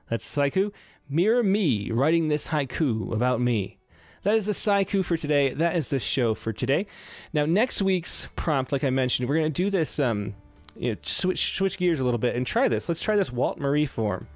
That's 0.09 0.35
haiku. 0.35 0.73
Mirror 1.09 1.45
me 1.45 1.91
writing 1.91 2.29
this 2.29 2.49
haiku 2.49 3.13
about 3.13 3.41
me. 3.41 3.79
That 4.23 4.35
is 4.35 4.47
the 4.47 4.53
haiku 4.53 5.05
for 5.05 5.17
today. 5.17 5.51
That 5.51 5.77
is 5.77 5.89
the 5.89 6.01
show 6.01 6.35
for 6.35 6.53
today. 6.53 6.87
Now, 7.33 7.47
next 7.47 7.81
week's 7.81 8.29
prompt, 8.35 8.73
like 8.73 8.83
I 8.83 8.91
mentioned, 8.91 9.29
we're 9.29 9.37
going 9.37 9.53
to 9.53 9.63
do 9.63 9.71
this. 9.71 10.01
Um, 10.01 10.35
you 10.77 10.93
know, 10.93 10.99
switch 11.03 11.55
switch 11.55 11.79
gears 11.79 12.01
a 12.01 12.05
little 12.05 12.19
bit 12.19 12.35
and 12.35 12.45
try 12.45 12.69
this. 12.69 12.89
Let's 12.89 13.01
try 13.01 13.15
this 13.15 13.33
Walt 13.33 13.59
Marie 13.59 13.87
form, 13.87 14.27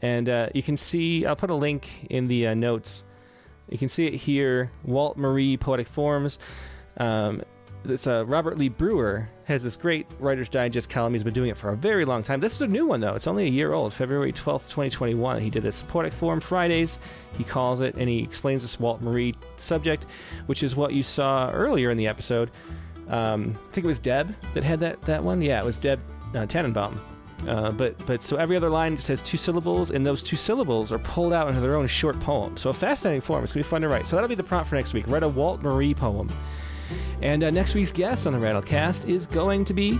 and 0.00 0.28
uh, 0.28 0.48
you 0.54 0.62
can 0.62 0.76
see. 0.76 1.26
I'll 1.26 1.36
put 1.36 1.50
a 1.50 1.54
link 1.54 2.06
in 2.08 2.26
the 2.26 2.48
uh, 2.48 2.54
notes. 2.54 3.04
You 3.68 3.76
can 3.76 3.90
see 3.90 4.06
it 4.06 4.14
here. 4.14 4.72
Walt 4.82 5.18
Marie 5.18 5.58
poetic 5.58 5.86
forms. 5.88 6.38
Um, 6.96 7.42
it's 7.84 8.06
uh, 8.06 8.24
Robert 8.26 8.58
Lee 8.58 8.68
Brewer 8.68 9.28
has 9.44 9.62
this 9.62 9.76
great 9.76 10.06
Writer's 10.18 10.48
Digest 10.48 10.90
column. 10.90 11.12
He's 11.12 11.24
been 11.24 11.34
doing 11.34 11.50
it 11.50 11.56
for 11.56 11.70
a 11.70 11.76
very 11.76 12.04
long 12.04 12.22
time. 12.22 12.40
This 12.40 12.52
is 12.52 12.62
a 12.62 12.66
new 12.66 12.86
one 12.86 13.00
though. 13.00 13.14
It's 13.14 13.26
only 13.26 13.44
a 13.44 13.50
year 13.50 13.72
old. 13.72 13.94
February 13.94 14.32
twelfth, 14.32 14.70
twenty 14.70 14.90
twenty 14.90 15.14
one. 15.14 15.40
He 15.40 15.50
did 15.50 15.62
this 15.62 15.82
poetic 15.82 16.12
form 16.12 16.40
Fridays. 16.40 17.00
He 17.36 17.44
calls 17.44 17.80
it, 17.80 17.94
and 17.94 18.08
he 18.08 18.22
explains 18.22 18.62
this 18.62 18.78
Walt 18.78 19.00
Marie 19.00 19.34
subject, 19.56 20.06
which 20.46 20.62
is 20.62 20.76
what 20.76 20.92
you 20.92 21.02
saw 21.02 21.50
earlier 21.50 21.90
in 21.90 21.96
the 21.96 22.06
episode. 22.06 22.50
Um, 23.08 23.58
I 23.68 23.72
think 23.72 23.84
it 23.84 23.88
was 23.88 23.98
Deb 23.98 24.34
that 24.54 24.64
had 24.64 24.80
that 24.80 25.00
that 25.02 25.22
one. 25.22 25.40
Yeah, 25.40 25.60
it 25.60 25.64
was 25.64 25.78
Deb 25.78 26.00
uh, 26.34 26.46
Tannenbaum. 26.46 27.00
Uh, 27.46 27.70
but 27.70 27.96
but 28.04 28.20
so 28.22 28.36
every 28.36 28.56
other 28.56 28.68
line 28.68 28.96
just 28.96 29.08
has 29.08 29.22
two 29.22 29.36
syllables, 29.36 29.92
and 29.92 30.04
those 30.04 30.22
two 30.22 30.36
syllables 30.36 30.90
are 30.90 30.98
pulled 30.98 31.32
out 31.32 31.48
into 31.48 31.60
their 31.60 31.76
own 31.76 31.86
short 31.86 32.18
poem. 32.20 32.56
So 32.56 32.70
a 32.70 32.72
fascinating 32.74 33.20
form. 33.20 33.44
It's 33.44 33.52
gonna 33.52 33.62
be 33.62 33.68
fun 33.68 33.82
to 33.82 33.88
write. 33.88 34.06
So 34.06 34.16
that'll 34.16 34.28
be 34.28 34.34
the 34.34 34.42
prompt 34.42 34.68
for 34.68 34.74
next 34.74 34.92
week. 34.92 35.06
Write 35.06 35.22
a 35.22 35.28
Walt 35.28 35.62
Marie 35.62 35.94
poem. 35.94 36.28
And 37.22 37.42
uh, 37.42 37.50
next 37.50 37.74
week's 37.74 37.92
guest 37.92 38.26
on 38.26 38.32
the 38.32 38.38
Rattlecast 38.38 39.08
is 39.08 39.26
going 39.26 39.64
to 39.66 39.74
be 39.74 39.98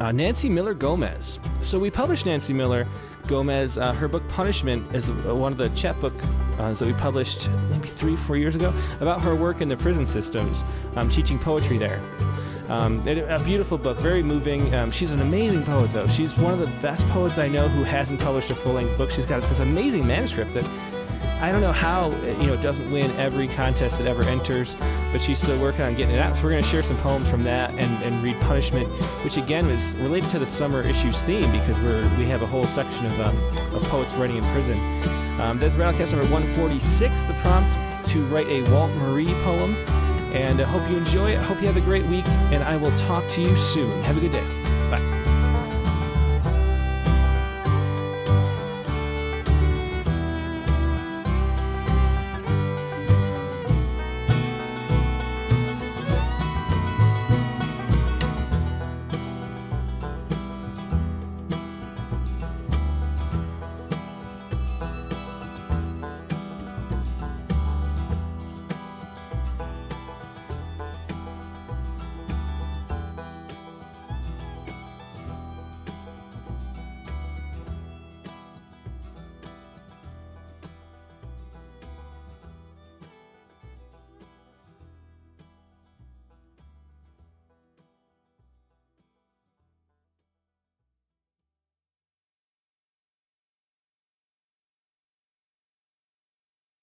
uh, 0.00 0.12
Nancy 0.12 0.48
Miller 0.48 0.74
Gomez. 0.74 1.38
So 1.62 1.78
we 1.78 1.90
published 1.90 2.26
Nancy 2.26 2.54
Miller 2.54 2.86
Gomez. 3.26 3.78
Uh, 3.78 3.92
her 3.92 4.08
book 4.08 4.26
Punishment 4.28 4.94
is 4.94 5.10
one 5.10 5.52
of 5.52 5.58
the 5.58 5.68
chapbook 5.70 6.14
uh, 6.58 6.72
that 6.72 6.86
we 6.86 6.94
published 6.94 7.50
maybe 7.70 7.88
three, 7.88 8.16
four 8.16 8.36
years 8.36 8.54
ago 8.54 8.72
about 9.00 9.20
her 9.22 9.34
work 9.34 9.60
in 9.60 9.68
the 9.68 9.76
prison 9.76 10.06
systems, 10.06 10.64
um, 10.96 11.08
teaching 11.08 11.38
poetry 11.38 11.78
there. 11.78 12.00
Um, 12.68 13.06
it, 13.06 13.18
a 13.18 13.42
beautiful 13.44 13.78
book, 13.78 13.98
very 13.98 14.22
moving. 14.22 14.72
Um, 14.76 14.92
she's 14.92 15.10
an 15.10 15.20
amazing 15.20 15.64
poet, 15.64 15.92
though. 15.92 16.06
She's 16.06 16.36
one 16.38 16.52
of 16.52 16.60
the 16.60 16.68
best 16.80 17.06
poets 17.08 17.36
I 17.36 17.48
know 17.48 17.68
who 17.68 17.82
hasn't 17.82 18.20
published 18.20 18.50
a 18.52 18.54
full-length 18.54 18.96
book. 18.96 19.10
She's 19.10 19.26
got 19.26 19.42
this 19.42 19.58
amazing 19.58 20.06
manuscript 20.06 20.54
that 20.54 20.64
I 21.40 21.50
don't 21.50 21.62
know 21.62 21.72
how 21.72 22.10
you 22.40 22.46
know 22.46 22.54
it 22.54 22.60
doesn't 22.60 22.90
win 22.90 23.10
every 23.12 23.48
contest 23.48 23.98
that 23.98 24.06
ever 24.06 24.22
enters, 24.24 24.76
but 25.10 25.22
she's 25.22 25.38
still 25.38 25.58
working 25.58 25.82
on 25.82 25.94
getting 25.94 26.14
it 26.14 26.18
out. 26.18 26.36
So 26.36 26.44
we're 26.44 26.50
going 26.50 26.62
to 26.62 26.68
share 26.68 26.82
some 26.82 26.98
poems 26.98 27.28
from 27.28 27.42
that 27.44 27.70
and, 27.70 28.02
and 28.02 28.22
read 28.22 28.38
Punishment, 28.42 28.88
which 29.24 29.38
again 29.38 29.68
is 29.70 29.94
related 29.94 30.28
to 30.30 30.38
the 30.38 30.46
summer 30.46 30.82
issues 30.82 31.20
theme 31.22 31.50
because 31.50 31.78
we're 31.80 32.02
we 32.18 32.26
have 32.26 32.42
a 32.42 32.46
whole 32.46 32.64
section 32.64 33.06
of 33.06 33.20
um, 33.20 33.36
of 33.74 33.82
poets 33.84 34.12
writing 34.14 34.36
in 34.36 34.44
prison. 34.52 34.78
Um, 35.40 35.58
there's 35.58 35.76
Rattlecast 35.76 36.12
number 36.12 36.30
146, 36.30 37.24
the 37.24 37.32
prompt 37.34 37.78
to 38.10 38.22
write 38.26 38.46
a 38.48 38.62
Walt 38.70 38.90
Marie 38.92 39.32
poem. 39.42 39.74
And 40.34 40.60
I 40.60 40.64
hope 40.64 40.88
you 40.88 40.96
enjoy 40.96 41.32
it. 41.32 41.38
Hope 41.38 41.60
you 41.60 41.66
have 41.66 41.76
a 41.76 41.80
great 41.80 42.04
week, 42.04 42.26
and 42.52 42.62
I 42.62 42.76
will 42.76 42.96
talk 42.96 43.26
to 43.30 43.42
you 43.42 43.56
soon. 43.56 44.02
Have 44.04 44.16
a 44.16 44.20
good 44.20 44.32
day. 44.32 45.19